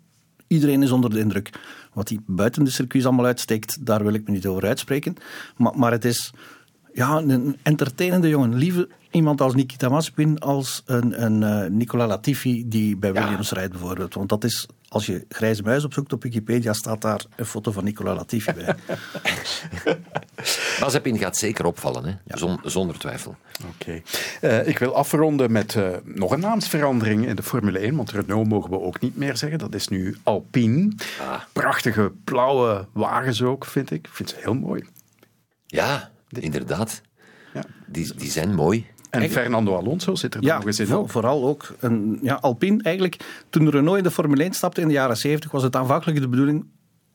iedereen 0.47 0.83
is 0.83 0.91
onder 0.91 1.11
de 1.11 1.19
indruk. 1.19 1.51
Wat 1.95 2.09
hij 2.09 2.19
buiten 2.27 2.65
de 2.65 2.71
circuits 2.71 3.07
allemaal 3.07 3.25
uitsteekt, 3.25 3.87
daar 3.87 4.05
wil 4.05 4.15
ik 4.15 4.27
me 4.27 4.33
niet 4.33 4.47
over 4.47 4.67
uitspreken. 4.67 5.17
Maar, 5.57 5.79
maar 5.79 5.93
het 5.93 6.05
is 6.05 6.33
ja, 6.93 7.17
een 7.17 7.57
entertainende 7.63 8.29
jongen. 8.29 8.55
Liever 8.55 8.89
iemand 9.11 9.41
als 9.41 9.55
Nikita 9.55 9.89
Mazepin 9.89 10.39
als 10.39 10.83
een, 10.87 11.25
een 11.25 11.43
eh, 11.43 11.71
Nicola 11.71 12.07
Latifi 12.07 12.69
die 12.69 12.97
bij 12.97 13.13
Williams 13.13 13.51
rijdt 13.51 13.73
bijvoorbeeld. 13.73 14.15
Want 14.15 14.29
dat 14.29 14.45
is, 14.45 14.69
als 14.95 15.07
je 15.07 15.25
grijze 15.29 15.63
muis 15.63 15.85
opzoekt 15.85 16.13
op 16.13 16.23
Wikipedia, 16.23 16.73
staat 16.73 17.01
daar 17.03 17.25
een 17.37 17.45
foto 17.47 17.73
van 17.73 17.85
Nicola 17.85 18.15
Latifi 18.15 18.53
bij. 18.53 18.75
Mazepin 20.81 21.19
gaat 21.19 21.37
zeker 21.37 21.65
opvallen, 21.65 22.05
hè? 22.05 22.37
Zon- 22.39 22.61
zonder 22.63 22.99
twijfel. 22.99 23.37
Oké. 23.69 24.03
Eh, 24.41 24.69
ik 24.69 24.79
wil 24.79 24.95
afronden 24.95 25.53
met 25.53 25.75
eh, 25.75 25.89
nog 26.05 26.31
een 26.31 26.41
naamsverandering 26.41 27.27
in 27.27 27.37
de 27.37 27.43
Formule 27.43 27.79
1, 27.79 27.97
want 27.97 28.11
Renault 28.11 28.49
mogen 28.49 28.71
we 28.71 28.81
ook 28.81 29.01
niet 29.01 29.17
meer 29.17 29.37
zeggen. 29.37 29.59
Dat 29.59 29.75
is 29.75 29.89
nu 29.89 30.17
Alpine. 30.23 30.93
Prachtige 31.53 32.13
blauwe 32.25 32.87
wagens 32.93 33.43
ook, 33.43 33.65
vind 33.65 33.91
ik. 33.91 34.07
Ik 34.07 34.13
vind 34.15 34.29
ze 34.29 34.37
heel 34.39 34.55
mooi. 34.55 34.85
Ja, 35.67 36.11
inderdaad. 36.29 37.01
Die, 37.87 38.15
die 38.15 38.31
zijn 38.31 38.55
mooi. 38.55 38.87
En 39.23 39.31
Fernando 39.31 39.77
Alonso 39.77 40.15
zit 40.15 40.35
er 40.35 40.43
Ja, 40.43 40.57
nog 40.57 40.67
eens 40.67 40.81
in. 40.81 40.87
voor- 40.87 41.09
vooral 41.09 41.45
ook. 41.47 41.75
Een, 41.81 42.19
ja, 42.23 42.35
Alpine, 42.35 42.83
eigenlijk, 42.83 43.45
toen 43.51 43.71
Renault 43.71 43.97
in 43.99 44.03
de 44.03 44.11
Formule 44.11 44.43
1 44.45 44.53
stapte 44.53 44.81
in 44.81 44.87
de 44.87 44.93
jaren 44.93 45.17
70, 45.17 45.51
was 45.51 45.63
het 45.63 45.77
aanvankelijk 45.77 46.21
de 46.21 46.29
bedoeling 46.29 46.65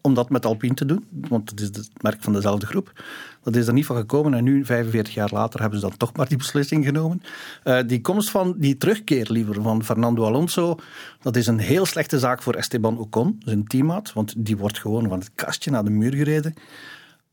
om 0.02 0.14
dat 0.14 0.30
met 0.30 0.46
Alpine 0.46 0.74
te 0.74 0.86
doen. 0.86 1.06
Want 1.30 1.50
het 1.50 1.60
is 1.60 1.68
het 1.68 1.90
merk 2.02 2.18
van 2.24 2.34
dezelfde 2.34 2.66
groep. 2.66 3.04
Dat 3.44 3.56
is 3.56 3.68
er 3.68 3.74
niet 3.74 3.86
van 3.86 3.96
gekomen. 3.96 4.34
En 4.34 4.44
nu, 4.44 4.66
45 4.66 5.14
jaar 5.14 5.30
later, 5.34 5.60
hebben 5.62 5.80
ze 5.80 5.88
dan 5.88 5.98
toch 5.98 6.16
maar 6.16 6.28
die 6.28 6.38
beslissing 6.38 6.86
genomen. 6.86 7.22
Eh, 7.64 7.80
die 7.86 8.02
komst 8.02 8.30
van, 8.30 8.54
die 8.58 8.78
terugkeer 8.78 9.28
liever 9.32 9.62
van 9.62 9.84
Fernando 9.84 10.26
Alonso, 10.26 10.76
dat 11.22 11.36
is 11.36 11.48
een 11.48 11.60
heel 11.60 11.86
slechte 11.86 12.20
zaak 12.20 12.42
voor 12.42 12.54
Esteban 12.54 12.98
Ocon, 12.98 13.42
zijn 13.46 13.64
teammaat. 13.68 14.14
Want 14.14 14.34
die 14.38 14.58
wordt 14.58 14.80
gewoon 14.80 15.08
van 15.10 15.20
het 15.20 15.32
kastje 15.36 15.72
naar 15.72 15.84
de 15.84 15.90
muur 15.90 16.14
gereden. 16.16 16.54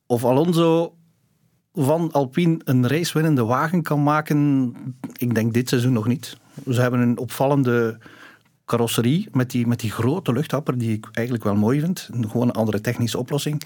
Of 0.06 0.24
Alonso 0.24 0.94
van 1.76 2.12
Alpine 2.12 2.60
een 2.64 2.88
racewinnende 2.88 3.44
wagen 3.44 3.82
kan 3.82 4.02
maken, 4.02 4.72
ik 5.16 5.34
denk 5.34 5.52
dit 5.54 5.68
seizoen 5.68 5.92
nog 5.92 6.06
niet. 6.06 6.36
Ze 6.70 6.80
hebben 6.80 7.00
een 7.00 7.18
opvallende 7.18 7.98
carrosserie 8.64 9.28
met 9.32 9.50
die, 9.50 9.66
met 9.66 9.80
die 9.80 9.90
grote 9.90 10.32
luchthapper, 10.32 10.78
die 10.78 10.92
ik 10.92 11.06
eigenlijk 11.12 11.44
wel 11.46 11.54
mooi 11.56 11.80
vind. 11.80 12.08
Een- 12.12 12.30
Gewoon 12.30 12.48
een 12.48 12.54
andere 12.54 12.80
technische 12.80 13.18
oplossing. 13.18 13.62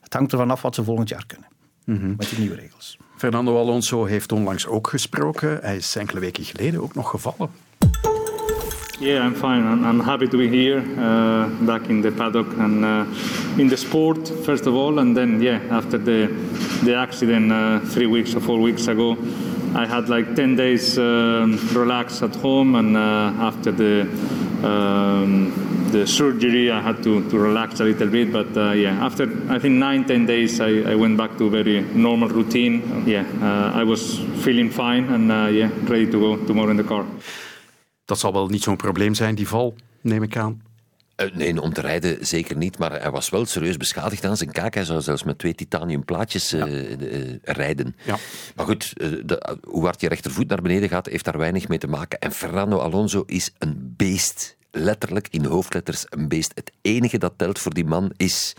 Het 0.00 0.14
hangt 0.14 0.32
ervan 0.32 0.50
af 0.50 0.62
wat 0.62 0.74
ze 0.74 0.84
volgend 0.84 1.08
jaar 1.08 1.26
kunnen. 1.26 1.46
Met 2.16 2.28
die 2.30 2.38
nieuwe 2.38 2.54
regels. 2.54 2.98
Fernando 3.16 3.58
Alonso 3.58 4.04
heeft 4.04 4.32
onlangs 4.32 4.66
ook 4.66 4.86
gesproken. 4.88 5.58
Hij 5.62 5.76
is 5.76 5.96
enkele 5.96 6.20
weken 6.20 6.44
geleden 6.44 6.82
ook 6.82 6.94
nog 6.94 7.10
gevallen. 7.10 7.50
Yeah, 9.00 9.20
I'm 9.20 9.34
fine. 9.34 9.64
I'm, 9.64 9.84
I'm 9.84 10.00
happy 10.00 10.26
to 10.26 10.36
be 10.36 10.48
here, 10.48 10.78
uh, 10.98 11.48
back 11.64 11.88
in 11.88 12.00
the 12.00 12.10
paddock 12.10 12.48
and 12.58 12.84
uh, 12.84 13.04
in 13.56 13.68
the 13.68 13.76
sport, 13.76 14.26
first 14.44 14.66
of 14.66 14.74
all, 14.74 14.98
and 14.98 15.16
then 15.16 15.40
yeah, 15.40 15.60
after 15.70 15.98
the 15.98 16.26
the 16.82 16.96
accident 16.96 17.52
uh, 17.52 17.78
three 17.78 18.06
weeks 18.06 18.34
or 18.34 18.40
four 18.40 18.58
weeks 18.60 18.88
ago, 18.88 19.16
I 19.76 19.86
had 19.86 20.08
like 20.08 20.34
ten 20.34 20.56
days 20.56 20.98
um, 20.98 21.60
relax 21.72 22.22
at 22.24 22.34
home, 22.34 22.74
and 22.74 22.96
uh, 22.96 23.46
after 23.46 23.70
the 23.70 24.02
um, 24.66 25.88
the 25.92 26.04
surgery, 26.04 26.68
I 26.72 26.80
had 26.80 27.00
to, 27.04 27.30
to 27.30 27.38
relax 27.38 27.78
a 27.78 27.84
little 27.84 28.08
bit. 28.08 28.32
But 28.32 28.56
uh, 28.56 28.72
yeah, 28.72 29.04
after 29.04 29.28
I 29.48 29.60
think 29.60 29.76
nine 29.76 30.06
ten 30.06 30.26
days, 30.26 30.60
I, 30.60 30.90
I 30.90 30.96
went 30.96 31.16
back 31.16 31.38
to 31.38 31.46
a 31.46 31.50
very 31.50 31.82
normal 31.82 32.30
routine. 32.30 33.04
Yeah, 33.06 33.24
uh, 33.40 33.78
I 33.78 33.84
was 33.84 34.18
feeling 34.42 34.70
fine, 34.70 35.04
and 35.04 35.30
uh, 35.30 35.46
yeah, 35.46 35.70
ready 35.84 36.10
to 36.10 36.18
go 36.18 36.46
tomorrow 36.46 36.70
in 36.70 36.76
the 36.76 36.82
car. 36.82 37.06
Dat 38.08 38.18
zal 38.18 38.32
wel 38.32 38.46
niet 38.48 38.62
zo'n 38.62 38.76
probleem 38.76 39.14
zijn, 39.14 39.34
die 39.34 39.48
val, 39.48 39.74
neem 40.00 40.22
ik 40.22 40.36
aan. 40.36 40.62
Eh, 41.16 41.32
nee, 41.34 41.60
om 41.62 41.72
te 41.72 41.80
rijden 41.80 42.26
zeker 42.26 42.56
niet, 42.56 42.78
maar 42.78 43.00
hij 43.00 43.10
was 43.10 43.28
wel 43.30 43.46
serieus 43.46 43.76
beschadigd 43.76 44.24
aan 44.24 44.36
zijn 44.36 44.52
kaak. 44.52 44.74
Hij 44.74 44.84
zou 44.84 45.00
zelfs 45.00 45.22
met 45.22 45.38
twee 45.38 45.54
titanium 45.54 46.04
plaatjes 46.04 46.52
eh, 46.52 46.92
eh, 46.92 47.36
rijden. 47.42 47.96
Ja. 48.04 48.16
Maar 48.56 48.66
goed, 48.66 48.92
de- 49.26 49.56
hoe 49.66 49.84
hard 49.84 50.00
je 50.00 50.08
rechtervoet 50.08 50.48
naar 50.48 50.62
beneden 50.62 50.88
gaat, 50.88 51.06
heeft 51.06 51.24
daar 51.24 51.38
weinig 51.38 51.68
mee 51.68 51.78
te 51.78 51.86
maken. 51.86 52.18
En 52.18 52.32
Fernando 52.32 52.78
Alonso 52.78 53.22
is 53.26 53.50
een 53.58 53.94
beest. 53.96 54.56
Letterlijk 54.70 55.28
in 55.30 55.44
hoofdletters 55.44 56.04
een 56.08 56.28
beest. 56.28 56.52
Het 56.54 56.72
enige 56.82 57.18
dat 57.18 57.32
telt 57.36 57.58
voor 57.58 57.74
die 57.74 57.84
man 57.84 58.12
is 58.16 58.54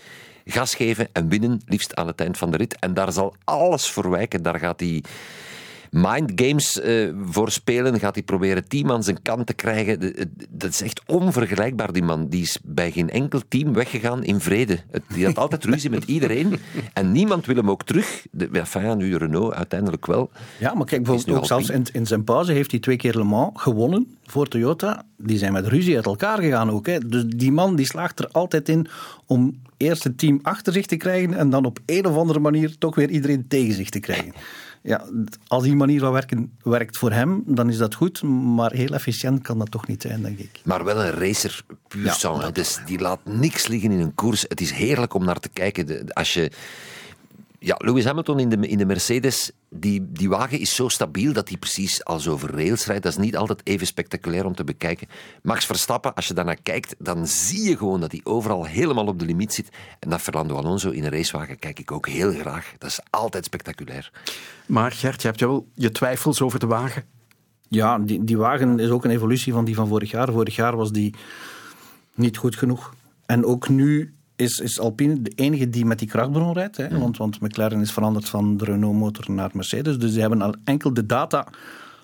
gas 0.46 0.76
geven 0.76 1.08
en 1.12 1.30
winnen, 1.30 1.62
liefst 1.66 1.96
aan 1.96 2.08
het 2.08 2.20
eind 2.22 2.38
van 2.38 2.52
de 2.52 2.58
rit. 2.58 2.80
En 2.80 2.94
daar 2.94 3.12
zal 3.12 3.36
alles 3.44 3.90
voor 3.90 4.10
wijken. 4.10 4.44
Daar 4.44 4.60
gaat 4.60 4.80
hij 4.80 5.04
mind 5.90 6.32
games 6.36 6.80
eh, 6.80 7.10
voor 7.26 7.52
spelen. 7.52 8.00
Gaat 8.00 8.16
hij 8.16 8.24
proberen 8.24 8.68
team 8.68 8.92
aan 8.92 9.04
zijn 9.04 9.22
kant 9.22 9.48
te 9.48 9.54
krijgen. 9.54 10.14
Dat 10.50 10.70
is 10.70 10.82
echt 10.82 11.02
onvergelijkbaar, 11.06 11.94
die 11.94 12.04
man. 12.04 12.28
Die 12.28 12.42
is 12.42 12.60
bij 12.64 12.92
geen 12.92 13.10
enkel 13.10 13.42
team 13.48 13.74
weggegaan 13.74 14.24
in 14.24 14.40
vrede. 14.40 14.80
Die 15.14 15.26
had 15.26 15.38
altijd 15.38 15.64
ruzie 15.64 15.90
met 15.90 16.04
iedereen. 16.04 16.54
En 16.94 17.12
niemand 17.12 17.46
wil 17.46 17.56
hem 17.56 17.70
ook 17.70 17.84
terug. 17.84 18.26
De, 18.32 18.50
enfin, 18.52 18.82
ja, 18.82 18.94
nu 18.94 19.16
Renault 19.16 19.54
uiteindelijk 19.54 20.06
wel. 20.06 20.32
Ja, 20.60 20.74
maar 20.74 20.86
kijk, 20.86 21.04
bijvoorbeeld 21.04 21.38
ook 21.38 21.46
zelfs 21.46 21.70
in, 21.70 21.86
in 21.92 22.06
zijn 22.06 22.24
pauze 22.24 22.52
heeft 22.52 22.72
hij 22.72 22.80
twee 22.80 22.96
keer 22.96 23.18
Le 23.18 23.24
Mans 23.24 23.62
gewonnen 23.62 24.18
voor 24.26 24.48
Toyota. 24.48 25.06
Die 25.18 25.38
zijn 25.38 25.54
met 25.54 25.68
ruzie 25.68 25.96
uit 25.96 26.06
elkaar 26.06 26.42
gegaan 26.42 26.70
ook. 26.72 26.86
Hè. 26.86 27.00
Dus 27.00 27.24
die 27.28 27.52
man 27.52 27.76
die 27.76 27.86
slaagt 27.86 28.20
er 28.20 28.28
altijd 28.32 28.70
in 28.70 28.88
om 29.26 29.62
eerst 29.78 30.04
het 30.04 30.18
team 30.18 30.40
achter 30.42 30.74
zich 30.74 30.86
te 30.86 30.96
krijgen 30.96 31.34
en 31.34 31.50
dan 31.50 31.66
op 31.66 31.80
een 31.86 32.06
of 32.06 32.16
andere 32.16 32.40
manier 32.40 32.78
toch 32.78 32.96
weer 32.96 33.10
iedereen 33.10 33.48
tegen 33.48 33.74
zich 33.74 33.90
te 33.90 34.00
krijgen. 34.00 34.34
Ja, 34.84 35.06
als 35.48 35.64
die 35.64 35.76
manier 35.76 36.00
van 36.00 36.12
werken 36.12 36.52
werkt 36.64 36.98
voor 36.98 37.12
hem, 37.12 37.44
dan 37.46 37.70
is 37.70 37.78
dat 37.78 37.94
goed. 37.96 38.24
Maar 38.24 38.72
heel 38.72 38.94
efficiënt 38.94 39.42
kan 39.42 39.58
dat 39.60 39.72
toch 39.72 39.88
niet 39.88 40.02
zijn, 40.02 40.22
denk 40.22 40.38
ik. 40.40 40.62
Maar 40.64 40.84
wel 40.84 41.04
een 41.04 41.12
racer 41.12 41.64
puur 41.88 42.06
Ja, 42.06 42.14
sang. 42.14 42.44
Dus 42.46 42.80
die 42.86 43.00
laat 43.00 43.20
niks 43.26 43.68
liggen 43.68 43.92
in 43.92 44.00
een 44.00 44.16
koers. 44.16 44.46
Het 44.48 44.62
is 44.62 44.72
heerlijk 44.72 45.14
om 45.14 45.26
naar 45.26 45.40
te 45.40 45.50
kijken. 45.50 45.86
De- 45.88 46.06
Als 46.14 46.34
je... 46.34 46.52
Ja, 47.62 47.76
Lewis 47.78 48.06
Hamilton 48.06 48.40
in 48.40 48.50
de, 48.50 48.68
in 48.68 48.78
de 48.78 48.86
Mercedes, 48.86 49.52
die, 49.70 50.12
die 50.12 50.30
wagen 50.30 50.60
is 50.60 50.76
zo 50.76 50.88
stabiel 50.88 51.34
dat 51.34 51.50
hij 51.50 51.58
precies 51.58 52.04
als 52.06 52.28
over 52.28 52.52
rails 52.52 52.86
rijdt. 52.86 53.04
Dat 53.04 53.12
is 53.12 53.18
niet 53.18 53.38
altijd 53.38 53.62
even 53.64 53.88
spectaculair 53.88 54.46
om 54.46 54.56
te 54.56 54.64
bekijken. 54.64 55.08
Max 55.42 55.66
Verstappen, 55.66 56.14
als 56.14 56.28
je 56.28 56.34
daarnaar 56.34 56.62
kijkt, 56.64 56.96
dan 57.00 57.28
zie 57.28 57.70
je 57.70 57.78
gewoon 57.78 58.00
dat 58.00 58.12
hij 58.12 58.22
overal 58.24 58.66
helemaal 58.66 59.08
op 59.08 59.20
de 59.20 59.26
limiet 59.26 59.54
zit. 59.54 59.70
En 60.00 60.10
dat 60.10 60.22
Fernando 60.22 60.56
Alonso 60.56 60.90
in 60.90 61.04
een 61.04 61.12
racewagen 61.12 61.60
kijk 61.60 61.80
ik 61.80 61.92
ook 61.92 62.08
heel 62.08 62.32
graag. 62.32 62.74
Dat 62.78 62.90
is 62.90 63.00
altijd 63.10 63.46
spectaculair. 63.46 64.12
Maar 64.66 64.92
Gert, 64.92 65.22
je 65.22 65.28
hebt 65.28 65.40
wel 65.40 65.68
je 65.74 65.92
twijfels 65.92 66.42
over 66.42 66.60
de 66.60 66.68
wagen. 66.68 67.04
Ja, 67.68 68.00
die, 68.00 68.24
die 68.24 68.38
wagen 68.38 68.80
is 68.80 68.90
ook 68.90 69.04
een 69.06 69.12
evolutie 69.12 69.54
van 69.54 69.66
die 69.66 69.76
van 69.76 69.88
vorig 69.88 70.12
jaar. 70.12 70.32
Vorig 70.32 70.56
jaar 70.56 70.76
was 70.76 70.92
die 70.92 71.16
niet 72.16 72.38
goed 72.38 72.56
genoeg. 72.56 72.94
En 73.26 73.46
ook 73.46 73.70
nu 73.70 74.14
is, 74.40 74.60
is 74.60 74.80
Alpine 74.80 75.22
de 75.22 75.32
enige 75.36 75.70
die 75.70 75.86
met 75.86 76.00
die 76.00 76.08
krachtbron 76.08 76.54
rijdt. 76.54 76.78
Hè? 76.78 77.00
Want, 77.00 77.18
want 77.18 77.42
McLaren 77.42 77.82
is 77.82 77.92
veranderd 77.92 78.30
van 78.30 78.58
de 78.58 78.66
Renault-motor 78.66 79.32
naar 79.32 79.50
Mercedes. 79.54 79.98
Dus 79.98 80.12
die 80.12 80.22
hebben 80.22 80.42
al 80.42 80.56
enkel 80.64 80.94
de 80.94 81.06
data 81.06 81.48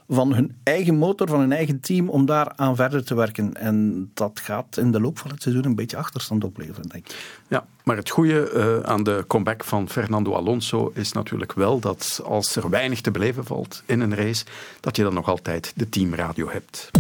van 0.08 0.34
hun 0.34 0.56
eigen 0.64 0.96
motor, 0.96 1.28
van 1.28 1.40
hun 1.40 1.52
eigen 1.52 1.80
team, 1.80 2.10
om 2.10 2.26
daar 2.26 2.52
aan 2.56 2.76
verder 2.76 3.06
te 3.06 3.16
werken. 3.16 3.54
En 3.54 4.10
dat 4.14 4.40
gaat 4.40 4.78
in 4.78 4.92
de 4.92 5.02
loop 5.02 5.20
van 5.20 5.32
het 5.32 5.42
seizoen 5.42 5.66
een 5.66 5.76
beetje 5.76 5.98
achterstand 5.98 6.44
opleveren, 6.44 6.90
denk 6.90 7.08
ik. 7.08 7.16
Ja, 7.48 7.66
maar 7.84 7.96
het 7.96 8.10
goede 8.10 8.50
eh, 8.50 8.92
aan 8.92 9.04
de 9.04 9.24
comeback 9.28 9.64
van 9.64 9.90
Fernando 9.90 10.34
Alonso 10.34 10.92
is 10.94 11.12
natuurlijk 11.12 11.54
wel 11.54 11.80
dat 11.80 12.22
als 12.24 12.56
er 12.56 12.70
weinig 12.70 13.02
te 13.02 13.12
beleven 13.12 13.46
valt 13.46 13.84
in 13.86 14.00
een 14.00 14.16
race, 14.16 14.46
dat 14.80 14.96
je 14.96 15.04
dan 15.04 15.14
nog 15.14 15.28
altijd 15.28 15.74
de 15.76 15.90
teamradio 15.90 16.50
hebt. 16.50 16.92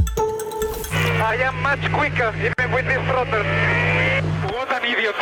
I 1.17 1.41
am 1.43 1.61
much 1.61 1.91
quicker, 1.91 2.33
even 2.33 2.71
with 2.75 2.85
this 2.85 3.03
throttle. 3.07 4.24
What 4.85 4.93
an 4.93 4.99
idiot. 4.99 5.15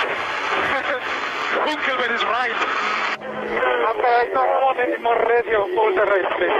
Hunkelman 1.63 2.11
is 2.11 2.19
right. 2.27 2.51
Okay, 2.51 4.11
I 4.11 4.27
don't 4.33 4.59
want 4.59 4.75
any 4.79 4.97
more 5.01 5.15
radio 5.15 5.61
all 5.79 5.95
the 5.95 6.03
race, 6.03 6.27
please. 6.35 6.51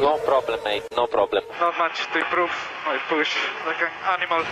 No 0.00 0.18
problem, 0.18 0.60
mate. 0.64 0.84
No 0.94 1.08
problem. 1.08 1.42
Not 1.58 1.76
much 1.78 1.98
to 2.12 2.18
improve. 2.18 2.50
I 2.86 2.98
push 3.08 3.34
like 3.66 3.82
an 3.82 3.90
animal. 4.06 4.44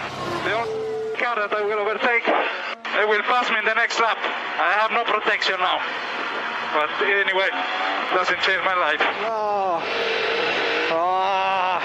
The 0.42 0.52
only 0.58 1.16
car 1.16 1.36
that 1.36 1.52
I 1.54 1.62
will 1.62 1.78
overtake, 1.78 2.26
they 2.26 3.04
will 3.06 3.22
pass 3.22 3.48
me 3.50 3.58
in 3.60 3.64
the 3.66 3.74
next 3.74 4.00
lap. 4.00 4.18
I 4.18 4.72
have 4.82 4.90
no 4.90 5.04
protection 5.04 5.60
now. 5.60 5.78
But 6.74 6.90
anyway, 7.06 7.50
doesn't 8.18 8.40
change 8.42 8.64
my 8.64 8.74
life. 8.74 9.00
Ah. 9.30 9.78
Ah. 10.90 11.78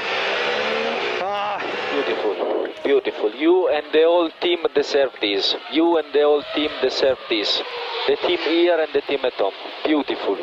Beautiful. 1.92 2.41
Beautiful. 2.84 3.32
You 3.36 3.70
and 3.70 3.86
the 3.94 4.04
whole 4.04 4.32
team 4.42 4.60
deserve 4.74 5.12
this. 5.22 5.56
You 5.72 5.98
and 5.98 6.12
the 6.14 6.22
whole 6.22 6.44
team 6.56 6.72
deserve 6.82 7.20
this. 7.30 7.62
The 8.08 8.16
team 8.16 8.40
here 8.40 8.80
and 8.80 8.92
the 8.94 9.02
team 9.02 9.24
at 9.24 9.34
home. 9.34 9.54
Beautiful. 9.86 10.38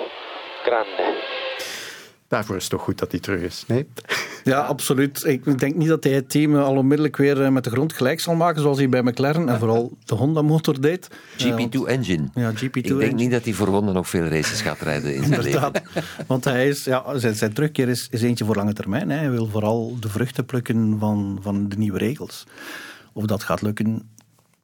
Grande. 0.64 1.47
Daarvoor 2.28 2.56
is 2.56 2.62
het 2.62 2.70
toch 2.70 2.82
goed 2.82 2.98
dat 2.98 3.10
hij 3.10 3.20
terug 3.20 3.40
is, 3.40 3.64
nee? 3.66 3.86
Ja, 4.44 4.60
absoluut. 4.60 5.24
Ik 5.24 5.58
denk 5.58 5.74
niet 5.74 5.88
dat 5.88 6.04
hij 6.04 6.12
het 6.12 6.30
team 6.30 6.56
al 6.56 6.76
onmiddellijk 6.76 7.16
weer 7.16 7.42
eh, 7.44 7.50
met 7.50 7.64
de 7.64 7.70
grond 7.70 7.92
gelijk 7.92 8.20
zal 8.20 8.34
maken, 8.34 8.62
zoals 8.62 8.78
hij 8.78 8.88
bij 8.88 9.02
McLaren 9.02 9.48
en 9.48 9.58
vooral 9.58 9.96
de 10.04 10.14
Honda-motor 10.14 10.80
deed. 10.80 11.08
Eh, 11.38 11.54
want- 11.56 11.74
GP2 11.76 11.80
engine. 11.88 12.28
Ja, 12.34 12.52
GP2 12.52 12.60
Ik 12.60 12.72
denk 12.72 13.00
engine. 13.00 13.12
niet 13.22 13.30
dat 13.30 13.44
hij 13.44 13.52
voor 13.52 13.66
Honda 13.66 13.92
nog 13.92 14.08
veel 14.08 14.24
races 14.24 14.60
gaat 14.60 14.80
rijden 14.80 15.14
in 15.14 15.24
zijn 15.24 15.42
leven. 15.42 15.72
Want 16.26 16.44
hij 16.44 16.68
is, 16.68 16.84
ja, 16.84 17.18
zijn, 17.18 17.34
zijn 17.34 17.52
terugkeer 17.52 17.88
is, 17.88 18.08
is 18.10 18.22
eentje 18.22 18.44
voor 18.44 18.56
lange 18.56 18.72
termijn. 18.72 19.10
Hè. 19.10 19.16
Hij 19.18 19.30
wil 19.30 19.46
vooral 19.46 19.96
de 20.00 20.08
vruchten 20.08 20.44
plukken 20.44 20.96
van, 20.98 21.38
van 21.42 21.68
de 21.68 21.76
nieuwe 21.76 21.98
regels. 21.98 22.46
Of 23.12 23.24
dat 23.24 23.42
gaat 23.42 23.62
lukken, 23.62 24.08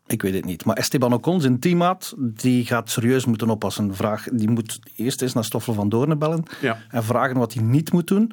ik 0.06 0.22
weet 0.22 0.34
het 0.34 0.44
niet. 0.44 0.64
Maar 0.64 0.76
Esteban 0.76 1.12
Ocon, 1.12 1.40
zijn 1.40 1.58
teammaat, 1.58 2.14
die 2.18 2.66
gaat 2.66 2.90
serieus 2.90 3.24
moeten 3.24 3.50
oppassen. 3.50 3.94
Vraag, 3.94 4.26
die 4.32 4.50
moet 4.50 4.78
eerst 4.96 5.22
eens 5.22 5.32
naar 5.32 5.44
Stoffel 5.44 5.72
van 5.74 5.88
Doornen 5.88 6.18
bellen 6.18 6.42
Ja. 6.60 6.78
en 6.90 7.04
vragen 7.04 7.36
wat 7.38 7.54
hij 7.54 7.62
niet 7.62 7.92
moet 7.92 8.06
doen. 8.06 8.32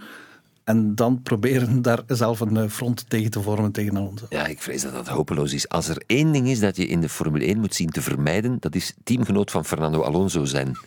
En 0.63 0.95
dan 0.95 1.21
proberen 1.21 1.81
daar 1.81 1.99
zelf 2.07 2.39
een 2.39 2.57
eh, 2.57 2.69
front 2.69 3.09
tegen 3.09 3.31
te 3.31 3.41
vormen 3.41 3.71
tegen 3.71 3.97
Alonso. 3.97 4.25
Ja, 4.29 4.45
ik 4.45 4.61
vrees 4.61 4.81
dat 4.81 4.93
dat 4.93 5.07
hopeloos 5.07 5.53
is. 5.53 5.69
Als 5.69 5.87
er 5.87 6.03
één 6.05 6.31
ding 6.31 6.47
is 6.47 6.59
dat 6.59 6.75
je 6.77 6.85
in 6.87 7.01
de 7.01 7.09
Formule 7.09 7.45
1 7.45 7.59
moet 7.59 7.75
zien 7.75 7.89
te 7.89 8.01
vermijden, 8.01 8.57
dat 8.59 8.75
is 8.75 8.93
teamgenoot 9.03 9.51
van 9.51 9.65
Fernando 9.65 10.01
Alonso 10.01 10.45
zijn. 10.45 10.77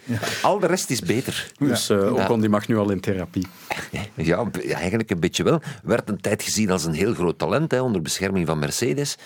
Al 0.42 0.58
de 0.58 0.66
rest 0.66 0.90
is 0.90 1.00
beter. 1.00 1.52
Dus 1.58 1.88
eh, 1.90 1.98
Ja. 1.98 2.10
Ocon 2.24 2.40
die 2.40 2.48
mag 2.48 2.68
nu 2.68 2.76
al 2.76 2.90
in 2.90 3.00
therapie. 3.00 3.46
Ja, 4.16 4.50
eigenlijk 4.68 5.10
een 5.10 5.20
beetje 5.20 5.42
wel. 5.44 5.60
Werd 5.82 6.08
een 6.08 6.20
tijd 6.20 6.42
gezien 6.42 6.70
als 6.70 6.84
een 6.84 6.92
heel 6.92 7.14
groot 7.14 7.38
talent, 7.38 7.70
hè, 7.70 7.80
onder 7.80 8.02
bescherming 8.02 8.46
van 8.46 8.58
Mercedes. 8.58 9.16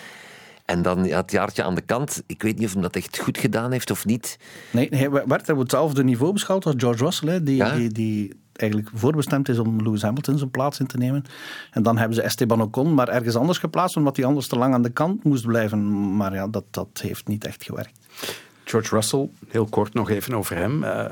En 0.69 0.81
dan 0.81 1.03
ja, 1.05 1.17
het 1.17 1.31
jaartje 1.31 1.63
aan 1.63 1.75
de 1.75 1.81
kant. 1.81 2.23
Ik 2.25 2.41
weet 2.41 2.57
niet 2.57 2.67
of 2.67 2.73
hij 2.73 2.81
dat 2.81 2.95
echt 2.95 3.19
goed 3.19 3.37
gedaan 3.37 3.71
heeft 3.71 3.91
of 3.91 4.05
niet. 4.05 4.39
Nee, 4.71 4.87
hij 4.91 5.11
werd 5.11 5.49
op 5.49 5.57
hetzelfde 5.57 6.03
niveau 6.03 6.33
beschouwd 6.33 6.65
als 6.65 6.75
George 6.77 7.03
Russell, 7.03 7.29
hè, 7.29 7.43
die, 7.43 7.55
Ja. 7.55 7.75
die, 7.75 7.89
die 7.89 8.39
eigenlijk 8.53 8.89
voorbestemd 8.93 9.49
is 9.49 9.59
om 9.59 9.81
Lewis 9.81 10.01
Hamilton 10.01 10.37
zijn 10.37 10.49
plaats 10.51 10.79
in 10.79 10.87
te 10.87 10.97
nemen. 10.97 11.23
En 11.71 11.83
dan 11.83 11.97
hebben 11.97 12.15
ze 12.15 12.21
Esteban 12.21 12.61
Ocon 12.61 12.93
maar 12.93 13.07
ergens 13.07 13.35
anders 13.35 13.57
geplaatst, 13.57 13.97
omdat 13.97 14.15
hij 14.15 14.25
anders 14.25 14.47
te 14.47 14.57
lang 14.57 14.73
aan 14.73 14.81
de 14.81 14.89
kant 14.89 15.23
moest 15.23 15.45
blijven. 15.45 16.15
Maar 16.15 16.33
ja, 16.33 16.47
dat, 16.47 16.63
dat 16.71 16.89
heeft 17.01 17.27
niet 17.27 17.45
echt 17.45 17.63
gewerkt. 17.63 17.99
George 18.63 18.95
Russell, 18.95 19.29
heel 19.47 19.65
kort 19.65 19.93
nog 19.93 20.09
even 20.09 20.33
over 20.33 20.55
hem. 20.55 20.83
Eh, 20.83 21.05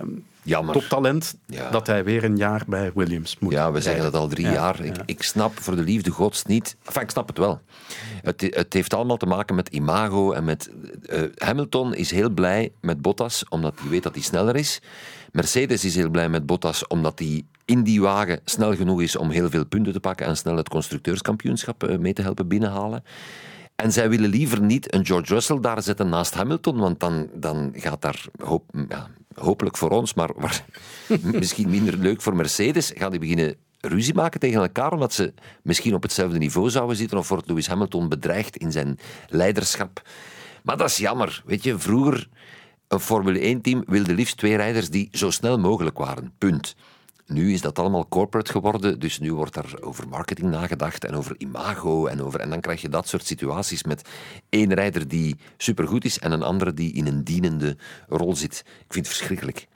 Jammer. 0.47 0.73
Toptalent, 0.73 1.35
Ja. 1.45 1.69
dat 1.69 1.87
hij 1.87 2.03
weer 2.03 2.23
een 2.23 2.37
jaar 2.37 2.63
bij 2.67 2.91
Williams 2.95 3.37
moet 3.39 3.51
Ja, 3.51 3.71
we 3.71 3.81
zeggen 3.81 4.03
dat 4.03 4.13
al 4.15 4.27
drie 4.27 4.45
Ja, 4.45 4.51
jaar. 4.53 4.79
Ik, 4.83 4.95
ja. 4.95 5.03
ik 5.05 5.23
snap 5.23 5.59
voor 5.59 5.75
de 5.75 5.81
liefde 5.81 6.11
gods 6.11 6.43
niet. 6.45 6.75
Enfin, 6.85 7.01
ik 7.01 7.09
snap 7.09 7.27
het 7.27 7.37
wel. 7.37 7.61
Het, 8.21 8.41
het 8.49 8.73
heeft 8.73 8.93
allemaal 8.93 9.17
te 9.17 9.25
maken 9.25 9.55
met 9.55 9.67
imago 9.69 10.31
en 10.31 10.43
met. 10.43 10.69
eh, 11.05 11.21
Hamilton 11.35 11.93
is 11.95 12.11
heel 12.11 12.29
blij 12.29 12.71
met 12.81 13.01
Bottas, 13.01 13.45
omdat 13.49 13.73
hij 13.79 13.89
weet 13.89 14.03
dat 14.03 14.13
hij 14.13 14.23
sneller 14.23 14.55
is. 14.55 14.81
Mercedes 15.31 15.85
is 15.85 15.95
heel 15.95 16.09
blij 16.09 16.29
met 16.29 16.45
Bottas, 16.45 16.87
omdat 16.87 17.19
hij 17.19 17.43
in 17.65 17.83
die 17.83 18.01
wagen 18.01 18.39
snel 18.45 18.75
genoeg 18.75 19.01
is 19.01 19.15
om 19.15 19.29
heel 19.29 19.49
veel 19.49 19.65
punten 19.65 19.93
te 19.93 19.99
pakken 19.99 20.25
en 20.25 20.37
snel 20.37 20.57
het 20.57 20.69
constructeurskampioenschap 20.69 21.83
eh, 21.83 21.97
mee 21.97 22.13
te 22.13 22.21
helpen 22.21 22.47
binnenhalen. 22.47 23.03
En 23.75 23.91
zij 23.91 24.09
willen 24.09 24.29
liever 24.29 24.61
niet 24.61 24.93
een 24.93 25.05
George 25.05 25.33
Russell 25.33 25.59
daar 25.59 25.81
zetten 25.83 26.09
naast 26.09 26.33
Hamilton, 26.33 26.77
want 26.77 26.99
dan, 26.99 27.27
dan 27.33 27.71
gaat 27.75 28.01
daar 28.01 28.25
hoop, 28.43 28.63
ja, 28.89 29.07
hopelijk 29.39 29.77
voor 29.77 29.89
ons, 29.89 30.13
maar 30.13 30.29
misschien 31.21 31.69
minder 31.69 31.97
leuk 31.97 32.21
voor 32.21 32.35
Mercedes, 32.35 32.91
gaan 32.95 33.11
die 33.11 33.19
beginnen 33.19 33.55
ruzie 33.81 34.13
maken 34.13 34.39
tegen 34.39 34.61
elkaar, 34.61 34.91
omdat 34.91 35.13
ze 35.13 35.33
misschien 35.61 35.93
op 35.93 36.03
hetzelfde 36.03 36.37
niveau 36.37 36.69
zouden 36.69 36.95
zitten, 36.95 37.17
of 37.17 37.29
wordt 37.29 37.47
Lewis 37.47 37.67
Hamilton 37.67 38.09
bedreigd 38.09 38.57
in 38.57 38.71
zijn 38.71 38.99
leiderschap. 39.27 40.01
Maar 40.63 40.77
dat 40.77 40.89
is 40.89 40.97
jammer. 40.97 41.43
Weet 41.45 41.63
je, 41.63 41.79
vroeger, 41.79 42.27
een 42.87 42.99
Formule 42.99 43.55
1-team 43.55 43.83
wilde 43.85 44.13
liefst 44.13 44.37
twee 44.37 44.55
rijders 44.55 44.89
die 44.89 45.09
zo 45.11 45.31
snel 45.31 45.59
mogelijk 45.59 45.97
waren. 45.97 46.33
Punt. 46.37 46.75
Nu 47.27 47.53
is 47.53 47.61
dat 47.61 47.79
allemaal 47.79 48.07
corporate 48.07 48.51
geworden, 48.51 48.99
dus 48.99 49.19
nu 49.19 49.33
wordt 49.33 49.55
er 49.55 49.77
over 49.79 50.07
marketing 50.07 50.49
nagedacht 50.49 51.05
en 51.05 51.15
over 51.15 51.35
imago 51.37 52.05
en, 52.05 52.21
over, 52.21 52.39
en 52.39 52.49
dan 52.49 52.61
krijg 52.61 52.81
je 52.81 52.89
dat 52.89 53.07
soort 53.07 53.25
situaties 53.25 53.83
met 53.83 54.09
één 54.49 54.73
rijder 54.73 55.07
die 55.07 55.35
supergoed 55.57 56.05
is 56.05 56.19
en 56.19 56.31
een 56.31 56.43
andere 56.43 56.73
die 56.73 56.93
in 56.93 57.07
een 57.07 57.23
dienende 57.23 57.77
rol 58.07 58.35
zit. 58.35 58.63
Ik 58.65 58.93
vind 58.93 59.05
het 59.05 59.15
verschrikkelijk. 59.15 59.67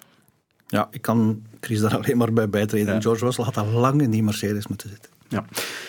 Ja, 0.67 0.87
ik 0.91 1.01
kan 1.01 1.43
Chris 1.59 1.79
daar 1.79 1.95
alleen 1.95 2.17
maar 2.17 2.33
bij 2.33 2.49
bijtreden. 2.49 3.01
George 3.01 3.25
Russell 3.25 3.43
had 3.43 3.57
al 3.57 3.65
lang 3.65 4.01
in 4.01 4.11
die 4.11 4.23
Mercedes 4.23 4.67
moeten 4.67 4.89
zitten. 4.89 5.11
Ja. 5.27 5.45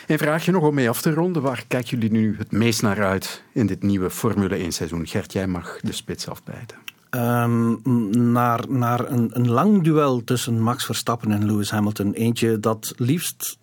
Een 0.07 0.19
vraagje 0.19 0.53
nog 0.53 0.63
om 0.63 0.75
mee 0.75 0.89
af 0.89 1.03
te 1.03 1.11
ronden. 1.11 1.43
Waar 1.43 1.65
kijken 1.69 1.91
jullie 1.91 2.11
nu 2.11 2.37
het 2.39 2.53
meest 2.53 2.83
naar 2.83 3.05
uit 3.05 3.43
in 3.53 3.67
dit 3.67 3.83
nieuwe 3.83 4.11
Formule 4.11 4.57
1 4.57 4.73
seizoen? 4.73 5.07
Gert, 5.07 5.33
jij 5.33 5.47
mag 5.47 5.79
de 5.81 5.93
spits 5.93 6.29
afbijten. 6.29 6.77
Ehm, 7.13 7.77
naar 8.33 8.65
naar 8.69 9.11
een, 9.11 9.31
een 9.33 9.51
lang 9.51 9.83
duel 9.83 10.25
tussen 10.25 10.61
Max 10.61 10.85
Verstappen 10.85 11.33
en 11.33 11.47
Lewis 11.47 11.71
Hamilton. 11.71 12.13
Eentje 12.13 12.61
dat 12.61 12.93
liefst 12.97 13.57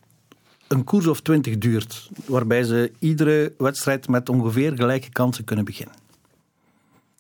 een 0.68 0.84
koers 0.84 1.08
of 1.08 1.22
twintig 1.22 1.58
duurt. 1.58 2.10
Waarbij 2.26 2.64
ze 2.64 2.92
iedere 3.00 3.54
wedstrijd 3.58 4.08
met 4.08 4.30
ongeveer 4.30 4.76
gelijke 4.76 5.10
kansen 5.10 5.44
kunnen 5.44 5.66
beginnen. 5.66 5.96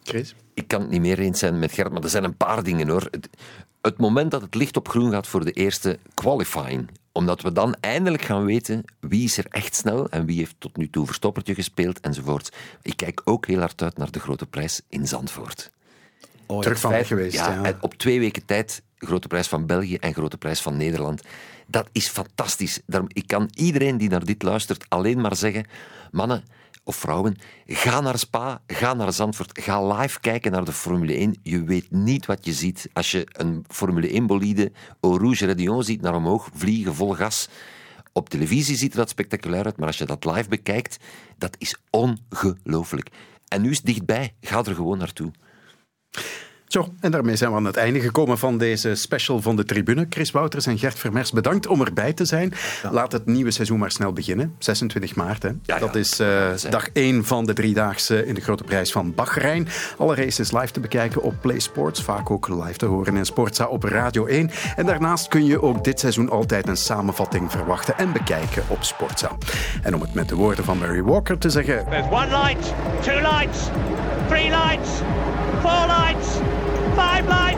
Chris? 0.03 0.35
Ik 0.53 0.67
kan 0.67 0.81
het 0.81 0.89
niet 0.89 1.01
meer 1.01 1.19
eens 1.19 1.39
zijn 1.39 1.59
met 1.59 1.71
Gert, 1.71 1.91
maar 1.91 2.03
er 2.03 2.09
zijn 2.09 2.23
een 2.23 2.37
paar 2.37 2.63
dingen 2.63 2.87
hoor. 2.89 3.07
Het- 3.11 3.29
het 3.81 3.97
moment 3.97 4.31
dat 4.31 4.41
het 4.41 4.55
licht 4.55 4.77
op 4.77 4.87
groen 4.89 5.11
gaat 5.11 5.27
voor 5.27 5.45
de 5.45 5.51
eerste 5.51 5.99
qualifying. 6.13 6.89
Omdat 7.11 7.41
we 7.41 7.51
dan 7.51 7.75
eindelijk 7.79 8.23
gaan 8.23 8.45
weten 8.45 8.83
wie 8.99 9.23
is 9.23 9.37
er 9.37 9.45
echt 9.49 9.75
snel 9.75 10.09
en 10.09 10.25
wie 10.25 10.37
heeft 10.37 10.55
tot 10.57 10.77
nu 10.77 10.89
toe 10.89 11.05
verstoppertje 11.05 11.53
gespeeld 11.53 11.99
enzovoort. 11.99 12.51
Ik 12.81 12.97
kijk 12.97 13.21
ook 13.23 13.47
heel 13.47 13.59
hard 13.59 13.81
uit 13.81 13.97
naar 13.97 14.11
de 14.11 14.19
grote 14.19 14.45
prijs 14.45 14.81
in 14.89 15.07
Zandvoort. 15.07 15.71
Oh, 16.51 16.61
Terug 16.61 16.79
van 16.79 16.91
Feit- 16.91 17.07
geweest. 17.07 17.33
Ja, 17.35 17.77
op 17.81 17.93
twee 17.93 18.19
weken 18.19 18.45
tijd 18.45 18.81
grote 18.97 19.27
prijs 19.27 19.47
van 19.47 19.65
België 19.65 19.95
en 19.95 20.13
grote 20.13 20.37
prijs 20.37 20.61
van 20.61 20.77
Nederland. 20.77 21.21
Dat 21.67 21.89
is 21.91 22.07
fantastisch. 22.07 22.79
Daarom, 22.85 23.09
ik 23.13 23.27
kan 23.27 23.49
iedereen 23.53 23.97
die 23.97 24.09
naar 24.09 24.25
dit 24.25 24.43
luistert 24.43 24.85
alleen 24.87 25.21
maar 25.21 25.35
zeggen: 25.35 25.65
mannen 26.11 26.43
of 26.83 26.95
vrouwen, 26.95 27.35
ga 27.65 28.01
naar 28.01 28.17
Spa, 28.17 28.61
ga 28.67 28.93
naar 28.93 29.13
Zandvoort, 29.13 29.59
ga 29.61 29.87
live 29.97 30.19
kijken 30.19 30.51
naar 30.51 30.63
de 30.65 30.71
Formule 30.71 31.13
1. 31.13 31.35
Je 31.43 31.63
weet 31.63 31.91
niet 31.91 32.25
wat 32.25 32.45
je 32.45 32.53
ziet 32.53 32.89
als 32.93 33.11
je 33.11 33.27
een 33.31 33.65
Formule 33.67 34.07
1 34.09 34.27
bolide 34.27 34.71
au 34.99 35.17
rouge 35.17 35.45
radion 35.45 35.83
ziet 35.83 36.01
naar 36.01 36.15
omhoog 36.15 36.49
vliegen 36.53 36.95
vol 36.95 37.13
gas. 37.13 37.49
Op 38.13 38.29
televisie 38.29 38.75
ziet 38.77 38.91
er 38.91 38.97
dat 38.97 39.09
spectaculair 39.09 39.65
uit, 39.65 39.77
maar 39.77 39.87
als 39.87 39.97
je 39.97 40.05
dat 40.05 40.25
live 40.25 40.49
bekijkt, 40.49 40.97
dat 41.37 41.55
is 41.59 41.75
ongelooflijk. 41.89 43.09
En 43.47 43.61
nu 43.61 43.69
is 43.69 43.77
het 43.77 43.85
dichtbij. 43.85 44.33
Ga 44.41 44.63
er 44.63 44.75
gewoon 44.75 44.97
naartoe. 44.97 45.31
Zo, 46.69 46.87
en 46.99 47.11
daarmee 47.11 47.35
zijn 47.35 47.51
we 47.51 47.55
aan 47.55 47.65
het 47.65 47.77
einde 47.77 47.99
gekomen 47.99 48.37
van 48.37 48.57
deze 48.57 48.95
special 48.95 49.41
van 49.41 49.55
de 49.55 49.65
tribune. 49.65 50.05
Chris 50.09 50.31
Wouters 50.31 50.65
en 50.65 50.77
Gert 50.77 50.99
Vermers, 50.99 51.31
bedankt 51.31 51.67
om 51.67 51.81
erbij 51.81 52.13
te 52.13 52.25
zijn. 52.25 52.53
Laat 52.91 53.11
het 53.11 53.25
nieuwe 53.25 53.51
seizoen 53.51 53.79
maar 53.79 53.91
snel 53.91 54.13
beginnen. 54.13 54.55
26 54.59 55.15
maart, 55.15 55.43
hè. 55.43 55.51
dat 55.79 55.95
is 55.95 56.19
eh, 56.19 56.49
dag 56.69 56.89
1 56.93 57.25
van 57.25 57.45
de 57.45 57.53
driedaagse 57.53 58.25
in 58.25 58.33
de 58.33 58.41
Grote 58.41 58.63
Prijs 58.63 58.91
van 58.91 59.13
Bahrein. 59.15 59.67
Alle 59.97 60.15
races 60.15 60.51
live 60.51 60.71
te 60.71 60.79
bekijken 60.79 61.21
op 61.21 61.33
Play 61.41 61.59
Sports, 61.59 62.03
vaak 62.03 62.29
ook 62.29 62.47
live 62.47 62.77
te 62.77 62.85
horen 62.85 63.15
in 63.15 63.25
Sportza 63.25 63.65
op 63.65 63.83
Radio 63.83 64.25
1. 64.25 64.51
En 64.75 64.85
daarnaast 64.85 65.27
kun 65.27 65.45
je 65.45 65.61
ook 65.61 65.83
dit 65.83 65.99
seizoen 65.99 66.29
altijd 66.29 66.67
een 66.67 66.77
samenvatting 66.77 67.51
verwachten 67.51 67.97
en 67.97 68.11
bekijken 68.11 68.63
op 68.67 68.83
Sportza. 68.83 69.37
En 69.83 69.95
om 69.95 70.01
het 70.01 70.13
met 70.13 70.29
de 70.29 70.35
woorden 70.35 70.65
van 70.65 70.77
Mary 70.77 71.03
Walker 71.03 71.37
te 71.37 71.49
zeggen... 71.49 71.85
There's 71.89 72.11
one 72.11 72.27
light, 72.27 72.73
two 73.01 73.19
lights, 73.21 73.59
three 74.27 74.49
lights, 74.49 74.89
four 75.61 75.87
lights, 75.87 76.37
five 76.95 77.27
lights. 77.27 77.48